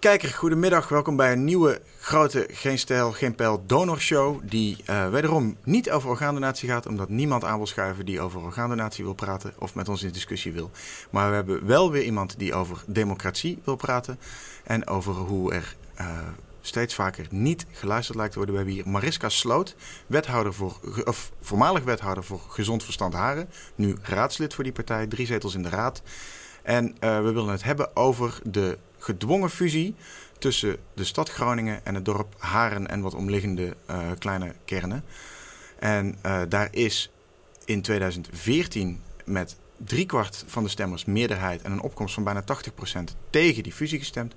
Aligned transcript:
Kijker, 0.00 0.28
goedemiddag. 0.28 0.88
Welkom 0.88 1.16
bij 1.16 1.32
een 1.32 1.44
nieuwe 1.44 1.80
grote 1.98 2.48
Geen 2.50 2.78
Stijl, 2.78 3.12
Geen 3.12 3.34
Pijl 3.34 3.62
donorshow. 3.66 4.40
Die 4.42 4.84
uh, 4.90 5.08
wederom 5.08 5.56
niet 5.64 5.90
over 5.90 6.10
orgaandonatie 6.10 6.68
gaat, 6.68 6.86
omdat 6.86 7.08
niemand 7.08 7.44
aan 7.44 7.56
wil 7.56 7.66
schuiven 7.66 8.06
die 8.06 8.20
over 8.20 8.40
orgaandonatie 8.40 9.04
wil 9.04 9.14
praten 9.14 9.54
of 9.58 9.74
met 9.74 9.88
ons 9.88 10.02
in 10.02 10.12
discussie 10.12 10.52
wil. 10.52 10.70
Maar 11.10 11.28
we 11.28 11.34
hebben 11.34 11.66
wel 11.66 11.90
weer 11.90 12.02
iemand 12.02 12.38
die 12.38 12.54
over 12.54 12.82
democratie 12.86 13.58
wil 13.64 13.76
praten 13.76 14.18
en 14.64 14.86
over 14.86 15.12
hoe 15.12 15.52
er 15.52 15.76
uh, 16.00 16.18
steeds 16.60 16.94
vaker 16.94 17.26
niet 17.30 17.66
geluisterd 17.72 18.16
lijkt 18.16 18.32
te 18.32 18.38
worden. 18.38 18.56
We 18.56 18.62
hebben 18.62 18.82
hier 18.82 18.92
Mariska 18.92 19.28
Sloot, 19.28 19.74
wethouder 20.06 20.54
voor, 20.54 20.78
of 21.04 21.32
voormalig 21.40 21.84
wethouder 21.84 22.24
voor 22.24 22.40
Gezond 22.48 22.84
Verstand 22.84 23.14
Haren. 23.14 23.48
Nu 23.74 23.96
raadslid 24.02 24.54
voor 24.54 24.64
die 24.64 24.72
partij, 24.72 25.06
drie 25.06 25.26
zetels 25.26 25.54
in 25.54 25.62
de 25.62 25.68
raad. 25.68 26.02
En 26.62 26.86
uh, 26.86 27.22
we 27.22 27.32
willen 27.32 27.50
het 27.50 27.62
hebben 27.62 27.96
over 27.96 28.38
de 28.44 28.78
gedwongen 29.00 29.50
fusie 29.50 29.94
tussen 30.38 30.76
de 30.94 31.04
stad 31.04 31.30
Groningen 31.30 31.84
en 31.84 31.94
het 31.94 32.04
dorp 32.04 32.34
Haren 32.38 32.88
en 32.88 33.00
wat 33.00 33.14
omliggende 33.14 33.76
uh, 33.90 34.10
kleine 34.18 34.54
kernen. 34.64 35.04
En 35.78 36.18
uh, 36.26 36.42
daar 36.48 36.68
is 36.70 37.10
in 37.64 37.82
2014 37.82 39.02
met 39.24 39.56
driekwart 39.84 40.44
van 40.46 40.62
de 40.62 40.68
stemmers 40.68 41.04
meerderheid 41.04 41.62
en 41.62 41.72
een 41.72 41.80
opkomst 41.80 42.14
van 42.14 42.24
bijna 42.24 42.42
80% 42.42 42.46
tegen 43.30 43.62
die 43.62 43.72
fusie 43.72 43.98
gestemd. 43.98 44.34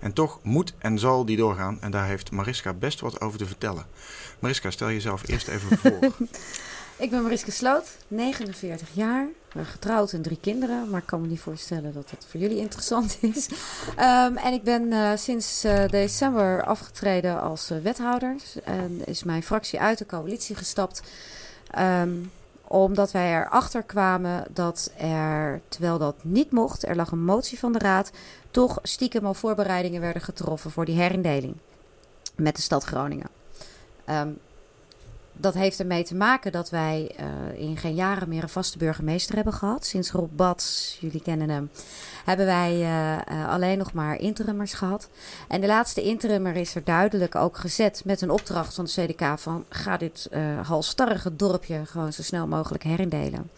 En 0.00 0.12
toch 0.12 0.38
moet 0.42 0.74
en 0.78 0.98
zal 0.98 1.24
die 1.24 1.36
doorgaan. 1.36 1.80
En 1.80 1.90
daar 1.90 2.06
heeft 2.06 2.30
Mariska 2.30 2.72
best 2.72 3.00
wat 3.00 3.20
over 3.20 3.38
te 3.38 3.46
vertellen. 3.46 3.86
Mariska, 4.38 4.70
stel 4.70 4.90
jezelf 4.90 5.28
eerst 5.28 5.48
even 5.48 5.78
voor. 5.78 5.98
ik 7.04 7.10
ben 7.10 7.22
Mariska 7.22 7.50
Sloot, 7.50 7.96
49 8.08 8.88
jaar, 8.92 9.28
getrouwd 9.56 10.12
en 10.12 10.22
drie 10.22 10.38
kinderen. 10.40 10.90
Maar 10.90 11.00
ik 11.00 11.06
kan 11.06 11.20
me 11.20 11.26
niet 11.26 11.40
voorstellen 11.40 11.92
dat 11.94 12.10
dat 12.10 12.26
voor 12.28 12.40
jullie 12.40 12.58
interessant 12.58 13.18
is. 13.34 13.48
Um, 13.98 14.36
en 14.36 14.52
ik 14.52 14.62
ben 14.62 14.92
uh, 14.92 15.10
sinds 15.14 15.64
uh, 15.64 15.88
december 15.88 16.64
afgetreden 16.64 17.40
als 17.40 17.68
wethouder. 17.82 18.36
En 18.64 19.00
is 19.04 19.24
mijn 19.24 19.42
fractie 19.42 19.80
uit 19.80 19.98
de 19.98 20.06
coalitie 20.06 20.56
gestapt. 20.56 21.02
Um, 21.78 22.30
omdat 22.68 23.12
wij 23.12 23.34
erachter 23.34 23.82
kwamen 23.82 24.44
dat 24.50 24.92
er, 24.96 25.60
terwijl 25.68 25.98
dat 25.98 26.14
niet 26.22 26.50
mocht, 26.50 26.86
er 26.86 26.96
lag 26.96 27.10
een 27.10 27.24
motie 27.24 27.58
van 27.58 27.72
de 27.72 27.78
raad, 27.78 28.10
toch 28.50 28.78
stiekem 28.82 29.26
al 29.26 29.34
voorbereidingen 29.34 30.00
werden 30.00 30.22
getroffen 30.22 30.70
voor 30.70 30.84
die 30.84 31.00
herindeling 31.00 31.54
met 32.36 32.56
de 32.56 32.62
stad 32.62 32.84
Groningen. 32.84 33.28
Um, 34.10 34.38
dat 35.40 35.54
heeft 35.54 35.78
ermee 35.78 36.04
te 36.04 36.14
maken 36.14 36.52
dat 36.52 36.70
wij 36.70 37.16
uh, 37.20 37.60
in 37.60 37.76
geen 37.76 37.94
jaren 37.94 38.28
meer 38.28 38.42
een 38.42 38.48
vaste 38.48 38.78
burgemeester 38.78 39.34
hebben 39.34 39.52
gehad. 39.52 39.86
Sinds 39.86 40.10
Rob 40.10 40.30
Bats, 40.36 40.96
jullie 41.00 41.22
kennen 41.22 41.48
hem, 41.48 41.70
hebben 42.24 42.46
wij 42.46 42.72
uh, 42.72 43.12
uh, 43.12 43.48
alleen 43.48 43.78
nog 43.78 43.92
maar 43.92 44.20
interimmers 44.20 44.72
gehad. 44.72 45.08
En 45.48 45.60
de 45.60 45.66
laatste 45.66 46.02
interimmer 46.02 46.56
is 46.56 46.74
er 46.74 46.84
duidelijk 46.84 47.34
ook 47.34 47.56
gezet 47.56 48.02
met 48.04 48.20
een 48.20 48.30
opdracht 48.30 48.74
van 48.74 48.84
de 48.84 48.90
CDK 48.90 49.38
van 49.38 49.64
ga 49.68 49.96
dit 49.96 50.28
halstarrige 50.62 51.36
dorpje 51.36 51.86
gewoon 51.86 52.12
zo 52.12 52.22
snel 52.22 52.46
mogelijk 52.46 52.84
herindelen. 52.84 53.50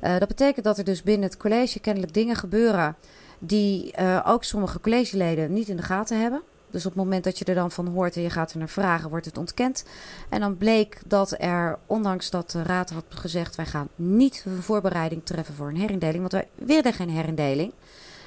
dat 0.00 0.28
betekent 0.28 0.64
dat 0.64 0.78
er 0.78 0.84
dus 0.84 1.02
binnen 1.02 1.28
het 1.28 1.36
college 1.36 1.80
kennelijk 1.80 2.14
dingen 2.14 2.36
gebeuren 2.36 2.96
die 3.38 3.94
ook 4.24 4.44
sommige 4.44 4.80
collegeleden 4.80 5.52
niet 5.52 5.68
in 5.68 5.76
de 5.76 5.82
gaten 5.82 6.20
hebben. 6.20 6.42
Dus 6.74 6.86
op 6.86 6.94
het 6.94 7.02
moment 7.02 7.24
dat 7.24 7.38
je 7.38 7.44
er 7.44 7.54
dan 7.54 7.70
van 7.70 7.86
hoort 7.86 8.16
en 8.16 8.22
je 8.22 8.30
gaat 8.30 8.52
er 8.52 8.58
naar 8.58 8.68
vragen, 8.68 9.10
wordt 9.10 9.26
het 9.26 9.38
ontkend. 9.38 9.84
En 10.28 10.40
dan 10.40 10.56
bleek 10.56 10.98
dat 11.06 11.34
er, 11.38 11.78
ondanks 11.86 12.30
dat 12.30 12.50
de 12.50 12.62
raad 12.62 12.90
had 12.90 13.04
gezegd: 13.08 13.56
wij 13.56 13.66
gaan 13.66 13.88
niet 13.94 14.46
voorbereiding 14.60 15.24
treffen 15.24 15.54
voor 15.54 15.68
een 15.68 15.76
herindeling, 15.76 16.18
want 16.18 16.32
wij 16.32 16.48
willen 16.54 16.92
geen 16.92 17.10
herindeling. 17.10 17.72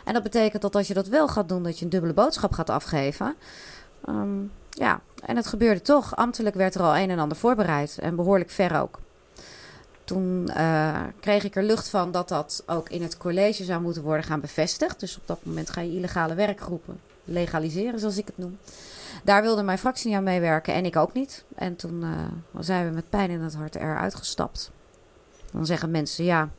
En 0.03 0.14
dat 0.14 0.23
betekent 0.23 0.62
dat 0.62 0.75
als 0.75 0.88
je 0.88 0.94
dat 0.94 1.08
wel 1.08 1.28
gaat 1.28 1.50
doen, 1.50 1.64
dat 1.64 1.80
je 1.80 1.86
een 1.86 1.92
dubbele 1.92 2.14
boodschap 2.14 2.52
gaat 2.52 2.70
afgeven. 2.70 3.36
Um, 4.09 4.52
ja, 4.69 5.02
en 5.25 5.36
het 5.36 5.47
gebeurde 5.47 5.81
toch. 5.81 6.16
Ambtelijk 6.16 6.56
werd 6.56 6.75
er 6.75 6.81
al 6.81 6.97
een 6.97 7.09
en 7.09 7.19
ander 7.19 7.38
voorbereid 7.38 7.97
en 7.97 8.16
behoorlijk 8.16 8.50
ver 8.50 8.81
ook. 8.81 9.00
Toen 10.03 10.50
uh, 10.57 11.02
kreeg 11.19 11.44
ik 11.44 11.56
er 11.56 11.63
lucht 11.63 11.90
van 11.90 12.12
dat 12.12 12.30
dat 12.30 12.63
ook 12.66 12.90
in 12.90 13.02
het 13.02 13.18
college 13.18 13.63
zou 13.63 13.81
moeten 13.81 14.03
worden 14.03 14.24
gaan 14.25 14.40
bevestigd. 14.40 15.00
Dus 15.00 15.18
op 15.18 15.28
dat 15.28 15.40
moment 15.44 15.69
ga 15.69 15.81
je 15.81 15.96
illegale 15.96 16.34
werkgroepen 16.34 17.06
legaliseren, 17.27 17.99
zoals 17.99 18.17
ik 18.17 18.27
het 18.27 18.38
noem. 18.38 18.57
Daar 19.23 19.41
wilde 19.41 19.63
mijn 19.63 19.77
fractie 19.77 20.07
niet 20.07 20.17
aan 20.17 20.23
meewerken 20.23 20.73
en 20.73 20.85
ik 20.85 20.95
ook 20.95 21.13
niet. 21.13 21.45
En 21.55 21.75
toen 21.75 22.03
uh, 22.03 22.09
zijn 22.59 22.88
we 22.88 22.93
met 22.93 23.09
pijn 23.09 23.29
in 23.29 23.41
het 23.41 23.55
hart 23.55 23.75
eruit 23.75 24.15
gestapt. 24.15 24.71
Dan 25.51 25.65
zeggen 25.65 25.91
mensen 25.91 26.23
ja, 26.23 26.49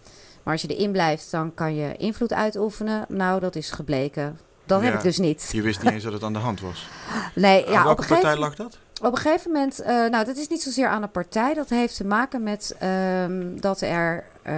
maar 0.43 0.53
als 0.53 0.63
je 0.63 0.77
erin 0.77 0.93
blijft, 0.93 1.31
dan 1.31 1.55
kan 1.55 1.75
je 1.75 1.97
invloed 1.97 2.33
uitoefenen. 2.33 3.05
Nou, 3.09 3.41
dat 3.41 3.57
is 3.57 3.71
gebleken. 3.71 4.39
Dat 4.67 4.81
ja, 4.81 4.87
heb 4.87 4.95
ik 4.95 5.03
dus 5.03 5.19
niet. 5.19 5.49
Je 5.53 5.63
wist 5.63 5.83
niet 5.83 5.93
eens 5.93 6.05
dat 6.05 6.13
het 6.13 6.23
aan 6.23 6.33
de 6.33 6.39
hand 6.39 6.61
was. 6.61 6.89
Nee, 7.35 7.61
ja, 7.61 7.77
aan 7.77 7.85
welke 7.85 8.03
op 8.03 8.09
partij 8.09 8.17
gegeven... 8.17 8.39
lag 8.39 8.55
dat? 8.55 8.79
Op 9.03 9.13
een 9.13 9.19
gegeven 9.19 9.53
moment, 9.53 9.81
uh, 9.81 9.87
nou, 9.87 10.25
dat 10.25 10.37
is 10.37 10.49
niet 10.49 10.63
zozeer 10.63 10.89
aan 10.89 11.01
de 11.01 11.09
partij. 11.09 11.55
Dat 11.55 11.69
heeft 11.69 11.97
te 11.97 12.05
maken 12.05 12.43
met 12.43 12.77
um, 12.83 13.61
dat 13.61 13.81
er 13.81 14.25
uh, 14.47 14.53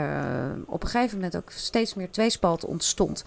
op 0.67 0.83
een 0.83 0.89
gegeven 0.89 1.17
moment 1.17 1.37
ook 1.37 1.51
steeds 1.51 1.95
meer 1.95 2.11
tweespalt 2.11 2.65
ontstond. 2.65 3.25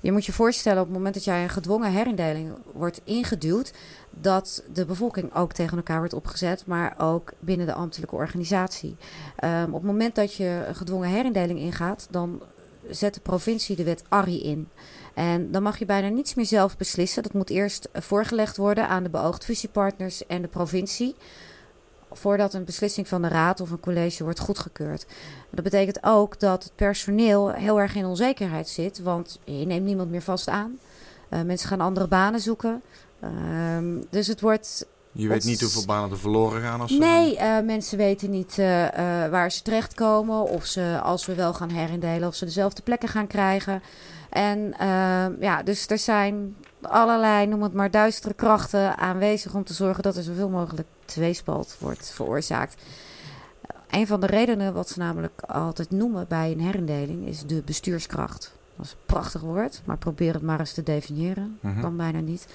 Je 0.00 0.12
moet 0.12 0.26
je 0.26 0.32
voorstellen, 0.32 0.80
op 0.80 0.86
het 0.86 0.96
moment 0.96 1.14
dat 1.14 1.24
jij 1.24 1.42
een 1.42 1.48
gedwongen 1.48 1.90
herindeling 1.90 2.52
wordt 2.72 3.00
ingeduwd, 3.04 3.72
dat 4.10 4.62
de 4.72 4.84
bevolking 4.84 5.34
ook 5.34 5.52
tegen 5.52 5.76
elkaar 5.76 5.98
wordt 5.98 6.12
opgezet, 6.12 6.66
maar 6.66 6.94
ook 6.98 7.32
binnen 7.38 7.66
de 7.66 7.72
ambtelijke 7.72 8.14
organisatie. 8.14 8.96
Um, 9.44 9.64
op 9.64 9.80
het 9.80 9.90
moment 9.90 10.14
dat 10.14 10.34
je 10.34 10.64
een 10.68 10.74
gedwongen 10.74 11.08
herindeling 11.08 11.58
ingaat, 11.58 12.06
dan 12.10 12.42
zet 12.90 13.14
de 13.14 13.20
provincie 13.20 13.76
de 13.76 13.84
wet 13.84 14.02
ARRI 14.08 14.42
in. 14.42 14.68
En 15.18 15.50
dan 15.50 15.62
mag 15.62 15.78
je 15.78 15.84
bijna 15.84 16.08
niets 16.08 16.34
meer 16.34 16.46
zelf 16.46 16.76
beslissen. 16.76 17.22
Dat 17.22 17.32
moet 17.32 17.50
eerst 17.50 17.88
voorgelegd 17.92 18.56
worden 18.56 18.88
aan 18.88 19.02
de 19.02 19.08
beoogd 19.08 19.44
fusiepartners 19.44 20.26
en 20.26 20.42
de 20.42 20.48
provincie. 20.48 21.14
Voordat 22.12 22.54
een 22.54 22.64
beslissing 22.64 23.08
van 23.08 23.22
de 23.22 23.28
raad 23.28 23.60
of 23.60 23.70
een 23.70 23.80
college 23.80 24.24
wordt 24.24 24.38
goedgekeurd. 24.38 25.06
Dat 25.50 25.64
betekent 25.64 25.98
ook 26.02 26.40
dat 26.40 26.62
het 26.62 26.72
personeel 26.74 27.50
heel 27.50 27.80
erg 27.80 27.94
in 27.94 28.04
onzekerheid 28.04 28.68
zit. 28.68 28.98
Want 28.98 29.38
je 29.44 29.66
neemt 29.66 29.84
niemand 29.84 30.10
meer 30.10 30.22
vast 30.22 30.48
aan. 30.48 30.78
Uh, 31.30 31.42
mensen 31.42 31.68
gaan 31.68 31.80
andere 31.80 32.08
banen 32.08 32.40
zoeken. 32.40 32.82
Uh, 33.24 33.30
dus 34.10 34.26
het 34.26 34.40
wordt 34.40 34.86
je 35.12 35.28
weet 35.28 35.44
niet 35.44 35.60
hoeveel 35.60 35.86
banen 35.86 36.10
er 36.10 36.18
verloren 36.18 36.62
gaan 36.62 36.88
ze... 36.88 36.98
Nee, 36.98 37.34
uh, 37.34 37.60
mensen 37.60 37.98
weten 37.98 38.30
niet 38.30 38.56
uh, 38.58 38.82
uh, 38.82 38.90
waar 39.28 39.52
ze 39.52 39.62
terechtkomen. 39.62 40.42
Of 40.42 40.64
ze, 40.64 41.00
als 41.02 41.26
we 41.26 41.34
wel 41.34 41.54
gaan 41.54 41.70
herindelen, 41.70 42.28
of 42.28 42.34
ze 42.34 42.44
dezelfde 42.44 42.82
plekken 42.82 43.08
gaan 43.08 43.26
krijgen. 43.26 43.82
En 44.28 44.74
ja, 45.40 45.62
dus 45.62 45.86
er 45.86 45.98
zijn 45.98 46.56
allerlei, 46.80 47.46
noem 47.46 47.62
het 47.62 47.72
maar, 47.72 47.90
duistere 47.90 48.34
krachten 48.34 48.96
aanwezig 48.96 49.54
om 49.54 49.64
te 49.64 49.74
zorgen 49.74 50.02
dat 50.02 50.16
er 50.16 50.22
zoveel 50.22 50.48
mogelijk 50.48 50.88
tweespalt 51.04 51.76
wordt 51.78 52.10
veroorzaakt. 52.10 52.82
Een 53.90 54.06
van 54.06 54.20
de 54.20 54.26
redenen 54.26 54.74
wat 54.74 54.88
ze 54.88 54.98
namelijk 54.98 55.40
altijd 55.46 55.90
noemen 55.90 56.26
bij 56.28 56.52
een 56.52 56.60
herindeling 56.60 57.26
is 57.26 57.42
de 57.46 57.62
bestuurskracht. 57.64 58.52
Dat 58.76 58.86
is 58.86 58.92
een 58.92 58.98
prachtig 59.06 59.40
woord, 59.40 59.82
maar 59.84 59.98
probeer 59.98 60.32
het 60.32 60.42
maar 60.42 60.60
eens 60.60 60.72
te 60.72 60.82
definiëren. 60.82 61.58
Mm 61.60 61.72
-hmm. 61.72 61.80
Kan 61.80 61.96
bijna 61.96 62.20
niet. 62.20 62.46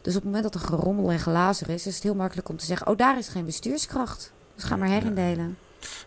Dus 0.00 0.16
op 0.16 0.22
het 0.22 0.32
moment 0.32 0.52
dat 0.52 0.54
er 0.54 0.68
gerommel 0.68 1.10
en 1.10 1.18
glazer 1.18 1.68
is, 1.68 1.86
is 1.86 1.94
het 1.94 2.02
heel 2.02 2.14
makkelijk 2.14 2.48
om 2.48 2.56
te 2.56 2.64
zeggen: 2.64 2.86
Oh, 2.86 2.96
daar 2.96 3.18
is 3.18 3.28
geen 3.28 3.44
bestuurskracht. 3.44 4.32
Dus 4.54 4.64
ga 4.64 4.76
maar 4.76 4.88
herindelen. 4.88 5.58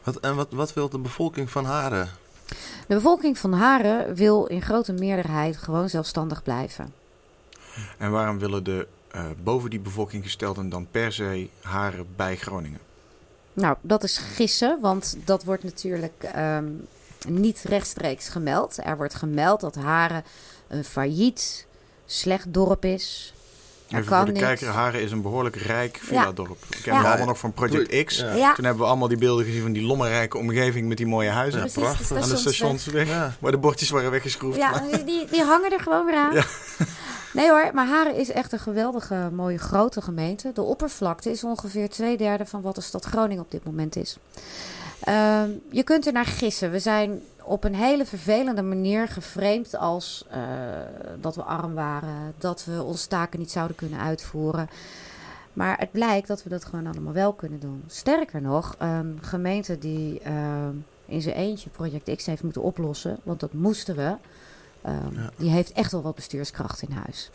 Wat, 0.04 0.20
en 0.20 0.36
wat, 0.36 0.52
wat 0.52 0.74
wil 0.74 0.90
de 0.90 0.98
bevolking 0.98 1.50
van 1.50 1.66
Haren? 1.66 2.10
De 2.88 2.96
bevolking 2.96 3.38
van 3.38 3.54
Haren 3.54 4.16
wil 4.16 4.46
in 4.46 4.62
grote 4.62 4.94
meerderheid 4.94 5.58
gewoon 5.58 5.90
zelfstandig 5.90 6.44
blijven. 6.44 6.94
En 7.98 8.12
waarom 8.12 8.40
willen 8.40 8.64
de 8.64 8.88
uh, 9.16 9.26
boven 9.44 9.70
die 9.70 9.80
bevolking 9.80 10.24
gestelden 10.24 10.70
dan 10.70 10.88
per 10.92 11.12
se 11.12 11.50
Haren 11.62 12.08
bij 12.16 12.36
Groningen? 12.36 12.80
Nou, 13.54 13.78
dat 13.82 14.04
is 14.04 14.18
gissen, 14.18 14.78
want 14.82 15.18
dat 15.26 15.44
wordt 15.44 15.64
natuurlijk 15.64 16.32
um, 16.36 16.88
niet 17.28 17.62
rechtstreeks 17.62 18.30
gemeld. 18.30 18.78
Er 18.84 18.98
wordt 18.98 19.14
gemeld 19.14 19.60
dat 19.60 19.76
Haren 19.76 20.24
een 20.68 20.84
failliet, 20.84 21.68
slecht 22.06 22.54
dorp 22.54 22.86
is. 22.86 23.34
Even 23.90 24.06
voor 24.06 24.26
de 24.26 24.32
niet. 24.32 24.42
kijker, 24.42 24.68
Haren 24.68 25.02
is 25.02 25.12
een 25.12 25.22
behoorlijk 25.22 25.56
rijk 25.56 26.00
villa-dorp. 26.04 26.58
Ja. 26.70 26.78
Ik 26.78 26.84
ken 26.84 26.94
ja. 26.94 27.04
allemaal 27.04 27.28
nog 27.28 27.38
van 27.38 27.54
Project 27.54 28.04
X. 28.06 28.18
Ja. 28.18 28.54
Toen 28.54 28.66
hebben 28.66 28.84
we 28.84 28.90
allemaal 28.90 29.08
die 29.08 29.18
beelden 29.18 29.46
gezien 29.46 29.62
van 29.62 29.72
die 29.72 29.84
lommerrijke 29.84 30.38
omgeving 30.38 30.88
met 30.88 30.98
die 30.98 31.08
mooie 31.08 31.30
huizen. 31.30 31.60
Ja, 31.60 31.68
Precies, 31.74 32.08
de 32.08 32.16
aan 32.16 32.30
de 32.30 32.36
stationsweg, 32.36 33.10
waar 33.40 33.52
de 33.52 33.58
bordjes 33.58 33.90
waren 33.90 34.12
weggeschroefd. 34.12 34.58
Ja, 34.58 34.84
die, 35.06 35.28
die 35.32 35.44
hangen 35.44 35.72
er 35.72 35.80
gewoon 35.80 36.06
weer 36.06 36.16
aan. 36.16 36.34
Nee 37.34 37.50
hoor, 37.50 37.72
maar 37.74 37.88
Haren 37.88 38.16
is 38.16 38.32
echt 38.32 38.52
een 38.52 38.60
geweldige, 38.60 39.30
mooie, 39.34 39.58
grote 39.58 40.02
gemeente. 40.02 40.52
De 40.54 40.62
oppervlakte 40.62 41.32
is 41.32 41.44
ongeveer 41.44 41.90
twee 41.90 42.18
derde 42.18 42.46
van 42.46 42.62
wat 42.62 42.76
de 42.76 42.82
stad 42.82 43.06
Groningen 43.06 43.44
op 43.44 43.52
dit 43.52 43.64
moment 43.64 43.96
is. 43.96 44.18
Uh, 45.10 45.42
je 45.72 45.84
kunt 45.84 46.06
er 46.08 46.14
naar 46.14 46.26
gissen. 46.26 46.72
We 46.72 46.80
zijn 46.80 47.22
op 47.46 47.64
een 47.64 47.76
hele 47.76 48.06
vervelende 48.06 48.62
manier 48.62 49.08
geframed 49.08 49.76
als 49.76 50.26
uh, 50.32 50.38
dat 51.22 51.36
we 51.36 51.44
arm 51.44 51.74
waren, 51.74 52.34
dat 52.38 52.66
we 52.66 52.84
onze 52.84 53.08
taken 53.08 53.40
niet 53.40 53.52
zouden 53.52 53.76
kunnen 53.76 54.00
uitvoeren. 54.00 54.70
Maar 55.54 55.78
het 55.78 55.92
blijkt 55.92 56.28
dat 56.28 56.44
we 56.44 56.50
dat 56.50 56.66
gewoon 56.66 56.88
allemaal 56.88 57.14
wel 57.14 57.34
kunnen 57.34 57.60
doen. 57.60 57.84
Sterker 57.88 58.42
nog, 58.42 58.76
een 58.78 59.20
gemeente 59.22 59.78
die 59.78 60.22
uh, 60.28 60.68
in 61.06 61.22
zijn 61.22 61.36
eentje 61.36 61.70
Project 61.70 62.16
X 62.16 62.26
heeft 62.26 62.44
moeten 62.44 62.62
oplossen, 62.62 63.20
want 63.24 63.40
dat 63.40 63.54
moesten 63.54 63.96
we. 63.96 64.16
Ja. 64.84 65.30
Die 65.38 65.50
heeft 65.50 65.72
echt 65.72 65.92
wel 65.92 66.02
wat 66.02 66.16
bestuurskracht 66.16 66.82
in 66.82 66.92
huis. 66.92 67.30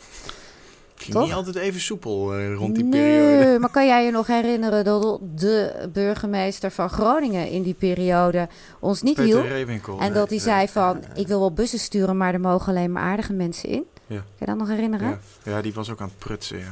Ging 1.01 1.13
Toch? 1.13 1.23
niet 1.25 1.33
altijd 1.33 1.55
even 1.55 1.81
soepel 1.81 2.33
eh, 2.33 2.53
rond 2.53 2.75
die 2.75 2.83
nee, 2.83 3.01
periode. 3.01 3.59
maar 3.59 3.69
kan 3.69 3.85
jij 3.85 4.05
je 4.05 4.11
nog 4.11 4.27
herinneren 4.27 4.83
dat 4.83 5.19
de 5.35 5.89
burgemeester 5.93 6.71
van 6.71 6.89
Groningen 6.89 7.49
in 7.49 7.63
die 7.63 7.73
periode 7.73 8.47
ons 8.79 9.01
niet 9.01 9.15
Peter 9.15 9.43
hielp? 9.43 9.99
En 9.99 10.13
dat 10.13 10.29
hij 10.29 10.37
nee, 10.37 10.39
zei 10.39 10.67
van, 10.67 11.03
ik 11.15 11.27
wil 11.27 11.39
wel 11.39 11.53
bussen 11.53 11.79
sturen, 11.79 12.17
maar 12.17 12.33
er 12.33 12.39
mogen 12.39 12.67
alleen 12.67 12.91
maar 12.91 13.03
aardige 13.03 13.33
mensen 13.33 13.69
in. 13.69 13.85
Ja. 14.07 14.17
Kan 14.17 14.25
je 14.37 14.45
dat 14.45 14.57
nog 14.57 14.67
herinneren? 14.67 15.19
Ja. 15.43 15.51
ja, 15.51 15.61
die 15.61 15.73
was 15.73 15.89
ook 15.89 16.01
aan 16.01 16.07
het 16.07 16.17
prutsen, 16.17 16.57
ja. 16.57 16.71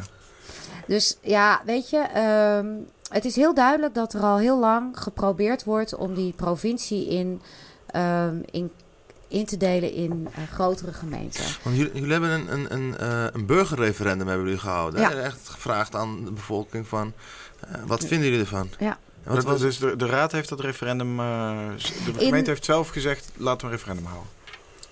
Dus 0.87 1.17
ja, 1.21 1.61
weet 1.65 1.89
je, 1.89 1.97
ehm, 1.97 2.67
het 3.09 3.25
is 3.25 3.35
heel 3.35 3.53
duidelijk 3.53 3.93
dat 3.93 4.13
er 4.13 4.21
al 4.21 4.37
heel 4.37 4.59
lang 4.59 4.99
geprobeerd 4.99 5.63
wordt 5.63 5.95
om 5.95 6.13
die 6.13 6.33
provincie 6.33 7.07
in, 7.07 7.41
ehm, 7.87 8.35
in, 8.51 8.71
in 9.29 9.45
te 9.45 9.57
delen 9.57 9.93
in 9.93 10.27
eh, 10.35 10.43
grotere 10.53 10.93
gemeenten. 10.93 11.43
Want 11.63 11.75
jullie, 11.75 11.93
jullie 11.93 12.11
hebben 12.11 12.29
een, 12.29 12.53
een, 12.53 12.73
een, 12.73 12.97
eh, 12.97 13.25
een 13.31 13.45
burgerreferendum 13.45 14.27
hebben 14.27 14.45
jullie 14.45 14.61
gehouden. 14.61 15.03
hè? 15.03 15.09
Ja. 15.09 15.21
Echt 15.21 15.49
gevraagd 15.49 15.95
aan 15.95 16.25
de 16.25 16.31
bevolking 16.31 16.87
van, 16.87 17.13
eh, 17.59 17.73
wat 17.85 18.05
vinden 18.05 18.27
jullie 18.27 18.39
ervan? 18.43 18.69
Ja. 18.79 18.97
Was, 19.23 19.59
dus 19.59 19.77
de, 19.79 19.95
de 19.95 20.05
raad 20.05 20.31
heeft 20.31 20.49
dat 20.49 20.59
referendum... 20.59 21.19
eh, 21.19 21.57
de 22.05 22.13
gemeente 22.17 22.49
heeft 22.49 22.65
zelf 22.65 22.89
gezegd, 22.89 23.31
laten 23.37 23.59
we 23.59 23.65
een 23.65 23.71
referendum 23.71 24.05
houden. 24.05 24.29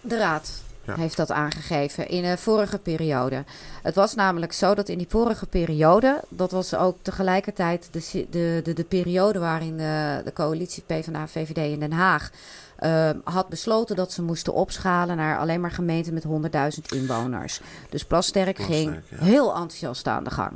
De 0.02 0.18
Raad 0.18 0.52
Ja. 0.86 0.96
heeft 0.96 1.18
dat 1.18 1.32
aangegeven 1.32 2.08
in 2.10 2.22
de 2.22 2.38
vorige 2.38 2.78
periode. 2.80 3.44
Het 3.84 3.96
was 3.96 4.16
namelijk 4.16 4.54
zo 4.54 4.74
dat 4.76 4.90
in 4.90 4.98
die 4.98 5.08
vorige 5.10 5.46
periode, 5.46 6.24
dat 6.30 6.52
was 6.52 6.76
ook 6.76 6.98
tegelijkertijd 7.02 7.88
de, 7.92 8.28
de, 8.30 8.62
de, 8.64 8.74
de 8.74 8.84
periode 8.84 9.40
waarin 9.40 9.80
eh, 9.80 10.16
de 10.24 10.32
coalitie 10.34 10.84
PvdA-VVD 10.86 11.58
in 11.58 11.80
Den 11.80 11.92
Haag 11.92 12.30
eh, 12.78 13.10
had 13.24 13.50
besloten 13.50 13.96
dat 13.96 14.12
ze 14.12 14.22
moesten 14.22 14.54
opschalen 14.54 15.18
naar 15.18 15.38
alleen 15.38 15.62
maar 15.62 15.72
gemeenten 15.72 16.14
met 16.14 16.24
100.000 16.24 16.82
inwoners. 16.96 17.62
Dus 17.90 18.06
Plasterk 18.06 18.58
ging 18.60 19.00
ja. 19.10 19.24
heel 19.24 19.48
enthousiast 19.56 20.08
aan 20.08 20.24
de 20.24 20.32
gang. 20.32 20.52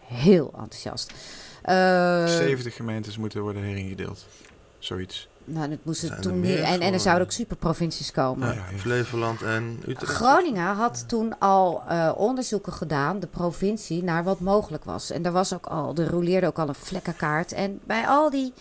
Heel 0.00 0.52
enthousiast. 0.58 1.12
Eh, 1.62 2.26
70 2.26 2.74
gemeentes 2.74 3.18
moeten 3.18 3.40
worden 3.40 3.62
heringedeeld. 3.62 4.26
Zoiets. 4.78 5.28
nou, 5.44 5.68
dat 5.68 5.78
moesten 5.82 6.06
Zijn 6.08 6.18
er 6.18 6.26
toen 6.26 6.40
niet. 6.40 6.58
En, 6.58 6.80
en 6.80 6.92
er 6.92 7.00
zouden 7.00 7.26
ook 7.26 7.32
superprovincies 7.32 8.10
komen. 8.10 8.48
ja, 8.48 8.54
ja, 8.54 8.64
ja. 8.70 8.78
Flevoland 8.78 9.42
en 9.42 9.80
Utrecht? 9.86 10.12
Groningen 10.12 10.74
had 10.74 11.04
toen 11.08 11.38
al 11.38 11.82
eh, 11.88 12.12
onderzoeken 12.16 12.72
gedaan, 12.72 13.20
de 13.20 13.26
provincie, 13.26 14.02
naar 14.02 14.24
wat 14.24 14.40
mogelijk 14.40 14.84
was. 14.84 15.10
En 15.10 15.24
er 15.24 15.32
was 15.32 15.54
ook 15.54 15.66
al, 15.66 15.94
er 15.96 16.08
roleerde 16.08 16.46
ook 16.46 16.58
al 16.58 16.68
een 16.68 16.74
vlekkenkaart. 16.74 17.52
En 17.52 17.80
bij 17.84 18.06
al 18.06 18.30
die 18.30 18.52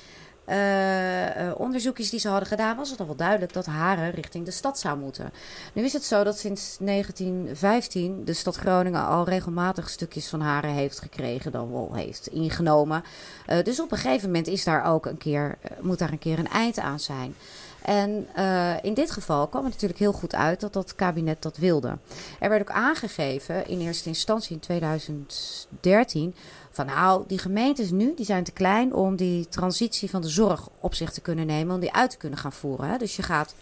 eh, 0.46 1.48
eh, 1.48 1.60
onderzoekjes 1.60 2.10
die 2.10 2.20
ze 2.20 2.28
hadden 2.28 2.48
gedaan, 2.48 2.76
was 2.76 2.90
het 2.90 3.00
al 3.00 3.06
wel 3.06 3.16
duidelijk 3.16 3.54
dat 3.54 3.66
Haren 3.66 4.12
richting 4.12 4.46
de 4.46 4.52
stad 4.52 4.80
zou 4.80 4.98
moeten. 4.98 5.32
Nu 5.74 5.84
is 5.84 5.94
het 5.94 6.04
zo 6.04 6.24
dat 6.24 6.38
sinds 6.38 6.78
1915 6.80 8.26
de 8.26 8.34
stad 8.34 8.56
Groningen 8.56 9.06
al 9.06 9.26
regelmatig 9.26 9.90
stukjes 9.90 10.28
van 10.28 10.42
Haren 10.42 10.70
heeft 10.70 11.00
gekregen, 11.00 11.52
dan 11.52 11.72
wel 11.72 11.92
heeft 11.94 12.28
ingenomen. 12.28 13.04
Eh, 13.46 13.64
dus 13.64 13.80
op 13.80 13.92
een 13.92 13.98
gegeven 13.98 14.28
moment 14.28 14.48
is 14.48 14.64
daar 14.64 14.86
ook 14.86 15.06
een 15.06 15.18
keer, 15.18 15.58
moet 15.82 16.00
daar 16.00 16.12
een 16.12 16.20
keer 16.20 16.40
een 16.40 16.50
eind 16.50 16.80
aan 16.80 17.00
zijn. 17.00 17.36
En 17.82 18.28
eh, 18.34 18.84
in 18.84 18.94
dit 18.94 19.12
geval 19.12 19.48
kwam 19.48 19.64
het 19.64 19.74
natuurlijk 19.74 20.00
heel 20.00 20.14
goed 20.14 20.36
uit 20.36 20.60
dat 20.60 20.74
dat 20.74 20.96
kabinet 20.96 21.42
dat 21.42 21.58
wilde. 21.58 21.98
Er 22.40 22.50
werd 22.50 22.62
ook 22.62 22.76
aangegeven 22.76 23.68
in 23.68 23.80
eerste 23.80 24.10
instantie 24.10 24.54
in 24.54 24.60
2013 24.60 26.36
van 26.72 26.86
nou, 26.86 27.24
die 27.28 27.38
gemeentes 27.38 27.92
nu 27.92 28.14
die 28.16 28.26
zijn 28.26 28.44
te 28.44 28.52
klein 28.52 28.94
om 28.94 29.16
die 29.16 29.48
transitie 29.48 30.10
van 30.10 30.22
de 30.22 30.30
zorg 30.30 30.70
op 30.80 30.96
zich 30.96 31.12
te 31.12 31.22
kunnen 31.22 31.46
nemen, 31.46 31.76
om 31.76 31.82
die 31.82 31.94
uit 31.94 32.10
te 32.10 32.18
kunnen 32.18 32.40
gaan 32.40 32.54
voeren. 32.54 32.90
Hè? 32.90 32.98
Dus 32.98 33.16
je 33.16 33.24
gaat 33.24 33.56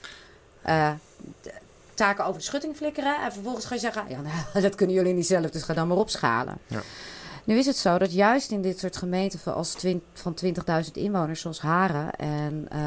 eh, 0.61 0.91
taken 1.93 2.25
over 2.25 2.39
de 2.39 2.45
schutting 2.45 2.75
flikkeren 2.75 3.23
en 3.23 3.31
vervolgens 3.31 3.65
ga 3.65 3.73
je 3.73 3.79
zeggen, 3.79 4.05
ja, 4.09 4.19
dat 4.61 4.75
kunnen 4.75 4.95
jullie 4.95 5.13
niet 5.13 5.27
zelf, 5.27 5.49
dus 5.49 5.63
ga 5.63 5.73
dan 5.73 5.87
maar 5.87 5.97
opschalen. 5.97 6.57
Ja. 6.67 6.81
Nu 7.43 7.57
is 7.57 7.65
het 7.65 7.77
zo 7.77 7.97
dat 7.97 8.13
juist 8.13 8.51
in 8.51 8.61
dit 8.61 8.79
soort 8.79 8.97
gemeenten 8.97 9.39
van, 9.39 9.53
als 9.53 9.75
van 10.13 10.37
20.000 10.45 10.51
inwoners 10.93 11.41
zoals 11.41 11.61
Haren 11.61 12.11
en 12.11 12.65
eh, 12.69 12.79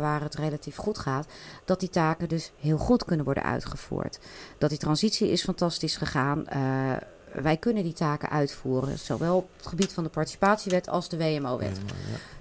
waar 0.00 0.20
het 0.20 0.34
relatief 0.34 0.76
goed 0.76 0.98
gaat, 0.98 1.26
dat 1.64 1.80
die 1.80 1.90
taken 1.90 2.28
dus 2.28 2.52
heel 2.60 2.78
goed 2.78 3.04
kunnen 3.04 3.24
worden 3.24 3.42
uitgevoerd. 3.44 4.18
Dat 4.58 4.70
die 4.70 4.78
transitie 4.78 5.30
is 5.30 5.44
fantastisch 5.44 5.96
gegaan. 5.96 6.46
Eh, 6.46 6.60
wij 7.32 7.56
kunnen 7.56 7.82
die 7.82 7.92
taken 7.92 8.28
uitvoeren, 8.28 8.98
zowel 8.98 9.36
op 9.36 9.48
het 9.56 9.66
gebied 9.66 9.92
van 9.92 10.04
de 10.04 10.10
participatiewet 10.10 10.88
als 10.88 11.08
de 11.08 11.16
WMO-wet. 11.16 11.78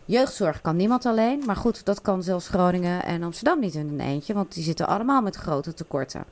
Jeugdzorg 0.05 0.61
kan 0.61 0.75
niemand 0.75 1.05
alleen, 1.05 1.43
maar 1.45 1.55
goed, 1.55 1.85
dat 1.85 2.01
kan 2.01 2.23
zelfs 2.23 2.47
Groningen 2.47 3.03
en 3.03 3.23
Amsterdam 3.23 3.59
niet 3.59 3.73
in 3.73 3.87
een 3.87 3.99
eentje, 3.99 4.33
want 4.33 4.53
die 4.53 4.63
zitten 4.63 4.87
allemaal 4.87 5.21
met 5.21 5.35
grote 5.35 5.73
tekorten. 5.73 6.25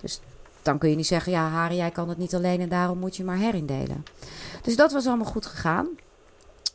Dus 0.00 0.20
dan 0.62 0.78
kun 0.78 0.90
je 0.90 0.96
niet 0.96 1.06
zeggen, 1.06 1.32
ja, 1.32 1.48
Harry, 1.48 1.76
jij 1.76 1.90
kan 1.90 2.08
het 2.08 2.18
niet 2.18 2.34
alleen 2.34 2.60
en 2.60 2.68
daarom 2.68 2.98
moet 2.98 3.16
je 3.16 3.24
maar 3.24 3.38
herindelen. 3.38 4.04
Dus 4.62 4.76
dat 4.76 4.92
was 4.92 5.06
allemaal 5.06 5.26
goed 5.26 5.46
gegaan. 5.46 5.88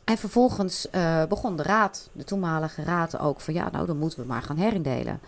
En 0.04 0.18
vervolgens 0.18 0.90
eh, 0.90 1.24
begon 1.24 1.56
de 1.56 1.62
raad, 1.62 2.08
de 2.12 2.24
toenmalige 2.24 2.82
raad, 2.82 3.18
ook 3.18 3.40
van 3.40 3.54
ja, 3.54 3.68
nou 3.70 3.86
dan 3.86 3.96
moeten 3.98 4.18
we 4.20 4.26
maar 4.26 4.42
gaan 4.42 4.56
herindelen. 4.56 5.20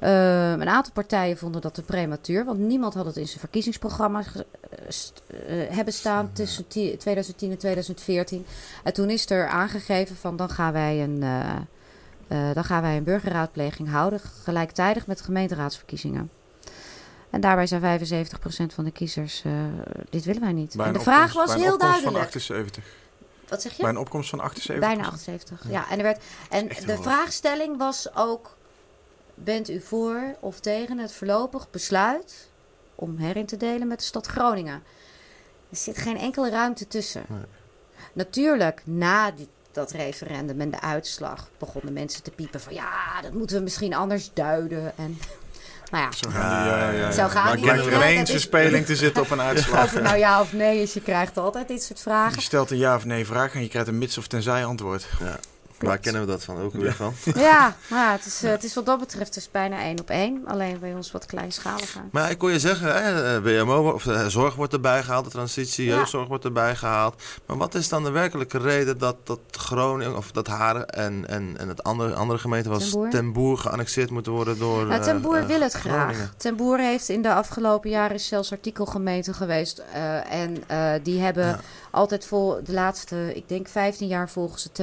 Eh, 0.00 0.50
een 0.50 0.68
aantal 0.68 0.92
partijen 0.92 1.38
vonden 1.38 1.60
dat 1.60 1.74
te 1.74 1.82
prematuur, 1.82 2.44
want 2.44 2.58
niemand 2.58 2.94
had 2.94 3.04
het 3.06 3.16
in 3.16 3.26
zijn 3.26 3.38
verkiezingsprogramma 3.40 4.20
eh, 4.20 4.78
st- 4.88 5.22
eh, 5.26 5.36
hebben 5.68 5.94
staan 5.94 6.30
tussen 6.32 6.66
ti- 6.68 6.96
2010 6.96 7.50
en 7.50 7.58
2014. 7.58 8.46
En 8.82 8.92
toen 8.92 9.10
is 9.10 9.30
er 9.30 9.48
aangegeven 9.48 10.16
van 10.16 10.36
dan 10.36 10.48
gaan 10.48 10.72
wij 10.72 11.02
een, 11.02 11.20
dan 12.54 12.64
gaan 12.64 12.82
wij 12.82 12.96
een 12.96 13.04
burgerraadpleging 13.04 13.90
houden, 13.90 14.20
gelijktijdig 14.20 15.06
met 15.06 15.20
gemeenteraadsverkiezingen. 15.20 16.30
En 17.34 17.40
daarbij 17.40 17.66
zijn 17.66 17.80
75% 17.80 18.74
van 18.74 18.84
de 18.84 18.90
kiezers, 18.90 19.42
eh, 19.44 19.52
dit 20.10 20.24
willen 20.24 20.40
wij 20.40 20.52
niet. 20.52 20.76
En 20.76 20.92
de 20.92 21.00
vraag 21.00 21.26
opkomst- 21.26 21.52
was 21.52 21.62
heel 21.62 21.72
opkomst 21.72 21.80
duidelijk. 21.80 22.16
van 22.16 22.26
78. 22.26 22.84
Wat 23.48 23.62
zeg 23.62 23.72
je? 23.72 23.82
Bij 23.82 23.90
een 23.90 23.98
opkomst 23.98 24.30
van 24.30 24.40
78. 24.40 24.88
Bijna 24.88 25.08
78. 25.08 25.64
Ja, 25.68 25.90
en, 25.90 25.96
er 25.96 26.02
werd, 26.02 26.22
en 26.50 26.68
de 26.68 26.98
vraagstelling 27.02 27.78
was 27.78 28.14
ook: 28.14 28.56
bent 29.34 29.70
u 29.70 29.80
voor 29.80 30.36
of 30.40 30.60
tegen 30.60 30.98
het 30.98 31.12
voorlopig 31.12 31.70
besluit 31.70 32.50
om 32.94 33.18
herin 33.18 33.46
te 33.46 33.56
delen 33.56 33.88
met 33.88 33.98
de 33.98 34.04
stad 34.04 34.26
Groningen? 34.26 34.82
Er 35.70 35.76
zit 35.76 35.98
geen 35.98 36.18
enkele 36.18 36.50
ruimte 36.50 36.86
tussen. 36.86 37.24
Nee. 37.28 37.40
Natuurlijk, 38.12 38.82
na 38.84 39.30
die, 39.30 39.48
dat 39.72 39.90
referendum 39.90 40.60
en 40.60 40.70
de 40.70 40.80
uitslag 40.80 41.48
begonnen 41.58 41.92
mensen 41.92 42.22
te 42.22 42.30
piepen 42.30 42.60
van 42.60 42.74
ja, 42.74 43.20
dat 43.22 43.32
moeten 43.32 43.56
we 43.56 43.62
misschien 43.62 43.94
anders 43.94 44.30
duiden. 44.34 44.98
En 44.98 45.18
nou 45.94 46.06
ja, 46.06 46.12
Zo 46.12 46.30
gaan 46.30 46.90
die, 46.90 47.00
ja. 47.00 47.10
Zo 47.10 47.28
gaan 47.28 47.44
Maar 47.44 47.56
die, 47.56 47.70
er 47.70 48.28
een 48.34 48.40
speling 48.40 48.86
te 48.86 48.96
zitten 48.96 49.22
op 49.22 49.30
een 49.30 49.40
uitslag. 49.50 49.84
of 49.84 49.90
het 49.90 50.02
nou 50.02 50.18
ja 50.18 50.40
of 50.40 50.52
nee 50.52 50.82
is, 50.82 50.92
je 50.92 51.00
krijgt 51.00 51.38
altijd 51.38 51.68
dit 51.68 51.82
soort 51.82 52.00
vragen. 52.00 52.34
Je 52.34 52.40
stelt 52.40 52.70
een 52.70 52.76
ja 52.76 52.94
of 52.94 53.04
nee 53.04 53.26
vraag 53.26 53.54
en 53.54 53.62
je 53.62 53.68
krijgt 53.68 53.88
een 53.88 53.98
mits 53.98 54.18
of 54.18 54.26
tenzij 54.26 54.64
antwoord. 54.64 55.06
Ja. 55.20 55.38
Waar 55.78 55.98
kennen 55.98 56.20
we 56.22 56.28
dat 56.28 56.44
van? 56.44 56.58
Ook 56.60 56.72
weer 56.72 56.94
van? 56.94 57.14
Ja, 57.34 57.76
maar 57.88 58.04
ja, 58.04 58.12
het, 58.12 58.26
is, 58.26 58.42
eh, 58.42 58.50
het 58.50 58.64
is 58.64 58.74
wat 58.74 58.86
dat 58.86 58.98
betreft 58.98 59.34
dus 59.34 59.50
bijna 59.50 59.78
één 59.80 60.00
op 60.00 60.10
één. 60.10 60.42
Alleen 60.46 60.78
bij 60.78 60.94
ons 60.94 61.12
wat 61.12 61.26
kleinschaliger. 61.26 62.00
Maar 62.10 62.30
ik 62.30 62.38
kon 62.38 62.50
je 62.52 62.58
zeggen, 62.58 63.02
hè, 63.04 63.36
eh, 63.36 63.42
WMO 63.62 63.90
of 63.92 64.06
eh, 64.06 64.26
zorg 64.26 64.54
wordt 64.54 64.72
erbij 64.72 65.02
gehaald, 65.02 65.24
de 65.24 65.30
transitie, 65.30 65.84
Ja. 65.86 65.94
jeugdzorg 65.96 66.28
wordt 66.28 66.44
erbij 66.44 66.76
gehaald. 66.76 67.22
Maar 67.46 67.56
wat 67.56 67.74
is 67.74 67.88
dan 67.88 68.04
de 68.04 68.10
werkelijke 68.10 68.58
reden 68.58 68.98
dat, 68.98 69.16
dat 69.24 69.38
Groningen 69.50 70.16
of 70.16 70.30
dat 70.32 70.46
Haren 70.46 70.88
en, 70.88 71.28
en, 71.28 71.54
en 71.58 71.68
het 71.68 71.82
andere, 71.82 72.14
andere 72.14 72.38
gemeente 72.38 72.68
was 72.68 72.82
Ten 72.90 72.92
Boer? 72.98 73.10
Ten 73.10 73.32
Boer 73.32 73.58
geannexeerd 73.58 74.10
moeten 74.10 74.32
worden 74.32 74.58
door 74.58 74.86
Nou, 74.86 75.02
Ten 75.02 75.20
Boer 75.20 75.46
wil 75.46 75.60
het 75.60 75.72
Groningen? 75.72 76.14
graag. 76.14 76.34
Ten 76.36 76.56
Boer 76.56 76.78
heeft 76.78 77.08
in 77.08 77.22
de 77.22 77.32
afgelopen 77.34 77.90
jaren 77.90 78.20
zelfs 78.20 78.52
artikelgemeente 78.52 79.32
geweest. 79.34 79.82
en 80.28 80.64
die 81.02 81.20
hebben 81.20 81.46
Ja. 81.46 81.60
Altijd 81.94 82.26
vol 82.26 82.64
de 82.64 82.72
laatste, 82.72 83.34
ik 83.34 83.48
denk 83.48 83.68
15 83.68 84.08
jaar 84.08 84.30
volgens 84.30 84.64
het 84.64 84.74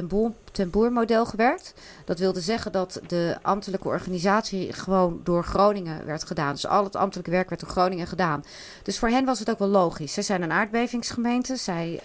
Ten 0.51 0.69
Boer, 0.71 1.25
gewerkt. 1.25 1.73
Dat 2.05 2.19
wilde 2.19 2.41
zeggen 2.41 2.71
dat 2.71 3.01
de 3.07 3.37
ambtelijke 3.41 3.87
organisatie 3.87 4.73
gewoon 4.73 5.19
door 5.23 5.43
Groningen 5.43 6.05
werd 6.05 6.23
gedaan. 6.23 6.53
Dus 6.53 6.67
al 6.67 6.83
het 6.83 6.95
ambtelijke 6.95 7.31
werk 7.31 7.49
werd 7.49 7.61
door 7.61 7.69
Groningen 7.69 8.07
gedaan. 8.07 8.43
Dus 8.83 8.99
voor 8.99 9.09
hen 9.09 9.25
was 9.25 9.39
het 9.39 9.49
ook 9.49 9.59
wel 9.59 9.67
logisch. 9.67 10.13
Zij 10.13 10.23
zijn 10.23 10.41
een 10.41 10.51
aardbevingsgemeente. 10.51 11.55
Zij 11.55 11.99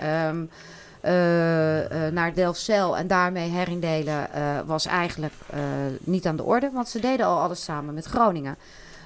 eh, 1.06 2.06
eh, 2.06 2.12
naar 2.12 2.34
Delfzijl 2.34 2.96
en 2.96 3.06
daarmee 3.06 3.50
herindelen 3.50 4.32
eh, 4.32 4.58
was 4.64 4.86
eigenlijk 4.86 5.34
niet 6.00 6.26
aan 6.26 6.36
de 6.36 6.42
orde. 6.42 6.70
Want 6.72 6.88
ze 6.88 7.00
deden 7.00 7.26
al 7.26 7.40
alles 7.40 7.64
samen 7.64 7.94
met 7.94 8.04
Groningen. 8.04 8.56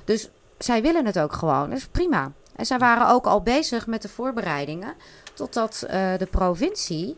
Dus 0.05 0.29
zij 0.59 0.83
willen 0.83 1.07
het 1.07 1.19
ook 1.19 1.33
gewoon. 1.33 1.69
Dat 1.69 1.79
is 1.79 1.87
prima. 1.87 2.33
En 2.57 2.67
zij 2.67 2.79
waren 2.79 3.09
ook 3.09 3.27
al 3.27 3.43
bezig 3.43 3.87
met 3.87 4.03
de 4.03 4.09
voorbereidingen. 4.09 4.95
Totdat 5.41 5.83
eh, 5.83 6.19
de 6.19 6.27
provincie. 6.27 7.17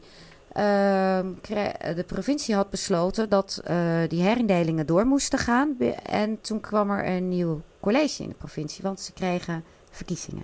ehm, 0.52 1.26
de 1.95 2.05
provincie 2.07 2.55
had 2.55 2.71
besloten 2.71 3.29
dat 3.29 3.61
eh, 3.64 3.76
die 4.09 4.23
herindelingen 4.23 4.87
door 4.87 5.07
moesten 5.07 5.38
gaan. 5.38 5.76
En 6.02 6.41
toen 6.41 6.61
kwam 6.61 6.91
er 6.91 7.07
een 7.07 7.29
nieuw 7.29 7.61
college 7.81 8.23
in 8.23 8.29
de 8.29 8.35
provincie, 8.35 8.83
want 8.83 9.00
ze 9.00 9.12
kregen 9.12 9.64
verkiezingen. 9.91 10.43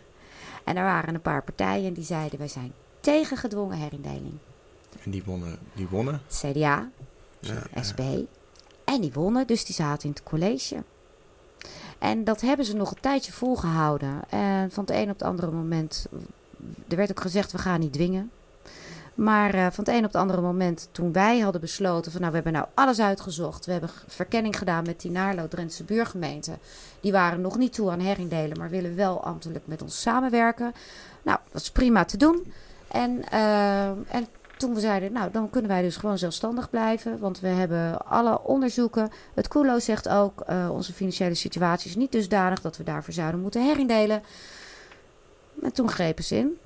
En 0.65 0.77
er 0.77 0.85
waren 0.85 1.15
een 1.15 1.21
paar 1.21 1.43
partijen 1.43 1.93
die 1.93 2.05
zeiden: 2.05 2.39
wij 2.39 2.49
zijn 2.49 2.73
tegen 3.01 3.37
gedwongen 3.37 3.79
herindeling. 3.79 4.35
En 5.05 5.11
die 5.11 5.23
wonnen. 5.25 5.59
Die 5.75 5.89
wonnen. 5.89 6.21
CDA, 6.29 6.91
Ja, 7.41 7.63
SP. 7.89 8.01
En 8.85 9.01
die 9.01 9.13
wonnen, 9.13 9.47
dus 9.47 9.65
die 9.65 9.75
zaten 9.75 10.09
in 10.09 10.15
het 10.15 10.23
college. 10.23 10.85
En 11.99 12.25
dat 12.25 12.41
hebben 12.41 12.67
ze 12.67 12.77
nog 12.77 12.91
een 12.91 13.01
tijdje 13.01 13.33
volgehouden. 13.33 14.21
En 14.29 14.71
van 14.71 14.85
het 14.85 14.95
een 14.95 15.11
op 15.11 15.19
het 15.19 15.23
andere 15.23 15.51
moment 15.51 16.07
er 16.89 16.97
werd 16.97 17.11
ook 17.11 17.21
gezegd, 17.21 17.53
we 17.53 17.59
gaan 17.59 17.81
niet 17.81 17.93
dwingen. 17.93 18.31
Maar 19.15 19.55
uh, 19.55 19.61
van 19.61 19.85
het 19.85 19.89
een 19.89 20.05
op 20.05 20.13
het 20.13 20.17
andere 20.17 20.41
moment, 20.41 20.89
toen 20.93 21.13
wij 21.13 21.39
hadden 21.39 21.61
besloten 21.61 22.13
van 22.13 22.21
nou, 22.21 22.33
we 22.33 22.39
hebben 22.43 22.61
nou 22.61 22.67
alles 22.75 23.01
uitgezocht. 23.01 23.67
We 23.67 23.73
hebben 23.73 23.91
verkenning 24.07 24.59
gedaan 24.59 24.85
met 24.85 25.01
die 25.01 25.11
Naarlo 25.11 25.49
Drentse 25.49 25.85
buurgemeente. 25.85 26.59
Die 27.01 27.13
waren 27.13 27.41
nog 27.41 27.59
niet 27.59 27.73
toe 27.73 27.91
aan 27.91 28.01
herindelen, 28.01 28.59
maar 28.59 28.71
willen 28.71 28.97
wel 28.97 29.25
ambtelijk 29.25 29.67
met 29.67 29.83
ons 29.83 30.01
samenwerken. 30.01 30.73
Nou, 31.23 31.39
dat 31.53 31.61
is 31.61 31.71
prima 31.71 32.05
te 32.05 32.17
doen. 32.17 32.53
En, 32.89 33.23
uh, 33.33 33.87
en 33.89 34.27
toen 34.57 34.75
we 34.75 34.81
zeiden, 34.81 35.13
nou, 35.13 35.31
dan 35.31 35.51
kunnen 35.51 35.71
wij 35.71 35.83
dus 35.83 35.97
gewoon 35.97 36.19
zelfstandig 36.19 36.71
blijven. 36.71 37.19
Want 37.19 37.41
we 37.41 37.49
hebben 37.49 38.07
alle 38.07 38.43
onderzoeken. 38.43 39.11
Het 39.35 39.49
CULO 39.49 39.79
zegt 39.79 40.09
ook, 40.09 40.43
uh, 40.51 40.71
onze 40.73 40.93
financiële 40.93 41.35
situatie 41.35 41.91
is 41.91 41.97
niet 41.97 42.13
dusdanig 42.13 42.61
dat 42.61 42.77
we 42.77 42.85
daarvoor 42.85 43.15
zouden 43.15 43.41
moeten 43.41 43.67
herindelen. 43.67 44.23
En 45.63 45.73
toen 45.73 45.89
grepen 45.89 46.25
ze 46.25 46.37
in. 46.37 46.59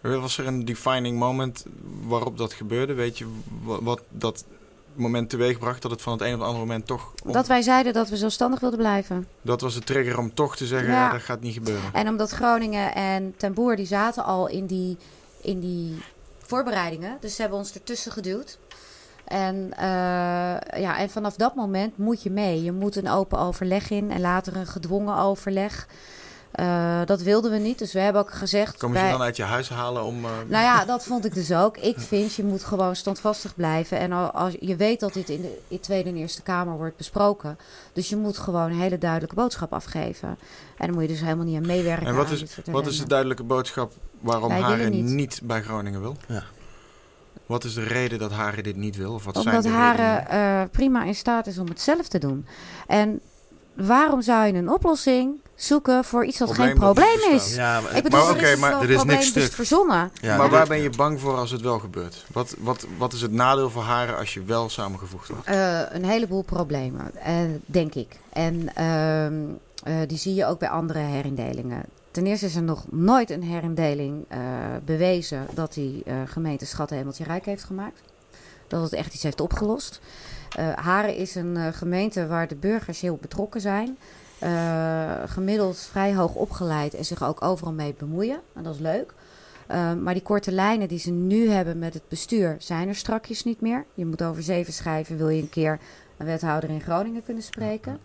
Was 0.00 0.38
er 0.38 0.46
een 0.46 0.64
defining 0.64 1.18
moment 1.18 1.64
waarop 2.06 2.38
dat 2.38 2.52
gebeurde? 2.52 2.94
Weet 2.94 3.18
je 3.18 3.26
wat 3.62 4.00
dat 4.08 4.44
moment 4.94 5.30
teweegbracht 5.30 5.82
dat 5.82 5.90
het 5.90 6.02
van 6.02 6.12
het 6.12 6.22
een 6.22 6.34
op 6.34 6.38
het 6.38 6.48
andere 6.48 6.66
moment 6.66 6.86
toch... 6.86 7.12
Dat 7.24 7.46
wij 7.46 7.62
zeiden 7.62 7.92
dat 7.92 8.08
we 8.08 8.16
zelfstandig 8.16 8.60
wilden 8.60 8.78
blijven. 8.78 9.26
Dat 9.42 9.60
was 9.60 9.74
de 9.74 9.80
trigger 9.80 10.18
om 10.18 10.34
toch 10.34 10.56
te 10.56 10.66
zeggen, 10.66 10.92
ja. 10.92 11.10
dat 11.10 11.20
gaat 11.20 11.40
niet 11.40 11.54
gebeuren. 11.54 11.92
En 11.92 12.08
omdat 12.08 12.30
Groningen 12.30 12.94
en 12.94 13.34
Ten 13.36 13.54
Boer, 13.54 13.76
die 13.76 13.86
zaten 13.86 14.24
al 14.24 14.48
in 14.48 14.66
die, 14.66 14.96
in 15.40 15.60
die 15.60 16.02
voorbereidingen. 16.38 17.16
Dus 17.20 17.34
ze 17.34 17.40
hebben 17.40 17.58
ons 17.58 17.74
ertussen 17.74 18.12
geduwd. 18.12 18.58
En, 19.24 19.56
uh, 19.56 19.80
ja, 20.80 20.98
en 20.98 21.10
vanaf 21.10 21.36
dat 21.36 21.54
moment 21.54 21.98
moet 21.98 22.22
je 22.22 22.30
mee. 22.30 22.62
Je 22.62 22.72
moet 22.72 22.96
een 22.96 23.08
open 23.08 23.38
overleg 23.38 23.90
in 23.90 24.10
en 24.10 24.20
later 24.20 24.56
een 24.56 24.66
gedwongen 24.66 25.16
overleg. 25.16 25.86
Uh, 26.54 27.00
dat 27.04 27.22
wilden 27.22 27.50
we 27.50 27.58
niet, 27.58 27.78
dus 27.78 27.92
we 27.92 28.00
hebben 28.00 28.22
ook 28.22 28.30
gezegd... 28.30 28.78
Kom 28.78 28.92
je 28.92 29.10
dan 29.10 29.22
uit 29.22 29.36
je 29.36 29.42
huis 29.42 29.68
halen 29.68 30.04
om... 30.04 30.24
Uh... 30.24 30.30
Nou 30.48 30.64
ja, 30.64 30.84
dat 30.84 31.04
vond 31.04 31.24
ik 31.24 31.34
dus 31.34 31.52
ook. 31.52 31.76
Ik 31.76 31.98
vind, 31.98 32.34
je 32.34 32.44
moet 32.44 32.64
gewoon 32.64 32.96
standvastig 32.96 33.54
blijven. 33.54 33.98
En 33.98 34.32
als, 34.32 34.56
je 34.60 34.76
weet 34.76 35.00
dat 35.00 35.12
dit 35.12 35.28
in 35.28 35.40
de 35.40 35.58
in 35.68 35.80
Tweede 35.80 36.08
en 36.08 36.16
Eerste 36.16 36.42
Kamer 36.42 36.76
wordt 36.76 36.96
besproken. 36.96 37.58
Dus 37.92 38.08
je 38.08 38.16
moet 38.16 38.38
gewoon 38.38 38.70
een 38.70 38.80
hele 38.80 38.98
duidelijke 38.98 39.34
boodschap 39.34 39.72
afgeven. 39.72 40.28
En 40.76 40.86
dan 40.86 40.94
moet 40.94 41.02
je 41.02 41.08
dus 41.08 41.20
helemaal 41.20 41.44
niet 41.44 41.56
aan 41.56 41.66
meewerken. 41.66 42.06
En 42.06 42.14
wat 42.14 42.30
is, 42.30 42.44
wat 42.64 42.86
is 42.86 42.98
de 42.98 43.06
duidelijke 43.06 43.42
boodschap 43.42 43.92
waarom 44.20 44.50
Haren 44.50 44.90
niet. 44.90 45.04
niet. 45.04 45.40
bij 45.42 45.62
Groningen 45.62 46.00
wil? 46.00 46.16
Ja. 46.28 46.42
Wat 47.46 47.64
is 47.64 47.74
de 47.74 47.82
reden 47.82 48.18
dat 48.18 48.32
Haren 48.32 48.62
dit 48.62 48.76
niet 48.76 48.96
wil? 48.96 49.12
Of 49.12 49.24
wat 49.24 49.36
Omdat 49.36 49.62
zijn 49.62 49.74
Haren 49.74 50.26
uh, 50.32 50.70
prima 50.70 51.04
in 51.04 51.14
staat 51.14 51.46
is 51.46 51.58
om 51.58 51.68
het 51.68 51.80
zelf 51.80 52.08
te 52.08 52.18
doen. 52.18 52.46
En 52.86 53.20
waarom 53.74 54.22
zou 54.22 54.46
je 54.46 54.52
een 54.52 54.70
oplossing 54.70 55.40
zoeken 55.60 56.04
voor 56.04 56.24
iets 56.24 56.38
wat 56.38 56.54
geen 56.54 56.74
probleem 56.74 57.32
is. 57.32 57.54
Ja, 57.54 57.80
maar, 57.80 57.96
ik 57.96 58.02
bedoel, 58.02 58.20
maar, 58.20 58.30
okay, 58.30 58.56
maar 58.56 58.80
er 58.82 58.90
is 58.90 59.04
niks 59.04 59.26
stuk. 59.26 59.52
verzonnen. 59.52 60.10
Ja, 60.20 60.36
maar 60.36 60.50
waar 60.50 60.66
ben 60.66 60.82
je 60.82 60.90
bang 60.90 61.20
voor 61.20 61.36
als 61.36 61.50
het 61.50 61.60
wel 61.60 61.78
gebeurt? 61.78 62.24
Wat, 62.32 62.54
wat, 62.58 62.86
wat 62.98 63.12
is 63.12 63.20
het 63.20 63.32
nadeel 63.32 63.70
voor 63.70 63.82
haren 63.82 64.16
als 64.16 64.34
je 64.34 64.42
wel 64.42 64.68
samengevoegd 64.68 65.28
wordt? 65.28 65.48
Uh, 65.48 65.80
een 65.88 66.04
heleboel 66.04 66.42
problemen, 66.42 67.10
uh, 67.26 67.34
denk 67.66 67.94
ik. 67.94 68.16
En 68.32 68.68
uh, 69.88 69.96
die 70.06 70.18
zie 70.18 70.34
je 70.34 70.46
ook 70.46 70.58
bij 70.58 70.68
andere 70.68 70.98
herindelingen. 70.98 71.82
Ten 72.10 72.26
eerste 72.26 72.46
is 72.46 72.56
er 72.56 72.62
nog 72.62 72.84
nooit 72.90 73.30
een 73.30 73.42
herindeling 73.42 74.26
bewezen 74.84 75.46
dat 75.54 75.74
die 75.74 76.04
gemeente 76.26 76.66
Schattenhemeltje 76.66 77.24
Rijk 77.24 77.44
heeft 77.44 77.64
gemaakt. 77.64 78.00
Dat 78.68 78.82
het 78.82 78.92
echt 78.92 79.14
iets 79.14 79.22
heeft 79.22 79.40
opgelost. 79.40 80.00
Haren 80.74 81.16
is 81.16 81.34
een 81.34 81.74
gemeente 81.74 82.26
waar 82.26 82.48
de 82.48 82.54
burgers 82.54 83.00
heel 83.00 83.18
betrokken 83.20 83.60
zijn. 83.60 83.98
Uh, 84.42 85.12
gemiddeld 85.26 85.78
vrij 85.78 86.14
hoog 86.14 86.34
opgeleid 86.34 86.94
en 86.94 87.04
zich 87.04 87.22
ook 87.22 87.42
overal 87.42 87.72
mee 87.72 87.94
bemoeien. 87.98 88.40
En 88.54 88.62
dat 88.62 88.74
is 88.74 88.80
leuk. 88.80 89.14
Uh, 89.70 89.92
maar 89.94 90.14
die 90.14 90.22
korte 90.22 90.52
lijnen 90.52 90.88
die 90.88 90.98
ze 90.98 91.10
nu 91.10 91.50
hebben 91.50 91.78
met 91.78 91.94
het 91.94 92.08
bestuur 92.08 92.56
zijn 92.58 92.88
er 92.88 92.94
strakjes 92.94 93.44
niet 93.44 93.60
meer. 93.60 93.84
Je 93.94 94.06
moet 94.06 94.22
over 94.22 94.42
zeven 94.42 94.72
schrijven, 94.72 95.16
wil 95.16 95.28
je 95.28 95.42
een 95.42 95.48
keer 95.48 95.78
een 96.16 96.26
wethouder 96.26 96.70
in 96.70 96.80
Groningen 96.80 97.24
kunnen 97.24 97.42
spreken. 97.42 98.00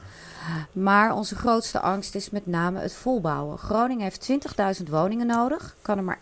Maar 0.72 1.16
onze 1.16 1.36
grootste 1.36 1.80
angst 1.80 2.16
is 2.16 2.30
met 2.30 2.46
name 2.46 2.80
het 2.80 2.94
volbouwen. 2.94 3.58
Groningen 3.58 4.04
heeft 4.04 4.30
20.000 4.82 4.90
woningen 4.90 5.28
nodig, 5.28 5.76
kan 5.82 5.98
er 5.98 6.04
maar 6.04 6.20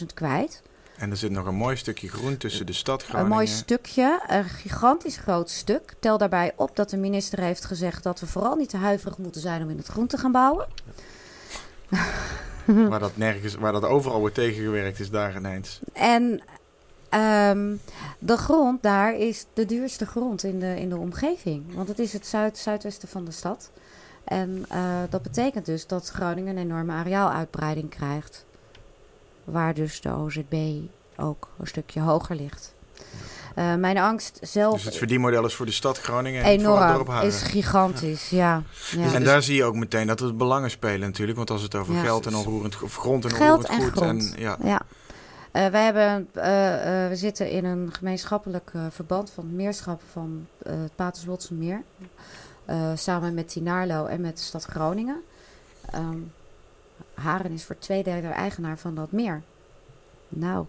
11.000 0.00 0.06
kwijt. 0.14 0.62
En 0.98 1.10
er 1.10 1.16
zit 1.16 1.30
nog 1.30 1.46
een 1.46 1.54
mooi 1.54 1.76
stukje 1.76 2.08
groen 2.08 2.36
tussen 2.36 2.66
de 2.66 2.72
stad 2.72 3.02
Groningen. 3.02 3.30
Een 3.30 3.36
mooi 3.36 3.46
stukje, 3.46 4.20
een 4.26 4.44
gigantisch 4.44 5.16
groot 5.16 5.50
stuk. 5.50 5.94
Tel 6.00 6.18
daarbij 6.18 6.52
op 6.56 6.76
dat 6.76 6.90
de 6.90 6.96
minister 6.96 7.40
heeft 7.40 7.64
gezegd 7.64 8.02
dat 8.02 8.20
we 8.20 8.26
vooral 8.26 8.56
niet 8.56 8.68
te 8.68 8.76
huiverig 8.76 9.18
moeten 9.18 9.40
zijn 9.40 9.62
om 9.62 9.70
in 9.70 9.76
het 9.76 9.86
groen 9.86 10.06
te 10.06 10.18
gaan 10.18 10.32
bouwen. 10.32 10.66
waar 12.90 13.00
dat 13.00 13.16
nergens, 13.16 13.54
waar 13.54 13.72
dat 13.72 13.84
overal 13.84 14.20
wordt 14.20 14.34
tegengewerkt 14.34 15.00
is 15.00 15.10
daar 15.10 15.36
ineens. 15.36 15.80
En 15.92 16.42
um, 17.10 17.80
de 18.18 18.36
grond 18.36 18.82
daar 18.82 19.14
is 19.14 19.46
de 19.52 19.66
duurste 19.66 20.06
grond 20.06 20.44
in 20.44 20.60
de, 20.60 20.80
in 20.80 20.88
de 20.88 20.96
omgeving. 20.96 21.74
Want 21.74 21.88
het 21.88 21.98
is 21.98 22.12
het 22.12 22.26
zuid, 22.26 22.58
zuidwesten 22.58 23.08
van 23.08 23.24
de 23.24 23.30
stad. 23.30 23.70
En 24.24 24.64
uh, 24.72 25.00
dat 25.10 25.22
betekent 25.22 25.66
dus 25.66 25.86
dat 25.86 26.08
Groningen 26.08 26.56
een 26.56 26.62
enorme 26.62 26.92
areaaluitbreiding 26.92 27.90
krijgt 27.90 28.46
waar 29.46 29.74
dus 29.74 30.00
de 30.00 30.12
OZB 30.12 30.54
ook 31.16 31.48
een 31.58 31.66
stukje 31.66 32.00
hoger 32.00 32.36
ligt. 32.36 32.74
Uh, 33.58 33.74
mijn 33.74 33.98
angst 33.98 34.38
zelf. 34.42 34.74
Dus 34.74 34.84
het 34.84 34.96
verdienmodel 34.96 35.44
is 35.44 35.54
voor 35.54 35.66
de 35.66 35.72
stad 35.72 35.98
Groningen 35.98 36.42
en 36.42 36.50
enorm, 36.50 37.06
voor 37.06 37.22
is 37.22 37.42
gigantisch, 37.42 38.30
ja. 38.30 38.62
ja. 38.90 39.12
En 39.12 39.24
daar 39.24 39.42
zie 39.42 39.56
je 39.56 39.64
ook 39.64 39.74
meteen 39.74 40.06
dat 40.06 40.20
het 40.20 40.36
belangen 40.36 40.70
spelen 40.70 41.00
natuurlijk, 41.00 41.36
want 41.36 41.50
als 41.50 41.62
het 41.62 41.74
over 41.74 41.94
geld 41.94 42.26
en 42.26 42.34
onroerend 42.34 42.82
of 42.82 42.96
grond 42.96 43.24
en 43.24 43.30
geld 43.30 43.68
onroerend 43.68 43.92
goed 43.92 44.02
en, 44.02 44.32
ja. 44.38 44.56
ja. 44.62 44.80
Uh, 45.52 45.66
wij 45.66 45.84
hebben, 45.84 46.28
uh, 46.36 46.42
we 47.08 47.12
zitten 47.12 47.50
in 47.50 47.64
een 47.64 47.92
gemeenschappelijk 47.92 48.72
verband 48.90 49.30
van 49.30 49.44
het 49.44 49.52
meerschap 49.52 50.02
van 50.12 50.46
het 50.62 50.94
Paterswolse 50.96 51.54
samen 52.94 53.34
met 53.34 53.48
Tinarlo 53.48 54.06
en 54.06 54.20
met 54.20 54.36
de 54.36 54.42
stad 54.42 54.64
Groningen. 54.64 55.22
Um, 55.94 56.32
Haren 57.16 57.52
is 57.52 57.64
voor 57.64 57.78
twee 57.78 58.02
derde 58.02 58.28
eigenaar 58.28 58.78
van 58.78 58.94
dat 58.94 59.12
meer. 59.12 59.42
Nou, 60.28 60.66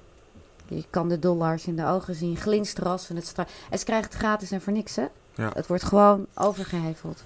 je 0.67 0.83
kan 0.89 1.09
de 1.09 1.19
dollars 1.19 1.65
in 1.65 1.75
de 1.75 1.85
ogen 1.85 2.15
zien 2.15 2.37
glinsteren 2.37 2.91
als 2.91 3.07
het 3.07 3.25
straks... 3.25 3.51
En 3.69 3.79
ze 3.79 3.85
krijgen 3.85 4.09
het 4.09 4.17
gratis 4.17 4.51
en 4.51 4.61
voor 4.61 4.73
niks, 4.73 4.95
hè? 4.95 5.05
Ja. 5.35 5.51
Het 5.53 5.67
wordt 5.67 5.83
gewoon 5.83 6.27
overgeheveld. 6.33 7.23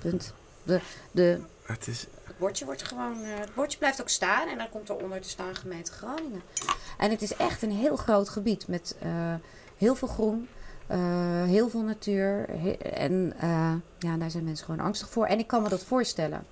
Punt. 0.00 0.32
De, 0.62 0.80
de, 1.10 1.40
het, 1.62 1.86
is... 1.86 2.06
het 2.24 2.38
bordje 2.38 2.64
wordt 2.64 2.82
gewoon... 2.82 3.20
Uh, 3.20 3.38
het 3.38 3.54
bordje 3.54 3.78
blijft 3.78 4.00
ook 4.00 4.08
staan 4.08 4.48
en 4.48 4.58
dan 4.58 4.68
komt 4.68 4.88
er 4.88 4.96
onder 4.96 5.20
te 5.20 5.28
staan 5.28 5.54
gemeente 5.54 5.92
Groningen. 5.92 6.42
En 6.98 7.10
het 7.10 7.22
is 7.22 7.36
echt 7.36 7.62
een 7.62 7.72
heel 7.72 7.96
groot 7.96 8.28
gebied 8.28 8.68
met 8.68 8.96
uh, 9.04 9.34
heel 9.76 9.94
veel 9.94 10.08
groen. 10.08 10.48
Uh, 10.90 10.98
heel 11.44 11.68
veel 11.68 11.82
natuur. 11.82 12.48
en 12.92 13.34
ja, 13.98 14.16
daar 14.16 14.30
zijn 14.30 14.44
mensen 14.44 14.64
gewoon 14.64 14.86
angstig 14.86 15.10
voor. 15.10 15.26
En 15.26 15.38
ik 15.38 15.46
kan 15.46 15.62
me 15.62 15.68
dat 15.68 15.84
voorstellen. 15.84 16.46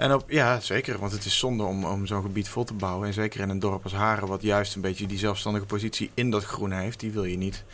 En 0.00 0.12
op, 0.12 0.30
ja, 0.30 0.60
zeker. 0.60 0.98
Want 0.98 1.12
het 1.12 1.24
is 1.24 1.38
zonde 1.38 1.64
om, 1.64 1.84
om 1.84 2.06
zo'n 2.06 2.22
gebied 2.22 2.48
vol 2.48 2.64
te 2.64 2.74
bouwen. 2.74 3.06
En 3.06 3.12
zeker 3.12 3.40
in 3.40 3.48
een 3.48 3.58
dorp 3.58 3.82
als 3.82 3.92
Haren, 3.92 4.28
wat 4.28 4.42
juist 4.42 4.74
een 4.74 4.80
beetje 4.80 5.06
die 5.06 5.18
zelfstandige 5.18 5.66
positie 5.66 6.10
in 6.14 6.30
dat 6.30 6.44
groen 6.44 6.72
heeft, 6.72 7.00
die 7.00 7.10
wil 7.10 7.24
je 7.24 7.36
niet. 7.36 7.64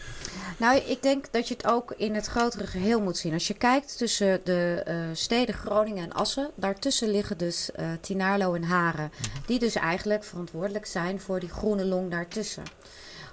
Nou, 0.56 0.76
ik 0.76 1.02
denk 1.02 1.26
dat 1.30 1.48
je 1.48 1.54
het 1.54 1.66
ook 1.66 1.94
in 1.96 2.14
het 2.14 2.26
grotere 2.26 2.66
geheel 2.66 3.00
moet 3.00 3.16
zien. 3.16 3.32
Als 3.32 3.46
je 3.46 3.54
kijkt 3.54 3.98
tussen 3.98 4.40
de 4.44 4.84
uh, 4.88 4.94
steden 5.12 5.54
Groningen 5.54 6.04
en 6.04 6.12
Assen, 6.12 6.50
daartussen 6.54 7.10
liggen 7.10 7.38
dus 7.38 7.70
uh, 7.80 7.86
Tinaarlo 8.00 8.54
en 8.54 8.64
Haren. 8.64 9.10
Die 9.46 9.58
dus 9.58 9.74
eigenlijk 9.74 10.24
verantwoordelijk 10.24 10.86
zijn 10.86 11.20
voor 11.20 11.40
die 11.40 11.50
groene 11.50 11.84
long 11.84 12.10
daartussen. 12.10 12.62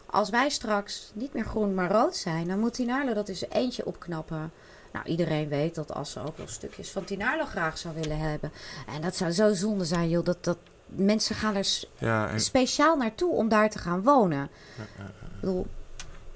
Als 0.06 0.30
wij 0.30 0.50
straks 0.50 1.12
niet 1.14 1.34
meer 1.34 1.46
groen, 1.46 1.74
maar 1.74 1.92
rood 1.92 2.16
zijn, 2.16 2.48
dan 2.48 2.60
moet 2.60 2.74
Tinaarlo 2.74 3.14
dat 3.14 3.26
dus 3.26 3.50
eentje 3.50 3.86
opknappen. 3.86 4.52
Nou, 4.94 5.06
iedereen 5.06 5.50
weet 5.50 5.76
dat 5.76 5.94
Assen 5.94 6.26
ook 6.26 6.38
wel 6.38 6.48
stukjes 6.48 6.92
van 6.92 7.04
Tinarlo 7.04 7.46
graag 7.46 7.78
zou 7.78 7.96
willen 7.96 8.20
hebben. 8.20 8.52
En 8.96 9.02
dat 9.02 9.16
zou 9.16 9.32
zo 9.32 9.54
zonde 9.54 9.86
zijn, 9.86 10.10
joh. 10.10 10.26
Dat, 10.26 10.44
dat 10.44 10.58
mensen 10.86 11.36
gaan 11.36 11.56
er 11.56 11.68
ja, 11.98 12.38
speciaal 12.38 12.98
naartoe 12.98 13.34
om 13.34 13.50
daar 13.50 13.70
te 13.70 13.80
gaan 13.80 14.04
wonen. 14.04 14.50
Ja, 14.78 14.84
ja, 14.98 15.04
Ik 15.04 15.40
bedoel, 15.40 15.68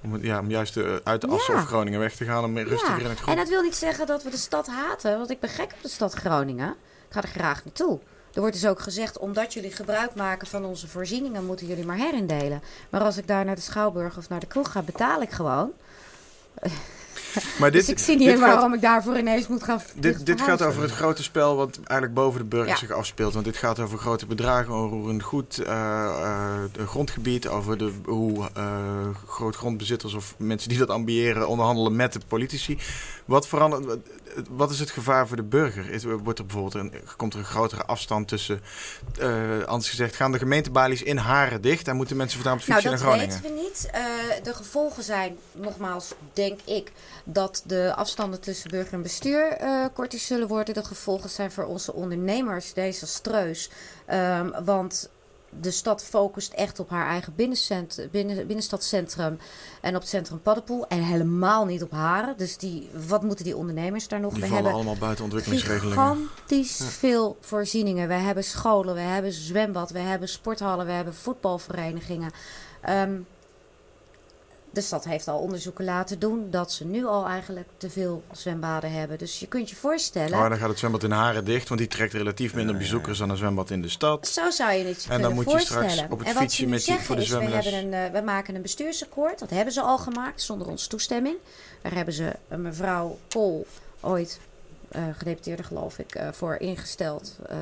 om, 0.02 0.24
ja, 0.24 0.40
om 0.40 0.50
juist 0.50 0.74
de, 0.74 1.02
uit 1.04 1.22
de 1.22 1.28
Assen 1.28 1.56
of 1.56 1.66
Groningen 1.66 2.00
weg 2.00 2.16
te 2.16 2.26
gaan 2.26 2.44
om 2.44 2.58
rustiger 2.58 3.02
in 3.02 3.10
het 3.10 3.20
groen. 3.20 3.34
En 3.34 3.40
dat 3.40 3.50
wil 3.50 3.62
niet 3.62 3.76
zeggen 3.76 4.08
dat 4.08 4.24
we 4.24 4.30
de 4.30 4.38
stad 4.38 4.68
haten. 4.68 5.18
Want 5.18 5.30
ik 5.30 5.40
ben 5.40 5.50
gek 5.50 5.72
op 5.76 5.82
de 5.82 5.90
stad 5.90 6.14
Groningen. 6.14 6.70
Ik 7.08 7.14
ga 7.14 7.22
er 7.22 7.28
graag 7.28 7.66
naartoe. 7.66 8.00
Er 8.34 8.40
wordt 8.40 8.56
dus 8.56 8.68
ook 8.68 8.80
gezegd, 8.80 9.18
omdat 9.18 9.54
jullie 9.54 9.72
gebruik 9.72 10.16
maken 10.16 10.48
van 10.48 10.66
onze 10.66 10.88
voorzieningen, 10.88 11.46
moeten 11.46 11.68
jullie 11.68 11.86
maar 11.86 11.98
herindelen. 11.98 12.62
Maar 12.90 13.02
als 13.02 13.18
ik 13.18 13.28
daar 13.28 13.46
naar 13.46 13.56
de 13.56 13.62
Schouwburg 13.62 14.18
of 14.18 14.30
naar 14.30 14.40
de 14.40 14.48
kroeg 14.48 14.72
ga, 14.72 14.82
betaal 14.82 15.22
ik 15.22 15.32
gewoon. 15.32 15.72
Maar 17.60 17.72
dus 17.72 17.90
ik 17.90 18.00
zie 18.00 18.16
niet 18.18 18.26
dit 18.28 18.36
in 18.36 18.42
gaat- 18.42 18.54
waarom 18.54 18.74
ik 18.74 18.82
daarvoor 18.82 19.18
ineens 19.18 19.48
moet 19.48 19.64
gaan 19.64 19.82
Dit, 19.96 20.26
dit 20.26 20.42
gaat 20.42 20.62
over 20.62 20.82
het 20.82 20.92
grote 20.92 21.24
spel 21.24 21.56
wat 21.56 21.76
eigenlijk 21.84 22.14
boven 22.14 22.40
de 22.40 22.46
burger 22.46 22.70
Ja. 22.70 22.76
zich 22.76 22.92
afspeelt. 22.92 23.34
Want 23.34 23.46
dit 23.46 23.58
gaat 23.58 23.80
over 23.80 23.98
grote 23.98 24.26
bedragen, 24.26 24.74
over 24.74 25.10
een 25.10 25.22
goed 25.24 25.58
eh, 25.58 26.04
eh, 26.04 26.88
grondgebied, 26.88 27.48
over 27.48 27.78
de, 27.78 27.92
hoe 28.06 28.50
eh, 28.54 28.66
groot 29.28 29.56
grondbezitters 29.56 30.14
of 30.14 30.36
mensen 30.38 30.70
die 30.70 30.78
dat 30.78 30.90
ambiëren 30.90 31.48
onderhandelen 31.48 31.96
met 31.96 32.14
de 32.14 32.20
politici. 32.28 32.78
Wat, 33.26 33.48
verandert, 33.48 34.00
wat- 34.50 34.72
is 34.72 34.80
het 34.80 34.92
gevaar 34.92 35.28
voor 35.28 35.36
de 35.38 35.44
burger? 35.44 35.90
Is, 35.90 36.04
wordt 36.04 36.40
er 36.40 36.46
bijvoorbeeld 36.46 36.74
een, 36.74 36.94
komt 37.18 37.34
er 37.34 37.40
een 37.40 37.46
grotere 37.46 37.86
afstand 37.86 38.28
tussen, 38.28 38.62
eh, 39.20 39.30
anders 39.66 39.90
gezegd, 39.90 40.16
gaan 40.16 40.32
de 40.32 40.38
gemeentebalies 40.38 41.04
in 41.04 41.18
Haren 41.18 41.62
dicht 41.62 41.88
en 41.88 41.96
moeten 41.96 42.18
mensen 42.18 42.38
op 42.38 42.44
de 42.44 42.50
Nou, 42.50 42.82
dat 42.82 42.92
naar 42.92 42.98
Groningen? 43.02 43.28
weten 43.28 43.42
we 43.56 43.62
niet. 43.62 43.90
Eh, 44.38 44.44
de 44.44 44.54
gevolgen 44.54 45.04
zijn, 45.04 45.38
nogmaals, 45.52 46.14
denk 46.34 46.60
ik, 46.66 46.92
dat 47.24 47.64
de 47.66 47.94
afstanden 47.96 48.40
tussen 48.40 48.70
burger 48.70 48.94
en 48.94 49.02
bestuur 49.02 49.48
eh, 49.48 49.86
korter 49.94 50.20
zullen 50.20 50.48
worden. 50.48 50.74
De 50.74 50.84
gevolgen 50.84 51.30
zijn 51.30 51.52
voor 51.52 51.66
onze 51.66 51.94
ondernemers 51.94 52.74
desastreus. 52.74 53.70
Ehm, 54.06 54.64
want 54.64 55.10
de 55.50 55.72
stad 55.72 56.04
focust 56.04 56.54
echt 56.54 56.80
op 56.80 56.90
haar 56.90 57.08
eigen 57.08 57.34
binnencent, 57.36 58.08
binnen, 58.12 58.36
binnenstadscentrum 58.36 59.38
en 59.82 59.96
op 59.96 60.02
het 60.02 60.10
centrum 60.10 60.42
Paddenpoel. 60.42 60.88
En 60.88 61.04
helemaal 61.04 61.66
niet 61.66 61.84
op 61.84 61.92
Haren. 61.92 62.38
Dus 62.38 62.58
die, 62.58 62.90
wat 63.08 63.24
moeten 63.24 63.46
die 63.46 63.58
ondernemers 63.58 64.08
daar 64.08 64.20
nog? 64.20 64.34
Die 64.34 64.42
we 64.42 64.48
vallen 64.48 64.64
hebben 64.64 64.82
allemaal 64.82 65.00
buiten 65.00 65.24
ontwikkelingsregelingen. 65.24 65.98
gigantisch 65.98 66.82
veel 66.84 67.38
voorzieningen. 67.42 68.08
We 68.08 68.14
hebben 68.14 68.44
scholen, 68.44 68.94
we 68.94 69.00
hebben 69.00 69.32
zwembad, 69.32 69.92
we 69.92 70.00
hebben 70.00 70.30
sporthallen, 70.30 70.86
we 70.86 70.92
hebben 70.92 71.14
voetbalverenigingen. 71.14 72.32
Ehm, 72.82 73.20
de 74.78 74.84
stad 74.84 75.04
heeft 75.06 75.28
al 75.28 75.40
onderzoeken 75.40 75.86
laten 75.86 76.20
doen 76.20 76.48
dat 76.52 76.72
ze 76.72 76.86
nu 76.86 77.06
al 77.06 77.26
eigenlijk 77.28 77.68
te 77.78 77.90
veel 77.90 78.24
zwembaden 78.32 78.92
hebben. 78.92 79.18
Dus 79.18 79.40
je 79.40 79.48
kunt 79.48 79.70
je 79.70 79.76
voorstellen, 79.76 80.38
Maar 80.40 80.50
dan 80.50 80.58
gaat 80.58 80.70
het 80.70 80.78
zwembad 80.80 81.04
in 81.04 81.12
Haren 81.12 81.46
dicht, 81.46 81.68
want 81.68 81.80
die 81.80 81.90
trekt 81.90 82.14
relatief 82.14 82.54
minder 82.56 82.78
bezoekers 82.78 83.18
dan 83.18 83.30
een 83.30 83.38
zwembad 83.38 83.70
in 83.70 83.82
de 83.82 83.90
stad. 83.90 84.28
zo 84.28 84.50
zou 84.50 84.72
je 84.74 84.84
het 84.84 85.04
je 85.04 85.10
En 85.10 85.22
dan 85.22 85.34
moet 85.34 85.52
je 85.52 85.60
straks 85.60 86.04
op 86.10 86.20
het 86.20 86.28
en 86.28 86.34
wat 86.34 86.44
fietsje 86.44 86.68
met 86.68 86.86
die- 86.86 86.96
voor 87.00 87.16
de 87.16 87.22
is, 87.22 87.30
we, 87.30 87.36
zwemles. 87.36 87.66
hebben 87.66 87.94
een, 87.94 88.06
eh, 88.06 88.12
we 88.20 88.22
maken 88.26 88.56
een 88.56 88.62
bestuursakkoord. 88.62 89.40
Dat 89.40 89.50
hebben 89.50 89.74
ze 89.74 89.82
al 89.82 89.98
gemaakt 89.98 90.42
zonder 90.42 90.68
onze 90.68 90.88
toestemming. 90.88 91.36
Daar 91.82 91.94
hebben 91.96 92.14
ze 92.14 92.32
een 92.48 92.62
mevrouw 92.62 93.18
Pol 93.28 93.66
ooit, 94.00 94.40
eh, 94.90 95.04
gedeputeerde 95.18 95.64
geloof 95.64 96.00
ik, 96.00 96.16
eh, 96.16 96.28
voor 96.32 96.56
ingesteld. 96.56 97.36
Eh, 97.50 97.58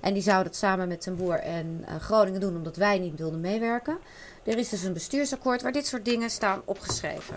en 0.00 0.14
die 0.14 0.22
zou 0.22 0.44
dat 0.44 0.56
samen 0.56 0.88
met 0.88 1.00
Ten 1.00 1.16
Boer 1.16 1.38
en 1.38 1.84
eh, 1.86 1.94
Groningen 1.96 2.40
doen, 2.40 2.56
omdat 2.56 2.76
wij 2.76 2.98
niet 2.98 3.18
wilden 3.18 3.40
meewerken. 3.40 3.98
Er 4.44 4.58
is 4.58 4.68
dus 4.68 4.82
een 4.82 4.92
bestuursakkoord 4.92 5.62
waar 5.62 5.72
dit 5.72 5.86
soort 5.86 6.04
dingen 6.04 6.30
staan 6.30 6.62
opgeschreven. 6.64 7.36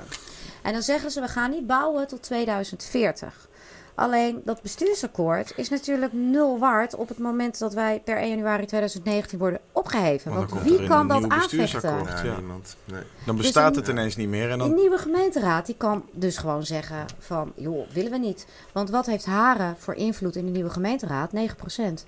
En 0.61 0.73
dan 0.73 0.81
zeggen 0.81 1.11
ze, 1.11 1.21
we 1.21 1.27
gaan 1.27 1.51
niet 1.51 1.67
bouwen 1.67 2.07
tot 2.07 2.21
2040. 2.23 3.47
Alleen 3.95 4.41
dat 4.45 4.61
bestuursakkoord 4.61 5.53
is 5.55 5.69
natuurlijk 5.69 6.13
nul 6.13 6.59
waard 6.59 6.95
op 6.95 7.07
het 7.07 7.17
moment 7.17 7.59
dat 7.59 7.73
wij 7.73 8.01
per 8.05 8.17
1 8.17 8.29
januari 8.29 8.65
2019 8.65 9.39
worden 9.39 9.59
opgeheven. 9.71 10.33
Want 10.33 10.51
wie 10.61 10.79
een 10.79 10.87
kan 10.87 11.07
dat 11.07 11.27
aanvechten? 11.29 12.03
Ja, 12.05 12.23
ja. 12.23 12.35
niemand. 12.37 12.75
Nee. 12.85 13.01
Dan 13.25 13.35
Dus 13.35 13.45
bestaat 13.45 13.71
een- 13.75 13.81
het 13.81 13.87
ineens 13.91 14.15
niet 14.15 14.29
meer. 14.29 14.43
En 14.51 14.57
Die 14.59 14.67
dan, 14.67 14.75
nieuwe 14.75 14.97
gemeenteraad 14.97 15.65
die 15.65 15.75
kan 15.75 16.03
dus 16.11 16.37
gewoon 16.37 16.65
zeggen 16.65 17.05
van, 17.19 17.51
joh, 17.55 17.89
willen 17.91 18.11
we 18.11 18.17
niet. 18.17 18.45
Want 18.71 18.89
wat 18.89 19.05
heeft 19.05 19.25
Haren 19.25 19.75
voor 19.79 19.93
invloed 19.95 20.35
in 20.35 20.45
de 20.45 20.51
nieuwe 20.51 20.69
gemeenteraad? 20.69 21.31
9%. 21.31 22.05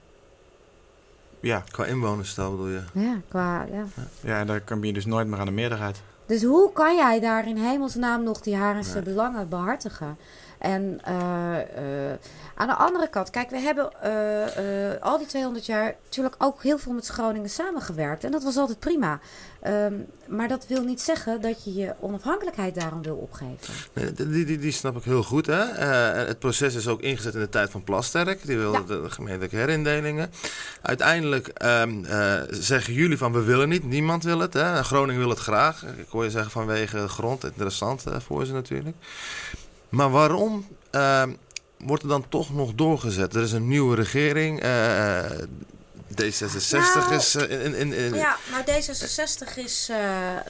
Ja, 1.39 1.63
Qua 1.71 1.85
inwonersstel 1.85 2.51
bedoel 2.51 2.67
je? 2.67 2.81
Ja, 2.93 3.15
qua, 3.29 3.65
ja. 3.71 3.83
ja, 4.21 4.39
en 4.39 4.47
dan 4.47 4.63
kan 4.63 4.81
je 4.81 4.93
dus 4.93 5.05
nooit 5.05 5.27
meer 5.27 5.39
aan 5.39 5.45
de 5.45 5.51
meerderheid. 5.51 6.01
Dus 6.25 6.43
hoe 6.43 6.71
kan 6.73 6.95
jij 6.95 7.19
daar 7.19 7.47
in 7.47 7.57
hemelsnaam 7.57 8.23
nog 8.23 8.41
die 8.41 8.55
Harense 8.55 8.93
Nee. 8.93 9.03
belangen 9.03 9.49
behartigen? 9.49 10.17
En 10.57 10.99
eh, 11.03 11.59
eh, 12.11 12.17
aan 12.55 12.67
de 12.67 12.73
andere 12.75 13.09
kant, 13.09 13.29
kijk, 13.29 13.49
we 13.49 13.59
hebben 13.59 14.01
eh, 14.01 15.01
al 15.01 15.17
die 15.17 15.27
200 15.27 15.65
jaar 15.65 15.95
natuurlijk 16.03 16.35
ook 16.37 16.63
heel 16.63 16.77
veel 16.77 16.93
met 16.93 17.07
Groningen 17.07 17.49
samengewerkt. 17.49 18.23
En 18.23 18.31
dat 18.31 18.43
was 18.43 18.57
altijd 18.57 18.79
prima. 18.79 19.19
Ehm, 19.61 19.93
maar 20.27 20.47
dat 20.47 20.67
wil 20.67 20.83
niet 20.83 21.01
zeggen 21.01 21.41
dat 21.41 21.63
je 21.63 21.73
je 21.73 21.93
onafhankelijkheid 21.99 22.75
daarom 22.75 23.01
wil 23.01 23.15
opgeven. 23.15 23.73
Nee, 23.93 24.13
die, 24.13 24.45
die, 24.45 24.57
die 24.57 24.71
snap 24.71 24.97
ik 24.97 25.03
heel 25.03 25.23
goed. 25.23 25.45
Hè? 25.45 25.63
Het 26.25 26.39
proces 26.39 26.75
is 26.75 26.87
ook 26.87 27.01
ingezet 27.01 27.33
in 27.33 27.39
de 27.39 27.49
tijd 27.49 27.69
van 27.69 27.83
Plasterk. 27.83 28.45
Die 28.45 28.57
wilde 28.57 28.77
Ja. 28.77 29.01
de, 29.01 29.09
gemeentelijke 29.09 29.55
herindelingen. 29.55 30.31
Uiteindelijk 30.81 31.47
ehm, 31.47 32.05
eh, 32.05 32.41
zeggen 32.49 32.93
jullie 32.93 33.17
van 33.17 33.31
we 33.31 33.41
willen 33.41 33.69
niet. 33.69 33.83
Niemand 33.83 34.23
wil 34.23 34.39
het. 34.39 34.53
Hè? 34.53 34.83
Groningen 34.83 35.21
wil 35.21 35.29
het 35.29 35.39
graag. 35.39 35.83
Ik 35.83 36.07
hoor 36.09 36.23
je 36.23 36.29
zeggen 36.29 36.51
vanwege 36.51 36.97
de 36.97 37.07
grond. 37.07 37.43
Interessant 37.43 38.03
voor 38.17 38.45
ze 38.45 38.53
natuurlijk. 38.53 38.95
Maar 39.89 40.09
waarom 40.11 40.67
ehm, 40.91 41.33
wordt 41.77 42.03
er 42.03 42.09
dan 42.09 42.25
toch 42.29 42.53
nog 42.53 42.73
doorgezet? 42.73 43.35
Er 43.35 43.41
is 43.43 43.51
een 43.51 43.67
nieuwe 43.67 43.95
regering. 43.95 44.61
eh, 44.61 45.21
D66 46.21 46.69
Nou, 46.71 47.13
is 47.13 47.35
eh, 47.35 47.65
in, 47.65 47.75
in, 47.75 47.93
in, 47.93 48.13
Ja, 48.13 48.37
nou 48.51 48.63
D66 48.63 49.55
is 49.55 49.89
eh, 49.89 49.97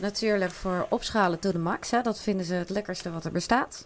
natuurlijk 0.02 0.52
voor 0.52 0.86
opschalen 0.90 1.40
to 1.40 1.52
the 1.52 1.58
max. 1.60 1.92
Hè. 1.92 2.02
Dat 2.02 2.20
vinden 2.20 2.46
ze 2.46 2.54
het 2.54 2.70
lekkerste 2.70 3.12
wat 3.12 3.26
er 3.26 3.32
bestaat. 3.32 3.84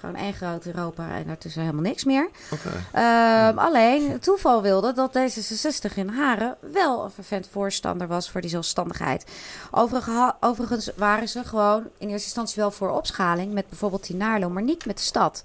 Gewoon 0.00 0.16
één 0.16 0.32
groot 0.32 0.66
Europa 0.66 1.10
en 1.10 1.26
daartussen 1.26 1.60
helemaal 1.62 1.82
niks 1.82 2.04
meer. 2.04 2.28
Oké. 2.52 2.84
Ehm, 2.92 3.58
alleen, 3.58 4.10
het 4.10 4.22
toeval 4.22 4.62
wilde 4.62 4.92
dat 4.92 5.18
D66 5.18 5.94
in 5.94 6.08
Haren 6.08 6.56
wel 6.72 7.04
een 7.04 7.10
vervent 7.10 7.48
voorstander 7.50 8.06
was 8.06 8.30
voor 8.30 8.40
die 8.40 8.50
zelfstandigheid. 8.50 9.24
Overigens, 9.70 10.32
overigens 10.40 10.90
waren 10.96 11.28
ze 11.28 11.44
gewoon 11.44 11.82
in 11.98 12.08
eerste 12.08 12.26
instantie 12.26 12.62
wel 12.62 12.70
voor 12.70 12.90
opschaling 12.90 13.52
met 13.52 13.68
bijvoorbeeld 13.68 14.02
Tinaarlo, 14.02 14.50
maar 14.50 14.62
niet 14.62 14.86
met 14.86 14.96
de 14.96 15.02
stad. 15.02 15.42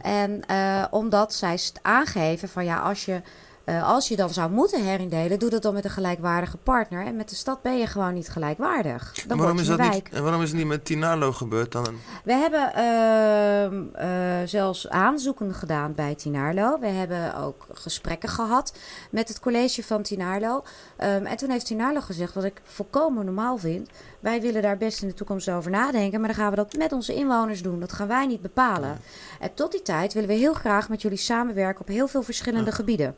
En 0.00 0.46
eh, 0.46 0.84
omdat 0.90 1.34
zij 1.34 1.58
aangeven 1.82 2.48
van 2.48 2.64
ja, 2.64 2.78
als 2.78 3.04
je, 3.04 3.22
eh, 3.64 3.88
als 3.88 4.08
je 4.08 4.16
dan 4.16 4.30
zou 4.30 4.50
moeten 4.50 4.84
herindelen, 4.84 5.38
doe 5.38 5.50
dat 5.50 5.62
dan 5.62 5.74
met 5.74 5.84
een 5.84 5.90
gelijkwaardige 5.90 6.56
partner. 6.56 7.06
En 7.06 7.16
met 7.16 7.28
de 7.28 7.34
stad 7.34 7.62
ben 7.62 7.78
je 7.78 7.86
gewoon 7.86 8.14
niet 8.14 8.28
gelijkwaardig. 8.28 9.12
Dan 9.26 9.38
waarom, 9.38 9.58
is 9.58 9.66
dat 9.66 9.78
een 9.78 9.84
niet, 9.84 9.92
wijk. 9.92 10.08
en 10.12 10.22
waarom 10.22 10.42
is 10.42 10.48
het 10.48 10.58
niet 10.58 10.66
met 10.66 10.84
Tinarlo 10.84 11.32
gebeurd 11.32 11.72
dan? 11.72 11.86
We 12.24 12.32
hebben 12.32 12.74
ehm, 12.74 13.82
eh, 13.94 14.48
zelfs 14.48 14.88
aanzoeken 14.88 15.54
gedaan 15.54 15.94
bij 15.94 16.14
Tinarlo. 16.14 16.78
We 16.78 16.86
hebben 16.86 17.36
ook 17.36 17.66
gesprekken 17.72 18.28
gehad 18.28 18.74
met 19.10 19.28
het 19.28 19.40
college 19.40 19.82
van 19.82 20.02
Tinarlo. 20.02 20.62
Ehm, 20.96 21.24
en 21.24 21.36
toen 21.36 21.50
heeft 21.50 21.66
Tinarlo 21.66 22.00
gezegd, 22.00 22.34
wat 22.34 22.44
ik 22.44 22.60
volkomen 22.64 23.24
normaal 23.24 23.56
vind... 23.56 23.88
wij 24.20 24.40
willen 24.40 24.62
daar 24.62 24.76
best 24.76 25.02
in 25.02 25.08
de 25.08 25.14
toekomst 25.14 25.48
over 25.48 25.70
nadenken... 25.70 26.20
maar 26.20 26.28
dan 26.28 26.38
gaan 26.38 26.50
we 26.50 26.56
dat 26.56 26.76
met 26.76 26.92
onze 26.92 27.14
inwoners 27.14 27.62
doen. 27.62 27.80
Dat 27.80 27.92
gaan 27.92 28.08
wij 28.08 28.26
niet 28.26 28.42
bepalen. 28.42 29.00
En 29.40 29.54
tot 29.54 29.72
die 29.72 29.82
tijd 29.82 30.12
willen 30.12 30.28
we 30.28 30.34
heel 30.34 30.54
graag 30.54 30.88
met 30.88 31.02
jullie 31.02 31.18
samenwerken... 31.18 31.80
op 31.80 31.88
heel 31.88 32.08
veel 32.08 32.22
verschillende 32.22 32.72
gebieden. 32.72 33.16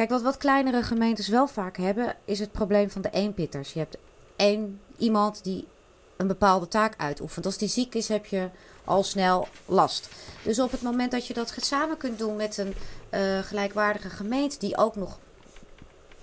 Kijk, 0.00 0.12
wat 0.12 0.22
wat 0.22 0.36
kleinere 0.36 0.82
gemeentes 0.82 1.28
wel 1.28 1.46
vaak 1.46 1.76
hebben... 1.76 2.14
is 2.24 2.38
het 2.38 2.52
probleem 2.52 2.90
van 2.90 3.02
de 3.02 3.10
eenpitters. 3.10 3.72
Je 3.72 3.78
hebt 3.78 3.96
één 4.36 4.80
iemand 4.96 5.44
die 5.44 5.66
een 6.16 6.26
bepaalde 6.26 6.68
taak 6.68 6.94
uitoefent. 6.96 7.46
Als 7.46 7.58
die 7.58 7.68
ziek 7.68 7.94
is, 7.94 8.08
heb 8.08 8.26
je 8.26 8.48
al 8.84 9.02
snel 9.02 9.48
last. 9.66 10.08
Dus 10.42 10.60
op 10.60 10.70
het 10.70 10.82
moment 10.82 11.10
dat 11.10 11.26
je 11.26 11.34
dat 11.34 11.54
samen 11.60 11.96
kunt 11.96 12.18
doen 12.18 12.36
met 12.36 12.56
een 12.56 12.74
eh, 13.10 13.38
gelijkwaardige 13.38 14.10
gemeente, 14.10 14.58
die 14.58 14.76
ook 14.76 14.96
nog 14.96 15.18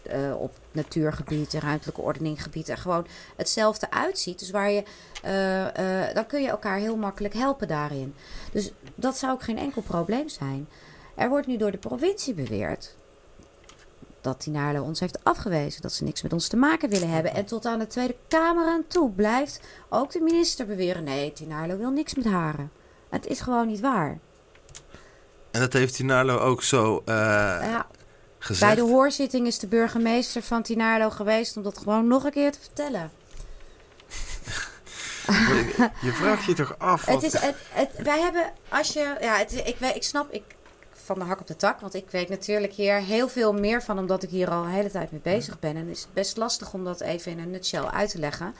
eh, 0.01 0.39
op 0.39 0.53
natuurgebied 0.71 1.53
en 1.53 1.61
ruimtelijke 1.61 2.01
ordeninggebied 2.01 2.69
er 2.69 2.77
gewoon 2.77 3.07
hetzelfde 3.35 3.91
uitziet. 3.91 4.39
Dus 4.39 4.51
waar 4.51 4.71
je, 4.71 4.83
eh, 5.21 6.15
dan 6.15 6.25
kun 6.25 6.41
je 6.41 6.49
elkaar 6.49 6.77
heel 6.77 6.97
makkelijk 6.97 7.33
helpen 7.33 7.67
daarin. 7.67 8.15
Dus 8.51 8.71
dat 8.95 9.17
zou 9.17 9.33
ook 9.33 9.43
geen 9.43 9.57
enkel 9.57 9.81
probleem 9.81 10.29
zijn. 10.29 10.67
Er 11.15 11.29
wordt 11.29 11.47
nu 11.47 11.57
door 11.57 11.71
de 11.71 11.77
provincie 11.77 12.33
beweerd 12.33 12.95
dat 14.27 14.39
Tinarlo 14.39 14.81
ons 14.83 14.99
heeft 14.99 15.23
afgewezen. 15.23 15.81
Dat 15.81 15.93
ze 15.93 16.03
niks 16.03 16.21
met 16.21 16.33
ons 16.33 16.47
te 16.47 16.57
maken 16.57 16.89
willen 16.89 17.09
hebben. 17.09 17.33
En 17.33 17.45
tot 17.45 17.65
aan 17.65 17.79
de 17.79 17.87
Tweede 17.87 18.15
Kamer 18.27 18.65
aan 18.67 18.83
toe 18.87 19.11
blijft 19.11 19.59
ook 19.89 20.11
de 20.11 20.19
minister 20.21 20.65
beweren... 20.65 21.03
nee, 21.03 21.33
Tinarlo 21.33 21.77
wil 21.77 21.89
niks 21.91 22.15
met 22.15 22.25
haren. 22.25 22.71
Het 23.09 23.25
is 23.27 23.41
gewoon 23.41 23.67
niet 23.67 23.79
waar. 23.79 24.17
En 25.51 25.59
dat 25.59 25.73
heeft 25.73 25.95
Tinarlo 25.95 26.37
ook 26.37 26.63
zo 26.63 27.01
eh, 27.05 27.13
Ja, 27.15 27.87
gezegd. 28.39 28.75
bij 28.75 28.85
de 28.85 28.91
hoorzitting 28.91 29.47
is 29.47 29.59
de 29.59 29.67
burgemeester 29.67 30.41
van 30.41 30.61
Tinarlo 30.63 31.09
geweest... 31.09 31.57
om 31.57 31.63
dat 31.63 31.77
gewoon 31.77 32.07
nog 32.07 32.23
een 32.23 32.31
keer 32.31 32.51
te 32.51 32.59
vertellen. 32.59 33.11
Je 36.01 36.11
vraagt 36.11 36.43
je 36.45 36.53
toch 36.53 36.75
af. 36.77 37.05
Het 37.05 37.13
wat- 37.13 37.23
is, 37.23 37.33
het, 37.33 37.55
het, 37.69 37.89
wij 38.03 38.19
hebben, 38.19 38.51
als 38.69 38.93
je, 38.93 39.15
ja, 39.21 39.35
het, 39.37 39.53
ik, 39.65 39.79
ik 39.95 40.03
snap, 40.03 40.31
ik 40.31 40.43
van 41.08 41.20
de 41.20 41.26
hak 41.26 41.39
op 41.39 41.48
de 41.48 41.56
tak, 41.56 41.80
want 41.80 41.93
ik 41.93 42.10
weet 42.10 42.30
natuurlijk 42.30 42.74
hier 42.74 42.96
heel 42.96 43.28
veel 43.28 43.54
meer 43.54 43.84
van, 43.84 44.00
omdat 44.00 44.24
ik 44.24 44.30
hier 44.30 44.50
al 44.50 44.63
een 44.63 44.70
hele 44.70 44.91
tijd 44.91 45.12
mee 45.12 45.22
bezig 45.24 45.60
ben. 45.60 45.76
En 45.76 45.88
het 45.88 45.98
is 45.98 46.08
best 46.13 46.38
lastig 46.38 46.74
om 46.74 46.84
dat 46.84 47.02
even 47.02 47.32
in 47.32 47.39
een 47.39 47.52
nutshell 47.52 47.84
uit 47.84 48.10
te 48.10 48.20
leggen. 48.20 48.56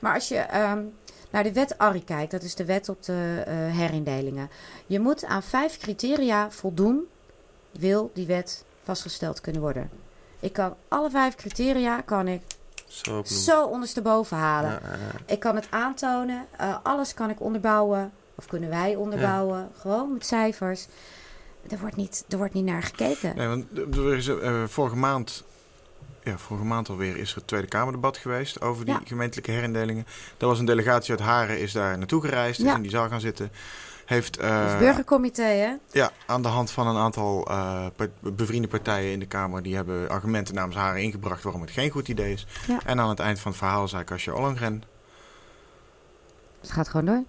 Maar 0.00 0.14
als 0.14 0.28
je 0.28 0.36
ehm, 0.36 0.82
naar 1.30 1.42
de 1.42 1.52
wet 1.52 1.78
ARRI 1.78 2.04
kijkt, 2.04 2.30
dat 2.30 2.42
is 2.42 2.54
de 2.54 2.64
wet 2.64 2.88
op 2.88 3.02
de 3.02 3.42
eh, 3.46 3.54
herindelingen. 3.54 4.50
Je 4.86 5.00
moet 5.00 5.24
aan 5.24 5.42
vijf 5.42 5.78
criteria 5.78 6.50
voldoen, 6.50 7.04
wil 7.70 8.10
die 8.14 8.26
wet 8.26 8.64
vastgesteld 8.82 9.40
kunnen 9.40 9.62
worden. 9.62 9.90
Ik 10.40 10.52
kan 10.52 10.74
alle 10.88 11.10
vijf 11.10 11.34
criteria 11.34 12.00
kan 12.00 12.28
ik 12.28 12.42
Zo 12.86 13.22
zo 13.24 13.64
ondersteboven 13.64 14.36
halen. 14.36 14.70
Ja, 14.70 14.80
ja, 14.82 14.90
ja. 14.92 15.32
Ik 15.32 15.40
kan 15.40 15.54
het 15.54 15.66
aantonen. 15.70 16.46
eh, 16.56 16.76
alles 16.82 17.14
kan 17.14 17.30
ik 17.30 17.40
onderbouwen 17.40 18.12
of 18.34 18.46
kunnen 18.46 18.70
wij 18.70 18.94
onderbouwen, 18.94 19.70
gewoon 19.80 20.12
met 20.12 20.26
cijfers. 20.26 20.86
Er 21.68 21.78
wordt 21.78 21.96
niet, 21.96 22.24
er 22.28 22.36
wordt 22.36 22.54
niet 22.54 22.64
naar 22.64 22.82
gekeken. 22.82 23.36
Nee, 23.36 23.48
want 23.48 23.64
er 23.96 24.16
is, 24.16 24.28
uh, 24.28 24.64
vorige 24.66 24.96
maand 24.96 25.44
ja, 26.24 26.38
vorige 26.38 26.66
maand 26.66 26.88
alweer 26.88 27.16
is 27.16 27.30
er 27.30 27.36
het 27.36 27.46
Tweede 27.46 27.66
Kamerdebat 27.66 28.16
geweest 28.16 28.60
over 28.60 28.84
die 28.84 28.96
gemeentelijke 29.04 29.50
herindelingen. 29.50 30.06
Daar 30.36 30.48
was 30.48 30.58
een 30.58 30.64
delegatie 30.64 31.10
uit 31.10 31.20
Haren 31.20 31.60
is 31.60 31.72
daar 31.72 31.98
naartoe 31.98 32.20
gereisd, 32.20 32.60
is 32.60 32.74
in 32.74 32.82
die 32.82 32.90
zaal 32.90 33.08
gaan 33.08 33.20
zitten. 33.20 33.50
Heeft, 34.06 34.40
uh, 34.40 34.70
het 34.70 34.78
burgercomité, 34.78 35.42
hè? 35.42 35.74
Ja, 35.92 36.10
aan 36.26 36.42
de 36.42 36.48
hand 36.48 36.70
van 36.70 36.86
een 36.86 36.96
aantal 36.96 37.50
uh, 37.50 37.86
bevriende 38.20 38.68
partijen 38.68 39.12
in 39.12 39.18
de 39.18 39.26
Kamer... 39.26 39.62
die 39.62 39.74
hebben 39.74 40.08
argumenten 40.08 40.54
namens 40.54 40.76
Haren 40.76 41.02
ingebracht 41.02 41.42
waarom 41.42 41.60
het 41.60 41.70
geen 41.70 41.90
goed 41.90 42.08
idee 42.08 42.32
is. 42.32 42.46
En 42.84 43.00
aan 43.00 43.08
het 43.08 43.18
eind 43.18 43.40
van 43.40 43.50
het 43.50 43.60
verhaal 43.60 43.88
zei 43.88 44.04
Kasia 44.04 44.32
Ollengren... 44.32 44.82
Het 46.60 46.70
gaat 46.70 46.88
gewoon 46.88 47.06
door. 47.06 47.24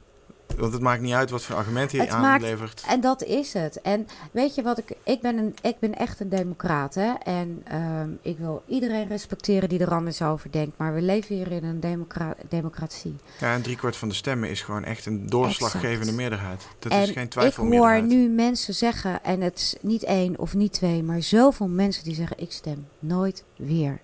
Want 0.57 0.73
het 0.73 0.81
maakt 0.81 1.01
niet 1.01 1.13
uit 1.13 1.29
wat 1.29 1.43
voor 1.43 1.55
argumenten 1.55 2.03
je 2.03 2.09
aanlevert. 2.09 2.83
En 2.87 3.01
dat 3.01 3.23
is 3.23 3.53
het. 3.53 3.81
En 3.81 4.07
weet 4.31 4.55
je 4.55 4.61
wat 4.61 4.77
ik. 4.77 4.95
Ik 5.03 5.21
ben, 5.21 5.37
een, 5.37 5.55
ik 5.61 5.79
ben 5.79 5.95
echt 5.95 6.19
een 6.19 6.29
democraat. 6.29 6.95
Hè? 6.95 7.13
En 7.23 7.61
ehm, 7.63 8.09
ik 8.21 8.37
wil 8.37 8.63
iedereen 8.67 9.07
respecteren 9.07 9.69
die 9.69 9.79
er 9.79 9.93
anders 9.93 10.21
over 10.21 10.51
denkt. 10.51 10.77
Maar 10.77 10.93
we 10.93 11.01
leven 11.01 11.35
hier 11.35 11.51
in 11.51 11.63
een 11.63 11.79
democra 11.79 12.35
democratie. 12.49 13.15
Ja, 13.39 13.53
en 13.53 13.61
driekwart 13.61 13.95
van 13.95 14.09
de 14.09 14.15
stemmen 14.15 14.49
is 14.49 14.61
gewoon 14.61 14.83
echt 14.83 15.05
een 15.05 15.27
doorslaggevende 15.27 16.11
meerderheid. 16.11 16.67
Dat 16.79 16.91
is 16.91 17.09
geen 17.09 17.29
twijfel. 17.29 17.65
Ik 17.65 17.79
hoor 17.79 18.01
nu 18.01 18.29
mensen 18.29 18.73
zeggen, 18.73 19.23
en 19.23 19.41
het 19.41 19.57
is 19.57 19.75
niet 19.81 20.03
één 20.03 20.39
of 20.39 20.53
niet 20.53 20.73
twee, 20.73 21.03
maar 21.03 21.21
zoveel 21.21 21.67
mensen 21.67 22.03
die 22.03 22.15
zeggen: 22.15 22.37
ik 22.39 22.51
stem 22.51 22.87
nooit 22.99 23.43
weer. 23.55 24.01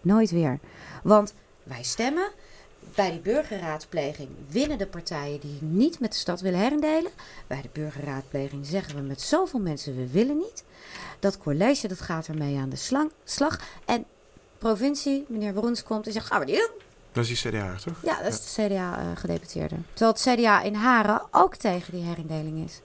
Nooit 0.00 0.30
weer. 0.30 0.58
Want 1.02 1.34
wij 1.62 1.82
stemmen 1.82 2.30
bij 2.94 3.10
die 3.10 3.20
burgerraadpleging 3.20 4.28
winnen 4.48 4.78
de 4.78 4.86
partijen 4.86 5.40
die 5.40 5.58
niet 5.60 6.00
met 6.00 6.12
de 6.12 6.18
stad 6.18 6.40
willen 6.40 6.58
herendelen. 6.60 7.10
Bij 7.46 7.62
de 7.62 7.68
burgerraadpleging 7.72 8.66
zeggen 8.66 8.94
we 8.94 9.00
met 9.00 9.20
zoveel 9.20 9.60
mensen 9.60 9.96
we 9.96 10.08
willen 10.10 10.36
niet. 10.36 10.64
Dat 11.18 11.38
college 11.38 11.88
dat 11.88 12.00
gaat 12.00 12.26
ermee 12.26 12.58
aan 12.58 12.68
de 12.68 12.76
slang, 12.76 13.10
slag. 13.24 13.60
En 13.84 14.04
provincie, 14.58 15.24
meneer 15.28 15.52
Broens 15.52 15.82
komt 15.82 16.06
en 16.06 16.12
zegt 16.12 16.26
gaan 16.26 16.40
we 16.40 16.46
die 16.46 16.56
doen. 16.56 16.70
Dat 17.12 17.28
is 17.28 17.40
die 17.42 17.50
CDA, 17.50 17.74
toch? 17.84 18.02
Ja, 18.02 18.22
dat 18.22 18.32
is 18.32 18.54
de 18.54 18.62
CDA-gedeputeerde. 18.66 19.74
Eh, 19.74 19.80
Terwijl 19.92 20.12
het 20.12 20.38
CDA 20.40 20.62
in 20.62 20.74
Haren 20.74 21.22
ook 21.30 21.56
tegen 21.56 21.92
die 21.92 22.04
herindeling 22.04 22.64
is. 22.64 22.80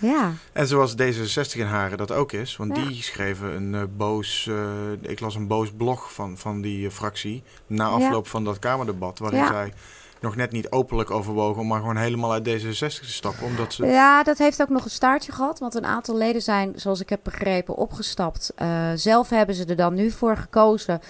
Ja. 0.00 0.32
En 0.52 0.66
zoals 0.66 0.94
D66 0.94 1.52
in 1.52 1.66
Haren 1.66 1.98
dat 1.98 2.12
ook 2.12 2.32
is. 2.32 2.56
Want 2.56 2.74
die 2.74 3.02
schreven 3.02 3.54
een 3.54 3.72
uh, 3.72 3.82
boos... 3.96 4.46
Uh, 4.48 4.62
ik 5.00 5.20
las 5.20 5.34
een 5.34 5.46
boos 5.46 5.70
blog 5.70 6.12
van, 6.12 6.38
van 6.38 6.60
die 6.60 6.84
uh, 6.84 6.90
fractie... 6.90 7.42
na 7.66 7.86
afloop 7.86 8.26
van 8.26 8.44
dat 8.44 8.58
Kamerdebat... 8.58 9.18
waarin 9.18 9.46
zij 9.46 9.72
nog 10.20 10.36
net 10.36 10.52
niet 10.52 10.70
openlijk 10.70 11.10
overwogen... 11.10 11.60
om 11.60 11.66
maar 11.66 11.80
gewoon 11.80 11.96
helemaal 11.96 12.32
uit 12.32 12.48
D66 12.48 12.76
te 12.76 13.12
stappen. 13.12 13.46
Omdat 13.46 13.72
ze... 13.72 13.86
Ja, 13.86 14.22
dat 14.22 14.38
heeft 14.38 14.62
ook 14.62 14.68
nog 14.68 14.84
een 14.84 14.90
staartje 14.90 15.32
gehad. 15.32 15.58
Want 15.58 15.74
een 15.74 15.86
aantal 15.86 16.16
leden 16.16 16.42
zijn, 16.42 16.72
zoals 16.76 17.00
ik 17.00 17.08
heb 17.08 17.20
begrepen, 17.22 17.76
opgestapt. 17.76 18.52
zelf 18.94 19.28
hebben 19.28 19.54
ze 19.54 19.64
er 19.64 19.76
dan 19.76 19.94
nu 19.94 20.10
voor 20.10 20.36
gekozen 20.36 21.00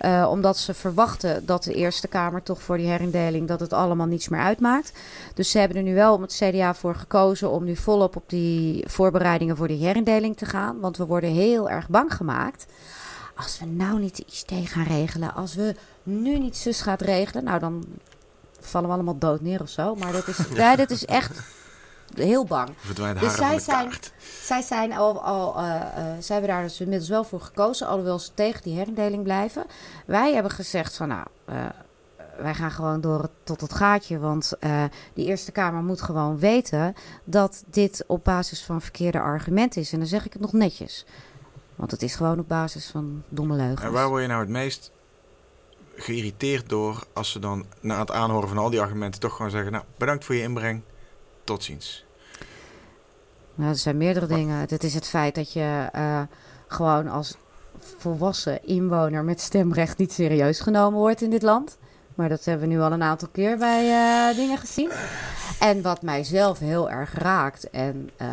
uh, 0.00 0.28
omdat 0.30 0.56
ze 0.56 0.74
verwachten 0.74 1.46
dat 1.46 1.64
de 1.64 1.74
Eerste 1.74 2.08
Kamer 2.08 2.42
toch 2.42 2.62
voor 2.62 2.76
die 2.76 2.86
herindeling 2.86 3.48
dat 3.48 3.60
het 3.60 3.72
allemaal 3.72 4.06
niets 4.06 4.28
meer 4.28 4.40
uitmaakt. 4.40 4.92
Dus 5.34 5.50
ze 5.50 5.58
hebben 5.58 5.76
er 5.76 5.82
nu 5.82 5.94
wel 5.94 6.14
om 6.14 6.22
het 6.22 6.42
CDA 6.42 6.74
voor 6.74 6.94
gekozen 6.94 7.50
om 7.50 7.64
nu 7.64 7.76
volop 7.76 8.16
op 8.16 8.24
die 8.26 8.84
voorbereidingen 8.88 9.56
voor 9.56 9.68
die 9.68 9.84
herindeling 9.84 10.36
te 10.36 10.46
gaan. 10.46 10.80
Want 10.80 10.96
we 10.96 11.06
worden 11.06 11.30
heel 11.30 11.70
erg 11.70 11.88
bang 11.88 12.14
gemaakt. 12.14 12.66
Als 13.34 13.58
we 13.58 13.66
nou 13.66 14.00
niet 14.00 14.16
de 14.16 14.24
ICT 14.24 14.68
gaan 14.70 14.84
regelen, 14.84 15.34
als 15.34 15.54
we 15.54 15.74
nu 16.02 16.38
niet 16.38 16.56
zus 16.56 16.80
gaat 16.80 17.00
regelen, 17.00 17.44
nou 17.44 17.58
dan 17.58 17.84
vallen 18.60 18.88
we 18.88 18.94
allemaal 18.94 19.18
dood 19.18 19.40
neer 19.40 19.60
of 19.60 19.68
zo. 19.68 19.94
Maar 19.94 20.12
dat 20.12 20.28
is, 20.28 20.38
ja, 20.54 20.76
dit 20.76 20.90
is 20.90 21.04
echt 21.04 21.40
heel 22.14 22.44
bang. 22.44 22.68
Verdwijnt 22.76 23.20
dus 23.20 23.34
zij 23.34 23.58
zijn, 23.58 23.90
zij 24.42 24.62
zijn 24.62 24.92
al, 24.92 25.22
al 25.22 25.58
uh, 25.58 25.64
uh, 25.64 25.80
zij 26.18 26.36
hebben 26.36 26.48
daar 26.48 26.62
dus 26.62 26.80
inmiddels 26.80 27.08
wel 27.10 27.24
voor 27.24 27.40
gekozen, 27.40 27.86
alhoewel 27.86 28.18
ze 28.18 28.34
tegen 28.34 28.62
die 28.62 28.74
herindeling 28.74 29.22
blijven. 29.22 29.66
Wij 30.06 30.34
hebben 30.34 30.52
gezegd 30.52 30.96
van 30.96 31.08
nou, 31.08 31.26
uh, 31.48 31.64
wij 32.38 32.54
gaan 32.54 32.70
gewoon 32.70 33.00
door 33.00 33.28
tot 33.44 33.60
het 33.60 33.74
gaatje, 33.74 34.18
want 34.18 34.52
die 35.14 35.26
Eerste 35.26 35.52
Kamer 35.52 35.82
moet 35.82 36.02
gewoon 36.02 36.38
weten 36.38 36.94
dat 37.24 37.64
dit 37.66 38.04
op 38.06 38.24
basis 38.24 38.62
van 38.62 38.80
verkeerde 38.80 39.20
argumenten 39.20 39.80
is. 39.80 39.92
En 39.92 39.98
dan 39.98 40.08
zeg 40.08 40.26
ik 40.26 40.32
het 40.32 40.42
nog 40.42 40.52
netjes, 40.52 41.06
want 41.74 41.90
het 41.90 42.02
is 42.02 42.14
gewoon 42.14 42.38
op 42.38 42.48
basis 42.48 42.86
van 42.90 43.22
domme 43.28 43.56
leugens. 43.56 43.82
En 43.82 43.92
waar 43.92 44.08
word 44.08 44.22
je 44.22 44.28
nou 44.28 44.40
het 44.40 44.50
meest 44.50 44.90
geïrriteerd 45.94 46.68
door 46.68 47.04
als 47.12 47.30
ze 47.30 47.38
dan 47.38 47.66
na 47.80 47.98
het 47.98 48.10
aanhoren 48.10 48.48
van 48.48 48.58
al 48.58 48.70
die 48.70 48.80
argumenten 48.80 49.20
toch 49.20 49.36
gewoon 49.36 49.50
zeggen, 49.50 49.72
nou 49.72 49.84
bedankt 49.96 50.24
voor 50.24 50.34
je 50.34 50.42
inbreng. 50.42 50.82
Tot 51.46 51.64
ziens. 51.64 52.04
Nou, 53.54 53.70
er 53.70 53.76
zijn 53.76 53.96
meerdere 53.96 54.26
dingen. 54.26 54.58
Het 54.58 54.84
is 54.84 54.94
het 54.94 55.06
feit 55.06 55.34
dat 55.34 55.52
je 55.52 55.88
uh, 55.94 56.22
gewoon 56.66 57.08
als 57.08 57.36
volwassen 57.78 58.66
inwoner 58.66 59.24
met 59.24 59.40
stemrecht 59.40 59.98
niet 59.98 60.12
serieus 60.12 60.60
genomen 60.60 60.98
wordt 60.98 61.22
in 61.22 61.30
dit 61.30 61.42
land. 61.42 61.78
Maar 62.14 62.28
dat 62.28 62.44
hebben 62.44 62.68
we 62.68 62.74
nu 62.74 62.80
al 62.80 62.92
een 62.92 63.02
aantal 63.02 63.28
keer 63.32 63.58
bij 63.58 63.88
uh, 63.88 64.36
dingen 64.36 64.58
gezien. 64.58 64.90
En 65.60 65.82
wat 65.82 66.02
mij 66.02 66.24
zelf 66.24 66.58
heel 66.58 66.90
erg 66.90 67.14
raakt. 67.14 67.70
En 67.70 68.10
uh, 68.22 68.28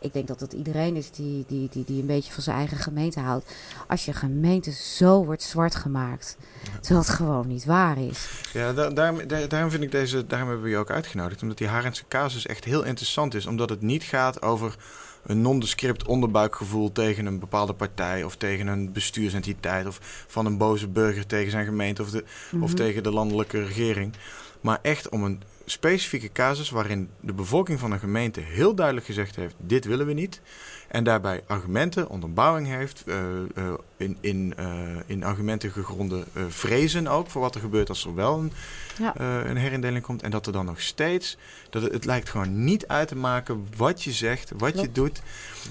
ik 0.00 0.12
denk 0.12 0.28
dat 0.28 0.40
het 0.40 0.52
iedereen 0.52 0.96
is 0.96 1.10
die, 1.10 1.44
die, 1.48 1.68
die, 1.70 1.84
die 1.84 2.00
een 2.00 2.06
beetje 2.06 2.32
van 2.32 2.42
zijn 2.42 2.56
eigen 2.56 2.76
gemeente 2.76 3.20
houdt. 3.20 3.52
Als 3.88 4.04
je 4.04 4.12
gemeente 4.12 4.72
zo 4.72 5.24
wordt 5.24 5.42
zwart 5.42 5.74
gemaakt, 5.74 6.36
terwijl 6.80 7.00
het 7.00 7.08
gewoon 7.08 7.46
niet 7.46 7.64
waar 7.64 7.98
is. 7.98 8.28
Ja, 8.52 8.72
daar, 8.72 8.94
daarom, 8.94 9.20
daarom 9.48 9.70
vind 9.70 9.82
ik 9.82 9.90
deze, 9.90 10.26
daarom 10.26 10.48
hebben 10.48 10.66
we 10.66 10.72
je 10.72 10.78
ook 10.78 10.90
uitgenodigd. 10.90 11.42
Omdat 11.42 11.58
die 11.58 11.68
Harense 11.68 12.04
casus 12.08 12.46
echt 12.46 12.64
heel 12.64 12.84
interessant 12.84 13.34
is. 13.34 13.46
Omdat 13.46 13.70
het 13.70 13.82
niet 13.82 14.02
gaat 14.02 14.42
over 14.42 14.76
een 15.22 15.40
nondescript 15.40 16.06
onderbuikgevoel 16.06 16.92
tegen 16.92 17.26
een 17.26 17.38
bepaalde 17.38 17.72
partij 17.72 18.24
of 18.24 18.36
tegen 18.36 18.66
een 18.66 18.92
bestuursentiteit 18.92 19.86
of 19.86 20.24
van 20.26 20.46
een 20.46 20.58
boze 20.58 20.88
burger 20.88 21.26
tegen 21.26 21.50
zijn 21.50 21.64
gemeente 21.64 22.02
of, 22.02 22.10
de, 22.10 22.24
of 22.60 22.68
mhm. 22.68 22.74
tegen 22.74 23.02
de 23.02 23.12
landelijke 23.12 23.64
regering. 23.64 24.14
Maar 24.60 24.78
echt 24.82 25.08
om 25.08 25.24
een 25.24 25.42
specifieke 25.70 26.32
casus 26.32 26.70
waarin 26.70 27.10
de 27.20 27.32
bevolking 27.32 27.78
van 27.78 27.92
een 27.92 27.98
gemeente 27.98 28.40
heel 28.40 28.74
duidelijk 28.74 29.06
gezegd 29.06 29.36
heeft: 29.36 29.54
dit 29.58 29.84
willen 29.84 30.06
we 30.06 30.12
niet. 30.12 30.40
En 30.88 31.04
daarbij 31.04 31.42
argumenten, 31.46 32.08
onderbouwing 32.08 32.66
heeft, 32.66 33.02
uh, 33.06 33.16
uh, 33.54 33.72
in, 33.96 34.16
in, 34.20 34.54
uh, 34.58 34.66
in 35.06 35.24
argumenten 35.24 35.70
gegronde 35.70 36.24
vrezen 36.48 37.06
ook 37.06 37.30
voor 37.30 37.40
wat 37.40 37.54
er 37.54 37.60
gebeurt 37.60 37.88
als 37.88 38.04
er 38.04 38.14
wel 38.14 38.38
een, 38.38 38.52
ja. 38.98 39.20
een 39.44 39.56
herindeling 39.56 40.04
komt. 40.04 40.22
En 40.22 40.30
dat 40.30 40.46
er 40.46 40.52
dan 40.52 40.64
nog 40.64 40.80
steeds, 40.80 41.36
dat 41.70 41.82
het, 41.82 41.92
het, 41.92 42.04
lijkt 42.04 42.28
gewoon 42.28 42.64
niet 42.64 42.86
uit 42.86 43.08
te 43.08 43.16
maken 43.16 43.68
wat 43.76 44.02
je 44.02 44.12
zegt, 44.12 44.50
wat 44.56 44.72
Klopt. 44.72 44.86
je 44.86 44.92
doet. 44.92 45.22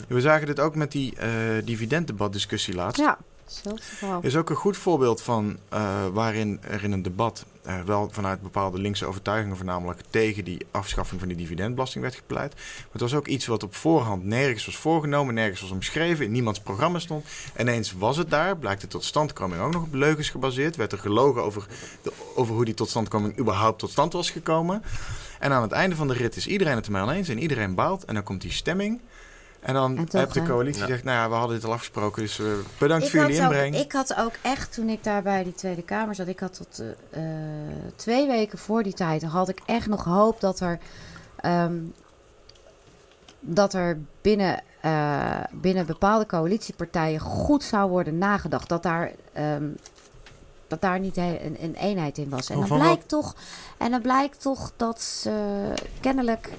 We 0.07 0.21
zagen 0.21 0.47
dit 0.47 0.59
ook 0.59 0.75
met 0.75 0.91
die 0.91 1.13
dividenddebatdiscussie 1.63 2.73
laatst. 2.73 3.01
Ja. 3.01 3.17
Is 4.21 4.35
ook 4.35 4.49
een 4.49 4.55
goed 4.55 4.77
voorbeeld 4.77 5.21
van 5.21 5.57
waarin 6.13 6.59
er 6.61 6.83
in 6.83 6.91
een 6.91 7.01
debat 7.01 7.45
uh, 7.69 7.81
wel 7.81 8.09
vanuit 8.11 8.41
bepaalde 8.41 8.79
linkse 8.79 9.05
overtuigingen 9.05 9.55
voornamelijk 9.55 10.01
tegen 10.09 10.43
die 10.43 10.65
afschaffing 10.71 11.19
van 11.19 11.29
die 11.29 11.37
dividendbelasting 11.37 12.03
werd 12.03 12.15
gepleit. 12.15 12.53
Maar 12.55 12.91
het 12.91 13.01
was 13.01 13.15
ook 13.15 13.27
iets 13.27 13.45
wat 13.45 13.63
op 13.63 13.75
voorhand 13.75 14.23
nergens 14.23 14.65
was 14.65 14.77
voorgenomen, 14.77 15.33
nergens 15.33 15.61
was 15.61 15.71
omschreven, 15.71 16.25
in 16.25 16.31
niemands 16.31 16.59
programma 16.59 16.99
stond. 16.99 17.25
En 17.53 17.67
ineens 17.67 17.93
was 17.93 18.17
het 18.17 18.29
daar, 18.29 18.57
blijkt 18.57 18.81
de 18.81 18.87
totstandkoming 18.87 19.61
ook 19.61 19.73
nog 19.73 19.83
op 19.83 19.93
leugens 19.93 20.29
gebaseerd, 20.29 20.75
werd 20.75 20.91
er 20.91 20.97
gelogen 20.97 21.43
over, 21.43 21.67
de, 22.01 22.11
over 22.35 22.55
hoe 22.55 22.65
die 22.65 22.73
totstandkoming 22.73 23.39
überhaupt 23.39 23.79
tot 23.79 23.91
stand 23.91 24.13
was 24.13 24.31
gekomen. 24.31 24.83
En 25.39 25.51
aan 25.51 25.61
het 25.61 25.71
einde 25.71 25.95
van 25.95 26.07
de 26.07 26.13
rit 26.13 26.35
is 26.35 26.47
iedereen 26.47 26.75
het 26.75 26.85
ermee 26.85 27.15
eens 27.15 27.29
en 27.29 27.39
iedereen 27.39 27.75
baalt. 27.75 28.05
En 28.05 28.13
dan 28.13 28.23
komt 28.23 28.41
die 28.41 28.51
stemming. 28.51 29.01
En 29.59 29.73
dan 29.73 30.07
heb 30.11 30.31
de 30.31 30.43
coalitie 30.43 30.81
gezegd, 30.81 31.03
nou 31.03 31.17
ja, 31.17 31.29
we 31.29 31.35
hadden 31.35 31.55
dit 31.55 31.65
al 31.65 31.73
afgesproken, 31.73 32.21
dus 32.21 32.39
uh, 32.39 32.47
bedankt 32.77 33.05
ik 33.05 33.11
voor 33.11 33.19
jullie 33.19 33.41
inbreng. 33.41 33.75
ik 33.75 33.91
had 33.91 34.15
ook 34.15 34.33
echt, 34.41 34.73
toen 34.73 34.89
ik 34.89 35.03
daar 35.03 35.21
bij 35.21 35.43
die 35.43 35.53
Tweede 35.53 35.81
Kamer 35.81 36.15
zat, 36.15 36.27
ik 36.27 36.39
had 36.39 36.53
tot 36.53 36.83
uh, 37.17 37.23
twee 37.95 38.27
weken 38.27 38.57
voor 38.57 38.83
die 38.83 38.93
tijd, 38.93 39.23
had 39.23 39.49
ik 39.49 39.59
echt 39.65 39.87
nog 39.87 40.03
hoop 40.03 40.41
dat 40.41 40.59
er, 40.59 40.79
um, 41.45 41.93
dat 43.39 43.73
er 43.73 43.99
binnen, 44.21 44.61
uh, 44.85 45.43
binnen 45.51 45.85
bepaalde 45.85 46.25
coalitiepartijen 46.25 47.19
goed 47.19 47.63
zou 47.63 47.89
worden 47.89 48.17
nagedacht. 48.17 48.69
Dat 48.69 48.83
daar, 48.83 49.11
um, 49.37 49.77
dat 50.67 50.81
daar 50.81 50.99
niet 50.99 51.17
een, 51.17 51.57
een, 51.59 51.75
eenheid 51.75 52.17
in 52.17 52.29
was. 52.29 52.49
En 52.49 52.59
dan, 52.59 52.77
blijkt 52.77 53.07
toch, 53.07 53.35
en 53.77 53.91
dan 53.91 54.01
blijkt 54.01 54.41
toch 54.41 54.71
dat 54.75 55.01
ze 55.01 55.73
kennelijk, 55.99 56.49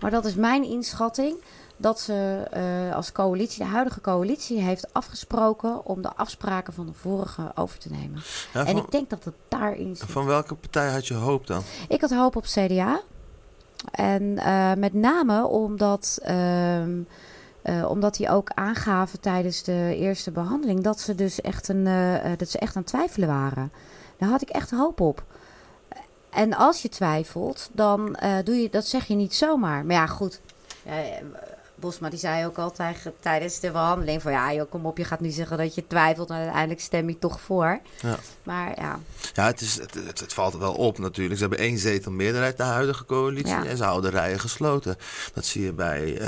maar 0.00 0.10
dat 0.10 0.24
is 0.24 0.34
mijn 0.34 0.64
inschatting 0.64 1.36
dat 1.80 2.00
ze 2.00 2.48
uh, 2.88 2.94
als 2.94 3.12
coalitie, 3.12 3.64
de 3.64 3.70
huidige 3.70 4.00
coalitie, 4.00 4.60
heeft 4.60 4.92
afgesproken 4.92 5.84
om 5.84 6.02
de 6.02 6.14
afspraken 6.14 6.72
van 6.72 6.86
de 6.86 6.92
vorige 6.92 7.52
over 7.54 7.78
te 7.78 7.90
nemen. 7.90 8.22
Ja, 8.52 8.66
en 8.66 8.76
ik 8.76 8.90
denk 8.90 9.10
dat 9.10 9.24
het 9.24 9.34
daarin 9.48 9.96
zit. 9.96 10.10
Van 10.10 10.24
welke 10.24 10.54
partij 10.54 10.90
had 10.90 11.06
je 11.06 11.14
hoop 11.14 11.46
dan? 11.46 11.62
Ik 11.88 12.00
had 12.00 12.10
hoop 12.10 12.36
op 12.36 12.44
CDA. 12.44 13.00
En 13.90 14.22
uh, 14.22 14.72
met 14.74 14.94
name 14.94 15.46
omdat, 15.46 16.18
uh, 16.28 17.88
omdat 17.88 18.16
die 18.16 18.30
ook 18.30 18.50
aangaven 18.54 19.20
tijdens 19.20 19.62
de 19.62 19.96
eerste 19.96 20.30
behandeling 20.30 20.82
dat 20.82 21.00
ze 21.00 21.14
dus 21.14 21.40
echt, 21.40 21.68
een, 21.68 21.84
dat 22.36 22.48
ze 22.48 22.58
echt 22.58 22.76
aan 22.76 22.82
het 22.82 22.90
twijfelen 22.90 23.28
waren. 23.28 23.72
Daar 24.18 24.28
had 24.28 24.42
ik 24.42 24.48
echt 24.48 24.70
hoop 24.70 25.00
op. 25.00 25.24
en 26.30 26.54
als 26.54 26.82
je 26.82 26.88
twijfelt, 26.88 27.70
dan 27.72 28.16
doe 28.44 28.54
je 28.54 28.70
dat 28.70 28.86
zeg 28.86 29.06
je 29.06 29.14
niet 29.14 29.34
zomaar. 29.34 29.84
Maar 29.84 29.96
ja, 29.96 30.06
goed. 30.06 30.40
Uh, 30.86 30.92
Bosma 31.80 32.10
die 32.10 32.18
zei 32.18 32.46
ook 32.46 32.58
altijd 32.58 33.10
tijdens 33.20 33.60
de 33.60 33.70
behandeling 33.70 34.22
van 34.22 34.32
ja, 34.32 34.52
joh, 34.52 34.70
kom 34.70 34.86
op, 34.86 34.98
je 34.98 35.04
gaat 35.04 35.20
nu 35.20 35.30
zeggen 35.30 35.58
dat 35.58 35.74
je 35.74 35.86
twijfelt 35.86 36.30
en 36.30 36.36
uiteindelijk 36.36 36.80
stem 36.80 37.08
je 37.08 37.18
toch 37.18 37.40
voor. 37.40 37.80
Ja. 38.00 38.18
Maar 38.42 38.80
ja. 38.80 38.98
Ja, 39.32 39.46
het, 39.46 39.60
is, 39.60 39.78
het, 39.80 39.94
het, 39.94 40.20
het, 40.20 40.32
valt 40.32 40.56
wel 40.56 40.74
op 40.74 40.98
natuurlijk. 40.98 41.34
Ze 41.34 41.46
hebben 41.46 41.64
één 41.64 41.78
zetel 41.78 42.12
meerderheid, 42.12 42.56
de 42.56 42.62
huidige 42.62 43.04
coalitie, 43.04 43.54
en 43.54 43.76
ze 43.76 43.84
houden 43.84 44.10
rijen 44.10 44.40
gesloten. 44.40 44.96
Dat 45.34 45.44
zie 45.44 45.62
je 45.62 45.72
bij, 45.72 46.20
uh, 46.20 46.26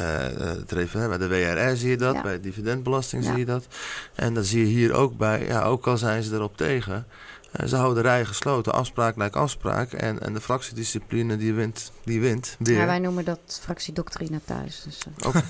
het, 0.58 0.92
bij 0.92 1.18
de 1.18 1.28
WRR 1.28 1.76
zie 1.76 1.90
je 1.90 1.96
dat, 1.96 2.14
ja. 2.14 2.22
bij 2.22 2.32
de 2.32 2.40
dividendbelasting 2.40 3.24
zie 3.24 3.36
je 3.36 3.44
dat. 3.44 3.66
En 4.14 4.34
dat 4.34 4.46
zie 4.46 4.60
je 4.60 4.66
hier 4.66 4.92
ook 4.92 5.16
bij, 5.16 5.46
ja, 5.46 5.62
ook 5.62 5.86
al 5.86 5.98
zijn 5.98 6.22
ze 6.22 6.34
erop 6.34 6.56
tegen. 6.56 7.06
Eh, 7.52 7.66
ze 7.66 7.76
houden 7.76 8.02
de 8.02 8.08
rij 8.08 8.24
gesloten, 8.24 8.72
afspraak 8.72 9.16
lijkt 9.16 9.36
afspraak. 9.36 9.92
En, 9.92 10.20
en 10.20 10.32
de 10.32 10.40
fractiediscipline 10.40 11.36
die 11.36 11.54
wint, 11.54 11.92
die 12.04 12.20
wint 12.20 12.56
weer. 12.58 12.78
Ja, 12.78 12.86
wij 12.86 12.98
noemen 12.98 13.24
dat 13.24 13.58
fractiedoctrine 13.62 14.40
thuis. 14.44 14.82
Dus, 14.84 15.02
uh. 15.26 15.34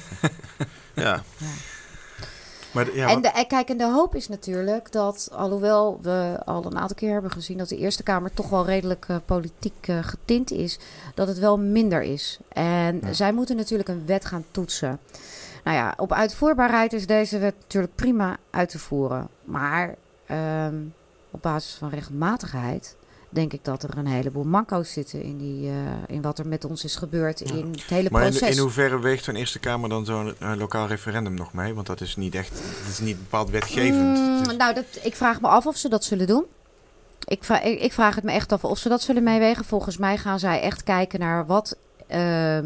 ja. 0.94 1.22
ja. 1.36 1.46
Maar 2.72 2.94
ja, 2.94 3.08
en, 3.08 3.22
de, 3.22 3.28
en 3.28 3.46
kijk, 3.46 3.68
en 3.68 3.76
de 3.76 3.90
hoop 3.90 4.14
is 4.14 4.28
natuurlijk 4.28 4.92
dat, 4.92 5.28
alhoewel 5.32 5.98
we 6.02 6.38
al 6.44 6.64
een 6.64 6.78
aantal 6.78 6.96
keer 6.96 7.12
hebben 7.12 7.30
gezien 7.30 7.58
dat 7.58 7.68
de 7.68 7.76
Eerste 7.76 8.02
Kamer 8.02 8.32
toch 8.34 8.48
wel 8.48 8.66
redelijk 8.66 9.06
uh, 9.08 9.16
politiek 9.24 9.88
uh, 9.88 9.98
getint 10.02 10.50
is, 10.50 10.78
dat 11.14 11.28
het 11.28 11.38
wel 11.38 11.58
minder 11.58 12.02
is. 12.02 12.38
En 12.48 13.00
ja. 13.02 13.12
zij 13.12 13.32
moeten 13.32 13.56
natuurlijk 13.56 13.88
een 13.88 14.06
wet 14.06 14.24
gaan 14.24 14.44
toetsen. 14.50 14.98
Nou 15.64 15.76
ja, 15.76 15.94
op 15.96 16.12
uitvoerbaarheid 16.12 16.92
is 16.92 17.06
deze 17.06 17.38
wet 17.38 17.54
natuurlijk 17.60 17.94
prima 17.94 18.36
uit 18.50 18.68
te 18.68 18.78
voeren. 18.78 19.28
Maar 19.44 19.94
um, 20.30 20.94
op 21.32 21.42
basis 21.42 21.74
van 21.74 21.88
regelmatigheid 21.88 22.96
denk 23.32 23.52
ik 23.52 23.64
dat 23.64 23.82
er 23.82 23.98
een 23.98 24.06
heleboel 24.06 24.44
manco's 24.44 24.92
zitten 24.92 25.22
in, 25.22 25.38
die, 25.38 25.66
uh, 25.66 25.74
in 26.06 26.22
wat 26.22 26.38
er 26.38 26.46
met 26.46 26.64
ons 26.64 26.84
is 26.84 26.96
gebeurd 26.96 27.40
in 27.40 27.70
het 27.70 27.82
hele 27.82 28.08
maar 28.10 28.22
proces. 28.22 28.40
Maar 28.40 28.50
in, 28.50 28.56
in, 28.56 28.62
hoeverre 28.62 29.00
weegt 29.00 29.24
zo'n 29.24 29.34
Eerste 29.34 29.58
Kamer 29.58 29.88
dan 29.88 30.04
zo'n 30.04 30.34
uh, 30.42 30.52
lokaal 30.56 30.86
referendum 30.86 31.34
nog 31.34 31.52
mee? 31.52 31.74
Want 31.74 31.86
dat 31.86 32.00
is 32.00 32.16
niet 32.16 32.34
echt, 32.34 32.50
dat 32.50 32.92
is 32.92 32.98
niet 32.98 33.18
bepaald 33.18 33.50
wetgevend. 33.50 34.18
Mm, 34.18 34.56
nou, 34.56 34.74
dat, 34.74 34.84
ik 35.02 35.16
vraag 35.16 35.40
me 35.40 35.48
af 35.48 35.66
of 35.66 35.76
ze 35.76 35.88
dat 35.88 36.04
zullen 36.04 36.26
doen. 36.26 36.44
Ik, 37.24 37.44
vraag, 37.44 37.62
ik, 37.62 37.80
ik 37.80 37.92
vraag 37.92 38.14
het 38.14 38.24
me 38.24 38.32
echt 38.32 38.52
af 38.52 38.64
of 38.64 38.78
ze 38.78 38.88
dat 38.88 39.02
zullen 39.02 39.22
meewegen. 39.22 39.64
Volgens 39.64 39.96
mij 39.96 40.18
gaan 40.18 40.38
zij 40.38 40.60
echt 40.60 40.82
kijken 40.82 41.20
naar 41.20 41.46
wat 41.46 41.76
uh, 42.10 42.58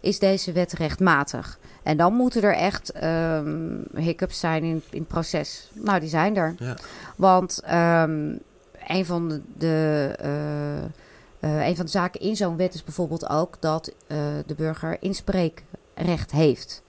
is 0.00 0.18
deze 0.18 0.52
wet 0.52 0.72
rechtmatig. 0.72 1.58
En 1.82 1.96
dan 1.96 2.14
moeten 2.14 2.42
er 2.42 2.54
echt 2.54 3.02
um, 3.04 3.84
hiccups 3.94 4.40
zijn 4.40 4.62
in, 4.62 4.82
in 4.90 4.98
het 4.98 5.08
proces. 5.08 5.70
Nou, 5.72 6.00
die 6.00 6.08
zijn 6.08 6.36
er. 6.36 6.54
Ja. 6.58 6.76
Want 7.16 7.62
um, 7.64 8.38
een 8.86 9.06
van 9.06 9.28
de, 9.28 9.40
de 9.58 10.14
uh, 10.24 11.50
uh, 11.50 11.66
een 11.66 11.76
van 11.76 11.84
de 11.84 11.90
zaken 11.90 12.20
in 12.20 12.36
zo'n 12.36 12.56
wet 12.56 12.74
is 12.74 12.84
bijvoorbeeld 12.84 13.28
ook 13.28 13.56
dat 13.60 13.92
uh, 14.06 14.18
de 14.46 14.54
burger 14.54 14.96
inspreekrecht 15.00 16.30
heeft. 16.30 16.82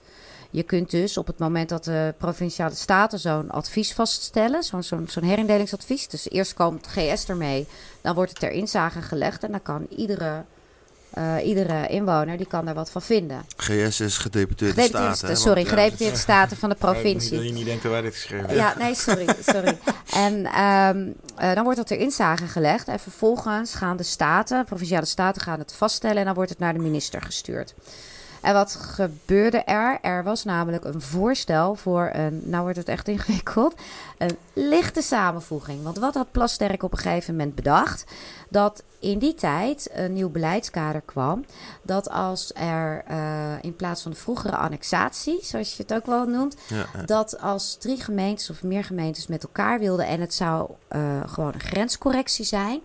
Je 0.50 0.62
kunt 0.62 0.90
dus 0.90 1.16
op 1.16 1.26
het 1.26 1.38
moment 1.38 1.68
dat 1.68 1.84
de 1.84 2.14
provinciale 2.18 2.74
staten 2.74 3.18
zo'n 3.18 3.50
advies 3.50 3.92
vaststellen, 3.92 4.62
zo'n 4.62 4.82
zo'n 4.82 5.08
zo'n 5.08 5.22
herindelingsadvies. 5.22 6.08
Dus 6.08 6.30
eerst 6.30 6.54
komt 6.54 6.86
GS 6.86 7.28
ermee, 7.28 7.66
dan 8.00 8.14
wordt 8.14 8.30
het 8.30 8.40
ter 8.40 8.50
inzage 8.50 9.02
gelegd 9.02 9.44
en 9.44 9.50
dan 9.50 9.62
kan 9.62 9.86
iedere 9.88 10.44
uh, 11.18 11.46
iedere 11.46 11.86
inwoner 11.88 12.36
die 12.36 12.46
kan 12.46 12.64
daar 12.64 12.74
wat 12.74 12.90
van 12.90 13.02
vinden. 13.02 13.44
GS 13.56 14.00
is 14.00 14.18
gedeputeerde, 14.18 14.74
gedeputeerde 14.74 15.16
staten. 15.16 15.36
Sorry, 15.36 15.62
ja, 15.62 15.68
gedeputeerde 15.68 16.16
staten 16.16 16.56
van 16.56 16.68
de 16.68 16.74
provincie. 16.74 17.36
Dat 17.36 17.46
je 17.46 17.52
niet 17.52 17.64
denkt 17.64 17.82
dat 17.82 17.92
wij 17.92 18.00
dit 18.00 18.12
geschreven 18.12 18.46
hebben. 18.46 18.64
Ja, 18.64 18.74
nee, 18.78 18.94
sorry. 18.94 19.26
sorry. 19.46 19.78
en 20.10 20.62
um, 20.62 21.14
uh, 21.40 21.54
dan 21.54 21.62
wordt 21.62 21.78
dat 21.78 21.86
ter 21.86 21.98
inzage 21.98 22.46
gelegd. 22.46 22.88
En 22.88 23.00
vervolgens 23.00 23.74
gaan 23.74 23.96
de 23.96 24.02
staten, 24.02 24.64
provinciale 24.64 25.06
staten, 25.06 25.42
gaan 25.42 25.58
het 25.58 25.72
vaststellen. 25.72 26.18
En 26.18 26.24
dan 26.24 26.34
wordt 26.34 26.50
het 26.50 26.58
naar 26.58 26.72
de 26.72 26.78
minister 26.78 27.22
gestuurd. 27.22 27.74
En 28.44 28.54
wat 28.54 28.74
gebeurde 28.74 29.58
er? 29.58 29.98
Er 30.02 30.24
was 30.24 30.44
namelijk 30.44 30.84
een 30.84 31.00
voorstel 31.00 31.74
voor 31.74 32.10
een, 32.12 32.42
nou 32.44 32.62
wordt 32.62 32.78
het 32.78 32.88
echt 32.88 33.08
ingewikkeld, 33.08 33.74
een 34.18 34.36
lichte 34.52 35.02
samenvoeging. 35.02 35.82
Want 35.82 35.98
wat 35.98 36.14
had 36.14 36.30
Plasterk 36.30 36.82
op 36.82 36.92
een 36.92 36.98
gegeven 36.98 37.36
moment 37.36 37.54
bedacht? 37.54 38.04
Dat 38.48 38.82
in 38.98 39.18
die 39.18 39.34
tijd 39.34 39.90
een 39.92 40.12
nieuw 40.12 40.28
beleidskader 40.28 41.00
kwam. 41.00 41.44
Dat 41.82 42.10
als 42.10 42.52
er 42.54 43.04
uh, 43.10 43.52
in 43.60 43.76
plaats 43.76 44.02
van 44.02 44.10
de 44.10 44.16
vroegere 44.16 44.56
annexatie, 44.56 45.38
zoals 45.42 45.76
je 45.76 45.82
het 45.82 45.94
ook 45.94 46.06
wel 46.06 46.26
noemt, 46.26 46.56
ja, 46.66 46.86
ja. 46.94 47.02
dat 47.02 47.40
als 47.40 47.76
drie 47.76 48.00
gemeentes 48.02 48.50
of 48.50 48.62
meer 48.62 48.84
gemeentes 48.84 49.26
met 49.26 49.42
elkaar 49.42 49.78
wilden 49.78 50.06
en 50.06 50.20
het 50.20 50.34
zou 50.34 50.70
uh, 50.90 51.20
gewoon 51.26 51.54
een 51.54 51.60
grenscorrectie 51.60 52.44
zijn, 52.44 52.80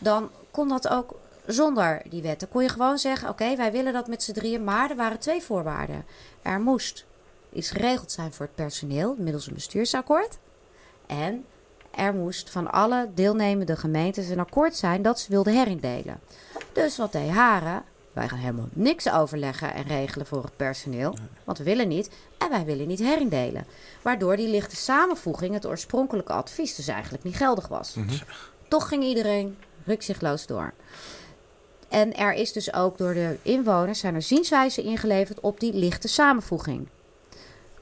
dan 0.00 0.30
kon 0.50 0.68
dat 0.68 0.88
ook 0.88 1.14
zonder 1.46 2.02
die 2.08 2.22
wet. 2.22 2.40
Dan 2.40 2.48
kon 2.48 2.62
je 2.62 2.68
gewoon 2.68 2.98
zeggen: 2.98 3.28
Oké, 3.28 3.42
okay, 3.42 3.56
wij 3.56 3.72
willen 3.72 3.92
dat 3.92 4.08
met 4.08 4.22
z'n 4.22 4.32
drieën, 4.32 4.64
maar 4.64 4.90
er 4.90 4.96
waren 4.96 5.18
twee 5.18 5.42
voorwaarden. 5.42 6.04
Er 6.42 6.60
moest 6.60 7.06
iets 7.52 7.70
geregeld 7.70 8.12
zijn 8.12 8.32
voor 8.32 8.46
het 8.46 8.54
personeel 8.54 9.14
middels 9.18 9.46
een 9.46 9.54
bestuursakkoord. 9.54 10.38
En 11.06 11.44
er 11.90 12.14
moest 12.14 12.50
van 12.50 12.70
alle 12.70 13.10
deelnemende 13.14 13.76
gemeentes 13.76 14.28
een 14.28 14.40
akkoord 14.40 14.76
zijn 14.76 15.02
dat 15.02 15.20
ze 15.20 15.30
wilden 15.30 15.54
herindelen. 15.54 16.20
Dus 16.72 16.96
wat 16.96 17.12
deed 17.12 17.30
Haren? 17.30 17.82
Wij 18.12 18.28
gaan 18.28 18.38
helemaal 18.38 18.68
niks 18.72 19.10
overleggen 19.10 19.74
en 19.74 19.82
regelen 19.82 20.26
voor 20.26 20.42
het 20.42 20.56
personeel, 20.56 21.16
want 21.44 21.58
we 21.58 21.64
willen 21.64 21.88
niet 21.88 22.10
en 22.38 22.50
wij 22.50 22.64
willen 22.64 22.86
niet 22.86 22.98
herindelen. 22.98 23.66
Waardoor 24.02 24.36
die 24.36 24.48
lichte 24.48 24.76
samenvoeging, 24.76 25.54
het 25.54 25.66
oorspronkelijke 25.66 26.32
advies, 26.32 26.74
dus 26.74 26.88
eigenlijk 26.88 27.24
niet 27.24 27.36
geldig 27.36 27.68
was. 27.68 27.94
Mm 27.94 28.08
-hmm. 28.08 28.18
Toch 28.68 28.88
ging 28.88 29.04
iedereen 29.04 29.58
rukzichtloos 29.84 30.46
door. 30.46 30.72
En 31.90 32.16
er 32.16 32.32
is 32.32 32.52
dus 32.52 32.74
ook 32.74 32.98
door 32.98 33.14
de 33.14 33.36
inwoners 33.42 33.98
zijn 33.98 34.14
er 34.14 34.22
zienswijzen 34.22 34.84
ingeleverd 34.84 35.40
op 35.40 35.60
die 35.60 35.74
lichte 35.74 36.08
samenvoeging. 36.08 36.88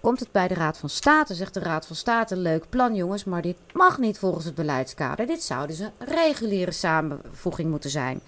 Komt 0.00 0.20
het 0.20 0.32
bij 0.32 0.48
de 0.48 0.54
Raad 0.54 0.78
van 0.78 0.88
State, 0.88 1.34
zegt 1.34 1.54
de 1.54 1.60
Raad 1.60 1.86
van 1.86 1.96
State: 1.96 2.36
leuk 2.36 2.64
plan, 2.68 2.94
jongens, 2.94 3.24
maar 3.24 3.42
dit 3.42 3.56
mag 3.72 3.98
niet 3.98 4.18
volgens 4.18 4.44
het 4.44 4.54
beleidskader. 4.54 5.26
Dit 5.26 5.42
zou 5.42 5.66
dus 5.66 5.78
een 5.78 5.92
reguliere 5.98 6.72
samenvoeging 6.72 7.70
moeten 7.70 7.90
zijn. 7.90 8.20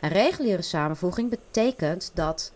Een 0.00 0.08
reguliere 0.08 0.62
samenvoeging 0.62 1.30
betekent 1.30 2.10
dat 2.14 2.52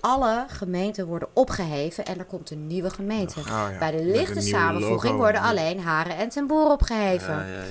alle 0.00 0.44
gemeenten 0.48 1.06
worden 1.06 1.28
opgeheven 1.32 2.04
en 2.04 2.18
er 2.18 2.24
komt 2.24 2.50
een 2.50 2.66
nieuwe 2.66 2.90
gemeente. 2.90 3.40
Oh, 3.40 3.46
ja. 3.46 3.78
Bij 3.78 3.90
de 3.90 4.04
lichte 4.04 4.40
samenvoeging 4.40 5.16
worden 5.16 5.40
alleen 5.40 5.80
Haren 5.80 6.16
en 6.16 6.28
Ten 6.28 6.46
Boer 6.46 6.70
opgeheven. 6.70 7.34
Ja, 7.34 7.46
ja, 7.46 7.62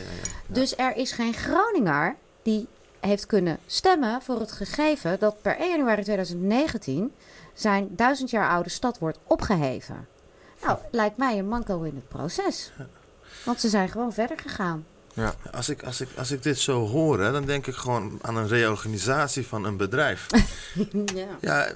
dus 0.48 0.78
er 0.78 0.96
is 0.96 1.12
geen 1.12 1.34
Groninger 1.34 2.16
die 2.42 2.68
heeft 3.08 3.26
kunnen 3.26 3.60
stemmen 3.66 4.22
voor 4.22 4.40
het 4.40 4.52
gegeven 4.52 5.20
dat 5.20 5.42
per 5.42 5.58
1 5.58 5.70
januari 5.70 6.02
2019 6.04 7.14
zijn 7.54 7.88
duizend 7.92 8.30
jaar 8.30 8.50
oude 8.50 8.70
stad 8.70 9.00
wordt 9.00 9.20
opgeheven. 9.28 10.08
Nou, 10.62 10.78
lijkt 10.92 11.18
mij 11.18 11.38
een 11.38 11.48
manco 11.48 11.82
in 11.82 11.96
het 11.96 12.08
proces. 12.08 12.72
Want 13.46 13.60
ze 13.60 13.70
zijn 13.70 13.90
gewoon 13.90 14.14
verder 14.14 14.40
gegaan. 14.40 14.86
Ja. 15.16 15.36
Als, 15.52 15.70
ik, 15.70 15.84
als, 15.84 16.02
ik, 16.02 16.10
als 16.18 16.32
ik 16.32 16.44
dit 16.44 16.60
zo 16.60 16.88
hoor, 16.88 17.20
hè, 17.20 17.32
dan 17.32 17.46
denk 17.46 17.68
ik 17.68 17.76
gewoon 17.76 18.20
aan 18.22 18.38
een 18.38 18.48
reorganisatie 18.48 19.48
van 19.48 19.66
een 19.66 19.78
bedrijf. 19.78 20.26
ja. 21.16 21.28
ja, 21.42 21.68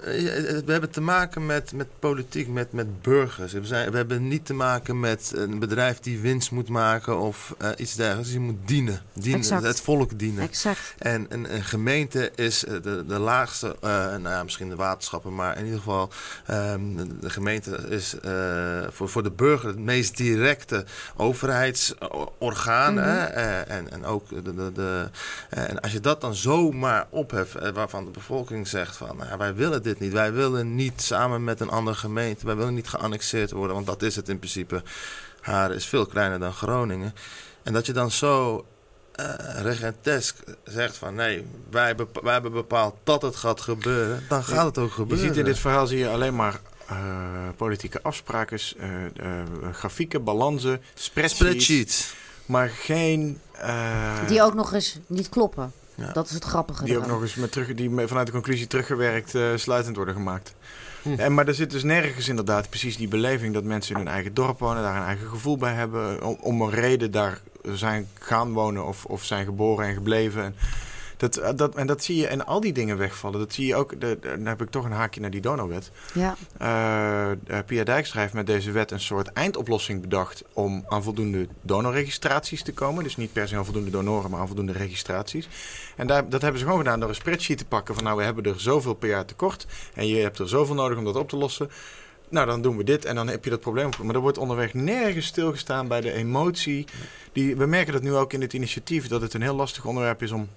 we 0.65 0.71
hebben 0.71 0.89
te 0.89 1.01
maken 1.01 1.45
met, 1.45 1.73
met 1.73 1.87
politiek, 1.99 2.47
met, 2.47 2.71
met 2.71 3.01
burgers. 3.01 3.53
We, 3.53 3.65
zijn, 3.65 3.91
we 3.91 3.97
hebben 3.97 4.27
niet 4.27 4.45
te 4.45 4.53
maken 4.53 4.99
met 4.99 5.31
een 5.35 5.59
bedrijf 5.59 5.99
die 5.99 6.19
winst 6.19 6.51
moet 6.51 6.69
maken 6.69 7.19
of 7.19 7.55
uh, 7.61 7.69
iets 7.77 7.95
dergelijks. 7.95 8.31
Je 8.31 8.39
moet 8.39 8.57
dienen, 8.65 9.01
dienen 9.13 9.39
exact. 9.39 9.63
het 9.63 9.81
volk 9.81 10.19
dienen. 10.19 10.43
Exact. 10.43 10.95
En 10.97 11.25
een, 11.29 11.53
een 11.53 11.63
gemeente 11.63 12.31
is 12.35 12.59
de, 12.59 13.03
de 13.07 13.19
laagste, 13.19 13.67
uh, 13.67 13.89
nou 13.91 14.29
ja, 14.29 14.43
misschien 14.43 14.69
de 14.69 14.75
waterschappen, 14.75 15.35
maar 15.35 15.57
in 15.57 15.63
ieder 15.63 15.79
geval 15.79 16.09
um, 16.49 17.19
de 17.19 17.29
gemeente 17.29 17.77
is 17.89 18.15
uh, 18.25 18.87
voor, 18.89 19.09
voor 19.09 19.23
de 19.23 19.31
burger 19.31 19.67
het 19.67 19.79
meest 19.79 20.17
directe 20.17 20.85
overheidsorgaan. 21.15 22.93
Mm 22.93 22.99
-hmm. 22.99 23.07
Uh, 23.07 23.28
en, 23.33 23.91
en 23.91 24.05
ook 24.05 24.29
de, 24.29 24.41
de, 24.41 24.71
de 24.71 25.09
uh, 25.57 25.69
en 25.69 25.79
als 25.79 25.91
je 25.91 25.99
dat 25.99 26.21
dan 26.21 26.35
zomaar 26.35 27.07
opheft, 27.09 27.55
uh, 27.55 27.69
waarvan 27.69 28.05
de 28.05 28.11
bevolking 28.11 28.67
zegt 28.67 28.95
van 28.95 29.17
nou, 29.17 29.37
wij 29.37 29.55
willen 29.55 29.83
dit 29.83 29.99
niet, 29.99 30.13
wij 30.13 30.33
willen 30.33 30.75
niet 30.75 31.01
samen 31.01 31.43
met 31.43 31.59
een 31.59 31.69
andere 31.69 31.97
gemeente, 31.97 32.45
wij 32.45 32.55
willen 32.55 32.73
niet 32.73 32.87
geannexeerd 32.87 33.51
worden, 33.51 33.75
want 33.75 33.87
dat 33.87 34.01
is 34.01 34.15
het 34.15 34.29
in 34.29 34.37
principe. 34.37 34.83
Haren 35.41 35.75
is 35.75 35.85
veel 35.85 36.05
kleiner 36.05 36.39
dan 36.39 36.53
Groningen. 36.53 37.13
En 37.63 37.73
dat 37.73 37.85
je 37.85 37.93
dan 37.93 38.11
zo 38.11 38.65
regentesk 39.61 40.37
zegt 40.63 40.97
van 40.97 41.15
nee, 41.15 41.45
wij, 41.69 41.95
wij 42.21 42.33
hebben 42.33 42.51
bepaald 42.51 42.95
dat 43.03 43.21
het 43.21 43.35
gaat 43.35 43.61
gebeuren, 43.61 44.23
dan 44.29 44.43
gaat 44.43 44.65
het 44.65 44.77
ook 44.77 44.91
gebeuren. 44.91 45.25
Je 45.25 45.29
ziet 45.29 45.37
in 45.37 45.45
dit 45.45 45.59
verhaal 45.59 45.87
zie 45.87 45.97
je 45.97 46.09
alleen 46.09 46.35
maar 46.35 46.59
uh, 46.91 46.97
politieke 47.55 48.01
afspraken, 48.01 48.59
uh, 48.77 48.85
uh, 49.01 49.43
grafieken, 49.71 50.23
balansen, 50.23 50.81
spreadsheets. 50.93 51.35
spreadsheets 51.35 52.13
maar 52.49 52.69
geen... 52.69 53.39
Uh, 53.61 54.27
die 54.27 54.41
ook 54.41 54.53
nog 54.53 54.73
eens 54.73 54.99
niet 55.07 55.29
kloppen. 55.29 55.71
Ja. 55.95 56.11
Dat 56.11 56.27
is 56.27 56.33
het 56.33 56.43
grappige. 56.43 56.83
Die 56.83 56.97
ook 56.97 57.07
nog 57.07 57.21
eens 57.21 57.35
met 57.35 57.51
terug, 57.51 57.73
die 57.73 58.07
vanuit 58.07 58.25
de 58.25 58.33
conclusie 58.33 58.67
teruggewerkt 58.67 59.33
uh, 59.33 59.47
sluitend 59.55 59.95
worden 59.95 60.13
gemaakt. 60.13 60.53
Hm. 61.01 61.13
En, 61.17 61.33
maar 61.33 61.47
er 61.47 61.53
zit 61.53 61.71
dus 61.71 61.83
nergens 61.83 62.27
inderdaad 62.27 62.69
precies 62.69 62.97
die 62.97 63.07
beleving 63.07 63.53
dat 63.53 63.63
mensen 63.63 63.95
in 63.95 64.01
hun 64.01 64.13
eigen 64.13 64.33
dorp 64.33 64.59
wonen, 64.59 64.83
daar 64.83 64.95
een 64.95 65.03
eigen 65.03 65.27
gevoel 65.27 65.57
bij 65.57 65.73
hebben, 65.73 66.23
om, 66.23 66.37
om 66.41 66.61
een 66.61 66.71
reden 66.71 67.11
daar 67.11 67.41
zijn 67.63 68.07
gaan 68.19 68.53
wonen 68.53 68.85
of, 68.85 69.05
of 69.05 69.23
zijn 69.23 69.45
geboren 69.45 69.85
en 69.85 69.93
gebleven. 69.93 70.43
En, 70.43 70.55
Dat, 71.19 71.37
eh, 71.37 71.49
dat, 71.55 71.75
en 71.75 71.87
dat 71.87 72.03
zie 72.03 72.15
je 72.15 72.27
en 72.27 72.45
al 72.45 72.59
die 72.59 72.73
dingen 72.73 72.97
wegvallen. 72.97 73.39
Dat 73.39 73.53
zie 73.53 73.67
je 73.67 73.75
ook, 73.75 74.01
de, 74.01 74.19
dan 74.21 74.45
heb 74.45 74.61
ik 74.61 74.69
toch 74.69 74.85
een 74.85 74.91
haakje 74.91 75.21
naar 75.21 75.29
die 75.29 75.41
donorwet. 75.41 75.91
Ja, 76.13 76.35
eh, 76.57 77.59
Pia 77.65 77.83
Dijkstra 77.83 78.21
heeft 78.21 78.33
met 78.33 78.47
deze 78.47 78.71
wet 78.71 78.91
een 78.91 78.99
soort 78.99 79.31
eindoplossing 79.31 80.01
bedacht 80.01 80.43
om 80.53 80.83
aan 80.87 81.03
voldoende 81.03 81.47
donorregistraties 81.61 82.63
te 82.63 82.73
komen. 82.73 83.03
Dus 83.03 83.17
niet 83.17 83.33
per 83.33 83.47
se 83.47 83.57
aan 83.57 83.65
voldoende 83.65 83.89
donoren, 83.89 84.31
maar 84.31 84.39
aan 84.39 84.47
voldoende 84.47 84.71
registraties. 84.71 85.47
En 85.95 86.07
daar, 86.07 86.29
dat 86.29 86.41
hebben 86.41 86.59
ze 86.59 86.65
gewoon 86.65 86.81
gedaan 86.81 86.99
door 86.99 87.09
een 87.09 87.15
spreadsheet 87.15 87.57
te 87.57 87.65
pakken 87.65 87.95
van 87.95 88.03
nou 88.03 88.17
we 88.17 88.23
hebben 88.23 88.43
er 88.43 88.59
zoveel 88.59 88.93
per 88.93 89.09
jaar 89.09 89.25
tekort 89.25 89.65
en 89.93 90.07
je 90.07 90.15
hebt 90.15 90.39
er 90.39 90.49
zoveel 90.49 90.75
nodig 90.75 90.97
om 90.97 91.03
dat 91.03 91.15
op 91.15 91.29
te 91.29 91.37
lossen. 91.37 91.69
Nou, 92.29 92.47
dan 92.47 92.61
doen 92.61 92.77
we 92.77 92.83
dit 92.83 93.05
en 93.05 93.15
dan 93.15 93.27
heb 93.27 93.43
je 93.43 93.49
dat 93.49 93.59
probleem. 93.59 93.89
Maar 94.03 94.15
er 94.15 94.21
wordt 94.21 94.37
onderweg 94.37 94.73
nergens 94.73 95.25
stilgestaan 95.25 95.87
bij 95.87 96.01
de 96.01 96.11
emotie. 96.11 96.85
Die, 97.31 97.55
we 97.55 97.65
merken 97.65 97.93
dat 97.93 98.01
nu 98.01 98.15
ook 98.15 98.33
in 98.33 98.41
het 98.41 98.53
initiatief, 98.53 99.07
dat 99.07 99.21
het 99.21 99.33
een 99.33 99.41
heel 99.41 99.55
lastig 99.55 99.85
onderwerp 99.85 100.21
is 100.21 100.31
om 100.31 100.49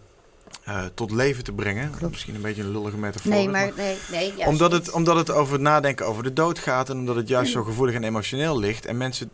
eh, 0.65 0.85
tot 0.95 1.11
leven 1.11 1.45
te 1.45 1.53
brengen. 1.53 1.91
Klopt. 1.91 2.13
Misschien 2.13 2.35
een 2.35 2.41
beetje 2.41 2.63
een 2.63 2.71
lullige 2.71 2.97
metafoor. 2.97 3.31
nee, 3.31 3.49
maar 3.49 3.73
nee, 3.77 3.97
nee, 4.11 4.33
juist 4.37 4.47
omdat, 4.47 4.73
het, 4.73 4.91
omdat 4.91 5.17
het 5.17 5.31
over 5.31 5.53
het 5.53 5.63
nadenken 5.63 6.07
over 6.07 6.23
de 6.23 6.33
dood 6.33 6.59
gaat 6.59 6.91
en 6.91 6.97
omdat 6.97 7.17
het 7.17 7.29
juist 7.29 7.53
zo 7.53 7.63
gevoelig 7.63 7.95
en 7.95 8.05
emotioneel 8.05 8.59
ligt. 8.59 8.87
En 8.87 8.97
mensen, 8.97 9.31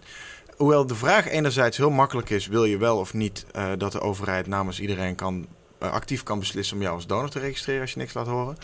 hoewel 0.57 0.87
de 0.87 0.95
vraag 0.95 1.29
enerzijds 1.29 1.77
heel 1.77 1.91
makkelijk 1.91 2.31
is, 2.31 2.47
wil 2.47 2.65
je 2.65 2.77
wel 2.77 2.99
of 2.99 3.15
niet 3.15 3.47
eh, 3.53 3.71
dat 3.79 3.93
de 3.93 4.01
overheid 4.01 4.47
namens 4.47 4.81
iedereen 4.81 5.15
kan, 5.15 5.47
eh, 5.79 5.91
actief 5.93 6.23
kan 6.23 6.39
beslissen 6.39 6.77
om 6.77 6.83
jou 6.83 6.95
als 6.95 7.07
donor 7.07 7.31
te 7.31 7.39
registreren 7.39 7.81
als 7.81 7.93
je 7.93 7.99
niks 7.99 8.15
laat 8.15 8.27
horen. 8.27 8.57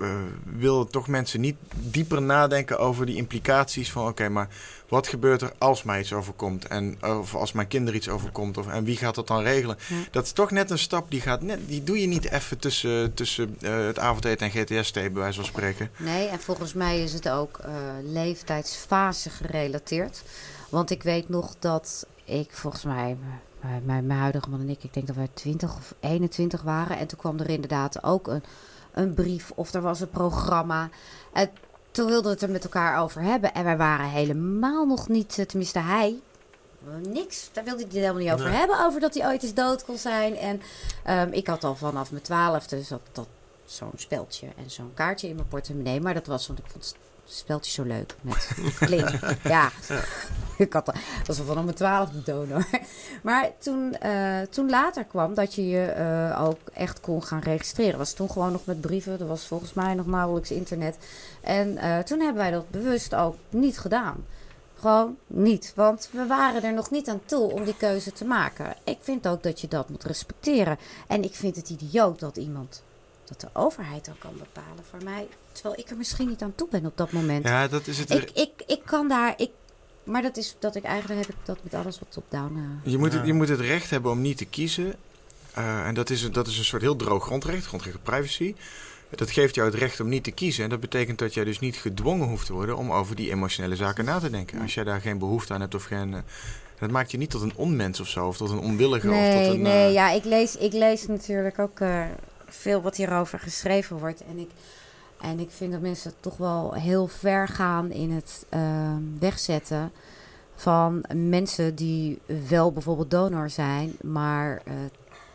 Eh, 0.00 0.06
eh, 0.06 0.22
willen 0.58 0.90
toch 0.90 1.08
mensen 1.08 1.40
niet 1.40 1.56
dieper 1.74 2.22
nadenken 2.22 2.78
over 2.78 3.06
die 3.06 3.16
implicaties 3.16 3.92
van 3.92 4.08
oké, 4.08 4.28
maar 4.28 4.48
wat 4.88 5.06
gebeurt 5.06 5.42
er 5.42 5.52
als 5.58 5.82
mij 5.82 6.00
iets 6.00 6.12
overkomt 6.12 6.66
en 6.66 6.96
of 7.02 7.34
als 7.34 7.52
mijn 7.52 7.68
kinderen 7.68 7.96
iets 7.96 8.08
overkomt 8.08 8.58
of, 8.58 8.68
en 8.68 8.84
wie 8.84 8.96
gaat 8.96 9.14
dat 9.14 9.26
dan 9.26 9.42
regelen? 9.42 9.76
Ja. 9.88 9.96
Dat 10.10 10.24
is 10.24 10.32
toch 10.32 10.50
net 10.50 10.70
een 10.70 10.78
stap 10.78 11.10
die 11.10 11.20
gaat 11.20 11.42
net, 11.42 11.68
die 11.68 11.84
doe 11.84 12.00
je 12.00 12.06
niet 12.06 12.30
even 12.30 12.58
tussen, 12.58 13.14
tussen 13.14 13.56
eh, 13.60 13.86
het 13.86 13.98
avondeten 13.98 14.50
en 14.50 14.64
GTS-thee, 14.64 15.10
bij 15.10 15.22
wijze 15.22 15.36
van 15.36 15.44
spreken. 15.44 15.90
Nee, 15.96 16.28
en 16.28 16.40
volgens 16.40 16.72
mij 16.72 17.02
is 17.02 17.12
het 17.12 17.28
ook 17.28 17.58
eh, 17.58 17.70
leeftijdsfase 18.02 19.30
gerelateerd. 19.30 20.22
Want 20.68 20.90
ik 20.90 21.02
weet 21.02 21.28
nog 21.28 21.54
dat 21.58 22.06
ik 22.24 22.50
volgens 22.52 22.84
mij, 22.84 23.16
mijn, 23.60 23.82
mijn, 23.84 24.06
mijn 24.06 24.20
huidige 24.20 24.50
man 24.50 24.60
en 24.60 24.68
ik, 24.68 24.84
ik 24.84 24.94
denk 24.94 25.06
dat 25.06 25.16
wij 25.16 25.28
20 25.34 25.76
of 25.76 25.94
21 26.00 26.62
waren. 26.62 26.98
En 26.98 27.06
toen 27.06 27.18
kwam 27.18 27.38
er 27.38 27.50
inderdaad 27.50 28.04
ook 28.04 28.26
een, 28.28 28.42
een 28.96 29.14
brief 29.14 29.52
of 29.54 29.72
er 29.74 29.80
was 29.80 30.00
een 30.00 30.10
programma. 30.10 30.88
En 31.32 31.50
toen 31.90 32.06
wilden 32.06 32.24
we 32.24 32.30
het 32.30 32.42
er 32.42 32.50
met 32.50 32.64
elkaar 32.64 33.02
over 33.02 33.22
hebben. 33.22 33.54
En 33.54 33.64
wij 33.64 33.76
waren 33.76 34.06
helemaal 34.08 34.86
nog 34.86 35.08
niet, 35.08 35.38
eh, 35.38 35.44
tenminste 35.44 35.78
hij, 35.78 36.18
eh, 36.86 37.12
niks. 37.12 37.48
Daar 37.52 37.64
wilde 37.64 37.78
hij 37.78 37.88
het 37.88 37.98
helemaal 38.00 38.22
niet 38.22 38.32
over 38.32 38.46
Nee. 38.48 38.56
hebben. 38.56 38.84
Over 38.86 39.00
dat 39.00 39.14
hij 39.14 39.26
ooit 39.26 39.42
eens 39.42 39.54
dood 39.54 39.84
kon 39.84 39.98
zijn. 39.98 40.36
En 40.36 40.60
ehm, 41.04 41.28
ik 41.32 41.46
had 41.46 41.64
al 41.64 41.74
vanaf 41.74 42.10
mijn 42.10 42.22
twaalfde 42.22 42.76
dus 42.76 42.88
dat, 42.88 43.00
dat 43.12 43.26
zo'n 43.64 43.92
speldje 43.96 44.46
en 44.56 44.70
zo'n 44.70 44.90
kaartje 44.94 45.28
in 45.28 45.34
mijn 45.34 45.48
portemonnee. 45.48 46.00
Maar 46.00 46.14
dat 46.14 46.26
was, 46.26 46.46
want 46.46 46.58
ik 46.58 46.64
vond 46.68 46.84
het 46.84 46.94
speldje 47.34 47.72
zo 47.72 47.82
leuk. 47.82 48.14
Met 48.20 48.50
kling. 48.78 49.20
ja. 49.42 49.70
Ik 50.58 50.72
had, 50.72 50.86
dat 50.86 50.96
was 51.26 51.38
al 51.38 51.44
vanaf 51.44 51.64
mijn 51.64 51.76
twaalfde 51.76 52.22
donor. 52.22 52.66
Maar 53.22 53.50
toen, 53.58 53.94
eh, 53.94 54.40
toen 54.40 54.70
later 54.70 55.04
kwam 55.04 55.34
dat 55.34 55.54
je 55.54 55.68
je 55.68 55.84
eh, 55.84 56.42
ook 56.44 56.58
echt 56.72 57.00
kon 57.00 57.22
gaan 57.22 57.40
registreren. 57.40 57.98
Was 57.98 58.12
toen 58.12 58.30
gewoon 58.30 58.52
nog 58.52 58.64
met 58.64 58.80
brieven. 58.80 59.20
Er 59.20 59.26
was 59.26 59.46
volgens 59.46 59.72
mij 59.72 59.94
nog 59.94 60.06
nauwelijks 60.06 60.50
internet. 60.50 60.96
En 61.40 61.76
eh, 61.76 61.98
toen 61.98 62.20
hebben 62.20 62.42
wij 62.42 62.50
dat 62.50 62.70
bewust 62.70 63.14
ook 63.14 63.36
niet 63.48 63.78
gedaan. 63.78 64.24
Gewoon 64.78 65.16
niet. 65.26 65.72
Want 65.74 66.08
we 66.12 66.26
waren 66.26 66.62
er 66.62 66.72
nog 66.72 66.90
niet 66.90 67.08
aan 67.08 67.20
toe 67.24 67.52
om 67.52 67.64
die 67.64 67.76
keuze 67.76 68.12
te 68.12 68.24
maken. 68.24 68.74
Ik 68.84 68.98
vind 69.00 69.28
ook 69.28 69.42
dat 69.42 69.60
je 69.60 69.68
dat 69.68 69.88
moet 69.88 70.04
respecteren. 70.04 70.78
En 71.06 71.22
ik 71.22 71.34
vind 71.34 71.56
het 71.56 71.70
idioot 71.70 72.20
dat 72.20 72.36
iemand, 72.36 72.82
dat 73.24 73.40
de 73.40 73.48
overheid 73.52 74.04
dan 74.04 74.18
kan 74.18 74.32
bepalen 74.38 74.84
voor 74.90 75.04
mij. 75.04 75.28
Terwijl 75.60 75.80
ik 75.84 75.90
er 75.90 75.96
misschien 75.96 76.28
niet 76.28 76.42
aan 76.42 76.52
toe 76.54 76.68
ben 76.70 76.86
op 76.86 76.96
dat 76.96 77.12
moment. 77.12 77.44
Ja, 77.44 77.68
dat 77.68 77.86
is 77.86 77.98
het. 77.98 78.10
Ik, 78.10 78.30
ik, 78.30 78.50
ik 78.66 78.80
kan 78.84 79.08
daar. 79.08 79.34
Ik, 79.36 79.50
maar 80.04 80.22
dat 80.22 80.36
is 80.36 80.56
dat 80.58 80.76
ik 80.76 80.82
eigenlijk 80.84 81.20
heb 81.20 81.28
ik 81.28 81.36
dat 81.44 81.58
met 81.62 81.74
alles 81.74 81.98
wat 81.98 82.08
top-down. 82.10 82.56
eh, 82.84 82.90
Je 82.92 82.98
moet, 82.98 83.12
het, 83.12 83.20
Ja. 83.20 83.26
je 83.26 83.32
moet 83.32 83.48
het 83.48 83.60
recht 83.60 83.90
hebben 83.90 84.10
om 84.10 84.20
niet 84.20 84.36
te 84.36 84.44
kiezen. 84.44 84.94
Eh, 85.54 85.86
en 85.86 85.94
dat 85.94 86.10
is, 86.10 86.22
een- 86.22 86.32
dat 86.32 86.46
is 86.46 86.58
een 86.58 86.64
soort 86.64 86.82
heel 86.82 86.96
droog 86.96 87.24
grondrecht, 87.24 87.66
grondrecht 87.66 87.96
op 87.96 88.02
privacy. 88.04 88.54
Dat 89.10 89.30
geeft 89.30 89.54
jou 89.54 89.68
het 89.70 89.78
recht 89.78 90.00
om 90.00 90.08
niet 90.08 90.24
te 90.24 90.30
kiezen. 90.30 90.64
En 90.64 90.70
dat 90.70 90.80
betekent 90.80 91.18
dat 91.18 91.34
jij 91.34 91.44
dus 91.44 91.58
niet 91.58 91.76
gedwongen 91.76 92.28
hoeft 92.28 92.46
te 92.46 92.52
worden 92.52 92.76
om 92.76 92.92
over 92.92 93.16
die 93.16 93.30
emotionele 93.30 93.76
zaken 93.76 94.04
na 94.04 94.18
te 94.18 94.30
denken. 94.30 94.56
Ja. 94.56 94.62
Als 94.62 94.74
jij 94.74 94.84
daar 94.84 95.00
geen 95.00 95.18
behoefte 95.18 95.52
aan 95.54 95.60
hebt 95.60 95.74
of 95.74 95.84
geen. 95.84 96.14
eh, 96.14 96.20
dat 96.78 96.90
maakt 96.90 97.10
je 97.10 97.18
niet 97.18 97.30
tot 97.30 97.42
een 97.42 97.56
onmens 97.56 98.00
of 98.00 98.08
zo, 98.08 98.26
of 98.26 98.36
tot 98.36 98.50
een 98.50 98.58
onwillige. 98.58 99.08
of 99.08 99.14
Nee, 99.14 99.44
tot 99.46 99.54
een, 99.54 99.60
nee, 99.62 99.92
ja, 99.92 100.10
ik 100.10 100.24
lees, 100.24 100.56
ik 100.56 100.72
lees 100.72 101.06
natuurlijk 101.06 101.58
ook 101.58 101.80
eh, 101.80 102.04
veel 102.48 102.82
wat 102.82 102.96
hierover 102.96 103.38
geschreven 103.38 103.98
wordt. 103.98 104.22
En 104.28 104.38
ik, 104.38 104.50
en 105.20 105.40
ik 105.40 105.50
vind 105.50 105.72
dat 105.72 105.80
mensen 105.80 106.12
toch 106.20 106.36
wel 106.36 106.72
heel 106.72 107.06
ver 107.06 107.48
gaan 107.48 107.90
in 107.90 108.10
het 108.10 108.46
ehm, 108.48 109.02
wegzetten 109.18 109.92
van 110.54 111.04
mensen 111.14 111.74
die 111.74 112.18
wel 112.48 112.72
bijvoorbeeld 112.72 113.10
donor 113.10 113.50
zijn, 113.50 113.96
maar 114.00 114.62
eh, 114.64 114.74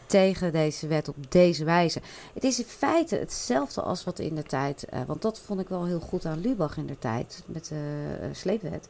tegen 0.05 0.51
deze 0.51 0.87
wet 0.87 1.07
op 1.07 1.15
deze 1.29 1.63
wijze. 1.63 2.01
Het 2.33 2.43
is 2.43 2.59
in 2.59 2.65
feite 2.65 3.15
hetzelfde 3.15 3.81
als 3.81 4.03
wat 4.03 4.19
in 4.19 4.35
de 4.35 4.43
tijd, 4.43 4.83
eh, 4.83 4.99
want 5.07 5.21
dat 5.21 5.39
vond 5.39 5.59
ik 5.59 5.69
wel 5.69 5.85
heel 5.85 5.99
goed 5.99 6.25
aan 6.25 6.41
Lubach 6.41 6.77
in 6.77 6.85
de 6.85 6.99
tijd 6.99 7.43
met 7.45 7.65
de 7.65 8.15
eh, 8.21 8.27
sleepwet. 8.31 8.87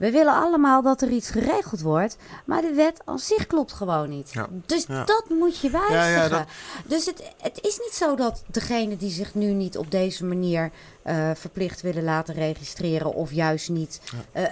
We 0.00 0.10
willen 0.10 0.34
allemaal 0.34 0.82
dat 0.82 1.02
er 1.02 1.08
iets 1.10 1.30
geregeld 1.30 1.80
wordt, 1.80 2.16
maar 2.44 2.60
de 2.62 2.72
wet 2.74 3.00
aan 3.04 3.18
zich 3.18 3.46
klopt 3.46 3.72
gewoon 3.72 4.08
niet. 4.08 4.30
Ja. 4.32 4.46
Dus 4.66 4.84
Ja. 4.88 5.04
dat 5.04 5.24
moet 5.28 5.58
je 5.58 5.70
wijzigen. 5.70 6.30
Dat- 6.30 6.46
Dus 6.84 7.06
het, 7.06 7.22
het 7.40 7.58
is 7.62 7.78
niet 7.78 7.92
zo 7.94 8.14
dat 8.16 8.42
degene 8.46 8.96
die 8.96 9.10
zich 9.10 9.34
nu 9.34 9.46
niet 9.52 9.78
op 9.78 9.90
deze 9.90 10.24
manier 10.24 10.70
eh, 11.02 11.30
verplicht 11.34 11.80
willen 11.80 12.04
laten 12.04 12.34
registreren 12.34 13.14
of 13.14 13.32
juist 13.32 13.68
niet. 13.68 14.00
eh, 14.32 14.44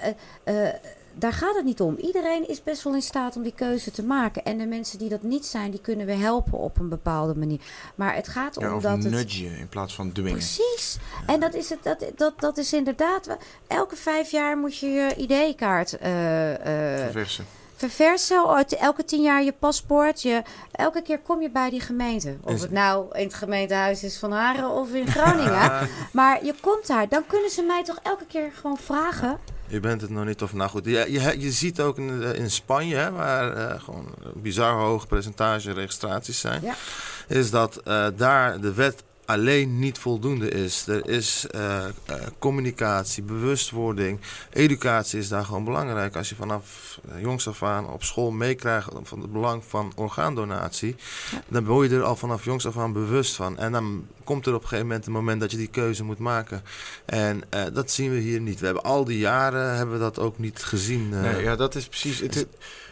eh, 0.44 0.74
daar 1.18 1.32
gaat 1.32 1.54
het 1.56 1.64
niet 1.64 1.80
om. 1.80 1.96
Iedereen 1.96 2.48
is 2.48 2.62
best 2.62 2.82
wel 2.82 2.94
in 2.94 3.02
staat 3.02 3.36
om 3.36 3.42
die 3.42 3.52
keuze 3.54 3.90
te 3.90 4.02
maken. 4.02 4.44
En 4.44 4.58
de 4.58 4.66
mensen 4.66 4.98
die 4.98 5.08
dat 5.08 5.22
niet 5.22 5.46
zijn, 5.46 5.70
die 5.70 5.80
kunnen 5.80 6.06
we 6.06 6.12
helpen 6.12 6.58
op 6.58 6.78
een 6.78 6.88
bepaalde 6.88 7.34
manier. 7.34 7.60
Maar 7.94 8.14
het 8.14 8.28
gaat 8.28 8.56
om 8.56 8.64
ja, 8.64 8.74
of 8.74 8.82
dat 8.82 9.02
het... 9.02 9.12
nudgen 9.12 9.58
in 9.58 9.68
plaats 9.68 9.94
van 9.94 10.12
dwingen. 10.12 10.32
Precies. 10.32 10.98
En 11.26 11.40
dat 11.40 11.54
is, 11.54 11.68
het, 11.70 11.78
dat, 11.82 12.04
dat, 12.16 12.40
dat 12.40 12.58
is 12.58 12.72
inderdaad... 12.72 13.36
Elke 13.66 13.96
vijf 13.96 14.30
jaar 14.30 14.56
moet 14.58 14.78
je 14.78 14.86
je 14.86 15.14
ID-kaart 15.16 15.98
eh, 15.98 16.52
eh, 16.94 17.00
Verversen. 17.00 17.44
verversen. 17.76 18.44
Oh, 18.44 18.60
Elke 18.78 19.04
tien 19.04 19.22
jaar 19.22 19.42
je 19.42 19.52
paspoort. 19.52 20.22
Je, 20.22 20.42
elke 20.72 21.02
keer 21.02 21.18
kom 21.18 21.42
je 21.42 21.50
bij 21.50 21.70
die 21.70 21.80
gemeente. 21.80 22.36
Of 22.42 22.52
Is- 22.52 22.60
het 22.60 22.70
nou 22.70 23.06
in 23.18 23.24
het 23.24 23.34
gemeentehuis 23.34 24.02
is 24.02 24.18
van 24.18 24.32
Haren 24.32 24.70
of 24.70 24.92
in 24.94 25.06
Groningen. 25.06 25.88
maar 26.12 26.44
je 26.44 26.54
komt 26.60 26.86
daar. 26.86 27.08
Dan 27.08 27.26
kunnen 27.26 27.50
ze 27.50 27.62
mij 27.62 27.84
toch 27.84 27.98
elke 28.02 28.26
keer 28.26 28.52
gewoon 28.52 28.78
vragen. 28.78 29.38
Je 29.68 29.80
bent 29.80 30.00
het 30.00 30.10
nog 30.10 30.24
niet 30.24 30.42
of 30.42 30.52
nou 30.52 30.70
goed. 30.70 30.84
Je, 30.84 31.06
je, 31.12 31.40
je 31.40 31.50
ziet 31.52 31.80
ook 31.80 31.98
in, 31.98 32.22
eh, 32.22 32.34
in 32.38 32.50
Spanje, 32.50 32.96
hè, 32.96 33.10
waar 33.10 33.52
eh, 33.52 33.80
gewoon 33.82 34.06
een 34.22 34.40
bizar 34.42 34.72
hoog 34.74 35.06
percentage 35.06 35.72
registraties 35.72 36.40
zijn, 36.40 36.62
Ja. 36.62 36.74
is 37.28 37.50
dat 37.50 37.76
eh, 37.76 38.06
daar 38.16 38.60
de 38.60 38.72
wet 38.74 39.02
alleen 39.28 39.78
niet 39.78 39.98
voldoende 39.98 40.48
is. 40.50 40.86
Er 40.86 41.08
is 41.08 41.46
eh, 41.50 41.84
eh, 41.84 41.90
communicatie, 42.38 43.22
bewustwording, 43.22 44.20
educatie 44.52 45.18
is 45.18 45.28
daar 45.28 45.44
gewoon 45.44 45.64
belangrijk. 45.64 46.16
Als 46.16 46.28
je 46.28 46.34
vanaf 46.34 46.98
eh, 47.14 47.20
jongs 47.20 47.48
af 47.48 47.62
aan 47.62 47.90
op 47.90 48.02
school 48.04 48.30
meekrijgt 48.30 48.88
van 49.02 49.20
het 49.20 49.32
belang 49.32 49.62
van 49.68 49.92
orgaandonatie, 49.96 50.96
Ja. 51.30 51.42
dan 51.48 51.64
word 51.64 51.90
je 51.90 51.96
er 51.96 52.02
al 52.02 52.16
vanaf 52.16 52.44
jongs 52.44 52.66
af 52.66 52.78
aan 52.78 52.92
bewust 52.92 53.34
van. 53.34 53.58
En 53.58 53.72
dan 53.72 54.06
komt 54.24 54.46
er 54.46 54.54
op 54.54 54.62
een 54.62 54.68
gegeven 54.68 54.86
moment 54.88 55.06
een 55.06 55.12
moment 55.12 55.40
dat 55.40 55.50
je 55.50 55.56
die 55.56 55.68
keuze 55.68 56.04
moet 56.04 56.18
maken. 56.18 56.62
En 57.04 57.42
eh, 57.48 57.62
dat 57.72 57.90
zien 57.90 58.10
we 58.10 58.18
hier 58.18 58.40
niet. 58.40 58.58
We 58.60 58.64
hebben 58.66 58.84
al 58.84 59.04
die 59.04 59.18
jaren 59.18 59.76
hebben 59.76 59.94
we 59.94 60.00
dat 60.00 60.18
ook 60.18 60.38
niet 60.38 60.62
gezien. 60.62 61.12
eh. 61.14 61.20
Nee, 61.20 61.42
ja, 61.42 61.56
dat 61.56 61.74
is 61.74 61.86
precies. 61.88 62.20
Het, 62.20 62.46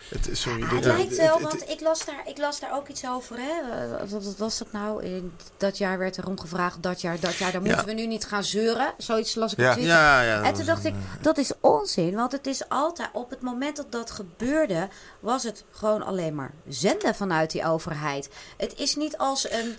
het, 0.08 0.26
het- 0.26 0.84
lijkt 0.84 1.16
wel, 1.16 1.40
want 1.40 1.68
ik 1.68 1.80
las, 1.80 2.04
daar, 2.04 2.22
ik 2.24 2.38
las 2.38 2.60
daar 2.60 2.74
ook 2.76 2.88
iets 2.88 3.06
over. 3.08 3.36
Hè? 3.38 3.52
Eh, 3.96 4.10
Wat, 4.10 4.36
was 4.36 4.58
dat 4.58 4.72
nou? 4.72 5.04
In 5.04 5.32
dat 5.56 5.78
jaar 5.78 5.98
werd 5.98 6.18
erom 6.18 6.40
gevraagd, 6.40 6.82
dat 6.82 7.00
jaar, 7.00 7.20
dat 7.20 7.34
jaar. 7.34 7.52
Dan 7.52 7.62
Ja. 7.64 7.68
moeten 7.68 7.86
we 7.86 7.92
nu 8.00 8.06
niet 8.06 8.24
gaan 8.24 8.44
zeuren. 8.44 8.94
Zoiets 8.98 9.34
las 9.34 9.52
ik 9.52 9.58
op 9.58 9.64
Ja. 9.64 9.72
Twitter. 9.72 9.94
Ja, 9.94 10.20
ja. 10.22 10.42
En 10.42 10.54
toen 10.54 10.66
dacht 10.66 10.84
ik, 10.84 10.92
een, 10.92 11.04
dat 11.20 11.38
is 11.38 11.52
onzin. 11.60 12.14
Want 12.14 12.32
het 12.32 12.46
is 12.46 12.68
altijd, 12.68 13.08
op 13.12 13.30
het 13.30 13.40
moment 13.40 13.76
dat 13.76 13.92
dat 13.92 14.10
gebeurde, 14.10 14.88
was 15.20 15.42
het 15.42 15.64
gewoon 15.70 16.02
alleen 16.02 16.34
maar 16.34 16.52
zenden 16.68 17.14
vanuit 17.14 17.50
die 17.50 17.64
overheid. 17.66 18.28
Het 18.56 18.78
is 18.78 18.94
niet 18.96 19.18
als 19.18 19.50
een, 19.50 19.76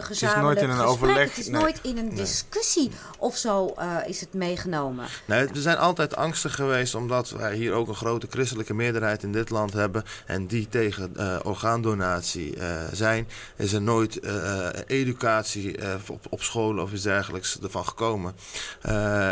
gezamenlijk 0.00 0.08
Het 0.08 0.20
is 0.20 0.34
nooit 0.42 0.58
in 0.62 0.68
een 0.68 0.76
gesprek. 0.76 0.88
overleg. 0.88 1.28
Het 1.28 1.38
is 1.38 1.46
nee. 1.48 1.60
nooit 1.60 1.78
in 1.82 1.98
een 1.98 2.06
Nee. 2.06 2.16
discussie 2.16 2.90
of 3.18 3.36
zo 3.36 3.74
uh, 3.78 3.96
is 4.06 4.20
het 4.20 4.32
meegenomen. 4.34 5.06
Nee, 5.24 5.46
we 5.46 5.60
zijn 5.60 5.76
altijd 5.76 6.16
angstig 6.16 6.54
geweest 6.54 6.94
omdat 6.94 7.30
wij 7.30 7.54
hier 7.54 7.72
ook 7.72 7.88
een 7.88 7.94
grote 7.94 8.26
christelijke 8.30 8.74
meerderheid 8.74 9.22
in 9.22 9.32
dit 9.32 9.50
land 9.50 9.72
hebben. 9.72 10.04
En 10.26 10.46
die 10.46 10.68
tegen 10.68 11.12
uh, 11.16 11.36
orgaandonatie 11.42 12.56
uh, 12.56 12.64
zijn. 12.92 13.28
Is 13.56 13.72
er 13.72 13.82
nooit 13.82 14.24
uh, 14.24 14.66
educatie 14.86 15.76
op, 16.08 16.26
op 16.30 16.42
scholen 16.42 16.84
of 16.84 16.92
iets 16.92 17.02
dergelijks 17.02 17.58
ervan 17.62 17.86
gekomen. 17.86 18.34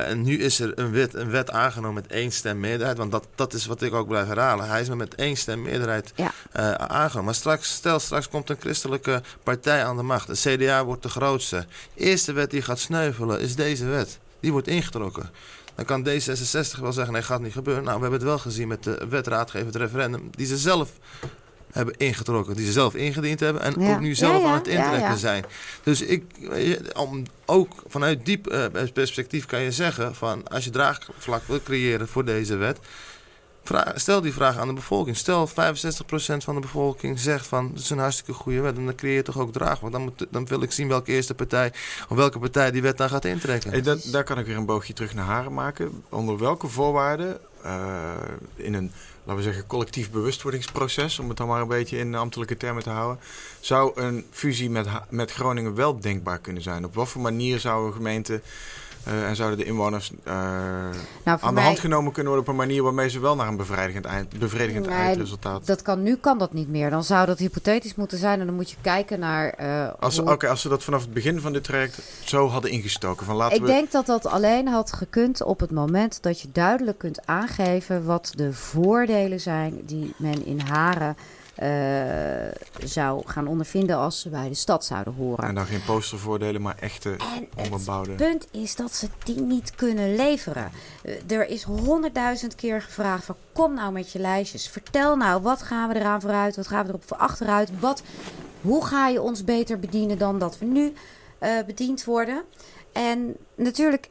en 0.06 0.22
nu 0.22 0.38
is 0.38 0.60
er 0.60 0.78
een 0.78 0.92
wet, 0.92 1.14
een 1.14 1.30
wet 1.30 1.50
aangenomen 1.50 1.94
met 2.02 2.12
één 2.12 2.32
stem 2.32 2.60
meerderheid. 2.60 2.98
Want 2.98 3.12
dat, 3.12 3.26
dat 3.34 3.52
is 3.52 3.66
wat 3.66 3.82
ik 3.82 3.94
ook 3.94 4.08
blijf 4.08 4.26
herhalen. 4.26 4.68
Hij 4.68 4.80
is 4.80 4.88
met 4.88 5.14
één 5.14 5.36
stem 5.36 5.62
meerderheid 5.62 6.12
ja. 6.14 6.32
aangenomen. 6.76 7.24
Maar 7.24 7.34
straks, 7.34 7.72
stel 7.74 7.98
straks 7.98 8.28
komt 8.28 8.50
een 8.50 8.56
christelijke 8.60 9.22
partij 9.42 9.65
aan 9.72 9.96
de 9.96 10.02
macht. 10.02 10.26
De 10.26 10.56
CDA 10.56 10.84
wordt 10.84 11.02
de 11.02 11.08
grootste. 11.08 11.66
Eerste 11.94 12.32
wet 12.32 12.50
die 12.50 12.62
gaat 12.62 12.78
sneuvelen 12.78 13.40
is 13.40 13.54
deze 13.54 13.84
wet. 13.84 14.18
Die 14.40 14.52
wordt 14.52 14.68
ingetrokken. 14.68 15.30
Dan 15.74 15.84
kan 15.84 16.08
D66 16.08 16.80
wel 16.80 16.92
zeggen, 16.92 17.12
nee, 17.12 17.22
gaat 17.22 17.40
niet 17.40 17.52
gebeuren. 17.52 17.84
Nou, 17.84 17.96
we 17.96 18.02
hebben 18.02 18.20
het 18.20 18.28
wel 18.28 18.38
gezien 18.38 18.68
met 18.68 18.82
de 18.82 19.06
wet 19.08 19.26
raadgevend 19.26 19.76
referendum... 19.76 20.30
die 20.30 20.46
ze 20.46 20.56
zelf 20.56 20.90
hebben 21.72 21.94
ingetrokken, 21.96 22.56
die 22.56 22.66
ze 22.66 22.72
zelf 22.72 22.94
ingediend 22.94 23.40
hebben... 23.40 23.62
en 23.62 23.74
Ja. 23.80 23.94
ook 23.94 24.00
nu 24.00 24.14
zelf 24.14 24.32
Ja, 24.32 24.40
ja, 24.40 24.46
aan 24.46 24.58
het 24.58 24.66
intrekken 24.66 25.18
zijn. 25.18 25.44
Dus 25.82 26.02
ik, 26.02 26.24
om, 26.94 27.22
ook 27.44 27.82
vanuit 27.86 28.26
diep 28.26 28.52
uh, 28.52 28.64
perspectief 28.92 29.46
kan 29.46 29.60
je 29.60 29.72
zeggen... 29.72 30.14
van 30.14 30.48
als 30.48 30.64
je 30.64 30.70
draagvlak 30.70 31.42
wil 31.46 31.62
creëren 31.62 32.08
voor 32.08 32.24
deze 32.24 32.56
wet... 32.56 32.78
Stel 33.94 34.20
die 34.20 34.32
vraag 34.32 34.56
aan 34.56 34.68
de 34.68 34.74
bevolking. 34.74 35.16
Stel 35.16 35.48
65% 35.48 35.52
van 36.36 36.54
de 36.54 36.60
bevolking 36.60 37.18
zegt 37.18 37.46
van 37.46 37.70
het 37.72 37.80
is 37.82 37.90
een 37.90 37.98
hartstikke 37.98 38.32
goede 38.32 38.60
wet. 38.60 38.76
En 38.76 38.84
dan 38.84 38.94
creëer 38.94 39.14
je 39.14 39.22
toch 39.22 39.38
ook 39.38 39.52
draag. 39.52 39.80
Want 39.80 39.92
dan, 39.92 40.14
dan 40.30 40.46
wil 40.46 40.62
ik 40.62 40.72
zien 40.72 40.88
welke 40.88 41.12
eerste 41.12 41.34
partij 41.34 41.72
of 42.08 42.16
welke 42.16 42.38
partij 42.38 42.70
die 42.70 42.82
wet 42.82 42.96
dan 42.96 43.08
gaat 43.08 43.24
intrekken. 43.24 43.82
Dat, 43.82 44.08
daar 44.12 44.24
kan 44.24 44.38
ik 44.38 44.46
weer 44.46 44.56
een 44.56 44.66
boogje 44.66 44.92
terug 44.92 45.14
naar 45.14 45.24
Haren 45.24 45.54
maken. 45.54 46.02
Onder 46.08 46.38
welke 46.38 46.68
voorwaarden 46.68 47.38
uh, 47.64 48.14
in 48.54 48.74
een, 48.74 48.92
laten 49.24 49.36
we 49.36 49.42
zeggen, 49.42 49.66
collectief 49.66 50.10
bewustwordingsproces, 50.10 51.18
om 51.18 51.28
het 51.28 51.36
dan 51.36 51.48
maar 51.48 51.60
een 51.60 51.68
beetje 51.68 51.98
in 51.98 52.14
ambtelijke 52.14 52.56
termen 52.56 52.82
te 52.82 52.90
houden, 52.90 53.24
zou 53.60 54.00
een 54.00 54.26
fusie 54.30 54.70
met, 54.70 54.86
met 55.08 55.32
Groningen 55.32 55.74
wel 55.74 56.00
denkbaar 56.00 56.38
kunnen 56.38 56.62
zijn? 56.62 56.84
Op 56.84 56.94
wat 56.94 57.08
voor 57.08 57.22
manier 57.22 57.60
zou 57.60 57.86
een 57.86 57.92
gemeente 57.92 58.40
uh, 59.08 59.28
en 59.28 59.36
zouden 59.36 59.58
de 59.58 59.64
inwoners 59.64 60.12
uh, 60.24 60.34
nou, 61.24 61.38
aan 61.40 61.54
de 61.54 61.60
hand 61.60 61.78
genomen 61.78 62.12
kunnen 62.12 62.32
worden 62.32 62.50
op 62.50 62.58
een 62.58 62.66
manier 62.66 62.82
waarmee 62.82 63.08
ze 63.08 63.20
wel 63.20 63.36
naar 63.36 63.48
een 63.48 63.56
bevredigend, 63.56 64.04
eind, 64.04 64.38
bevredigend 64.38 64.86
nee, 64.86 64.96
eindresultaat. 64.96 65.66
Dat 65.66 65.82
kan, 65.82 66.02
nu 66.02 66.16
kan 66.16 66.38
dat 66.38 66.52
niet 66.52 66.68
meer. 66.68 66.90
Dan 66.90 67.04
zou 67.04 67.26
dat 67.26 67.38
hypothetisch 67.38 67.94
moeten 67.94 68.18
zijn 68.18 68.40
en 68.40 68.46
dan 68.46 68.54
moet 68.54 68.70
je 68.70 68.76
kijken 68.80 69.18
naar. 69.18 69.54
Uh, 69.60 69.88
als, 69.98 70.18
okay, 70.18 70.50
als 70.50 70.60
ze 70.60 70.68
dat 70.68 70.84
vanaf 70.84 71.00
het 71.00 71.12
begin 71.12 71.40
van 71.40 71.52
dit 71.52 71.64
traject 71.64 71.98
zo 72.24 72.48
hadden 72.48 72.70
ingestoken. 72.70 73.26
Van 73.26 73.36
laten 73.36 73.56
Ik 73.56 73.62
we... 73.62 73.66
denk 73.66 73.90
dat 73.90 74.06
dat 74.06 74.26
alleen 74.26 74.68
had 74.68 74.92
gekund 74.92 75.42
op 75.42 75.60
het 75.60 75.70
moment 75.70 76.22
dat 76.22 76.40
je 76.40 76.48
duidelijk 76.52 76.98
kunt 76.98 77.26
aangeven 77.26 78.04
wat 78.04 78.32
de 78.34 78.52
voordelen 78.52 79.40
zijn 79.40 79.80
die 79.84 80.14
men 80.16 80.46
in 80.46 80.60
Haren. 80.60 81.16
Uh, 81.62 81.68
zou 82.84 83.22
gaan 83.26 83.46
ondervinden 83.46 83.96
als 83.96 84.20
ze 84.20 84.28
bij 84.28 84.48
de 84.48 84.54
stad 84.54 84.84
zouden 84.84 85.14
horen. 85.14 85.48
En 85.48 85.54
dan 85.54 85.66
geen 85.66 85.84
postervoordelen, 85.84 86.62
maar 86.62 86.76
echte 86.80 87.10
en. 87.10 87.48
Het 87.56 88.16
punt 88.16 88.46
is 88.50 88.76
dat 88.76 88.94
ze 88.94 89.08
die 89.24 89.40
niet 89.40 89.74
kunnen 89.74 90.14
leveren. 90.16 90.70
Uh, 91.04 91.30
er 91.30 91.48
is 91.48 91.62
honderdduizend 91.62 92.54
keer 92.54 92.82
gevraagd 92.82 93.24
van 93.24 93.36
kom 93.52 93.74
nou 93.74 93.92
met 93.92 94.12
je 94.12 94.18
lijstjes. 94.18 94.68
Vertel 94.68 95.16
nou, 95.16 95.42
wat 95.42 95.62
gaan 95.62 95.88
we 95.88 95.94
eraan 95.94 96.20
vooruit? 96.20 96.56
Wat 96.56 96.66
gaan 96.66 96.82
we 96.82 96.88
erop 96.88 97.04
voor 97.06 97.16
achteruit? 97.16 97.80
Wat, 97.80 98.02
hoe 98.60 98.84
ga 98.84 99.08
je 99.08 99.22
ons 99.22 99.44
beter 99.44 99.78
bedienen 99.78 100.18
dan 100.18 100.38
dat 100.38 100.58
we 100.58 100.64
nu 100.64 100.92
uh, 101.40 101.50
bediend 101.66 102.04
worden? 102.04 102.42
En 102.92 103.36
natuurlijk 103.54 104.08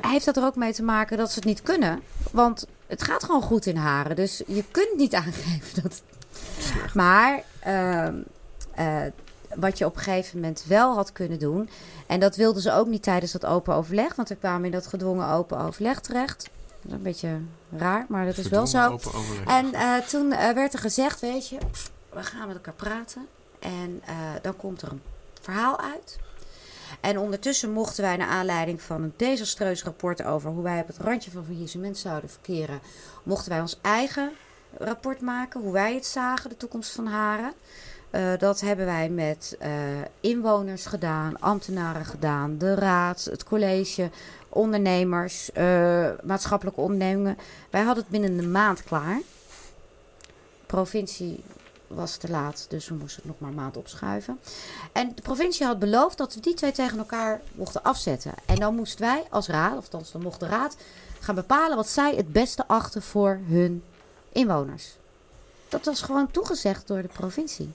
heeft 0.00 0.24
dat 0.24 0.36
er 0.36 0.44
ook 0.44 0.56
mee 0.56 0.72
te 0.72 0.82
maken 0.82 1.16
dat 1.16 1.28
ze 1.28 1.34
het 1.34 1.44
niet 1.44 1.62
kunnen. 1.62 2.02
Want 2.32 2.66
het 2.86 3.02
gaat 3.02 3.24
gewoon 3.24 3.42
goed 3.42 3.66
in 3.66 3.76
Haren. 3.76 4.16
Dus 4.16 4.42
je 4.46 4.64
kunt 4.70 4.96
niet 4.96 5.14
aangeven 5.24 5.82
dat 5.82 6.02
Slecht. 6.60 6.94
maar 6.94 7.42
uh, 7.66 8.08
uh, 8.78 9.02
wat 9.54 9.78
je 9.78 9.84
op 9.84 9.96
een 9.96 10.02
gegeven 10.02 10.40
moment 10.40 10.64
wel 10.68 10.94
had 10.94 11.12
kunnen 11.12 11.38
doen. 11.38 11.68
En 12.06 12.20
dat 12.20 12.36
wilden 12.36 12.62
ze 12.62 12.72
ook 12.72 12.86
niet 12.86 13.02
tijdens 13.02 13.32
dat 13.32 13.46
open 13.46 13.74
overleg. 13.74 14.14
Want 14.14 14.28
we 14.28 14.36
kwamen 14.36 14.64
in 14.64 14.70
dat 14.70 14.86
gedwongen 14.86 15.28
open 15.28 15.58
overleg 15.58 16.00
terecht. 16.00 16.50
Dat 16.82 16.90
is 16.90 16.92
een 16.92 17.02
beetje 17.02 17.38
raar, 17.76 18.06
maar 18.08 18.26
dat 18.26 18.36
is 18.36 18.48
wel 18.48 18.66
zo. 18.66 18.98
En 19.46 19.66
uh, 19.72 19.96
toen 19.96 20.28
werd 20.28 20.72
er 20.72 20.78
gezegd, 20.78 21.20
weet 21.20 21.48
je, 21.48 21.58
pff, 21.70 21.90
we 22.12 22.22
gaan 22.22 22.46
met 22.46 22.56
elkaar 22.56 22.74
praten. 22.74 23.26
En 23.58 24.02
eh, 24.04 24.14
dan 24.42 24.56
komt 24.56 24.82
er 24.82 24.90
een 24.90 25.02
verhaal 25.40 25.80
uit. 25.80 26.18
En 27.00 27.18
ondertussen 27.18 27.72
mochten 27.72 28.02
wij 28.02 28.16
naar 28.16 28.28
aanleiding 28.28 28.82
van 28.82 29.02
een 29.02 29.12
desastreus 29.16 29.82
rapport 29.82 30.22
over 30.22 30.50
hoe 30.50 30.62
wij 30.62 30.80
op 30.80 30.86
het 30.86 30.96
randje 30.96 31.30
van 31.30 31.44
faillissement 31.44 31.98
zouden 31.98 32.30
verkeren, 32.30 32.80
mochten 33.22 33.50
wij 33.50 33.60
ons 33.60 33.78
eigen 33.82 34.32
rapport 34.78 35.20
maken, 35.20 35.60
hoe 35.60 35.72
wij 35.72 35.94
het 35.94 36.06
zagen, 36.06 36.50
de 36.50 36.56
toekomst 36.56 36.90
van 36.92 37.06
Haren. 37.06 37.52
Uh, 38.10 38.38
dat 38.38 38.60
hebben 38.60 38.86
wij 38.86 39.08
met 39.08 39.56
uh, 39.62 39.68
inwoners 40.20 40.86
gedaan, 40.86 41.40
ambtenaren 41.40 42.04
gedaan, 42.04 42.58
de 42.58 42.74
raad, 42.74 43.24
het 43.24 43.44
college, 43.44 44.10
ondernemers, 44.48 45.50
uh, 45.56 46.08
maatschappelijke 46.22 46.80
ondernemingen. 46.80 47.38
Wij 47.70 47.82
hadden 47.82 48.02
het 48.02 48.12
binnen 48.12 48.38
een 48.38 48.50
maand 48.50 48.84
klaar. 48.84 49.20
provincie 50.66 51.44
was 51.86 52.16
te 52.16 52.30
laat, 52.30 52.66
dus 52.68 52.88
we 52.88 52.94
moesten 52.94 53.22
het 53.22 53.30
nog 53.30 53.40
maar 53.40 53.50
een 53.50 53.56
maand 53.56 53.76
opschuiven. 53.76 54.38
En 54.92 55.12
de 55.14 55.22
provincie 55.22 55.66
had 55.66 55.78
beloofd 55.78 56.18
dat 56.18 56.34
we 56.34 56.40
die 56.40 56.54
twee 56.54 56.72
tegen 56.72 56.98
elkaar 56.98 57.40
mochten 57.52 57.82
afzetten. 57.82 58.32
En 58.46 58.56
dan 58.56 58.74
moesten 58.74 59.00
wij 59.00 59.24
als 59.30 59.46
raad, 59.46 59.76
of 59.76 59.88
dan 59.88 60.04
mocht 60.22 60.40
de 60.40 60.46
raad, 60.46 60.76
gaan 61.20 61.34
bepalen 61.34 61.76
wat 61.76 61.88
zij 61.88 62.14
het 62.14 62.32
beste 62.32 62.66
achten 62.66 63.02
voor 63.02 63.40
hun 63.46 63.82
inwoners. 64.32 64.96
Dat 65.68 65.84
was 65.84 66.02
gewoon 66.02 66.30
toegezegd 66.30 66.86
door 66.86 67.02
de 67.02 67.08
provincie. 67.08 67.72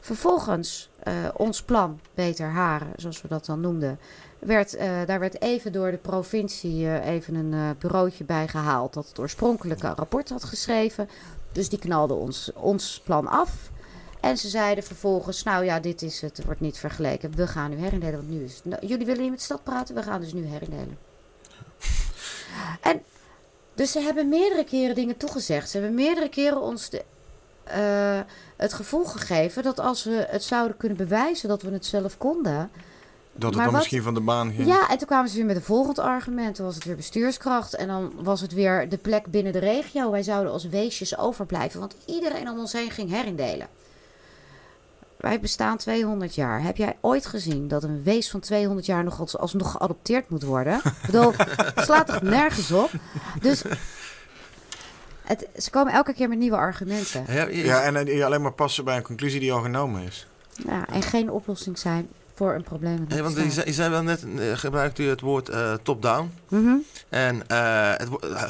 Vervolgens, 0.00 0.90
uh, 1.08 1.14
ons 1.36 1.62
plan, 1.62 2.00
Beter 2.14 2.46
Haren, 2.46 2.92
zoals 2.96 3.22
we 3.22 3.28
dat 3.28 3.46
dan 3.46 3.60
noemden, 3.60 3.98
werd, 4.38 4.74
uh, 4.74 4.80
daar 5.06 5.20
werd 5.20 5.40
even 5.42 5.72
door 5.72 5.90
de 5.90 5.96
provincie 5.96 6.84
uh, 6.84 7.06
even 7.06 7.34
een 7.34 7.76
bureautje 7.78 8.24
bij 8.24 8.48
gehaald 8.48 8.94
dat 8.94 9.08
het 9.08 9.18
oorspronkelijke 9.18 9.86
rapport 9.86 10.28
had 10.28 10.44
geschreven. 10.44 11.08
Dus 11.52 11.68
die 11.68 11.78
knalde 11.78 12.14
ons, 12.14 12.50
ons 12.54 13.00
plan 13.04 13.26
af. 13.26 13.70
En 14.20 14.38
ze 14.38 14.48
zeiden 14.48 14.84
vervolgens, 14.84 15.42
nou 15.42 15.64
ja, 15.64 15.80
dit 15.80 16.02
is 16.02 16.20
het, 16.20 16.44
wordt 16.44 16.60
niet 16.60 16.78
vergeleken. 16.78 17.34
We 17.34 17.46
gaan 17.46 17.70
nu 17.70 17.76
herindelen, 17.76 18.16
want 18.16 18.30
nu 18.30 18.44
is 18.44 18.54
het... 18.54 18.64
Nou, 18.64 18.86
jullie 18.86 19.06
willen 19.06 19.20
niet 19.20 19.30
met 19.30 19.38
de 19.38 19.44
stad 19.44 19.62
praten, 19.62 19.94
we 19.94 20.02
gaan 20.02 20.20
dus 20.20 20.32
nu 20.32 20.46
herindelen. 20.46 20.98
En 22.80 23.02
dus 23.78 23.92
ze 23.92 24.00
hebben 24.00 24.28
meerdere 24.28 24.64
keren 24.64 24.94
dingen 24.94 25.16
toegezegd. 25.16 25.70
Ze 25.70 25.78
hebben 25.78 25.94
meerdere 25.96 26.28
keren 26.28 26.60
ons 26.60 26.90
de, 26.90 27.04
uh, 27.68 28.20
het 28.56 28.72
gevoel 28.72 29.04
gegeven 29.04 29.62
dat 29.62 29.80
als 29.80 30.04
we 30.04 30.26
het 30.30 30.42
zouden 30.42 30.76
kunnen 30.76 30.98
bewijzen 30.98 31.48
dat 31.48 31.62
we 31.62 31.70
het 31.70 31.86
zelf 31.86 32.18
konden. 32.18 32.70
Dat 33.32 33.42
het 33.42 33.42
maar 33.42 33.52
dan 33.52 33.64
wat- 33.64 33.72
misschien 33.74 34.02
van 34.02 34.14
de 34.14 34.20
baan 34.20 34.52
ging. 34.52 34.68
Ja, 34.68 34.88
en 34.90 34.98
toen 34.98 35.06
kwamen 35.06 35.30
ze 35.30 35.36
weer 35.36 35.44
met 35.46 35.56
een 35.56 35.62
volgend 35.62 35.98
argument. 35.98 36.54
Toen 36.54 36.64
was 36.66 36.74
het 36.74 36.84
weer 36.84 36.96
bestuurskracht. 36.96 37.74
En 37.74 37.86
dan 37.88 38.12
was 38.22 38.40
het 38.40 38.52
weer 38.52 38.88
de 38.88 38.96
plek 38.98 39.26
binnen 39.26 39.52
de 39.52 39.58
regio. 39.58 40.10
Wij 40.10 40.22
zouden 40.22 40.52
als 40.52 40.64
weesjes 40.64 41.18
overblijven. 41.18 41.80
Want 41.80 41.94
iedereen 42.06 42.48
om 42.50 42.58
ons 42.58 42.72
heen 42.72 42.90
ging 42.90 43.10
herindelen. 43.10 43.68
Wij 45.18 45.40
bestaan 45.40 45.76
200 45.76 46.34
jaar. 46.34 46.62
Heb 46.62 46.76
jij 46.76 46.96
ooit 47.00 47.26
gezien 47.26 47.68
dat 47.68 47.82
een 47.82 48.02
wees 48.02 48.30
van 48.30 48.40
200 48.40 48.86
jaar 48.86 49.04
nog 49.04 49.20
als, 49.20 49.36
alsnog 49.38 49.70
geadopteerd 49.70 50.28
moet 50.28 50.42
worden? 50.42 50.76
Ik 50.84 50.92
bedoel, 51.06 51.32
het 51.36 51.84
slaat 51.84 52.06
toch 52.06 52.22
nergens 52.22 52.72
op? 52.72 52.90
Dus 53.40 53.62
het, 55.22 55.46
ze 55.56 55.70
komen 55.70 55.92
elke 55.92 56.12
keer 56.12 56.28
met 56.28 56.38
nieuwe 56.38 56.56
argumenten. 56.56 57.24
Ja, 57.52 57.82
en 57.82 58.04
die 58.04 58.24
alleen 58.24 58.42
maar 58.42 58.52
passen 58.52 58.84
bij 58.84 58.96
een 58.96 59.02
conclusie 59.02 59.40
die 59.40 59.52
al 59.52 59.62
genomen 59.62 60.02
is. 60.02 60.26
Ja, 60.66 60.86
en 60.88 61.02
geen 61.02 61.30
oplossing 61.30 61.78
zijn 61.78 62.08
voor 62.34 62.54
een 62.54 62.62
probleem. 62.62 63.04
Hey, 63.08 63.22
want 63.22 63.36
je 63.36 63.50
zei, 63.50 63.66
je 63.66 63.72
zei 63.72 63.90
wel 63.90 64.02
net, 64.02 64.24
eh, 64.38 64.52
gebruikt 64.54 64.98
u 64.98 65.08
het 65.08 65.20
woord 65.20 65.48
eh, 65.48 65.72
top-down. 65.82 66.32
Mhm, 66.48 66.76
En 67.08 67.48
eh, 67.48 67.90
het, 67.96 68.08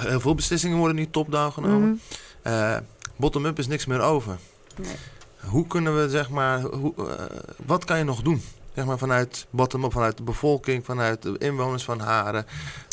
heel 0.09 0.21
veel 0.21 0.35
beslissingen 0.35 0.79
worden 0.79 0.97
nu 0.97 1.11
top-down 1.11 1.53
genomen. 1.53 2.01
mhm. 2.43 2.81
Bottom-up 3.17 3.59
is 3.59 3.67
niks 3.67 3.87
meer 3.87 4.01
over. 4.01 4.39
Nee. 4.77 4.97
Hoe 5.45 5.67
kunnen 5.67 6.01
we, 6.03 6.09
zeg 6.11 6.31
maar, 6.31 6.61
hoe, 6.61 6.95
eh, 6.97 7.25
wat 7.67 7.85
kan 7.85 7.99
je 7.99 8.05
nog 8.05 8.23
doen? 8.23 8.43
Zeg 8.75 8.85
maar 8.85 8.99
vanuit 8.99 9.47
bottom-up, 9.51 9.93
vanuit 9.93 10.17
de 10.17 10.23
bevolking, 10.23 10.85
vanuit 10.85 11.23
de 11.23 11.39
inwoners 11.39 11.85
van 11.85 12.01
Haren. 12.01 12.47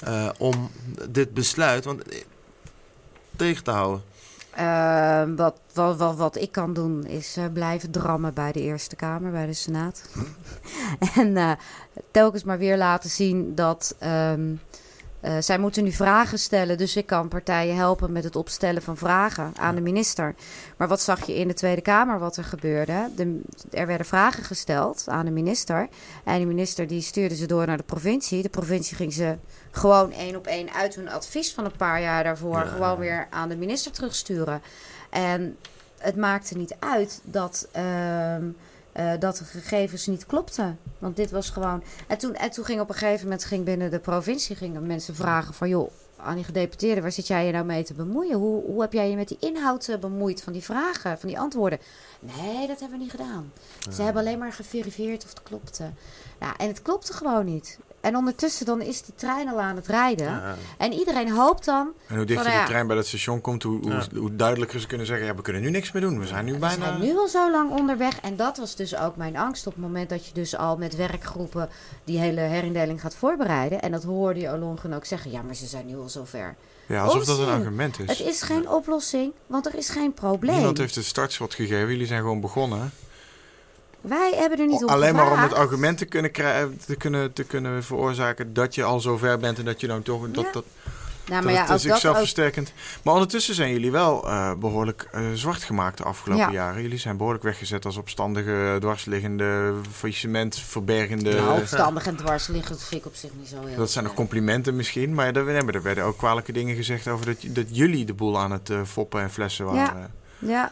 eh, 0.06 0.30
om 0.38 0.70
dit 1.10 1.34
besluit 1.34 1.86
want, 1.86 2.04
eh, 2.04 2.20
tegen 3.36 3.64
te 3.64 3.72
houden. 3.72 4.04
Ehm, 4.56 5.36
wat, 5.36 5.60
wat, 5.74 5.98
wat, 5.98 6.16
wat 6.16 6.36
ik 6.36 6.52
kan 6.52 6.74
doen 6.74 7.06
is 7.06 7.38
eh, 7.38 7.46
blijven 7.54 7.91
drammen 7.91 8.34
bij 8.34 8.52
de 8.52 8.62
Eerste 8.62 8.96
Kamer, 8.96 9.32
bij 9.32 9.46
de 9.46 9.54
Senaat. 9.54 10.10
en 11.16 11.38
eh, 11.38 11.52
telkens 12.12 12.43
maar 12.43 12.58
weer 12.58 12.78
laten 12.78 13.10
zien 13.10 13.56
dat, 13.56 13.96
ehm, 14.00 14.54
Eh, 15.26 15.38
zij 15.39 15.57
moeten 15.57 15.84
nu 15.84 15.91
vragen 15.91 16.39
stellen, 16.39 16.78
dus 16.78 16.95
ik 16.95 17.05
kan 17.05 17.28
partijen 17.28 17.76
helpen 17.76 18.11
met 18.11 18.23
het 18.23 18.36
opstellen 18.36 18.82
van 18.82 18.97
vragen 18.97 19.51
aan 19.55 19.76
de 19.76 19.82
minister. 19.82 20.36
Maar 20.78 20.88
wat 20.88 21.01
zag 21.01 21.26
je 21.26 21.36
in 21.36 21.47
de 21.47 21.53
Tweede 21.53 21.82
Kamer 21.82 22.19
wat 22.19 22.38
er 22.38 22.43
gebeurde? 22.43 23.09
De, 23.15 23.41
er 23.71 23.88
werden 23.88 24.05
vragen 24.05 24.43
gesteld 24.43 25.05
aan 25.07 25.26
de 25.26 25.32
minister. 25.32 25.88
En 26.23 26.39
de 26.39 26.45
minister 26.45 26.88
die 26.88 27.01
stuurde 27.01 27.36
ze 27.36 27.45
door 27.45 27.67
naar 27.67 27.78
de 27.78 27.84
provincie. 27.84 28.41
De 28.41 28.49
provincie 28.49 28.95
ging 28.95 29.13
ze 29.13 29.38
gewoon 29.71 30.11
één 30.11 30.36
op 30.36 30.47
één 30.47 30.73
uit 30.73 30.95
hun 30.95 31.09
advies 31.09 31.53
van 31.53 31.65
een 31.65 31.78
paar 31.78 32.01
jaar 32.01 32.23
daarvoor 32.23 32.59
gewoon 32.59 32.97
weer 32.97 33.28
aan 33.30 33.49
de 33.49 33.57
minister 33.57 33.91
terugsturen. 33.91 34.61
En 35.09 35.57
het 35.97 36.15
maakte 36.15 36.57
niet 36.57 36.76
uit 36.80 37.21
dat. 37.23 37.67
ehm, 37.71 38.45
eh, 38.96 39.12
dat 39.20 39.38
de 39.38 39.46
gegevens 39.46 40.08
niet 40.08 40.26
klopten. 40.26 40.80
Want 41.00 41.16
dit 41.16 41.32
was 41.32 41.50
gewoon. 41.50 41.84
En 42.08 42.18
toen, 42.18 42.36
en 42.36 42.52
toen 42.52 42.66
ging 42.66 42.82
op 42.82 42.89
een 42.89 42.96
gegeven 42.96 43.24
moment 43.24 43.46
ging 43.46 43.66
binnen 43.66 43.91
de 43.91 44.00
provincie 44.00 44.56
gingen 44.56 44.88
mensen 44.88 45.16
vragen 45.16 45.54
van 45.54 45.70
joh. 45.70 45.91
Aan 46.18 46.36
die 46.36 46.43
gedeputeerde, 46.43 47.02
waar 47.02 47.12
zit 47.12 47.28
jij 47.28 47.46
je 47.46 47.52
nou 47.52 47.66
mee 47.66 47.84
te 47.84 47.93
bemoeien? 47.93 48.38
Hoe, 48.38 48.64
hoe 48.64 48.82
heb 48.82 48.93
jij 48.93 49.10
je 49.10 49.16
met 49.16 49.28
die 49.28 49.38
inhoud 49.39 49.88
eh, 49.88 49.98
bemoeid 49.98 50.41
van 50.41 50.54
die 50.54 50.64
vragen, 50.64 51.20
van 51.20 51.30
die 51.30 51.39
antwoorden? 51.39 51.80
Nee, 52.20 52.68
dat 52.68 52.80
hebben 52.80 52.98
we 52.98 53.04
niet 53.04 53.12
gedaan. 53.12 53.52
Ze 53.91 54.02
hebben 54.02 54.22
alleen 54.22 54.39
maar 54.39 54.54
geverifieerd 54.54 55.24
of 55.24 55.30
het 55.30 55.43
klopte. 55.43 55.89
Ja, 56.39 56.58
en 56.58 56.68
het 56.68 56.82
klopte 56.82 57.14
gewoon 57.14 57.46
niet. 57.46 57.80
En 58.06 58.16
ondertussen 58.16 58.66
dan 58.66 58.82
is 58.82 59.01
die 59.01 59.14
trein 59.16 59.47
al 59.49 59.60
aan 59.62 59.76
het 59.76 59.88
rijden. 59.88 60.28
Ja. 60.28 60.56
En 60.78 60.93
iedereen 60.93 61.30
hoopt 61.32 61.66
dan. 61.66 61.88
En 62.08 62.16
hoe 62.16 62.26
dichter 62.26 62.45
Van, 62.45 62.53
ja. 62.53 62.60
die 62.60 62.68
trein 62.70 62.88
bij 62.88 62.95
dat 62.95 63.06
station 63.08 63.41
komt, 63.41 63.64
hoe, 63.64 63.80
hoe, 63.82 63.91
Ja. 63.91 64.03
hoe 64.20 64.36
duidelijker 64.36 64.80
ze 64.80 64.88
kunnen 64.88 65.08
zeggen... 65.08 65.26
ja, 65.26 65.36
we 65.36 65.41
kunnen 65.41 65.62
nu 65.62 65.70
niks 65.70 65.91
meer 65.91 66.01
doen. 66.01 66.20
We 66.20 66.28
zijn 66.28 66.45
nu 66.45 66.53
We 66.53 66.60
bijna... 66.60 66.86
zijn 66.86 66.99
nu 67.01 67.18
al 67.18 67.28
zo 67.28 67.51
lang 67.51 67.72
onderweg. 67.72 68.20
En 68.20 68.36
dat 68.36 68.58
was 68.58 68.76
dus 68.76 68.97
ook 68.97 69.16
mijn 69.16 69.38
angst 69.38 69.68
op 69.68 69.74
het 69.74 69.82
moment 69.82 70.10
dat 70.10 70.26
je 70.26 70.34
dus 70.34 70.56
al 70.58 70.78
met 70.78 70.95
werkgroepen 70.95 71.70
die 72.03 72.20
hele 72.20 72.41
herindeling 72.41 73.01
gaat 73.01 73.16
voorbereiden. 73.16 73.82
En 73.82 73.91
dat 73.91 74.03
hoorde 74.03 74.39
je 74.39 74.49
Olongen 74.49 74.93
ook 74.93 75.06
zeggen. 75.06 75.32
Ja, 75.32 75.41
maar 75.41 75.56
ze 75.56 75.66
zijn 75.66 75.86
nu 75.86 75.97
al 75.97 76.10
zover. 76.10 76.56
Ja, 76.88 77.03
alsof 77.03 77.26
dat 77.26 77.39
een 77.39 77.47
argument 77.47 77.99
is. 77.99 78.18
Het 78.18 78.28
is 78.28 78.41
geen 78.41 78.70
oplossing, 78.70 79.32
want 79.47 79.66
er 79.66 79.76
is 79.76 79.89
geen 79.89 80.14
probleem. 80.14 80.56
Niemand 80.56 80.78
heeft 80.78 80.95
het 80.95 81.06
startschot 81.06 81.53
gegeven. 81.53 81.89
Jullie 81.89 82.08
zijn 82.08 82.22
gewoon 82.22 82.41
begonnen. 82.41 82.91
Wij 84.08 84.34
hebben 84.36 84.60
er 84.60 84.68
niet 84.68 84.84
op 84.84 84.89
Alleen 84.89 85.16
maar 85.16 85.32
om 85.32 85.39
het 85.39 85.53
argument 85.53 85.97
te 85.97 86.06
kunnen, 86.06 86.32
krijgen, 86.32 86.80
te, 86.86 86.95
kunnen, 86.95 87.34
te 87.34 87.43
kunnen 87.43 87.84
veroorzaken 87.84 88.53
dat 88.53 88.76
je 88.76 88.84
al 88.84 88.99
zo 88.99 89.18
ver 89.18 89.38
bent 89.38 89.60
en 89.60 89.66
dat 89.66 89.82
je 89.82 89.88
dan 89.88 90.01
toch... 90.03 90.28
Dat, 90.32 90.43
Ja. 90.43 90.51
dat, 90.51 90.64
Nou, 91.28 91.41
dat 91.41 91.43
maar 91.43 91.53
ja, 91.53 91.66
dat 91.93 92.06
ook, 92.06 92.18
versterkend. 92.18 92.74
Maar 93.03 93.14
ondertussen 93.14 93.56
zijn 93.56 93.72
jullie 93.72 93.91
wel 93.91 94.28
eh, 94.28 94.53
behoorlijk 94.53 95.08
eh, 95.12 95.22
zwart 95.34 95.64
gemaakt 95.64 95.97
de 95.97 96.03
afgelopen 96.03 96.45
Ja. 96.45 96.51
jaren. 96.51 96.82
Jullie 96.82 96.97
zijn 96.97 97.18
behoorlijk 97.18 97.43
weggezet 97.43 97.86
als 97.86 97.97
opstandige, 97.97 98.78
dwarsliggende, 98.80 99.74
faillissement 99.91 100.60
verbergende... 100.60 101.34
nou, 101.36 101.60
opstandig 101.60 102.06
en 102.06 102.16
dwars 102.16 102.47
liggen, 102.47 102.72
dat 102.72 102.84
vind 102.84 103.01
ik 103.01 103.08
op 103.08 103.16
zich 103.16 103.30
niet 103.38 103.47
zo 103.47 103.66
heel 103.66 103.78
dat 103.78 103.91
zijn 103.91 104.03
nog 104.03 104.14
complimenten 104.14 104.76
misschien, 104.76 105.14
maar 105.14 105.36
er, 105.36 105.76
er 105.76 105.82
werden 105.82 106.03
ook 106.03 106.18
kwalijke 106.18 106.51
dingen 106.51 106.76
gezegd 106.76 107.08
over 107.08 107.26
dat, 107.26 107.38
dat 107.47 107.66
jullie 107.72 108.06
de 108.06 108.14
boel 108.14 108.39
aan 108.39 108.51
het 108.51 108.70
eh, 108.70 108.80
foppen 108.84 109.22
en 109.22 109.32
flessen 109.32 109.66
waren. 109.66 109.99
Ja, 109.99 110.10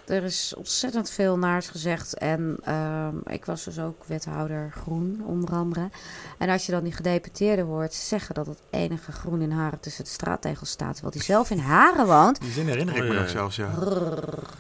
er 0.06 0.24
is 0.24 0.54
ontzettend 0.58 1.10
veel 1.10 1.38
naars 1.38 1.68
gezegd. 1.68 2.14
En 2.18 2.58
ehm, 2.64 3.16
ik 3.26 3.46
was 3.46 3.64
dus 3.64 3.80
ook 3.80 4.04
wethouder 4.06 4.74
groen, 4.82 5.22
onder 5.26 5.50
andere. 5.56 5.90
En 6.38 6.50
als 6.50 6.66
je 6.66 6.72
dan 6.72 6.84
die 6.84 6.94
gedeputeerde 6.94 7.62
hoort 7.62 7.94
zeggen 7.94 8.36
dat 8.36 8.46
het 8.48 8.60
enige 8.70 9.12
groen 9.12 9.42
in 9.42 9.52
Haren 9.52 9.80
tussen 9.80 10.04
de 10.04 10.10
straattegels 10.10 10.70
staat, 10.70 10.94
terwijl 10.94 11.14
hij 11.16 11.24
zelf 11.26 11.50
in 11.50 11.58
Haren 11.60 12.06
woont. 12.08 12.42
Die 12.42 12.52
zin 12.52 12.68
herinner 12.68 12.96
ik 12.96 13.02
Oh, 13.02 13.08
me 13.08 13.14
ja. 13.14 13.20
nog 13.22 13.30
zelfs, 13.30 13.56
ja. 13.56 13.70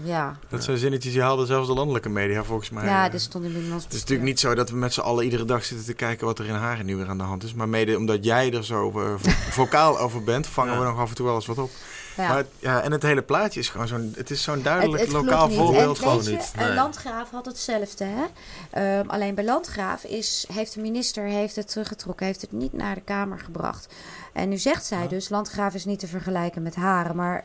Ja, 0.04 0.38
Dat 0.50 0.64
zijn 0.64 0.78
zinnetjes 0.78 1.14
die 1.14 1.22
haalden 1.22 1.48
zelfs 1.48 1.68
de 1.68 1.74
landelijke 1.74 2.10
media 2.10 2.44
volgens 2.44 2.70
mij. 2.70 2.86
ja, 2.86 3.10
dit 3.10 3.22
stond 3.22 3.44
in 3.46 3.52
Binnenlands 3.52 3.84
Het 3.84 3.94
is 3.94 4.00
natuurlijk 4.00 4.28
niet 4.30 4.40
zo 4.40 4.56
dat 4.56 4.70
we 4.70 4.76
met 4.76 4.94
z'n 4.94 5.00
allen 5.02 5.24
iedere 5.24 5.46
dag 5.46 5.64
zitten 5.66 5.86
te 5.86 5.94
kijken 5.94 6.26
wat 6.26 6.40
er 6.40 6.46
in 6.48 6.54
Haren 6.56 6.86
nu 6.86 6.96
weer 6.96 7.08
aan 7.10 7.18
de 7.18 7.24
hand 7.24 7.44
is. 7.44 7.54
Maar 7.54 7.70
mede 7.70 7.98
omdat 7.98 8.24
jij 8.26 8.54
er 8.54 8.66
zo 8.66 8.92
vo- 8.92 9.18
vocaal 9.62 10.00
over 10.00 10.24
bent, 10.24 10.48
vangen 10.48 10.74
Ja. 10.74 10.80
we 10.80 10.86
nog 10.86 10.98
af 11.00 11.10
en 11.10 11.16
toe 11.16 11.26
wel 11.26 11.36
eens 11.36 11.46
wat 11.46 11.58
op. 11.58 11.72
Ja. 12.18 12.28
Maar 12.28 12.44
ja, 12.60 12.82
en 12.82 12.92
het 12.92 13.04
hele 13.04 13.22
plaatje 13.22 13.60
is 13.60 13.70
gewoon 13.70 13.88
zo'n, 13.88 14.14
het 14.18 14.30
is 14.30 14.44
zo'n 14.44 14.62
duidelijk 14.62 15.02
het 15.02 15.12
lokaal 15.12 15.50
voorbeeld 15.50 16.02
en 16.02 16.24
je, 16.24 16.30
niet, 16.30 16.52
nee. 16.56 16.74
Landgraaf 16.74 17.30
had 17.30 17.46
hetzelfde. 17.46 18.06
Hè? 18.06 18.26
Ehm, 18.70 19.10
alleen 19.10 19.36
bij 19.36 19.44
Landgraaf 19.44 20.04
is, 20.04 20.46
heeft 20.54 20.74
de 20.74 20.82
minister 20.82 21.24
heeft 21.24 21.56
het 21.56 21.68
teruggetrokken, 21.68 22.26
heeft 22.26 22.42
het 22.42 22.52
niet 22.52 22.74
naar 22.74 22.96
de 22.96 23.02
Kamer 23.02 23.40
gebracht. 23.40 23.94
En 24.34 24.50
nu 24.50 24.58
zegt 24.58 24.86
zij 24.86 25.08
dus, 25.08 25.30
Landgraaf 25.30 25.74
is 25.74 25.86
niet 25.86 26.00
te 26.00 26.08
vergelijken 26.08 26.62
met 26.62 26.76
Haren, 26.76 27.16
maar 27.16 27.44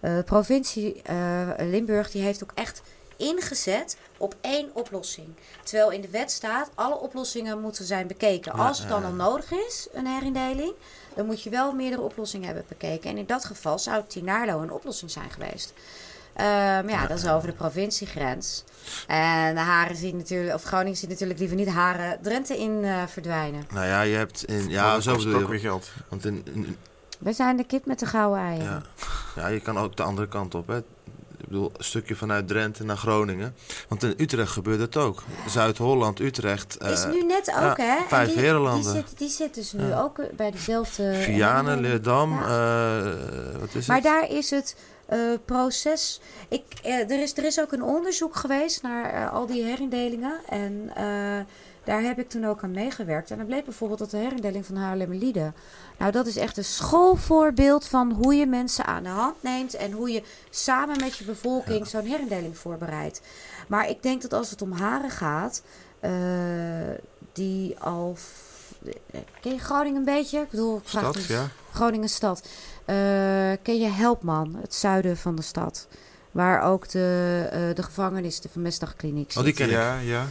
de 0.00 0.22
provincie 0.24 1.02
eh, 1.02 1.16
Limburg 1.58 2.10
die 2.10 2.22
heeft 2.22 2.42
ook 2.42 2.52
echt 2.54 2.82
ingezet 3.16 3.96
op 4.16 4.34
één 4.40 4.70
oplossing. 4.72 5.28
Terwijl 5.62 5.90
in 5.90 6.00
de 6.00 6.10
wet 6.10 6.30
staat, 6.30 6.70
alle 6.74 6.98
oplossingen 6.98 7.60
moeten 7.60 7.84
zijn 7.84 8.06
bekeken. 8.06 8.56
Ja, 8.56 8.66
Als 8.66 8.78
het 8.78 8.88
dan 8.88 9.04
al 9.04 9.12
nodig 9.12 9.52
is, 9.52 9.88
een 9.92 10.06
herindeling, 10.06 10.72
dan 11.20 11.28
moet 11.28 11.42
je 11.42 11.50
wel 11.50 11.72
meerdere 11.72 12.02
oplossingen 12.02 12.46
hebben 12.46 12.64
bekeken. 12.68 13.10
En 13.10 13.16
in 13.18 13.26
dat 13.26 13.44
geval 13.44 13.78
zou 13.78 14.02
Tinaarlo 14.06 14.60
een 14.62 14.72
oplossing 14.72 15.10
zijn 15.10 15.30
geweest. 15.30 15.72
Ehm, 16.34 16.88
ja, 16.88 17.06
dat 17.06 17.18
is 17.18 17.26
over 17.28 17.48
de 17.48 17.54
provinciegrens. 17.54 18.64
En 19.06 19.54
de 19.54 19.60
Haren 19.60 19.96
ziet 19.96 20.14
natuurlijk, 20.14 20.54
of 20.54 20.62
Groningen 20.62 20.96
ziet 20.98 21.08
natuurlijk 21.08 21.38
liever 21.38 21.56
niet 21.56 21.68
Haren 21.68 22.18
Drenthe 22.22 22.58
in 22.58 22.84
eh, 22.84 23.02
verdwijnen. 23.06 23.64
Nou 23.72 23.86
ja, 23.86 24.00
je 24.02 24.16
hebt... 24.16 24.44
In, 24.44 24.68
ja, 24.68 24.92
dat 24.92 25.02
zo 25.02 25.12
kost 25.12 25.24
bedoel 25.24 25.40
ook 25.40 25.46
weer 25.48 25.56
je. 25.56 25.62
geld. 25.66 25.90
Want 26.08 26.24
in, 26.24 26.42
in- 26.54 26.76
We 27.18 27.32
zijn 27.32 27.56
de 27.56 27.64
kip 27.64 27.86
met 27.86 27.98
de 27.98 28.06
gouden 28.06 28.40
eieren. 28.42 28.66
ja. 28.66 28.82
ja, 29.42 29.46
je 29.46 29.60
kan 29.60 29.78
ook 29.78 29.96
de 29.96 30.02
andere 30.02 30.28
kant 30.28 30.54
op. 30.54 30.66
Hè. 30.68 30.80
Bedoel, 31.50 31.70
een 31.76 31.84
stukje 31.84 32.14
vanuit 32.16 32.48
Drenthe 32.48 32.84
naar 32.84 32.96
Groningen. 32.96 33.54
Want 33.88 34.02
in 34.02 34.14
Utrecht 34.16 34.52
gebeurt 34.52 34.80
het 34.80 34.96
ook. 34.96 35.22
Zuid-Holland, 35.48 36.20
Utrecht. 36.20 36.76
eh, 36.76 36.90
is 36.90 37.04
nu 37.06 37.22
net 37.24 37.52
ook, 37.62 37.76
hè? 37.76 37.96
Vijf 38.08 38.26
die, 38.26 38.36
die, 38.36 38.44
herenlanden. 38.44 38.92
zit, 38.92 39.18
die 39.18 39.28
zit 39.28 39.54
dus 39.54 39.72
nu 39.72 39.94
ook 39.94 40.18
eh, 40.18 40.26
bij 40.36 40.50
dezelfde... 40.50 41.14
Vianen. 41.14 41.80
Leerdam, 41.80 42.32
eh, 42.42 43.02
wat 43.60 43.74
is 43.74 43.86
Maar 43.86 43.96
het? 43.96 44.04
daar 44.04 44.30
is 44.30 44.50
het 44.50 44.76
eh, 45.06 45.18
proces. 45.44 46.20
Ik, 46.48 46.62
eh, 46.82 47.10
er, 47.10 47.22
is, 47.22 47.36
er 47.36 47.44
is 47.44 47.60
ook 47.60 47.72
een 47.72 47.82
onderzoek 47.82 48.36
geweest 48.36 48.82
naar 48.82 49.12
eh, 49.12 49.32
al 49.32 49.46
die 49.46 49.64
herindelingen. 49.64 50.32
En 50.48 50.90
eh, 50.94 51.04
daar 51.90 52.02
heb 52.02 52.18
ik 52.18 52.28
toen 52.28 52.44
ook 52.46 52.62
aan 52.62 52.70
meegewerkt. 52.70 53.30
En 53.30 53.36
dan 53.36 53.46
bleek 53.46 53.64
bijvoorbeeld 53.64 53.98
dat 53.98 54.10
de 54.10 54.16
herindeling 54.16 54.66
van 54.66 54.76
Haarlemmerlieden. 54.76 55.54
Nou, 55.98 56.12
dat 56.12 56.26
is 56.26 56.36
echt 56.36 56.56
een 56.56 56.64
schoolvoorbeeld 56.64 57.86
van 57.86 58.12
hoe 58.12 58.34
je 58.34 58.46
mensen 58.46 58.84
aan 58.86 59.02
de 59.02 59.08
hand 59.08 59.34
neemt. 59.42 59.74
En 59.74 59.92
hoe 59.92 60.10
je 60.10 60.22
samen 60.50 60.96
met 61.00 61.16
je 61.16 61.24
bevolking 61.24 61.86
zo'n 61.86 62.04
herindeling 62.04 62.58
voorbereidt. 62.58 63.20
Maar 63.68 63.88
ik 63.88 64.02
denk 64.02 64.22
dat 64.22 64.32
als 64.32 64.50
het 64.50 64.62
om 64.62 64.72
Haren 64.72 65.10
gaat, 65.10 65.62
eh, 66.00 66.10
die 67.32 67.78
al. 67.78 68.16
eh, 68.84 69.20
Ken 69.40 69.52
je 69.52 69.58
Groningen 69.58 69.98
een 69.98 70.04
beetje? 70.04 70.40
Ik 70.40 70.50
bedoel, 70.50 70.76
ik 70.76 70.88
vraag 70.88 71.02
Stad, 71.02 71.14
het 71.14 71.26
ja. 71.26 71.48
Groningen 71.72 72.08
stad. 72.08 72.48
Eh, 72.84 72.94
ken 73.62 73.78
je 73.78 73.88
Helpman, 73.88 74.56
het 74.60 74.74
zuiden 74.74 75.16
van 75.16 75.34
de 75.34 75.42
stad? 75.42 75.86
Waar 76.30 76.62
ook 76.62 76.88
de, 76.88 77.48
eh, 77.50 77.60
de 77.74 77.82
gevangenis, 77.82 78.40
de 78.40 78.48
vermestdagkliniek 78.48 79.28
zit. 79.32 79.38
Oh, 79.38 79.44
die 79.44 79.54
ken 79.54 79.66
ik. 79.66 79.72
Ja, 79.72 79.98
ja. 79.98 80.26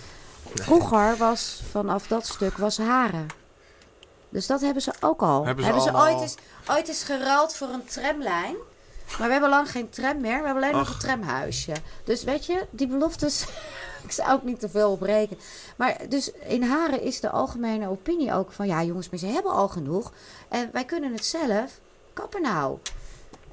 Vroeger 0.54 1.18
was 1.18 1.62
vanaf 1.72 2.08
dat 2.08 2.28
stuk 2.28 2.58
was 2.58 2.78
Haren. 2.78 3.28
Dus 4.30 4.47
dat 4.47 4.62
hebben 4.62 4.82
ze 4.82 4.91
ook 5.00 5.22
al. 5.22 5.45
Hebben 5.45 5.82
ze 5.82 5.95
ooit, 5.95 6.22
eens, 6.22 6.36
ooit 6.68 6.88
eens 6.88 7.04
geruild 7.04 7.56
voor 7.56 7.68
een 7.68 7.86
tramlijn. 7.86 8.56
Maar 9.18 9.28
we 9.28 9.32
hebben 9.34 9.50
lang 9.50 9.72
geen 9.72 9.89
tram 9.89 10.22
meer. 10.22 10.39
We 10.39 10.45
hebben 10.45 10.64
alleen 10.64 10.76
nog 10.76 10.93
een 10.93 11.00
tramhuisje. 11.00 11.74
Dus 12.04 12.24
weet 12.24 12.45
je, 12.45 12.68
die 12.70 12.88
beloftes... 12.88 13.45
ik 14.06 14.12
zou 14.12 14.32
ook 14.32 14.43
niet 14.43 14.60
te 14.60 14.70
veel 14.70 14.91
op 14.91 15.02
rekenen. 15.02 15.43
Maar 15.76 15.97
dus 16.10 16.32
in 16.32 16.64
Haren 16.64 17.02
is 17.02 17.20
de 17.20 17.30
algemene 17.30 17.89
opinie 17.89 18.34
ook 18.34 18.52
van... 18.52 18.68
Ja 18.68 18.84
jongens, 18.84 19.10
maar 19.10 19.20
ze 19.20 19.26
hebben 19.28 19.52
al 19.52 19.68
genoeg. 19.68 20.12
En 20.47 20.70
wij 20.72 20.86
kunnen 20.86 21.12
het 21.14 21.26
zelf. 21.26 21.80
Kappen 22.14 22.41
nou. 22.41 22.78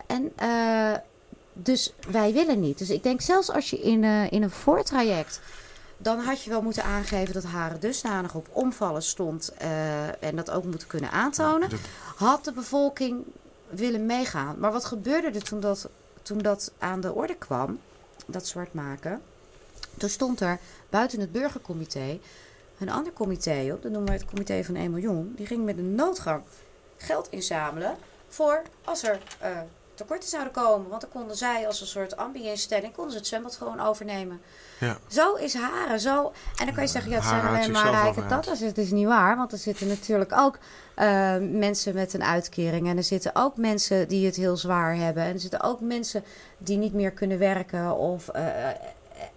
En 0.07 0.33
eh, 0.37 0.99
dus 1.53 1.93
wij 2.09 2.33
willen 2.33 2.61
niet. 2.61 2.79
Dus 2.79 2.91
ik 2.91 3.03
denk 3.03 3.21
zelfs 3.21 3.51
als 3.51 3.71
je 3.71 3.81
in, 3.81 4.05
eh, 4.05 4.33
in 4.33 4.43
een 4.43 4.51
voortraject... 4.51 5.41
Dan 5.99 6.19
had 6.19 6.43
je 6.43 6.51
wel 6.51 6.63
moeten 6.63 6.85
aangeven 6.85 7.35
dat 7.35 7.45
Haren 7.45 7.81
dusdanig 7.81 8.35
op 8.35 8.49
omvallen 8.53 9.03
stond. 9.03 9.53
eh, 9.59 10.23
en 10.23 10.37
dat 10.37 10.51
ook 10.51 10.65
moeten 10.65 10.89
kunnen 10.89 11.11
aantonen 11.11 11.71
Dat- 11.71 11.79
had 12.17 12.45
de 12.45 12.53
bevolking 12.53 13.25
willen 13.69 14.07
meegaan. 14.07 14.59
Maar 14.59 14.73
wat 14.73 14.85
gebeurde 14.85 15.31
er 15.31 15.43
toen 15.43 15.61
dat, 15.61 15.89
toen 16.23 16.39
dat 16.39 16.73
aan 16.79 17.01
de 17.01 17.13
orde 17.13 17.37
kwam, 17.37 17.79
dat 18.27 18.47
zwart 18.47 18.75
maken? 18.75 19.23
Toen 19.99 20.09
stond 20.09 20.41
er 20.41 20.59
buiten 20.91 21.21
het 21.21 21.33
burgercomité 21.33 22.19
een 22.79 22.91
ander 22.91 23.13
comité 23.13 23.71
op, 23.73 23.83
dat 23.83 23.91
noemen 23.91 24.09
wij 24.11 24.17
het 24.17 24.27
comité 24.31 24.65
van 24.65 24.75
1 24.77 24.91
miljoen. 24.91 25.33
Die 25.37 25.47
ging 25.47 25.65
met 25.65 25.79
een 25.79 25.95
noodgang 25.95 26.43
geld 26.97 27.27
inzamelen 27.31 27.97
voor 28.29 28.63
als 28.85 29.03
er 29.03 29.19
eh, 29.39 29.51
tekorten 29.97 30.29
zouden 30.29 30.53
komen. 30.53 30.89
Want 30.89 31.01
dan 31.01 31.11
konden 31.11 31.37
zij 31.37 31.67
als 31.67 31.81
een 31.81 31.87
soort 31.87 32.17
ambi-instelling 32.17 32.93
konden 32.93 33.13
ze 33.13 33.19
het 33.19 33.27
zwembad 33.27 33.57
gewoon 33.57 33.81
overnemen. 33.81 34.41
Ja. 34.81 34.99
Zo 35.07 35.35
is 35.35 35.55
Haren. 35.55 36.01
Zo. 36.01 36.33
En 36.57 36.65
dan 36.67 36.75
kan 36.75 36.85
je 36.85 36.91
zeggen, 36.91 37.11
ja, 37.11 37.17
het 37.17 37.27
zijn 37.27 37.47
alleen 37.47 37.71
maar 37.71 37.91
rijke. 37.91 38.65
Het 38.65 38.79
is 38.79 38.91
niet 38.91 39.07
waar, 39.07 39.37
want 39.37 39.53
er 39.53 39.59
zitten 39.59 39.89
natuurlijk 39.89 40.33
ook 40.33 40.59
eh, 40.95 41.37
mensen 41.41 41.95
met 41.95 42.15
een 42.15 42.25
uitkering. 42.25 42.89
En 42.89 42.97
er 42.97 43.03
zitten 43.05 43.31
ook 43.35 43.57
mensen 43.57 44.09
die 44.09 44.27
het 44.27 44.37
heel 44.37 44.57
zwaar 44.57 44.97
hebben. 44.97 45.23
En 45.23 45.33
er 45.33 45.41
zitten 45.41 45.63
ook 45.63 45.81
mensen 45.81 46.25
die 46.59 46.77
niet 46.77 46.93
meer 46.93 47.11
kunnen 47.11 47.39
werken 47.39 47.97
of... 47.97 48.29
eh, 48.29 48.43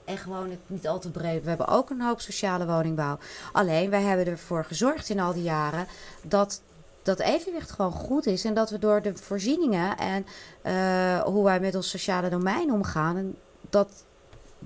en 0.05 0.18
gewoon 0.18 0.49
het 0.49 0.60
niet 0.68 0.88
al 0.88 0.99
te 0.99 1.12
breed. 1.12 1.43
We 1.43 1.49
hebben 1.49 1.68
ook 1.68 1.89
een 1.89 2.01
hoop 2.01 2.22
sociale 2.22 2.66
woningbouw. 2.66 3.18
Alleen, 3.51 3.89
wij 3.89 4.01
hebben 4.01 4.28
ervoor 4.28 4.66
gezorgd 4.66 5.10
in 5.10 5.20
al 5.20 5.34
die 5.34 5.43
jaren 5.43 5.88
dat 6.22 6.62
dat 7.04 7.20
evenwicht 7.20 7.72
gewoon 7.72 7.91
goed 7.91 8.26
is. 8.26 8.45
En 8.45 8.54
dat 8.54 8.70
we 8.70 8.80
door 8.80 9.02
de 9.02 9.18
voorzieningen 9.18 9.97
en 9.97 10.26
eh, 10.62 11.22
hoe 11.22 11.43
wij 11.43 11.60
met 11.60 11.76
ons 11.76 11.89
sociale 11.89 12.30
domein 12.30 12.72
omgaan, 12.72 13.18
en 13.18 13.36
dat, 13.70 13.89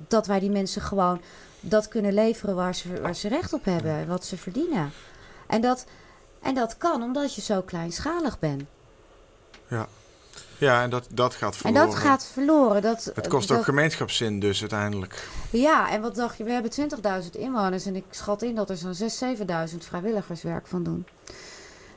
dat 0.07 0.27
wij 0.27 0.39
die 0.39 0.51
mensen 0.51 0.81
gewoon 0.81 1.21
dat 1.59 1.87
kunnen 1.87 2.13
leveren 2.13 2.55
waar 2.55 2.75
ze, 2.75 3.01
waar 3.01 3.15
ze 3.15 3.27
recht 3.27 3.53
op 3.53 3.65
hebben 3.65 3.91
en 3.91 4.07
wat 4.07 4.25
ze 4.25 4.37
verdienen. 4.37 4.91
En 5.47 5.61
dat, 5.61 5.85
en 6.41 6.53
dat 6.53 6.77
kan 6.77 7.03
omdat 7.03 7.35
je 7.35 7.41
zo 7.41 7.61
kleinschalig 7.61 8.39
bent. 8.39 8.63
Ja, 9.67 9.87
ja 10.57 10.83
en 10.83 10.89
dat, 10.89 11.07
dat 11.11 11.33
gaat 11.35 11.53
En 11.53 11.59
verloren. 11.59 11.87
dat 11.89 11.95
gaat 11.97 12.25
verloren. 12.25 12.81
Dat, 12.81 13.11
Het 13.15 13.27
kost 13.27 13.47
dat- 13.47 13.57
ook 13.57 13.63
gemeenschapszin 13.63 14.39
dus 14.39 14.59
uiteindelijk. 14.61 15.27
Ja, 15.49 15.89
en 15.91 16.01
wat 16.01 16.15
dacht 16.15 16.37
je? 16.37 16.43
We 16.43 16.51
hebben 16.51 16.71
20.000 16.71 17.29
inwoners 17.35 17.85
en 17.85 17.95
ik 17.95 18.03
schat 18.09 18.41
in 18.41 18.55
dat 18.55 18.69
er 18.69 18.77
zo'n 18.77 18.93
6.000, 18.93 19.37
7.000 19.71 19.77
vrijwilligerswerk 19.85 20.67
van 20.67 20.83
doen. 20.83 21.05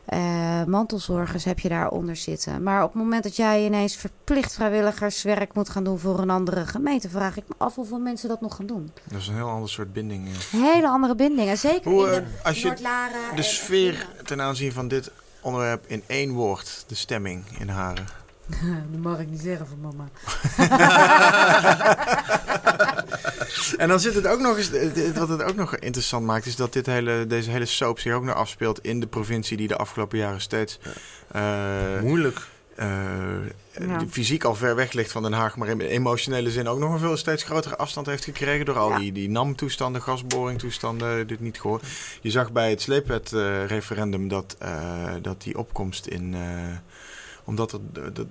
Eh, 0.07 0.65
mantelzorgers 0.65 1.45
heb 1.45 1.59
je 1.59 1.69
daaronder 1.69 2.17
zitten. 2.17 2.63
Maar 2.63 2.83
op 2.83 2.93
het 2.93 3.03
moment 3.03 3.23
dat 3.23 3.37
jij 3.37 3.65
ineens 3.65 3.97
verplicht 3.97 4.55
vrijwilligerswerk 4.55 5.55
moet 5.55 5.69
gaan 5.69 5.85
doen 5.85 5.99
voor 5.99 6.19
een 6.19 6.31
andere 6.31 6.67
gemeente, 6.67 7.09
vraag 7.09 7.37
ik 7.37 7.45
me 7.49 7.55
af 7.59 7.75
hoeveel 7.75 7.99
mensen 7.99 8.29
dat 8.29 8.41
nog 8.41 8.57
gaan 8.57 8.67
doen. 8.67 8.93
Dat 9.11 9.21
is 9.21 9.29
een 9.29 9.35
heel 9.35 9.49
ander 9.49 9.69
soort 9.69 9.93
binding. 9.93 10.29
Hele 10.51 10.89
andere 10.89 11.15
bindingen. 11.15 11.59
Zeker 11.59 11.91
Hoe, 11.91 12.07
in 12.07 12.13
de 12.13 12.17
eh, 12.39 12.45
als 12.47 12.63
je 12.63 12.69
en- 12.69 12.77
De 12.77 13.37
en 13.37 13.45
sfeer 13.45 14.09
ten 14.25 14.41
aanzien 14.41 14.73
van 14.73 14.89
dit 14.89 15.11
onderwerp 15.41 15.85
in 15.87 16.03
één 16.07 16.33
woord. 16.33 16.85
De 16.87 16.95
stemming 16.95 17.45
in 17.59 17.69
Haren. 17.69 18.07
Dat 18.91 19.01
mag 19.03 19.19
ik 19.19 19.31
niet 19.31 19.41
zeggen 19.41 19.67
van 19.67 19.81
mama. 19.81 20.09
En 23.77 23.89
dan 23.89 24.01
zit 24.01 24.15
het 24.15 24.27
ook 24.27 24.41
nog 24.41 24.57
eens, 24.57 24.71
wat 25.15 25.29
het 25.29 25.43
ook 25.43 25.55
nog 25.57 25.77
interessant 25.77 26.27
maakt, 26.27 26.47
is 26.47 26.57
dat 26.57 26.73
dit 26.73 26.87
hele, 26.87 27.27
deze 27.27 27.51
hele 27.51 27.65
soap 27.67 27.99
zich 27.99 28.13
ook 28.15 28.25
nog 28.25 28.35
afspeelt 28.35 28.81
in 28.85 29.01
de 29.01 29.07
provincie 29.07 29.57
die 29.57 29.69
de 29.69 29.77
afgelopen 29.77 30.19
jaren 30.19 30.41
steeds 30.41 30.79
eh, 31.31 32.01
Moeilijk. 32.01 32.41
eh, 32.75 32.87
Ja. 33.87 34.01
fysiek 34.11 34.45
al 34.45 34.55
ver 34.55 34.75
weg 34.75 34.93
ligt 34.93 35.13
van 35.13 35.23
Den 35.23 35.33
Haag, 35.33 35.57
maar 35.57 35.69
in 35.69 35.81
emotionele 35.81 36.51
zin 36.51 36.69
ook 36.69 36.79
nog 36.79 36.93
een 36.93 36.99
veel 36.99 37.17
steeds 37.17 37.43
grotere 37.43 37.77
afstand 37.77 38.07
heeft 38.07 38.25
gekregen 38.25 38.65
door 38.67 38.79
al 38.79 38.91
Ja. 38.91 38.99
die, 38.99 39.13
die 39.13 39.29
NAM-toestanden, 39.31 40.03
gasboringtoestanden, 40.03 41.27
dit 41.27 41.41
niet 41.41 41.61
gehoord. 41.61 41.83
Je 42.21 42.31
zag 42.31 42.53
bij 42.53 42.71
het 42.71 42.81
sleepwet-referendum 42.83 44.29
dat, 44.29 44.57
eh, 44.59 45.13
dat 45.23 45.43
die 45.43 45.59
opkomst 45.59 46.07
in, 46.07 46.35
eh, 46.35 46.41
omdat 47.47 47.73
er, 47.73 47.81
dat, 47.93 48.19
Er 48.19 48.27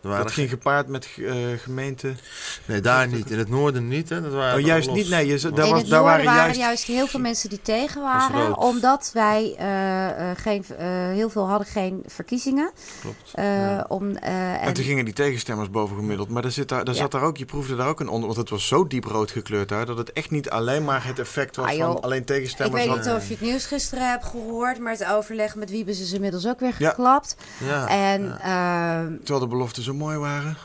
waren 0.00 0.24
dat 0.24 0.32
ging 0.32 0.50
gepaard 0.50 0.88
met 0.88 1.08
eh, 1.18 1.34
gemeenten. 1.56 2.18
Nee, 2.64 2.80
daar 2.80 3.08
niet. 3.08 3.30
In 3.30 3.38
het 3.38 3.48
noorden 3.48 3.88
niet. 3.88 4.08
Hè. 4.08 4.22
Dat 4.22 4.32
waren 4.32 4.58
Oh, 4.58 4.66
juist 4.66 4.86
los. 4.86 4.96
niet, 4.96 5.08
nee, 5.08 5.26
je, 5.26 5.38
daar, 5.38 5.50
in 5.64 5.70
was, 5.72 5.80
het 5.80 5.90
daar 5.90 6.00
noorden 6.00 6.02
waren 6.02 6.24
waren 6.24 6.42
juist... 6.44 6.58
juist 6.60 6.84
heel 6.84 7.06
veel 7.06 7.20
mensen 7.20 7.48
die 7.48 7.62
tegen 7.62 8.00
waren. 8.02 8.56
Omdat 8.58 9.10
wij 9.14 9.54
eh, 9.58 10.30
eh, 10.30 10.36
geen, 10.38 10.64
eh, 10.78 10.86
heel 10.88 11.30
veel 11.30 11.48
hadden 11.48 11.66
geen 11.66 12.02
verkiezingen. 12.06 12.70
Klopt. 13.00 13.30
Eh, 13.34 13.44
Ja. 13.44 13.84
om, 13.88 14.16
eh, 14.16 14.52
En 14.54 14.60
en, 14.60 14.72
toen 14.74 14.84
gingen 14.84 15.04
die 15.04 15.14
tegenstemmers 15.14 15.70
bovengemiddeld. 15.70 16.28
Maar 16.28 16.42
daar, 16.42 16.50
zit 16.50 16.68
daar, 16.68 16.84
daar 16.84 16.94
Ja. 16.94 17.00
zat 17.00 17.10
daar 17.12 17.22
ook, 17.22 17.36
je 17.36 17.44
proefde 17.44 17.76
daar 17.76 17.88
ook 17.88 18.00
een 18.00 18.08
onder. 18.08 18.26
Want 18.26 18.40
het 18.40 18.50
was 18.50 18.66
zo 18.66 18.86
diep 18.86 19.04
rood 19.04 19.30
gekleurd 19.30 19.68
daar. 19.68 19.86
Dat 19.86 19.98
het 19.98 20.12
echt 20.12 20.30
niet 20.30 20.50
alleen 20.50 20.84
maar 20.84 21.04
het 21.04 21.18
effect 21.18 21.56
was 21.56 21.66
Ah, 21.66 21.78
van 21.78 22.00
alleen 22.00 22.20
ik 22.20 22.26
tegenstemmers. 22.26 22.82
weet 22.84 22.94
had- 22.94 23.04
niet 23.04 23.14
of 23.14 23.26
je 23.28 23.32
het 23.34 23.40
nieuws 23.42 23.66
gisteren 23.66 24.08
hebt 24.10 24.24
gehoord. 24.24 24.78
Maar 24.78 24.92
het 24.92 25.06
overleg 25.06 25.54
met 25.54 25.70
Wiebes 25.70 26.00
is 26.00 26.12
inmiddels 26.12 26.46
ook 26.46 26.60
weer 26.60 26.74
Ja. 26.78 26.88
geklapt. 26.88 27.36
Ja. 27.64 27.86
En 27.88 28.22
ja. 28.42 29.00
ehm, 29.00 29.16
Terwijl 29.16 29.40
de 29.40 29.46
beloften 29.46 29.82
zo 29.88 29.94
mooi 29.94 30.18
waren. 30.18 30.56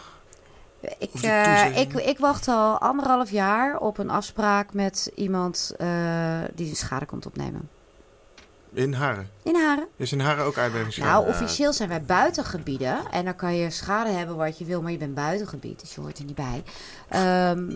Ik, 0.98 1.14
eh, 1.22 1.78
ik, 1.80 1.94
ik 1.94 2.18
wacht 2.18 2.48
al 2.48 2.78
anderhalf 2.78 3.32
jaar 3.32 3.80
op 3.80 3.98
een 3.98 4.10
afspraak 4.10 4.74
met 4.74 5.12
iemand 5.16 5.74
eh, 5.78 5.88
die 6.56 6.70
de 6.70 6.76
schade 6.76 7.06
komt 7.06 7.26
opnemen. 7.26 7.70
In 8.74 8.94
Haren. 8.94 9.30
In 9.44 9.56
Haren. 9.56 9.88
Is 9.96 10.12
in 10.12 10.20
Haren 10.20 10.46
ook 10.46 10.58
aardbevingsschade? 10.58 11.10
Nou, 11.10 11.28
officieel 11.28 11.74
zijn 11.74 11.90
wij 11.90 12.02
buitengebieden. 12.02 12.98
En 13.12 13.26
dan 13.26 13.36
kan 13.36 13.56
je 13.56 13.70
schade 13.70 14.10
hebben 14.10 14.36
wat 14.36 14.58
je 14.58 14.66
wil, 14.66 14.82
maar 14.82 14.92
je 14.92 14.98
bent 14.98 15.16
buitengebied. 15.16 15.80
Dus 15.80 15.96
je 15.96 16.02
hoort 16.02 16.18
er 16.18 16.26
niet 16.26 16.36
bij. 16.36 16.64
Ehm, 17.10 17.72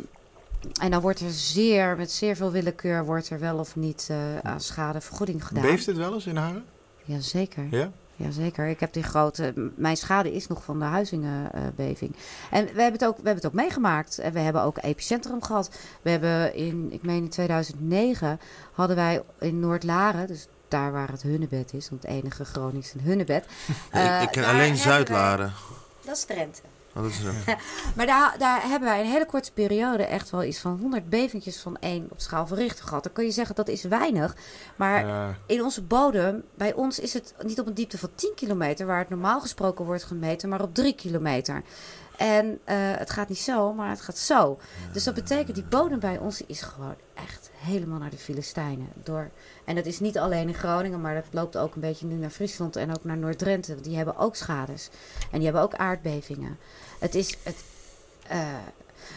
en 0.82 0.92
dan 0.92 1.02
wordt 1.02 1.20
er 1.20 1.32
zeer, 1.32 1.98
met 1.98 2.12
zeer 2.12 2.36
veel 2.36 2.52
willekeur, 2.52 3.06
wordt 3.06 3.30
er 3.30 3.40
wel 3.40 3.58
of 3.58 3.76
niet 3.76 4.08
eh, 4.10 4.38
aan 4.38 4.62
schadevergoeding 4.62 5.48
gedaan. 5.48 5.64
Beeft 5.64 5.86
het 5.86 5.98
wel 5.98 6.14
eens 6.14 6.26
in 6.26 6.36
Haren? 6.36 6.66
Jazeker. 7.04 7.68
Ja? 7.72 7.92
Jazeker. 8.18 8.68
Ik 8.68 8.80
heb 8.80 8.94
die 8.94 9.04
grote. 9.04 9.54
Mijn 9.76 9.98
schade 9.98 10.34
is 10.34 10.48
nog 10.48 10.64
van 10.64 10.80
de 10.80 10.86
Huizingenbeving. 10.86 12.16
en 12.52 12.66
we 12.66 12.82
hebben, 12.82 13.00
het 13.00 13.06
ook, 13.06 13.18
we 13.18 13.24
hebben 13.24 13.44
het 13.44 13.46
ook 13.46 13.54
meegemaakt. 13.54 14.18
En 14.20 14.34
we 14.34 14.40
hebben 14.40 14.62
ook 14.62 14.78
epicentrum 14.82 15.44
gehad. 15.44 15.70
We 16.02 16.10
hebben 16.10 16.56
in, 16.56 16.88
ik 16.92 17.04
meen 17.04 17.24
in 17.24 17.30
2009, 17.30 18.40
hadden 18.72 18.96
wij 18.96 19.22
in 19.40 19.60
Noordlaren, 19.60 20.28
dus 20.28 20.48
daar 20.68 20.92
waar 20.92 21.12
het 21.12 21.22
Hunnebed 21.22 21.74
is, 21.74 21.90
want 21.90 22.02
het 22.02 22.12
enige 22.12 22.46
Gronings 22.46 22.94
een 22.94 23.00
Hunnebed. 23.00 23.46
Eh, 23.92 24.16
ik, 24.22 24.22
ik 24.22 24.32
ken 24.32 24.42
daar 24.42 24.54
alleen 24.54 24.78
Zuidlaren. 24.78 25.54
Dat 26.06 26.18
is 26.18 26.26
Drenthe. 26.26 26.62
Oh, 26.98 27.04
dat 27.04 27.12
is. 27.12 27.22
Maar 27.96 28.06
daar, 28.06 28.36
daar 28.38 28.62
hebben 28.62 28.90
wij 28.90 29.00
in 29.00 29.06
een 29.06 29.12
hele 29.12 29.26
korte 29.26 29.52
periode 29.54 30.04
echt 30.04 30.30
wel 30.30 30.44
iets 30.44 30.60
van 30.60 30.78
100 30.82 31.10
bevingjes 31.10 31.60
van 31.60 31.78
één 31.80 32.08
op 32.12 32.20
schaal 32.20 32.48
van 32.48 32.58
Richter 32.58 32.88
gehad. 32.88 33.04
Dan 33.04 33.14
kun 33.14 33.26
je 33.26 33.32
zeggen 33.32 33.56
dat 33.56 33.68
is 33.68 33.84
weinig. 33.84 34.36
Maar 34.76 35.06
Ja. 35.08 35.36
in 35.46 35.64
onze 35.64 35.82
bodem, 35.82 36.44
bij 36.56 36.74
ons 36.74 37.00
is 37.00 37.14
het 37.14 37.34
niet 37.44 37.60
op 37.60 37.68
een 37.68 37.74
diepte 37.74 37.98
van 37.98 38.10
10 38.16 38.32
kilometer, 38.36 38.86
waar 38.86 39.00
het 39.00 39.10
normaal 39.10 39.42
gesproken 39.42 39.86
wordt 39.86 40.04
gemeten, 40.04 40.50
maar 40.50 40.62
op 40.62 40.74
3 40.74 40.94
kilometer. 40.96 41.62
En 42.18 42.60
eh, 42.64 42.76
het 42.80 43.10
gaat 43.10 43.30
niet 43.30 43.38
zo, 43.40 43.74
maar 43.74 43.90
het 43.90 44.02
gaat 44.02 44.18
zo. 44.18 44.60
Dus 44.94 45.04
dat 45.04 45.14
betekent, 45.14 45.56
die 45.56 45.64
bodem 45.64 46.00
bij 46.00 46.18
ons 46.18 46.42
is 46.46 46.62
gewoon 46.62 46.96
echt 47.14 47.50
helemaal 47.58 48.00
naar 48.00 48.10
de 48.10 48.18
Filistijnen. 48.18 48.88
Door. 49.04 49.30
En 49.66 49.76
dat 49.76 49.86
is 49.86 50.00
niet 50.00 50.18
alleen 50.18 50.48
in 50.48 50.54
Groningen, 50.54 51.02
maar 51.02 51.14
dat 51.16 51.26
loopt 51.32 51.58
ook 51.58 51.76
een 51.76 51.82
beetje 51.82 52.06
nu 52.06 52.16
naar 52.16 52.30
Friesland 52.30 52.76
en 52.76 52.90
ook 52.90 53.04
naar 53.04 53.18
Noord-Drenthe. 53.18 53.82
Die 53.82 53.96
hebben 53.96 54.18
ook 54.18 54.36
schades. 54.36 54.90
En 55.32 55.36
die 55.38 55.44
hebben 55.44 55.62
ook 55.62 55.76
aardbevingen. 55.76 56.58
Het 57.00 57.16
is... 57.16 57.38
Het, 57.44 57.56
eh, 58.28 58.48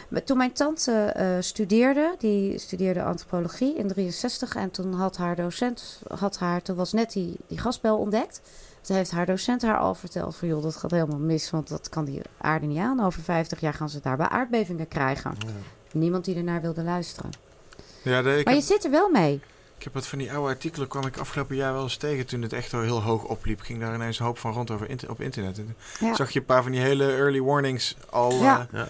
maar 0.07 0.23
toen 0.23 0.37
mijn 0.37 0.51
tante 0.53 0.91
eh, 0.91 1.27
studeerde, 1.39 2.15
die 2.17 2.57
studeerde 2.59 3.03
antropologie 3.03 3.75
in 3.77 3.87
63 3.87 4.55
en 4.55 4.71
toen 4.71 4.93
had 4.93 5.17
haar 5.17 5.35
docent, 5.35 6.01
had 6.07 6.37
haar, 6.37 6.61
toen 6.61 6.75
was 6.75 6.93
net 6.93 7.11
die, 7.11 7.35
die 7.47 7.57
gasbel 7.57 7.97
ontdekt. 7.97 8.41
Toen 8.81 8.95
heeft 8.95 9.11
haar 9.11 9.25
docent 9.25 9.61
haar 9.61 9.77
al 9.77 9.95
verteld 9.95 10.35
van 10.35 10.47
joh, 10.47 10.63
dat 10.63 10.75
gaat 10.75 10.91
helemaal 10.91 11.19
mis, 11.19 11.49
want 11.49 11.67
dat 11.67 11.89
kan 11.89 12.05
die 12.05 12.21
aarde 12.37 12.65
niet 12.65 12.77
aan. 12.79 13.03
Over 13.05 13.21
50 13.21 13.59
jaar 13.59 13.73
gaan 13.73 13.89
ze 13.89 13.99
daar 13.99 14.17
bij 14.17 14.27
aardbevingen 14.27 14.87
krijgen. 14.87 15.33
Niemand 15.91 16.25
die 16.25 16.35
ernaar 16.35 16.61
wilde 16.61 16.83
luisteren. 16.83 17.29
Ja, 18.03 18.21
de- 18.21 18.41
Maar 18.43 18.53
je 18.53 18.61
zit 18.61 18.83
er 18.83 18.91
wel 18.91 19.09
mee. 19.09 19.41
Ik 19.81 19.87
heb 19.87 19.95
wat 19.95 20.07
van 20.07 20.17
die 20.19 20.31
oude 20.33 20.47
artikelen 20.53 20.87
kwam 20.87 21.05
ik 21.05 21.17
afgelopen 21.17 21.55
jaar 21.55 21.73
wel 21.73 21.83
eens 21.83 21.97
tegen 21.97 22.25
toen 22.25 22.41
het 22.41 22.53
echt 22.53 22.73
al 22.73 22.81
heel 22.81 23.01
hoog 23.01 23.23
opliep. 23.23 23.61
Ging 23.61 23.79
daar 23.79 23.93
ineens 23.95 24.19
een 24.19 24.25
hoop 24.25 24.37
van 24.37 24.53
rond 24.53 24.71
over 24.71 24.89
inter- 24.89 25.09
op 25.09 25.21
internet. 25.21 25.57
En 25.57 25.75
Ja. 25.99 26.15
Zag 26.15 26.31
je 26.31 26.39
een 26.39 26.45
paar 26.45 26.63
van 26.63 26.71
die 26.71 26.81
hele 26.81 27.11
early 27.15 27.41
warnings 27.41 27.95
al. 28.09 28.31
Ja. 28.41 28.67
eh, 28.71 28.79
Ja. 28.79 28.87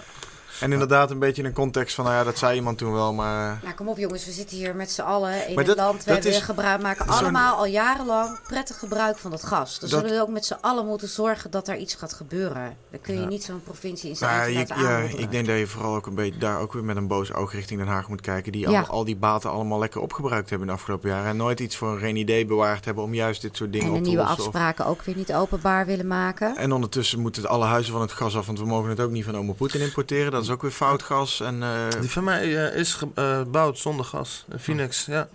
En 0.59 0.71
inderdaad 0.71 1.11
een 1.11 1.19
beetje 1.19 1.41
in 1.41 1.47
een 1.47 1.53
context 1.53 1.95
van, 1.95 2.05
nou 2.05 2.17
ja, 2.17 2.23
dat 2.23 2.37
zei 2.37 2.55
iemand 2.55 2.77
toen 2.77 2.93
wel, 2.93 3.13
maar... 3.13 3.59
Nou, 3.63 3.75
kom 3.75 3.87
op 3.87 3.97
jongens, 3.97 4.25
we 4.25 4.31
zitten 4.31 4.57
hier 4.57 4.75
met 4.75 4.91
z'n 4.91 5.01
allen 5.01 5.47
in 5.47 5.55
Maar 5.55 5.65
het 5.65 5.75
dat- 5.77 5.85
land. 5.85 6.03
We 6.03 6.19
is- 6.29 6.37
gebruik, 6.39 6.81
maken 6.81 7.07
allemaal 7.07 7.55
al 7.57 7.65
jarenlang 7.65 8.39
prettig 8.47 8.79
gebruik 8.79 9.17
van 9.17 9.31
dat 9.31 9.43
gas. 9.43 9.79
Dus 9.79 9.89
Dat- 9.89 9.99
zullen 9.99 10.15
we 10.15 10.21
ook 10.21 10.29
met 10.29 10.45
z'n 10.45 10.57
allen 10.61 10.85
moeten 10.85 11.07
zorgen 11.07 11.51
dat 11.51 11.67
er 11.67 11.77
iets 11.77 11.95
gaat 11.95 12.13
gebeuren. 12.13 12.77
Dan 12.91 13.01
kun 13.01 13.13
je 13.15 13.21
Ja. 13.21 13.27
niet 13.27 13.43
zo'n 13.43 13.63
provincie 13.63 14.09
in 14.09 14.15
zijn 14.15 14.31
Nou, 14.37 14.53
laten 14.53 14.79
ja, 14.83 14.97
ik 15.17 15.31
denk 15.31 15.47
dat 15.47 15.57
je 15.57 15.67
vooral 15.67 15.95
ook 15.95 16.05
een 16.05 16.15
beetje 16.15 16.39
daar 16.39 16.59
ook 16.59 16.73
weer 16.73 16.83
met 16.83 16.95
een 16.95 17.07
boos 17.07 17.33
oog 17.33 17.53
richting 17.53 17.79
Den 17.79 17.89
Haag 17.89 18.07
moet 18.07 18.21
kijken. 18.21 18.51
Die 18.51 18.69
Ja. 18.69 18.79
al, 18.79 18.85
al 18.87 19.03
die 19.05 19.15
baten 19.15 19.49
allemaal 19.51 19.79
lekker 19.79 20.01
opgebruikt 20.01 20.49
hebben 20.49 20.67
in 20.67 20.73
de 20.73 20.79
afgelopen 20.79 21.09
jaren. 21.09 21.29
En 21.29 21.37
nooit 21.37 21.59
iets 21.59 21.75
voor 21.75 21.91
een 21.91 21.99
geen 21.99 22.15
idee 22.15 22.45
bewaard 22.45 22.85
hebben 22.85 23.03
om 23.03 23.13
juist 23.13 23.41
dit 23.41 23.55
soort 23.57 23.71
dingen 23.71 23.87
En 23.87 23.93
op 23.93 23.97
te 24.03 24.09
nieuwe 24.09 24.23
lossen. 24.23 24.39
of- 24.39 24.45
afspraken 24.45 24.85
ook 24.85 25.01
weer 25.01 25.15
niet 25.15 25.33
openbaar 25.33 25.85
willen 25.85 26.07
maken. 26.07 26.57
En 26.57 26.71
ondertussen 26.71 27.19
moeten 27.19 27.45
alle 27.47 27.65
huizen 27.65 27.91
van 27.93 28.01
het 28.01 28.11
gas 28.11 28.37
af, 28.37 28.45
want 28.45 28.59
we 28.59 28.65
mogen 28.65 28.89
het 28.89 28.99
ook 28.99 29.11
niet 29.11 29.25
van 29.25 29.37
oma 29.37 29.53
Poetin 29.53 29.81
importeren. 29.81 30.31
Dat 30.31 30.40
is 30.41 30.49
ook 30.49 30.61
weer 30.61 30.71
fout 30.71 31.03
gas. 31.03 31.39
En, 31.41 31.63
eh, 31.63 31.69
Die 31.99 32.09
van 32.11 32.23
mij 32.23 32.67
eh, 32.71 32.79
is 32.79 32.93
gebouwd 32.93 33.77
zonder 33.77 34.05
gas. 34.05 34.45
Een 34.49 34.59
Phoenix, 34.59 35.05
ja. 35.05 35.27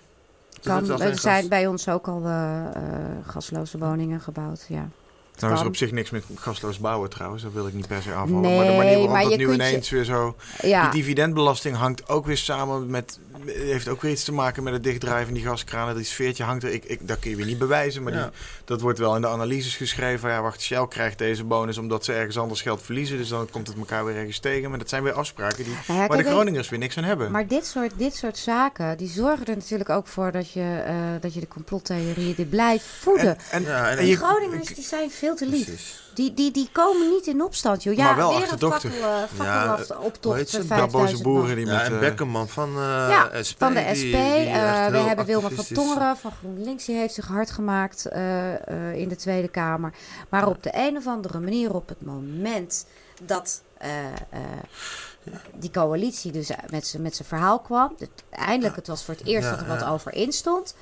Dus 0.50 0.64
Kan, 0.64 0.90
het 0.90 1.00
er 1.00 1.18
zijn 1.18 1.48
bij 1.48 1.66
ons 1.66 1.88
ook 1.88 2.08
al 2.08 2.22
eh, 2.24 2.66
eh, 2.66 2.72
gasloze 3.26 3.78
woningen 3.78 4.20
gebouwd. 4.20 4.64
Ja. 4.68 4.88
nou 5.38 5.52
is 5.54 5.60
er 5.60 5.66
op 5.66 5.76
zich 5.76 5.90
niks 5.92 6.10
met 6.10 6.24
gasloos 6.34 6.78
bouwen 6.78 7.10
trouwens, 7.10 7.42
dat 7.42 7.52
wil 7.52 7.66
ik 7.66 7.74
niet 7.74 7.88
per 7.88 8.02
se 8.02 8.12
afvallen. 8.14 8.40
Nee, 8.40 8.56
maar 8.56 8.66
de 8.66 8.72
manier 8.76 8.92
waarop 8.92 9.10
maar 9.10 9.22
dat 9.22 9.30
je 9.32 9.36
nu 9.38 9.46
je- 9.48 9.52
ineens 9.54 9.90
weer 9.90 10.04
zo... 10.04 10.36
ja. 10.62 10.82
Die 10.90 11.00
dividendbelasting 11.00 11.76
hangt 11.76 12.08
ook 12.08 12.26
weer 12.26 12.36
samen 12.36 12.90
met. 12.90 13.18
Heeft 13.46 13.88
ook 13.88 14.02
weer 14.02 14.12
iets 14.12 14.24
te 14.24 14.32
maken 14.32 14.62
met 14.62 14.72
het 14.72 14.82
dichtdraaien 14.84 15.24
van 15.24 15.34
die 15.34 15.42
gaskranen. 15.44 15.94
Die 15.96 16.04
sfeertje 16.04 16.44
hangt 16.44 16.62
er. 16.64 16.72
Ik, 16.72 16.84
ik, 16.84 17.08
dat 17.08 17.18
kun 17.18 17.30
je 17.30 17.36
weer 17.36 17.46
niet 17.46 17.58
bewijzen. 17.58 18.02
Maar 18.02 18.12
Ja. 18.12 18.22
die, 18.22 18.30
dat 18.64 18.80
wordt 18.80 18.98
wel 18.98 19.14
in 19.14 19.20
de 19.20 19.28
analyses 19.28 19.76
geschreven. 19.76 20.30
Ja, 20.30 20.42
wacht, 20.42 20.60
Shell 20.60 20.86
krijgt 20.88 21.18
deze 21.18 21.44
bonus 21.44 21.78
omdat 21.78 22.04
ze 22.04 22.12
ergens 22.12 22.38
anders 22.38 22.62
geld 22.62 22.82
verliezen. 22.82 23.16
Dus 23.16 23.28
dan 23.28 23.48
komt 23.50 23.66
het 23.66 23.76
elkaar 23.76 24.04
weer 24.04 24.16
ergens 24.16 24.38
tegen. 24.38 24.68
Maar 24.70 24.78
dat 24.78 24.88
zijn 24.88 25.02
weer 25.02 25.12
afspraken 25.12 25.64
die, 25.64 25.74
ja, 25.86 26.06
waar 26.06 26.16
de 26.16 26.24
Groningers 26.24 26.68
weer 26.68 26.78
niks 26.78 26.96
aan 26.98 27.04
hebben. 27.04 27.30
Maar 27.30 27.46
dit 27.46 27.66
soort, 27.66 27.92
dit 27.96 28.14
soort 28.14 28.38
zaken, 28.38 28.96
die 28.96 29.08
zorgen 29.08 29.46
er 29.46 29.56
natuurlijk 29.56 29.90
ook 29.90 30.06
voor 30.06 30.32
dat 30.32 30.52
je, 30.52 30.82
eh, 30.86 30.94
dat 31.20 31.34
je 31.34 31.40
de 31.40 31.48
complottheorieën 31.48 32.34
die 32.34 32.46
blijft 32.46 32.84
voeden. 33.00 33.36
en, 33.38 33.38
en, 33.50 33.62
Ja, 33.62 33.84
en- 33.84 33.90
en 33.90 34.04
Die 34.04 34.06
je- 34.06 34.16
Groningers 34.16 34.74
die 34.74 34.84
zijn 34.84 35.10
veel 35.10 35.24
veel 35.26 35.36
te 35.36 35.46
lief. 35.46 35.64
Precies. 35.64 36.00
Die, 36.16 36.34
die, 36.34 36.50
die 36.50 36.68
komen 36.72 37.08
niet 37.08 37.26
in 37.26 37.42
opstand, 37.42 37.82
joh. 37.82 37.94
Ja, 37.94 38.04
Maar 38.04 38.16
wel 38.16 38.28
weer 38.30 38.38
achterdochtig. 38.42 38.84
een 38.84 39.00
fakkel, 39.00 39.44
uh, 39.44 39.46
Ja, 39.46 39.76
fakkeloptocht 39.76 40.24
hoe 40.24 40.34
heet 40.34 40.50
ze? 40.50 40.64
van 40.66 40.76
Ja, 40.76 40.82
Ja, 40.82 40.88
boze 40.90 40.96
5000 41.16 41.22
man. 41.24 41.32
boeren 41.34 41.56
die 41.56 41.66
Ja, 41.66 41.72
met... 41.72 41.82
en 41.86 41.92
eh, 41.92 41.98
Beckerman 42.00 42.48
van 42.48 42.68
eh 42.68 42.82
Ja, 43.08 43.30
SP. 43.48 43.58
van 43.58 43.74
de 43.74 43.80
SP. 44.00 44.02
die 44.02 44.16
eh, 44.16 44.86
we 44.86 44.98
hebben 44.98 45.24
Wilma 45.26 45.48
van 45.48 45.64
Tongeren 45.74 46.16
van 46.16 46.30
GroenLinks. 46.38 46.84
Die 46.84 46.96
heeft 46.96 47.14
zich 47.14 47.26
hard 47.26 47.50
gemaakt 47.50 48.06
eh, 48.06 48.54
eh, 48.68 48.94
in 48.94 49.08
de 49.08 49.16
Tweede 49.16 49.48
Kamer. 49.48 49.92
Maar 50.28 50.46
op 50.48 50.62
de 50.62 50.70
een 50.74 50.96
of 50.96 51.06
andere 51.06 51.40
manier, 51.40 51.74
op 51.74 51.88
het 51.88 52.02
moment 52.04 52.86
dat 53.22 53.62
eh, 53.78 54.06
eh, 54.06 54.40
die 55.54 55.70
coalitie 55.70 56.32
dus 56.32 56.50
met 56.70 56.86
zijn 56.86 57.02
met 57.02 57.16
zijn 57.16 57.28
verhaal 57.28 57.58
kwam. 57.58 57.96
Eindelijk, 58.30 58.76
het 58.76 58.86
was 58.86 59.04
voor 59.04 59.14
het 59.14 59.26
eerst 59.26 59.44
Ja, 59.48 59.50
dat 59.50 59.60
er 59.60 59.66
wat 59.66 59.80
ja. 59.80 59.90
over 59.90 60.14
in 60.14 60.32
stond. 60.32 60.74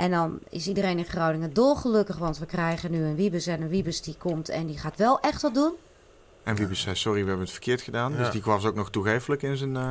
En 0.00 0.10
dan 0.10 0.38
is 0.50 0.66
iedereen 0.66 0.98
in 0.98 1.04
Groningen 1.04 1.52
dolgelukkig, 1.52 2.16
want 2.16 2.38
we 2.38 2.46
krijgen 2.46 2.90
nu 2.90 3.04
een 3.04 3.14
Wiebes 3.14 3.46
en 3.46 3.62
een 3.62 3.68
Wiebes 3.68 4.02
die 4.02 4.14
komt 4.18 4.48
en 4.48 4.66
die 4.66 4.78
gaat 4.78 4.96
wel 4.96 5.20
echt 5.20 5.42
wat 5.42 5.54
doen. 5.54 5.72
En 6.42 6.56
Wiebes 6.56 6.80
zei, 6.80 6.96
sorry, 6.96 7.20
we 7.20 7.26
hebben 7.26 7.44
het 7.44 7.54
verkeerd 7.54 7.80
gedaan. 7.80 8.12
Ja. 8.12 8.18
Dus 8.18 8.30
die 8.30 8.42
was 8.44 8.64
ook 8.64 8.74
nog 8.74 8.90
toegeeflijk 8.90 9.42
in 9.42 9.56
zijn... 9.56 9.76
eh, 9.76 9.88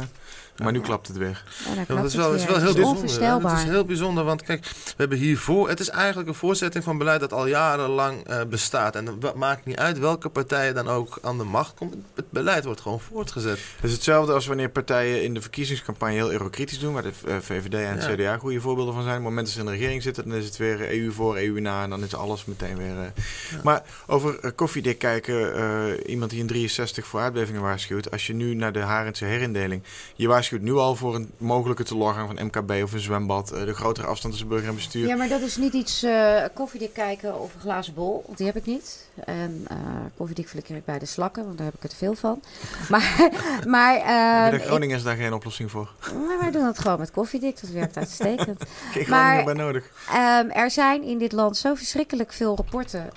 maar 0.64 0.72
nu 0.72 0.80
klapt 0.82 1.08
het 1.08 1.18
Ja, 1.18 1.26
klapt 1.74 1.88
dat 1.88 2.06
is 2.06 2.16
wel, 2.16 2.34
is 2.34 2.46
wel 2.46 2.56
heel 2.58 2.68
Het 2.68 2.68
is 2.70 2.74
bijzonder. 2.76 2.86
onvoorstelbaar. 3.02 3.52
Het 3.58 3.64
is 3.64 3.70
heel 3.70 3.86
bijzonder, 3.86 4.24
want 4.24 4.44
kijk, 4.44 4.64
we 4.66 4.94
hebben 4.98 5.18
hiervoor... 5.18 5.70
Het 5.70 5.80
is 5.80 5.90
eigenlijk 5.90 6.28
een 6.30 6.36
voortzetting 6.36 6.84
van 6.84 6.98
beleid 6.98 7.20
dat 7.20 7.34
al 7.34 7.48
jarenlang 7.48 8.24
eh, 8.28 8.42
bestaat. 8.50 8.96
En 8.96 9.06
het 9.06 9.34
maakt 9.36 9.66
niet 9.66 9.78
uit 9.78 10.00
welke 10.00 10.30
partijen 10.30 10.74
dan 10.76 10.88
ook 10.88 11.18
aan 11.22 11.38
de 11.38 11.44
macht 11.44 11.74
komt. 11.74 11.96
Het 12.16 12.32
beleid 12.32 12.64
wordt 12.66 12.82
gewoon 12.82 13.00
voortgezet. 13.00 13.60
Het 13.76 13.84
is 13.90 13.92
hetzelfde 13.92 14.34
als 14.34 14.46
wanneer 14.48 14.70
partijen 14.70 15.24
in 15.24 15.34
de 15.34 15.42
verkiezingscampagne 15.42 16.16
heel 16.16 16.32
eurokritisch 16.32 16.80
doen, 16.80 16.94
waar 16.94 17.04
de 17.04 17.12
eh, 17.28 17.36
VVD 17.42 17.74
en 17.74 17.98
het 17.98 18.04
Ja. 18.06 18.14
CDA 18.16 18.38
goede 18.38 18.62
voorbeelden 18.62 18.94
van 18.94 19.04
zijn. 19.04 19.18
Op 19.18 19.22
het 19.22 19.30
moment 19.30 19.46
dat 19.46 19.56
ze 19.56 19.60
in 19.60 19.66
de 19.66 19.72
regering 19.72 20.04
zitten, 20.04 20.30
dan 20.30 20.38
is 20.38 20.46
het 20.46 20.58
weer 20.58 20.92
EU 21.02 21.12
voor, 21.12 21.38
EU 21.38 21.60
na 21.60 21.84
en 21.84 21.90
dan 21.90 22.04
is 22.04 22.16
alles 22.16 22.46
meteen 22.46 22.78
weer... 22.78 22.98
eh. 23.00 23.64
Maar 23.64 23.84
over 24.08 24.52
koffiedik 24.54 24.98
kijken, 25.00 25.54
eh, 25.56 26.10
iemand 26.12 26.32
die 26.32 26.40
in 26.40 26.48
63 26.48 27.06
voor 27.06 27.20
aardbevingen 27.20 27.62
waarschuwt. 27.62 28.12
Als 28.12 28.28
je 28.28 28.34
nu 28.34 28.54
naar 28.54 28.72
de 28.74 28.80
Harendse 28.80 29.26
herindeling, 29.26 29.84
je 30.16 30.28
waarschuwt 30.28 30.48
nu 30.58 30.74
al 30.74 30.96
voor 30.96 31.16
een 31.16 31.32
mogelijke 31.38 31.84
teloorgang 31.84 32.28
van 32.28 32.46
MKB 32.46 32.84
of 32.84 32.94
een 32.94 33.00
zwembad, 33.00 33.52
eh, 33.52 33.66
de 33.66 33.74
grotere 33.74 34.08
afstand 34.08 34.34
tussen 34.34 34.50
burger 34.50 34.70
en 34.70 34.76
bestuur. 34.76 35.08
Ja, 35.08 35.16
maar 35.16 35.28
dat 35.28 35.42
is 35.42 35.58
niet 35.58 35.74
iets 35.74 36.04
eh 36.04 36.44
koffiedik 36.54 36.94
kijken 36.94 37.40
of 37.40 37.54
een 37.54 37.60
glazen 37.60 37.94
bol. 37.94 38.24
Want 38.26 38.38
die 38.38 38.46
heb 38.48 38.56
ik 38.56 38.66
niet. 38.66 39.08
En 39.26 39.66
eh 39.68 39.78
koffiedik 40.18 40.48
flikker 40.48 40.76
ik 40.76 40.86
bij 40.86 41.00
de 41.00 41.06
slakken, 41.06 41.46
want 41.46 41.58
daar 41.58 41.66
heb 41.66 41.84
ik 41.84 41.90
te 41.90 41.96
veel 41.96 42.14
van. 42.14 42.42
Maar, 42.90 43.30
maar, 43.68 43.94
Hebben 44.04 44.52
ehm, 44.52 44.58
de 44.58 44.60
Groningers 44.60 45.04
daar 45.04 45.16
geen 45.16 45.34
oplossing 45.34 45.72
voor? 45.72 45.92
maar 46.28 46.40
wij 46.40 46.52
doen 46.52 46.66
het 46.66 46.80
gewoon 46.80 47.00
met 47.00 47.12
koffiedik. 47.12 47.62
Dat 47.62 47.70
werkt 47.70 47.98
uitstekend. 47.98 48.64
Geen 48.94 49.10
Maar- 49.10 49.44
bij 49.44 49.54
nodig. 49.54 49.92
Ehm, 50.10 50.50
er 50.50 50.72
zijn 50.72 51.04
in 51.04 51.18
dit 51.18 51.32
land 51.32 51.58
zo 51.58 51.76
verschrikkelijk 51.76 52.34
veel 52.34 52.56
rapporten 52.56 53.10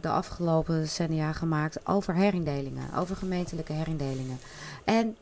de 0.00 0.08
afgelopen 0.08 0.80
decennia 0.80 1.32
gemaakt 1.32 1.86
over 1.86 2.14
herindelingen, 2.14 2.94
over 2.96 3.16
gemeentelijke 3.16 3.72
herindelingen. 3.72 4.40
En 4.84 5.16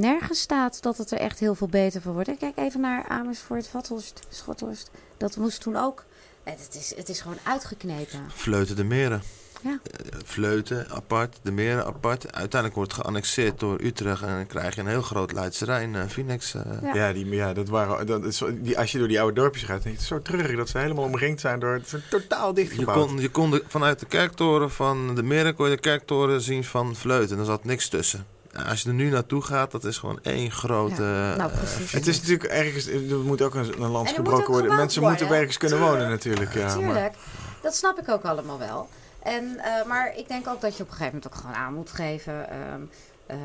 nergens 0.00 0.40
staat 0.40 0.82
dat 0.82 0.98
het 0.98 1.10
er 1.10 1.18
echt 1.18 1.38
heel 1.38 1.54
veel 1.54 1.68
beter 1.68 2.00
voor 2.02 2.12
wordt. 2.12 2.28
En 2.28 2.38
Kijk 2.38 2.56
even 2.56 2.80
naar 2.80 3.04
Amersfoort, 3.08 3.68
Vathorst, 3.68 4.20
Schothorst. 4.28 4.90
Dat 5.16 5.36
moest 5.36 5.60
toen 5.60 5.76
ook. 5.76 6.04
En 6.44 6.52
Het 6.58 6.74
is, 6.80 6.94
het 6.96 7.08
is 7.08 7.20
gewoon 7.20 7.38
uitgeknepen. 7.42 8.20
Vleuten 8.28 8.76
de 8.76 8.84
meren. 8.84 9.22
Ja. 9.62 9.78
Eh, 9.90 10.18
Vleuten 10.24 10.90
apart, 10.90 11.36
de 11.42 11.50
meren 11.50 11.84
apart. 11.86 12.24
Uiteindelijk 12.32 12.74
wordt 12.74 12.92
het 12.92 13.00
geannexeerd 13.00 13.60
door 13.60 13.80
Utrecht 13.82 14.22
en 14.22 14.34
dan 14.34 14.46
krijg 14.46 14.74
je 14.74 14.80
een 14.80 14.86
heel 14.86 15.02
groot 15.02 15.32
Leidse 15.32 15.64
Rijn, 15.64 15.94
eh, 15.94 16.06
Phoenix. 16.08 16.54
eh. 16.54 16.62
Ja. 16.82 16.94
Ja, 16.94 17.12
die, 17.12 17.26
ja 17.28 17.52
dat 17.52 17.68
waren, 17.68 18.06
dat 18.06 18.24
is, 18.24 18.42
die, 18.54 18.78
als 18.78 18.92
je 18.92 18.98
door 18.98 19.08
die 19.08 19.20
oude 19.20 19.40
dorpjes 19.40 19.62
gaat, 19.64 19.82
denk 19.82 19.98
je, 19.98 20.04
zo 20.04 20.22
treurig 20.22 20.56
dat 20.56 20.68
ze 20.68 20.78
helemaal 20.78 21.04
omringd 21.04 21.40
zijn 21.40 21.58
door... 21.60 21.72
Het 21.72 21.92
is 21.92 22.00
totaal 22.10 22.48
Je 22.48 22.54
dichtgebouwd. 22.54 23.06
kon, 23.06 23.20
je 23.20 23.28
kon 23.30 23.50
de- 23.50 23.64
vanuit 23.66 23.98
de 24.00 24.06
kerktoren 24.06 24.70
van 24.70 25.14
de 25.14 25.22
meren 25.22 25.54
kon 25.54 25.68
je 25.68 25.74
de 25.74 25.80
kerktoren 25.80 26.40
zien 26.40 26.64
van 26.64 26.94
Vleuten. 26.96 27.38
Er 27.38 27.44
zat 27.44 27.64
niks 27.64 27.88
tussen. 27.88 28.26
Als 28.68 28.82
je 28.82 28.88
er 28.88 28.94
nu 28.94 29.10
naartoe 29.10 29.42
gaat, 29.42 29.70
dat 29.70 29.84
is 29.84 29.98
gewoon 29.98 30.18
één 30.22 30.50
grote... 30.50 31.02
Ja, 31.02 31.36
nou, 31.36 31.50
eh, 31.50 31.58
precies. 31.58 31.92
Het 31.92 32.06
is 32.06 32.20
natuurlijk 32.20 32.50
ergens, 32.50 32.86
er 32.86 33.16
moet 33.16 33.42
ook 33.42 33.54
een, 33.54 33.82
een 33.82 33.90
land 33.90 34.10
gebroken 34.10 34.52
worden. 34.52 34.76
Mensen 34.76 35.00
worden. 35.00 35.18
moeten 35.20 35.38
ergens 35.38 35.56
kunnen 35.56 35.80
wonen 35.80 36.08
natuurlijk. 36.08 36.54
Ja, 36.54 36.64
maar, 36.64 36.76
Tuurlijk, 36.76 37.14
dat 37.62 37.74
snap 37.74 37.98
ik 37.98 38.08
ook 38.08 38.24
allemaal 38.24 38.58
wel. 38.58 38.88
En, 39.22 39.58
eh, 39.58 39.86
maar 39.86 40.16
ik 40.16 40.28
denk 40.28 40.48
ook 40.48 40.60
dat 40.60 40.76
je 40.76 40.82
op 40.82 40.88
een 40.88 40.96
gegeven 40.96 41.14
moment 41.14 41.32
ook 41.32 41.40
gewoon 41.40 41.56
aan 41.56 41.74
moet 41.74 41.90
geven 41.90 42.50
ehm, 42.50 42.80
eh, 43.26 43.38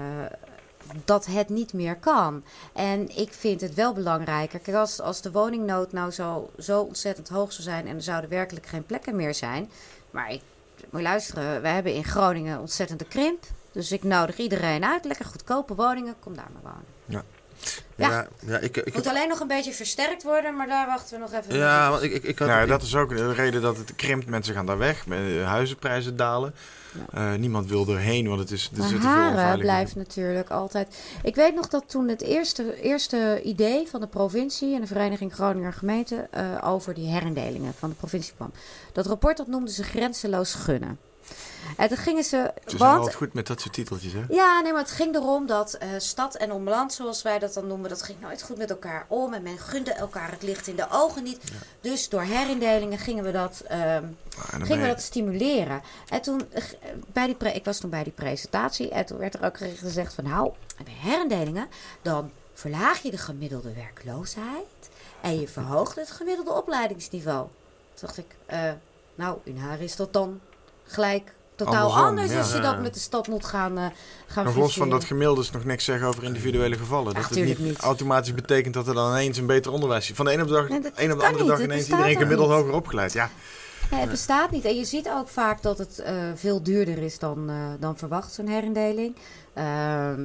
dat 1.05 1.26
het 1.26 1.49
niet 1.49 1.74
meer 1.74 1.95
kan. 1.95 2.43
En 2.74 3.18
ik 3.18 3.34
vind 3.34 3.62
het 3.62 3.74
wel 3.74 3.93
belangrijker. 3.93 4.59
Kijk, 4.59 4.78
als, 4.78 4.99
als 4.99 5.22
de 5.22 5.32
woningnood 5.32 5.91
nou 5.91 6.12
zo, 6.12 6.49
zo 6.59 6.82
ontzettend 6.82 7.30
hoog 7.30 7.51
zou 7.51 7.64
zijn 7.64 7.88
en 7.88 7.95
er 7.95 8.01
zouden 8.01 8.30
werkelijk 8.30 8.66
geen 8.66 8.86
plekken 8.86 9.16
meer 9.16 9.34
zijn. 9.34 9.72
Maar 10.12 10.32
ik 10.32 10.41
moet 10.89 11.01
luisteren, 11.01 11.62
we 11.62 11.68
hebben 11.68 11.93
in 11.93 12.03
Groningen 12.03 12.59
ontzettende 12.59 13.05
krimp. 13.05 13.43
Dus 13.72 13.91
ik 13.91 14.03
nodig 14.03 14.38
iedereen 14.38 14.86
uit. 14.86 15.05
Lekker 15.05 15.26
goedkope 15.26 15.76
woningen, 15.76 16.15
kom 16.19 16.36
daar 16.36 16.49
maar 16.53 16.74
wonen. 16.74 16.86
ja, 17.05 17.24
ja. 17.95 18.28
ja, 18.45 18.57
ik, 18.57 18.78
ik, 18.78 18.93
Moet 18.93 19.07
alleen 19.07 19.28
nog 19.28 19.39
een 19.39 19.47
beetje 19.47 19.72
versterkt 19.74 20.24
worden, 20.24 20.55
maar 20.55 20.67
daar 20.67 20.86
wachten 20.88 21.13
we 21.13 21.19
nog 21.19 21.34
even 21.41 21.55
ja, 21.55 21.89
want 21.89 22.01
ik, 22.03 22.11
ik, 22.13 22.24
ik 22.24 22.39
had... 22.39 22.47
nou, 22.47 22.61
ik- 22.61 22.67
dat 22.69 22.82
is 22.82 22.95
ook 22.95 23.09
de 23.17 23.34
reden 23.34 23.61
dat 23.61 23.78
het 23.78 23.95
krimpt. 23.95 24.28
Mensen 24.28 24.53
gaan 24.53 24.65
daar 24.65 24.78
weg. 24.78 25.05
eh, 25.07 25.45
Huizenprijzen 25.47 26.15
dalen. 26.15 26.53
Eh, 27.13 27.34
niemand 27.34 27.69
wil 27.69 27.88
erheen, 27.88 28.28
want 28.28 28.39
het 28.39 28.51
is, 28.51 28.69
er 28.74 28.78
Maar 28.78 28.88
zitten 28.88 29.09
veel 29.09 29.19
Haren 29.19 29.59
blijft 29.59 29.95
natuurlijk 29.95 30.49
altijd. 30.49 30.95
Ik 31.24 31.36
weet 31.36 31.55
nog 31.55 31.67
dat 31.67 31.84
toen 31.89 32.07
het 32.07 32.22
eerste, 32.22 32.82
eerste 32.82 33.41
idee 33.43 33.88
van 33.88 33.99
de 34.01 34.07
provincie 34.07 34.76
en 34.76 34.82
de 34.82 34.88
Vereniging 34.88 35.34
Groninger 35.34 35.74
Gemeenten 35.74 36.32
eh, 36.32 36.57
over 36.63 36.93
die 36.93 37.07
herindelingen 37.07 37.74
van 37.74 37.89
de 37.89 37.95
provincie 37.95 38.34
kwam. 38.36 38.51
Dat 38.93 39.05
rapport 39.05 39.38
dat 39.38 39.47
noemden 39.47 39.74
ze 39.74 39.84
grenzeloos 39.84 40.53
gunnen. 40.53 40.97
En 41.78 41.88
toen 41.88 41.97
gingen 41.97 42.24
ze. 42.24 42.51
Ze 42.66 42.78
zijn 42.78 42.89
altijd 42.97 43.16
goed 43.16 43.34
met 43.34 43.47
dat 43.47 43.62
soort 43.62 43.74
titeltjes, 43.74 44.14
hè? 44.14 44.24
ja, 44.30 44.59
nee, 44.62 44.72
maar 44.72 44.82
het 44.82 44.91
ging 44.91 45.16
erom 45.16 45.45
dat 45.45 45.74
eh, 45.74 45.89
stad 45.97 46.36
en 46.36 46.51
omland, 46.51 46.93
zoals 46.93 47.22
wij 47.22 47.39
dat 47.39 47.53
dan 47.53 47.68
noemen, 47.68 47.89
dat 47.89 48.01
ging 48.03 48.20
nooit 48.22 48.41
goed 48.41 48.57
met 48.57 48.70
elkaar 48.70 49.05
om. 49.07 49.34
En 49.34 49.43
men 49.43 49.57
gunde 49.57 49.91
elkaar 49.93 50.32
het 50.32 50.43
licht 50.43 50.68
in 50.68 50.76
de 50.76 50.86
ogen 50.91 51.24
niet. 51.24 51.39
Dus 51.82 52.09
door 52.09 52.22
herindelingen 52.22 52.97
gingen 52.97 53.24
we 53.24 53.32
dat. 53.32 53.64
ehm, 53.68 54.03
Ah, 54.38 54.49
gingen 54.49 54.68
we 54.68 54.76
je- 54.78 54.88
dat 54.93 55.01
stimuleren. 55.01 55.82
En 56.09 56.22
toen, 56.22 56.41
eh, 56.51 56.64
bij 57.07 57.26
die 57.26 57.36
pre- 57.36 57.49
ik 57.49 57.66
was 57.66 57.78
toen 57.80 57.89
bij 57.89 58.03
die 58.03 58.14
presentatie 58.14 58.89
en 58.89 59.05
toen 59.05 59.18
werd 59.18 59.34
er 59.34 59.45
ook 59.45 59.57
gezegd 59.57 60.14
van 60.14 60.24
nou, 60.24 60.51
bij 60.84 60.93
herindelingen, 60.93 61.68
dan 62.01 62.32
verlaag 62.53 63.01
je 63.01 63.12
de 63.12 63.18
gemiddelde 63.18 63.74
werkloosheid 63.74 64.89
en 65.22 65.39
je 65.39 65.47
verhoogt 65.47 65.95
het 65.95 66.12
gemiddelde 66.12 66.51
opleidingsniveau. 66.53 67.47
Toen 67.93 68.07
dacht 68.07 68.18
ik, 68.18 68.36
eh, 68.45 68.72
nou, 69.16 69.38
in 69.43 69.57
haar 69.57 69.82
is 69.82 69.95
dat 69.95 70.14
dan 70.14 70.39
gelijk 70.84 71.32
totaal 71.66 71.84
Andersom, 71.84 72.07
anders 72.07 72.32
ja. 72.32 72.38
als 72.38 72.51
je 72.51 72.55
Ja. 72.57 72.62
dat 72.62 72.82
met 72.82 72.93
de 72.93 72.99
stad 72.99 73.28
moet 73.28 73.45
gaan, 73.45 73.78
eh 73.78 73.86
gaan 74.28 74.45
Nog 74.45 74.55
los 74.55 74.74
van 74.74 74.89
dat 74.89 75.03
gemiddelde 75.03 75.41
is 75.41 75.51
nog 75.51 75.64
niks 75.66 75.86
zeggen 75.86 76.07
over 76.07 76.24
individuele 76.24 76.78
gevallen. 76.78 77.14
Dat 77.14 77.30
het 77.30 77.43
niet, 77.45 77.59
niet. 77.59 77.78
automatisch 77.78 78.34
betekent 78.34 78.74
dat 78.74 78.88
er 78.88 78.93
dan 78.93 79.12
ineens 79.12 79.38
een 79.38 79.45
beter 79.45 79.72
onderwijs 79.72 80.09
is. 80.09 80.16
Van 80.16 80.26
de 80.26 80.32
ene 80.32 80.41
op 80.41 80.47
de, 80.47 80.53
dag, 80.53 80.70
Nee, 80.70 80.82
dat 80.82 80.91
een 80.95 81.12
op 81.12 81.20
de 81.20 81.26
andere 81.26 81.43
niet. 81.43 81.51
dag 81.51 81.62
ineens 81.64 81.88
iedereen 81.89 82.18
gemiddeld 82.18 82.49
niet. 82.49 82.57
hoger 82.57 82.74
opgeleid. 82.74 83.14
Ja, 83.14 83.30
Nee, 83.91 83.99
het 83.99 84.09
bestaat 84.09 84.51
niet. 84.51 84.66
En 84.66 84.76
je 84.76 84.86
ziet 84.86 85.09
ook 85.09 85.28
vaak 85.28 85.62
dat 85.62 85.78
het 85.78 85.99
eh, 85.99 86.16
veel 86.36 86.64
duurder 86.64 86.97
is 86.97 87.20
dan, 87.20 87.49
eh, 87.49 87.55
dan 87.80 87.97
verwacht, 87.97 88.34
zo'n 88.34 88.47
herindeling. 88.47 89.16
Ehm, 89.53 90.22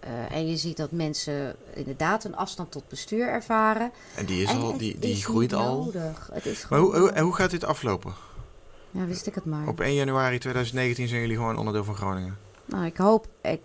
eh, 0.00 0.10
en 0.36 0.48
je 0.50 0.56
ziet 0.56 0.76
dat 0.76 0.90
mensen 0.90 1.54
inderdaad 1.74 2.24
een 2.24 2.36
afstand 2.36 2.70
tot 2.70 2.88
bestuur 2.88 3.28
ervaren. 3.28 3.90
en 4.14 4.24
die, 4.26 4.42
is 4.42 4.50
En 4.50 4.58
al, 4.60 4.76
die, 4.76 4.98
die 4.98 5.16
groeit 5.24 5.52
al. 5.52 5.92
Het 6.32 6.46
is 6.46 6.66
Maar 6.70 6.78
hoe, 6.78 6.96
hoe, 6.98 7.10
en 7.10 7.22
hoe 7.24 7.34
gaat 7.34 7.50
dit 7.50 7.64
aflopen? 7.64 8.14
Ja, 8.90 9.04
wist 9.06 9.26
ik 9.26 9.34
het 9.34 9.44
maar. 9.44 9.66
Op 9.68 9.80
1 9.80 9.94
januari 9.94 10.38
2019 10.38 11.08
zijn 11.08 11.20
jullie 11.20 11.36
gewoon 11.36 11.58
onderdeel 11.58 11.84
van 11.84 11.94
Groningen. 11.96 12.36
Nou, 12.64 12.84
ik 12.84 12.96
hoop. 12.96 13.26
Ik, 13.42 13.60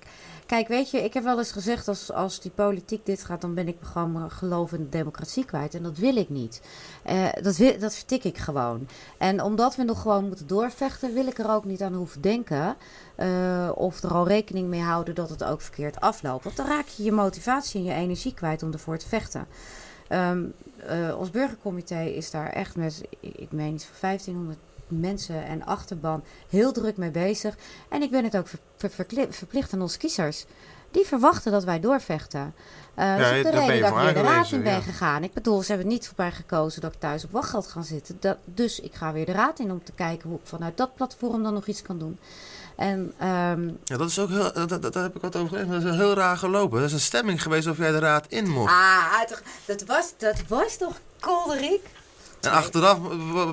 kijk, 0.45 0.67
weet 0.67 0.91
je, 0.91 1.03
ik 1.03 1.13
heb 1.13 1.23
wel 1.23 1.37
eens 1.37 1.51
gezegd: 1.51 1.87
als, 1.87 2.11
als 2.11 2.39
die 2.41 2.51
politiek 2.51 3.05
dit 3.05 3.23
gaat, 3.23 3.41
dan 3.41 3.53
ben 3.53 3.67
ik 3.67 3.77
gewoon 3.81 4.31
geloof 4.31 4.71
in 4.73 4.81
de 4.83 4.89
democratie 4.89 5.45
kwijt. 5.45 5.73
En 5.75 5.83
dat 5.83 5.97
wil 5.97 6.15
ik 6.15 6.29
niet. 6.29 6.61
Eh, 7.03 7.25
dat, 7.41 7.57
wil, 7.57 7.79
dat 7.79 7.95
vertik 7.95 8.23
ik 8.23 8.37
gewoon. 8.37 8.87
En 9.17 9.41
omdat 9.41 9.75
we 9.75 9.83
nog 9.83 10.01
gewoon 10.01 10.27
moeten 10.27 10.47
doorvechten, 10.47 11.13
wil 11.13 11.27
ik 11.27 11.37
er 11.37 11.49
ook 11.51 11.65
niet 11.65 11.81
aan 11.81 11.93
hoeven 11.93 12.21
denken. 12.21 12.75
eh, 13.15 13.69
of 13.75 14.03
er 14.03 14.13
al 14.13 14.27
rekening 14.27 14.67
mee 14.67 14.81
houden 14.81 15.15
dat 15.15 15.29
het 15.29 15.43
ook 15.43 15.61
verkeerd 15.61 15.99
afloopt. 15.99 16.43
Want 16.43 16.55
dan 16.57 16.67
raak 16.67 16.87
je 16.87 17.03
je 17.03 17.11
motivatie 17.11 17.79
en 17.79 17.85
je 17.85 17.93
energie 17.93 18.33
kwijt 18.33 18.63
om 18.63 18.71
ervoor 18.71 18.97
te 18.97 19.07
vechten. 19.07 19.47
Ehm, 20.07 20.43
eh, 20.87 21.15
ons 21.19 21.29
burgercomité 21.31 22.01
is 22.01 22.31
daar 22.31 22.49
echt 22.49 22.75
met, 22.75 23.01
ik 23.19 23.51
meen 23.51 23.73
iets 23.73 23.85
van 23.85 23.95
1500 23.99 24.57
mensen 24.99 25.45
en 25.45 25.65
achterban 25.65 26.23
heel 26.49 26.71
druk 26.71 26.97
mee 26.97 27.11
bezig. 27.11 27.55
En 27.89 28.01
ik 28.01 28.11
ben 28.11 28.23
het 28.23 28.37
ook 28.37 28.47
ver- 28.47 28.59
ver- 28.77 28.89
verkli- 28.89 29.27
verplicht 29.29 29.73
aan 29.73 29.81
onze 29.81 29.97
kiezers. 29.97 30.45
Die 30.91 31.05
verwachten 31.05 31.51
dat 31.51 31.63
wij 31.63 31.79
doorvechten. 31.79 32.53
Eh 32.95 33.17
dat 33.17 33.19
is 33.31 33.37
ook 33.45 33.51
de 33.51 33.59
reden 33.59 33.81
dat 33.81 33.89
ik 33.99 34.03
weer 34.03 34.13
de 34.13 34.21
raad 34.29 34.51
in 34.51 34.63
ben 34.63 34.73
ja. 34.73 34.79
gegaan. 34.81 35.23
Ik 35.23 35.33
bedoel, 35.33 35.61
ze 35.61 35.71
hebben 35.71 35.87
niet 35.89 36.05
voor 36.05 36.13
mij 36.17 36.31
gekozen 36.31 36.81
dat 36.81 36.93
ik 36.93 36.99
thuis 36.99 37.23
op 37.23 37.31
wachtgeld 37.31 37.67
ga 37.67 37.81
zitten. 37.81 38.17
Dat, 38.19 38.37
dus 38.45 38.79
ik 38.79 38.93
ga 38.93 39.13
weer 39.13 39.25
de 39.25 39.31
raad 39.31 39.59
in 39.59 39.71
om 39.71 39.83
te 39.83 39.91
kijken 39.91 40.29
hoe 40.29 40.37
ik 40.39 40.47
vanuit 40.47 40.77
dat 40.77 40.95
platform 40.95 41.43
dan 41.43 41.53
nog 41.53 41.67
iets 41.67 41.81
kan 41.81 41.97
doen. 41.97 42.19
En 42.75 43.13
ehm, 43.17 43.67
Ja, 43.83 43.97
dat 43.97 44.09
is 44.09 44.19
ook 44.19 44.29
heel... 44.29 44.53
Dat, 44.53 44.69
dat, 44.81 44.93
daar 44.93 45.03
heb 45.03 45.15
ik 45.15 45.21
wat 45.21 45.35
over. 45.35 45.67
Dat 45.67 45.83
is 45.83 45.95
heel 45.95 46.13
raar 46.13 46.37
gelopen. 46.37 46.79
Er 46.79 46.85
is 46.85 46.93
een 46.93 46.99
stemming 46.99 47.41
geweest 47.41 47.67
of 47.67 47.77
jij 47.77 47.91
de 47.91 47.99
raad 47.99 48.25
in 48.27 48.49
mocht. 48.49 48.71
ah, 48.71 49.21
toch, 49.27 49.41
dat, 49.65 49.83
was, 49.85 50.13
dat 50.17 50.41
was 50.47 50.77
toch 50.77 50.99
kolderiek? 51.19 51.85
En 52.45 52.51
achteraf 52.51 52.99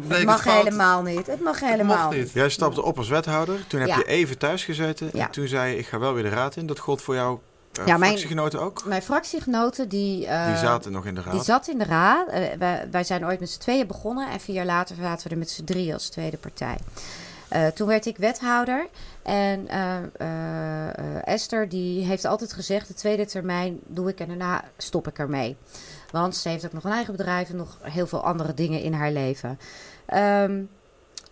bleek 0.06 0.18
Het 0.18 0.24
mag 0.26 0.44
het 0.44 0.52
fout. 0.52 0.64
helemaal 0.64 1.02
niet. 1.02 1.26
Het 1.26 1.40
mag 1.40 1.60
Het 1.60 1.68
helemaal 1.70 2.10
niet. 2.10 2.30
Jij 2.32 2.48
stapte 2.48 2.82
op 2.82 2.98
als 2.98 3.08
wethouder. 3.08 3.66
Toen 3.66 3.80
heb 3.80 3.88
Ja. 3.88 3.96
je 3.96 4.04
even 4.04 4.38
thuis 4.38 4.64
gezeten. 4.64 5.10
Ja. 5.12 5.24
En 5.24 5.30
toen 5.30 5.46
zei 5.48 5.70
je, 5.72 5.78
ik 5.78 5.86
ga 5.86 5.98
wel 5.98 6.14
weer 6.14 6.22
de 6.22 6.28
raad 6.28 6.56
in. 6.56 6.66
Dat 6.66 6.78
gold 6.78 7.02
voor 7.02 7.14
jouw 7.14 7.40
uh, 7.80 7.86
Ja, 7.86 7.96
mijn- 7.96 8.10
fractiegenoten 8.10 8.60
ook? 8.60 8.84
Mijn 8.84 9.02
fractiegenoten 9.02 9.88
die... 9.88 10.26
eh, 10.26 10.46
Die 10.46 10.56
zaten 10.56 10.92
nog 10.92 11.06
in 11.06 11.14
de 11.14 11.22
raad. 11.22 11.32
Die 11.32 11.42
zat 11.42 11.68
in 11.68 11.78
de 11.78 11.84
raad. 11.84 12.28
Eh, 12.28 12.42
wij, 12.58 12.88
wij 12.90 13.04
zijn 13.04 13.24
ooit 13.26 13.40
met 13.40 13.50
z'n 13.50 13.60
tweeën 13.60 13.86
begonnen. 13.86 14.30
En 14.30 14.40
vier 14.40 14.54
jaar 14.54 14.66
later 14.66 14.96
zaten 15.00 15.26
we 15.26 15.32
er 15.32 15.38
met 15.38 15.50
z'n 15.50 15.64
drie 15.64 15.92
als 15.92 16.08
tweede 16.08 16.36
partij. 16.36 16.76
Eh, 17.48 17.66
toen 17.66 17.86
werd 17.86 18.06
ik 18.06 18.16
wethouder. 18.16 18.86
En 19.22 19.68
eh, 19.68 19.96
eh, 19.96 20.88
eh, 20.88 21.04
Esther 21.24 21.68
die 21.68 22.04
heeft 22.04 22.24
altijd 22.24 22.52
gezegd... 22.52 22.88
de 22.88 22.94
tweede 22.94 23.26
termijn 23.26 23.78
doe 23.86 24.08
ik 24.08 24.20
en 24.20 24.28
daarna 24.28 24.64
stop 24.76 25.08
ik 25.08 25.18
ermee. 25.18 25.56
Want 26.12 26.36
ze 26.36 26.48
heeft 26.48 26.64
ook 26.64 26.72
nog 26.72 26.84
een 26.84 26.92
eigen 26.92 27.16
bedrijf... 27.16 27.50
en 27.50 27.56
nog 27.56 27.78
heel 27.82 28.06
veel 28.06 28.24
andere 28.24 28.54
dingen 28.54 28.82
in 28.82 28.92
haar 28.92 29.12
leven. 29.12 29.58
Ehm, 30.06 30.62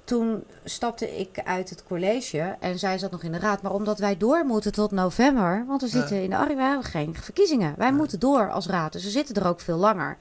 toen 0.04 0.44
stapte 0.64 1.18
ik 1.18 1.40
uit 1.44 1.70
het 1.70 1.84
college 1.84 2.56
en 2.60 2.78
zij 2.78 2.98
zat 2.98 3.10
nog 3.10 3.22
in 3.22 3.32
de 3.32 3.38
raad. 3.38 3.62
Maar 3.62 3.72
omdat 3.72 3.98
wij 3.98 4.16
door 4.16 4.44
moeten 4.44 4.72
tot 4.72 4.90
november, 4.90 5.64
want 5.66 5.80
we 5.80 5.88
zitten 5.88 6.22
in 6.22 6.30
de 6.30 6.36
we 6.36 6.62
hebben 6.62 6.84
geen 6.84 7.16
verkiezingen. 7.16 7.74
Wij 7.76 7.92
moeten 7.92 8.20
door 8.20 8.50
als 8.50 8.66
raad, 8.66 8.92
dus 8.92 9.04
we 9.04 9.10
zitten 9.10 9.34
er 9.34 9.46
ook 9.46 9.60
veel 9.60 9.76
langer. 9.76 10.16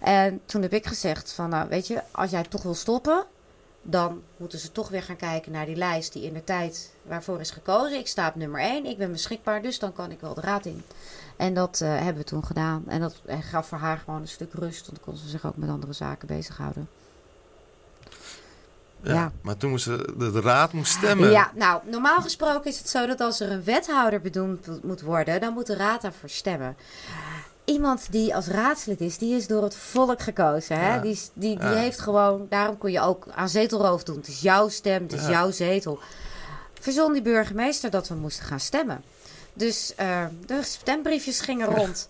En 0.00 0.40
toen 0.44 0.62
heb 0.62 0.72
ik 0.72 0.86
gezegd 0.86 1.32
van, 1.32 1.48
nou 1.48 1.68
weet 1.68 1.86
je, 1.86 2.02
als 2.10 2.30
jij 2.30 2.42
toch 2.42 2.62
wil 2.62 2.74
stoppen, 2.74 3.24
dan 3.82 4.22
moeten 4.36 4.58
ze 4.58 4.72
toch 4.72 4.88
weer 4.88 5.02
gaan 5.02 5.16
kijken 5.16 5.52
naar 5.52 5.66
die 5.66 5.76
lijst 5.76 6.12
die 6.12 6.24
in 6.24 6.32
de 6.32 6.44
tijd 6.44 6.92
waarvoor 7.02 7.40
is 7.40 7.50
gekozen. 7.50 7.98
Ik 7.98 8.08
sta 8.08 8.28
op 8.28 8.34
nummer 8.34 8.60
1, 8.60 8.86
ik 8.86 8.98
ben 8.98 9.12
beschikbaar, 9.12 9.62
dus 9.62 9.78
dan 9.78 9.92
kan 9.92 10.10
ik 10.10 10.20
wel 10.20 10.34
de 10.34 10.40
raad 10.40 10.66
in. 10.66 10.82
En 11.38 11.54
dat 11.54 11.80
eh, 11.80 11.88
hebben 11.88 12.16
we 12.16 12.24
toen 12.24 12.44
gedaan. 12.44 12.84
En 12.86 13.00
dat 13.00 13.14
eh, 13.26 13.38
gaf 13.50 13.66
voor 13.66 13.78
haar 13.78 13.98
gewoon 14.04 14.20
een 14.20 14.28
stuk 14.28 14.52
rust, 14.52 14.86
want 14.86 14.96
dan 14.96 15.04
kon 15.04 15.16
ze 15.16 15.28
zich 15.28 15.46
ook 15.46 15.56
met 15.56 15.68
andere 15.70 15.92
zaken 15.92 16.26
bezighouden. 16.28 16.88
Ja. 19.02 19.12
Ja. 19.14 19.32
Maar 19.40 19.56
toen 19.56 19.70
moest 19.70 19.84
de, 19.84 20.30
de, 20.32 20.40
raad 20.40 20.72
moest 20.72 20.92
stemmen. 20.92 21.30
Ja, 21.30 21.50
nou, 21.54 21.82
normaal 21.90 22.20
gesproken 22.20 22.70
is 22.70 22.78
het 22.78 22.88
zo 22.88 23.06
dat 23.06 23.20
als 23.20 23.40
er 23.40 23.50
een 23.50 23.64
wethouder 23.64 24.20
bedoeld 24.20 24.82
moet 24.84 25.00
worden, 25.00 25.40
dan 25.40 25.52
moet 25.52 25.66
de 25.66 25.76
raad 25.76 26.02
daarvoor 26.02 26.28
stemmen. 26.28 26.76
Iemand 27.64 28.06
die 28.12 28.34
als 28.34 28.46
raadslid 28.46 29.00
is, 29.00 29.18
die 29.18 29.36
is 29.36 29.46
door 29.46 29.62
het 29.62 29.74
volk 29.74 30.22
gekozen. 30.22 30.78
Hè? 30.78 30.94
Ja. 30.94 31.00
Die, 31.00 31.20
die, 31.32 31.58
die 31.58 31.68
Ja. 31.68 31.74
heeft 31.74 32.00
gewoon, 32.00 32.46
daarom 32.48 32.78
kun 32.78 32.92
je 32.92 33.00
ook 33.00 33.26
aan 33.34 33.48
zetelroof 33.48 34.02
doen. 34.02 34.16
Het 34.16 34.28
is 34.28 34.40
jouw 34.40 34.68
stem, 34.68 35.02
het 35.02 35.12
is 35.12 35.26
jouw 35.26 35.50
zetel. 35.50 35.98
Verzon 36.80 37.12
die 37.12 37.22
burgemeester 37.22 37.90
dat 37.90 38.08
we 38.08 38.14
moesten 38.14 38.44
gaan 38.44 38.60
stemmen. 38.60 39.02
Dus 39.58 39.94
eh, 39.94 40.24
de 40.46 40.62
stembriefjes 40.62 41.40
gingen 41.40 41.66
rond. 41.66 42.08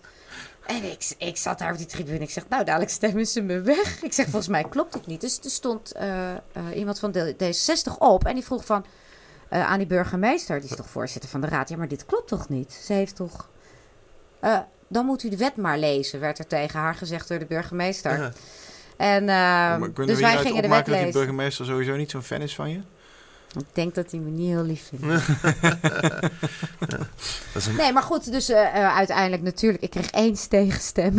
En 0.65 0.83
ik, 0.83 1.13
ik 1.17 1.37
zat 1.37 1.59
daar 1.59 1.71
op 1.71 1.77
die 1.77 1.85
tribune. 1.85 2.19
Ik 2.19 2.29
zeg, 2.29 2.49
nou, 2.49 2.63
dadelijk 2.63 2.91
stemmen 2.91 3.25
ze 3.25 3.41
me 3.41 3.61
weg. 3.61 4.03
Ik 4.03 4.13
zeg, 4.13 4.25
volgens 4.25 4.47
mij 4.47 4.63
klopt 4.63 4.93
het 4.93 5.05
niet. 5.05 5.21
Dus 5.21 5.39
er 5.43 5.49
stond 5.49 5.91
eh, 5.91 6.31
eh, 6.31 6.39
iemand 6.75 6.99
van 6.99 7.11
de, 7.11 7.35
D66 7.43 7.97
op. 7.97 8.25
En 8.25 8.33
die 8.33 8.43
vroeg 8.43 8.65
van, 8.65 8.85
aan 9.49 9.77
die 9.77 9.87
burgemeester, 9.87 10.59
die 10.59 10.69
is 10.69 10.75
toch 10.75 10.89
voorzitter 10.89 11.29
van 11.29 11.41
de 11.41 11.47
raad. 11.47 11.69
Ja, 11.69 11.77
maar 11.77 11.87
dit 11.87 12.05
klopt 12.05 12.27
toch 12.27 12.49
niet? 12.49 12.71
Ze 12.73 12.93
heeft 12.93 13.15
toch... 13.15 13.49
Dan 14.87 15.05
moet 15.05 15.23
u 15.23 15.29
de 15.29 15.37
wet 15.37 15.55
maar 15.55 15.77
lezen, 15.77 16.19
werd 16.19 16.39
er 16.39 16.47
tegen 16.47 16.79
haar 16.79 16.95
gezegd 16.95 17.27
door 17.27 17.39
de 17.39 17.45
burgemeester. 17.45 18.17
Ja. 18.17 18.31
En, 18.97 19.25
kunnen 19.79 20.07
dus 20.07 20.15
we 20.15 20.21
wij 20.21 20.37
gingen 20.37 20.43
de 20.43 20.53
wet 20.53 20.63
opmaken 20.63 20.85
dat 20.85 20.85
die 20.85 20.95
lezen. 20.95 21.11
burgemeester 21.11 21.65
sowieso 21.65 21.95
niet 21.95 22.11
zo'n 22.11 22.23
fan 22.23 22.41
is 22.41 22.55
van 22.55 22.69
je? 22.69 22.81
Ik 23.57 23.65
denk 23.73 23.95
dat 23.95 24.11
hij 24.11 24.19
me 24.19 24.29
niet 24.29 24.47
heel 24.47 24.63
lief 24.63 24.89
vindt. 24.89 25.05
Een 27.67 27.75
Nee, 27.75 27.93
maar 27.93 28.03
goed, 28.03 28.31
dus 28.31 28.49
eh, 28.49 28.75
eh, 28.75 28.95
uiteindelijk 28.95 29.41
natuurlijk, 29.41 29.83
ik 29.83 29.89
kreeg 29.89 30.09
één 30.09 30.49
tegenstem. 30.49 31.15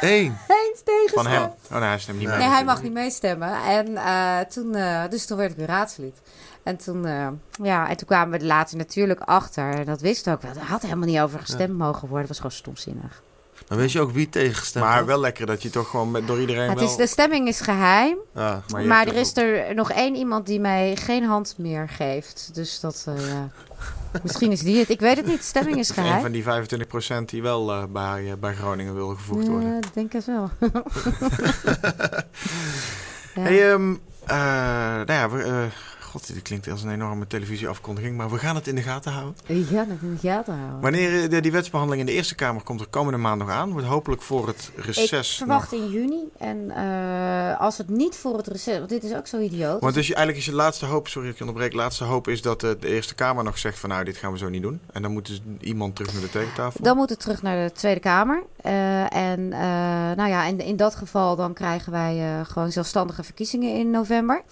één. 0.00 0.26
Eén 0.48 0.74
tegenstem. 0.84 1.22
Van 1.22 1.26
hem? 1.26 1.42
Oh 1.42 1.78
nee, 1.78 1.88
hij 1.88 1.98
stemt 1.98 2.18
niet 2.18 2.28
Nee, 2.28 2.36
mee. 2.36 2.46
Nee, 2.46 2.54
hij 2.56 2.64
mag 2.64 2.82
niet 2.82 2.92
meestemmen. 2.92 3.62
En 3.62 3.96
eh, 3.96 4.38
toen, 4.38 4.74
eh, 4.74 5.02
dus 5.10 5.26
toen 5.26 5.36
werd 5.36 5.50
ik 5.50 5.56
weer 5.56 5.66
raadslid. 5.66 6.20
En 6.62 6.76
toen, 6.76 7.06
eh, 7.06 7.28
ja, 7.62 7.88
en 7.88 7.96
toen 7.96 8.06
kwamen 8.06 8.30
we 8.30 8.38
er 8.38 8.44
later 8.44 8.76
natuurlijk 8.76 9.20
achter. 9.20 9.74
En 9.74 9.84
dat 9.84 10.00
wisten 10.00 10.32
we 10.32 10.38
ook 10.38 10.54
wel. 10.54 10.62
Er 10.62 10.68
had 10.68 10.82
helemaal 10.82 11.08
niet 11.08 11.20
over 11.20 11.40
gestemd 11.40 11.78
mogen 11.78 12.08
worden. 12.08 12.28
Dat 12.28 12.28
was 12.28 12.36
gewoon 12.36 12.52
stomzinnig. 12.52 13.22
Maar 13.68 13.78
weet 13.78 13.92
je 13.92 14.00
ook 14.00 14.10
wie 14.10 14.28
tegengestemd 14.28 14.84
Maar 14.84 15.06
wel 15.06 15.20
lekker 15.20 15.46
dat 15.46 15.62
je 15.62 15.70
toch 15.70 15.90
gewoon 15.90 16.10
met, 16.10 16.26
door 16.26 16.40
iedereen 16.40 16.68
Het 16.68 16.78
wel... 16.78 16.88
is, 16.88 16.96
de 16.96 17.06
stemming 17.06 17.48
is 17.48 17.60
geheim. 17.60 18.16
Ja. 18.34 18.62
Maar 18.86 19.06
er 19.06 19.14
is 19.14 19.36
er 19.36 19.74
nog 19.74 19.90
één 19.90 20.14
iemand 20.14 20.46
die 20.46 20.60
mij 20.60 20.96
geen 20.96 21.24
hand 21.24 21.54
meer 21.58 21.88
geeft. 21.88 22.50
Dus 22.54 22.80
dat, 22.80 23.04
eh, 23.08 23.28
ja. 23.28 23.50
Misschien 24.22 24.52
is 24.52 24.60
die 24.60 24.78
het. 24.78 24.88
Ik 24.88 25.00
weet 25.00 25.16
het 25.16 25.26
niet. 25.26 25.36
De 25.36 25.42
stemming 25.42 25.78
is 25.78 25.88
een 25.88 25.94
van 25.94 26.04
geheim. 26.04 26.32
die 26.32 26.44
25% 27.22 27.24
die 27.24 27.42
wel 27.42 27.72
eh, 27.72 27.82
bij, 27.88 28.30
eh, 28.30 28.36
bij 28.40 28.54
Groningen 28.54 28.94
wil 28.94 29.08
gevoegd 29.08 29.46
worden. 29.46 29.68
Ja, 29.68 29.76
ik 29.76 29.94
denk 29.94 30.12
het 30.12 30.24
wel. 30.24 30.50
Ja. 33.34 33.44
Hey, 33.44 33.72
ehm, 33.72 33.94
eh, 34.26 34.36
nou 35.06 35.12
ja, 35.12 35.30
we, 35.30 35.42
eh, 35.42 35.62
god, 36.08 36.34
dit 36.34 36.42
klinkt 36.42 36.68
als 36.68 36.82
een 36.82 36.90
enorme 36.90 37.26
televisieafkondiging, 37.26 38.16
maar 38.16 38.30
we 38.30 38.38
gaan 38.38 38.54
het 38.54 38.66
in 38.66 38.74
de 38.74 38.82
gaten 38.82 39.12
houden. 39.12 39.34
Ja, 39.46 39.84
dat 39.84 39.96
in 40.02 40.18
de 40.20 40.28
gaten 40.28 40.54
houden. 40.54 40.80
Wanneer 40.80 41.22
eh, 41.22 41.30
de, 41.30 41.40
die 41.40 41.52
wetsbehandeling 41.52 42.00
in 42.00 42.06
de 42.06 42.16
Eerste 42.16 42.34
Kamer 42.34 42.62
komt 42.62 42.80
er 42.80 42.86
komende 42.86 43.18
maand 43.18 43.38
nog 43.38 43.50
aan, 43.50 43.72
wordt 43.72 43.86
hopelijk 43.86 44.22
voor 44.22 44.46
het 44.46 44.70
Ik 44.74 44.84
reces 44.84 45.36
verwacht 45.36 45.70
nog... 45.70 45.80
in 45.80 45.90
juni. 45.90 46.22
En 46.38 46.70
eh, 46.70 47.60
als 47.60 47.78
het 47.78 47.88
niet 47.88 48.16
voor 48.16 48.36
het 48.36 48.46
reces... 48.46 48.78
Want 48.78 48.88
dit 48.88 49.04
is 49.04 49.14
ook 49.14 49.26
zo 49.26 49.38
idioot. 49.38 49.80
Want 49.80 49.94
dus 49.94 50.06
je, 50.06 50.14
eigenlijk 50.14 50.46
is 50.46 50.52
je 50.52 50.58
laatste 50.58 50.86
hoop, 50.86 51.08
sorry 51.08 51.26
dat 51.26 51.36
ik 51.36 51.46
onderbreek, 51.46 51.72
laatste 51.72 52.04
hoop 52.04 52.28
is 52.28 52.42
dat 52.42 52.62
eh, 52.62 52.70
de 52.80 52.88
Eerste 52.88 53.14
Kamer 53.14 53.44
nog 53.44 53.58
zegt 53.58 53.78
van 53.78 53.88
nou, 53.88 54.04
dit 54.04 54.16
gaan 54.16 54.32
we 54.32 54.38
zo 54.38 54.48
niet 54.48 54.62
doen. 54.62 54.80
En 54.92 55.02
dan 55.02 55.12
moet 55.12 55.26
dus 55.26 55.42
iemand 55.60 55.96
terug 55.96 56.12
naar 56.12 56.22
de 56.22 56.30
tekentafel. 56.30 56.82
Dan 56.82 56.96
moet 56.96 57.08
het 57.10 57.20
terug 57.20 57.42
naar 57.42 57.68
de 57.68 57.74
Tweede 57.74 58.00
Kamer. 58.00 58.42
En 59.08 59.48
nou 60.16 60.28
ja, 60.28 60.44
in, 60.44 60.60
in 60.60 60.76
dat 60.76 60.94
geval 60.94 61.36
dan 61.36 61.52
krijgen 61.52 61.92
wij 61.92 62.44
gewoon 62.44 62.72
zelfstandige 62.72 63.22
verkiezingen 63.22 63.74
in 63.74 63.90
november. 63.90 64.42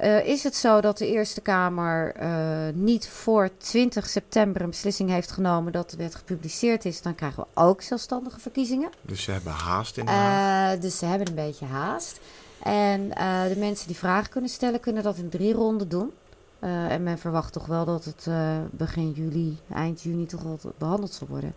Eh, 0.00 0.26
is 0.26 0.42
het 0.42 0.56
zo 0.56 0.80
dat 0.80 0.98
de 0.98 1.06
Eerste 1.06 1.40
Kamer 1.40 2.14
eh, 2.14 2.30
niet 2.74 3.08
voor 3.08 3.50
20 3.58 4.08
september 4.08 4.62
een 4.62 4.70
beslissing 4.70 5.10
heeft 5.10 5.30
genomen 5.30 5.72
dat 5.72 5.90
de 5.90 5.96
wet 5.96 6.14
gepubliceerd 6.14 6.84
is, 6.84 7.02
dan 7.02 7.14
krijgen 7.14 7.42
we 7.42 7.60
ook 7.60 7.82
zelfstandige 7.82 8.40
verkiezingen. 8.40 8.90
Dus 9.02 9.22
ze 9.22 9.30
hebben 9.30 9.52
haast 9.52 9.96
in 9.96 10.04
de. 10.04 10.10
Eh, 10.10 10.80
dus 10.80 10.98
ze 10.98 11.06
hebben 11.06 11.28
een 11.28 11.34
beetje 11.34 11.66
haast. 11.66 12.20
En 12.62 13.08
de 13.48 13.56
mensen 13.58 13.86
die 13.86 13.96
vragen 13.96 14.30
kunnen 14.30 14.50
stellen, 14.50 14.80
kunnen 14.80 15.02
dat 15.02 15.16
in 15.16 15.28
drie 15.28 15.52
ronden 15.52 15.88
doen. 15.88 16.12
En 16.60 17.02
men 17.02 17.18
verwacht 17.18 17.52
toch 17.52 17.66
wel 17.66 17.84
dat 17.84 18.04
het 18.04 18.28
begin 18.70 19.12
juli, 19.12 19.58
eind 19.74 20.02
juni 20.02 20.26
toch 20.26 20.42
wel 20.42 20.58
behandeld 20.78 21.12
zal 21.12 21.26
worden. 21.26 21.54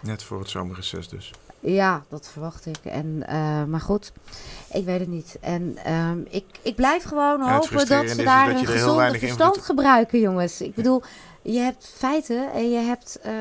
Net 0.00 0.22
voor 0.22 0.38
het 0.38 0.50
zomerreces 0.50 1.08
dus. 1.08 1.32
Ja, 1.64 2.04
dat 2.08 2.28
verwacht 2.32 2.66
ik. 2.66 2.76
En, 2.84 3.22
eh, 3.26 3.64
maar 3.64 3.80
goed, 3.80 4.12
ik 4.72 4.84
weet 4.84 5.00
het 5.00 5.08
niet. 5.08 5.36
En 5.40 5.76
ehm, 5.84 6.18
ik, 6.28 6.44
ik 6.62 6.74
blijf 6.76 7.02
gewoon 7.02 7.40
het 7.40 7.50
hopen 7.50 7.86
dat 7.86 8.10
ze 8.10 8.22
daar 8.22 8.46
dat 8.46 8.54
een 8.60 8.66
heel 8.66 8.72
gezonde 8.74 9.18
verstand 9.18 9.30
invloed- 9.54 9.64
gebruiken, 9.64 10.20
jongens. 10.20 10.60
Ik 10.60 10.74
bedoel, 10.74 11.02
je 11.42 11.58
hebt 11.58 11.92
feiten 11.96 12.52
en 12.52 12.70
je 12.70 12.78
hebt 12.78 13.18
eh, 13.22 13.32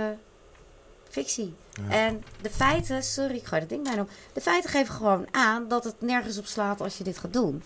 fictie. 1.10 1.54
Ja. 1.90 1.96
En 1.96 2.24
de 2.42 2.50
feiten, 2.50 3.04
sorry, 3.04 3.36
ik 3.36 3.46
gooi 3.46 3.62
dat 3.62 3.70
ding 3.70 3.84
bijna 3.84 4.02
om. 4.02 4.08
De 4.34 4.42
feiten 4.42 4.70
geven 4.70 4.94
gewoon 4.94 5.26
aan 5.32 5.68
dat 5.68 5.84
het 5.84 5.96
nergens 6.02 6.38
op 6.38 6.46
slaat 6.46 6.82
als 6.82 6.98
je 6.98 7.04
dit 7.04 7.18
gaat 7.18 7.34
doen. 7.34 7.64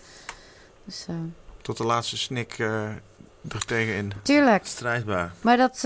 Dus, 0.84 1.04
eh, 1.08 1.14
Tot 1.62 1.76
de 1.76 1.84
laatste 1.84 2.16
snik 2.16 2.58
eh 2.58 2.88
er 3.48 3.64
tegenin. 3.66 4.12
tuurlijk. 4.22 4.66
Strijdbaar. 4.66 5.32
Maar 5.40 5.56
dat 5.56 5.84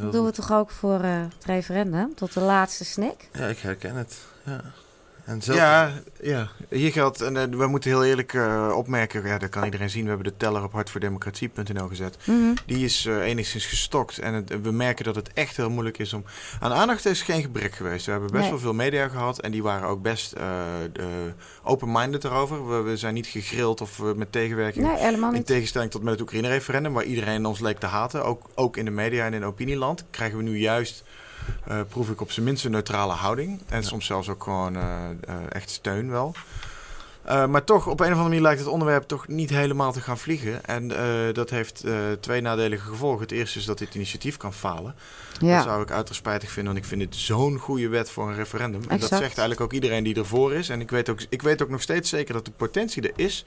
Heel 0.00 0.10
doen 0.10 0.24
we 0.24 0.32
toch 0.32 0.52
ook 0.52 0.70
voor 0.70 1.00
eh, 1.00 1.20
het 1.34 1.44
referendum, 1.44 2.14
tot 2.14 2.32
de 2.32 2.40
laatste 2.40 2.84
snik. 2.84 3.28
Ja, 3.32 3.46
ik 3.46 3.58
herken 3.58 3.94
het. 3.94 4.18
Ja. 4.44 4.60
En. 5.30 5.40
Ja, 5.54 5.92
ja, 6.22 6.48
hier 6.68 6.92
geldt, 6.92 7.20
en 7.20 7.36
eh, 7.36 7.42
we 7.58 7.66
moeten 7.66 7.90
heel 7.90 8.04
eerlijk 8.04 8.34
eh, 8.34 8.72
opmerken, 8.76 9.26
ja, 9.26 9.38
dat 9.38 9.48
kan 9.48 9.64
iedereen 9.64 9.90
zien, 9.90 10.02
we 10.02 10.08
hebben 10.08 10.26
de 10.26 10.36
teller 10.36 10.62
op 10.62 10.72
hartvoordemocratie.nl 10.72 11.88
gezet. 11.88 12.16
Mhm. 12.24 12.54
Die 12.66 12.84
is 12.84 13.06
eh, 13.06 13.16
enigszins 13.16 13.66
gestokt 13.66 14.18
en 14.18 14.34
het- 14.34 14.60
we 14.62 14.70
merken 14.70 15.04
dat 15.04 15.14
het 15.14 15.30
echt 15.32 15.56
heel 15.56 15.70
moeilijk 15.70 15.98
is 15.98 16.12
om... 16.12 16.24
Aan 16.60 16.72
aandacht 16.72 17.06
is 17.06 17.22
geen 17.22 17.42
gebrek 17.42 17.74
geweest. 17.74 18.04
We 18.06 18.10
hebben 18.10 18.30
best 18.30 18.42
Nee. 18.42 18.50
wel 18.50 18.60
veel 18.60 18.72
media 18.74 19.08
gehad 19.08 19.38
en 19.40 19.50
die 19.50 19.62
waren 19.62 19.88
ook 19.88 20.02
best 20.02 20.34
open-minded 21.64 22.24
erover. 22.24 22.68
We, 22.68 22.80
we 22.90 22.96
zijn 22.96 23.14
niet 23.14 23.26
gegrild 23.26 23.80
of 23.80 24.02
met 24.16 24.32
tegenwerking. 24.32 24.86
Nee, 24.86 24.96
helemaal 24.98 25.30
In 25.30 25.36
niet. 25.36 25.46
tegenstelling 25.46 25.90
tot 25.90 26.02
met 26.02 26.12
het 26.12 26.20
Oekraïne-referendum, 26.22 26.92
waar 26.92 27.04
iedereen 27.04 27.46
ons 27.46 27.60
leek 27.60 27.78
te 27.78 27.86
haten, 27.86 28.24
ook, 28.24 28.42
ook 28.54 28.76
in 28.76 28.84
de 28.84 28.90
media 28.90 29.24
en 29.26 29.34
in 29.34 29.44
opinieland, 29.44 30.04
krijgen 30.10 30.36
we 30.38 30.44
nu 30.44 30.58
juist, 30.58 31.02
eh, 31.66 31.80
proef 31.88 32.10
ik 32.10 32.20
op 32.20 32.30
zijn 32.30 32.46
minst 32.46 32.64
een 32.64 32.70
neutrale 32.70 33.12
houding. 33.12 33.60
En 33.68 33.84
soms 33.84 34.06
zelfs 34.06 34.28
ook 34.28 34.42
gewoon 34.42 34.76
eh, 34.76 35.10
eh, 35.10 35.36
echt 35.48 35.70
steun 35.70 36.10
wel. 36.10 36.34
Maar 37.48 37.64
toch, 37.64 37.86
op 37.86 38.00
een 38.00 38.06
of 38.06 38.12
andere 38.12 38.28
manier 38.28 38.40
lijkt 38.40 38.60
het 38.60 38.68
onderwerp 38.68 39.02
toch 39.02 39.28
niet 39.28 39.50
helemaal 39.50 39.92
te 39.92 40.00
gaan 40.00 40.18
vliegen. 40.18 40.64
En 40.64 40.88
dat 41.32 41.50
heeft 41.50 41.84
twee 42.20 42.40
nadelige 42.40 42.88
gevolgen. 42.88 43.20
Het 43.20 43.32
eerste 43.32 43.58
is 43.58 43.64
dat 43.64 43.78
dit 43.78 43.94
initiatief 43.94 44.36
kan 44.36 44.52
falen. 44.52 44.94
Dat 45.32 45.48
Ja. 45.48 45.62
zou 45.62 45.82
ik 45.82 45.90
uiterst 45.90 46.20
spijtig 46.20 46.50
vinden, 46.50 46.72
want 46.72 46.84
ik 46.84 46.90
vind 46.90 47.00
dit 47.00 47.16
zo'n 47.20 47.58
goede 47.58 47.88
wet 47.88 48.10
voor 48.10 48.28
een 48.28 48.34
referendum. 48.34 48.82
En 48.88 48.98
dat 48.98 49.08
zegt 49.08 49.20
eigenlijk 49.20 49.60
ook 49.60 49.72
iedereen 49.72 50.04
die 50.04 50.14
ervoor 50.14 50.54
is. 50.54 50.68
En 50.68 50.80
ik 50.80 50.90
weet, 50.90 51.08
ook, 51.08 51.20
ik 51.28 51.42
weet 51.42 51.62
ook 51.62 51.68
nog 51.68 51.82
steeds 51.82 52.10
zeker 52.10 52.34
dat 52.34 52.44
de 52.44 52.50
potentie 52.50 53.02
er 53.02 53.24
is. 53.24 53.44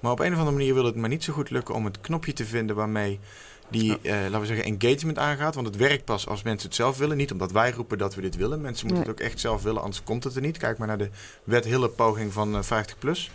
Maar 0.00 0.12
op 0.12 0.20
een 0.20 0.32
of 0.32 0.38
andere 0.38 0.56
manier 0.56 0.74
wil 0.74 0.84
het 0.84 0.96
maar 0.96 1.08
niet 1.08 1.24
zo 1.24 1.32
goed 1.32 1.50
lukken 1.50 1.74
om 1.74 1.84
het 1.84 2.00
knopje 2.00 2.32
te 2.32 2.44
vinden 2.44 2.76
waarmee 2.76 3.20
die, 3.78 3.98
eh, 4.02 4.12
laten 4.20 4.40
we 4.40 4.46
zeggen, 4.46 4.78
engagement 4.78 5.18
aangaat. 5.18 5.54
Want 5.54 5.66
het 5.66 5.76
werkt 5.76 6.04
pas 6.04 6.26
als 6.26 6.42
mensen 6.42 6.66
het 6.68 6.76
zelf 6.76 6.98
willen. 6.98 7.16
Niet 7.16 7.32
omdat 7.32 7.52
wij 7.52 7.70
roepen 7.72 7.98
dat 7.98 8.14
we 8.14 8.20
dit 8.20 8.36
willen. 8.36 8.60
Mensen 8.60 8.86
moeten 8.86 9.04
Nee. 9.06 9.14
het 9.14 9.22
ook 9.24 9.30
echt 9.30 9.40
zelf 9.40 9.62
willen, 9.62 9.82
anders 9.82 10.02
komt 10.02 10.24
het 10.24 10.34
er 10.36 10.40
niet. 10.42 10.56
Kijk 10.56 10.78
maar 10.78 10.86
naar 10.88 10.98
de 10.98 11.10
wet 11.44 11.64
Hille 11.64 11.88
poging 11.88 12.32
van 12.32 12.56
eh, 12.56 12.62
50 12.62 12.98
plus. 12.98 13.30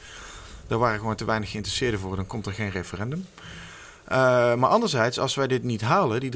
Daar 0.67 0.77
waren 0.79 0.99
gewoon 0.99 1.15
te 1.15 1.25
weinig 1.25 1.49
geïnteresseerden 1.49 1.99
voor. 1.99 2.15
Dan 2.15 2.27
komt 2.27 2.45
er 2.45 2.53
geen 2.53 2.69
referendum. 2.71 3.25
Uh, 4.11 4.15
maar 4.55 4.69
anderzijds, 4.69 5.19
als 5.19 5.35
wij 5.35 5.47
dit 5.47 5.63
niet 5.63 5.81
halen, 5.81 6.19
die 6.19 6.31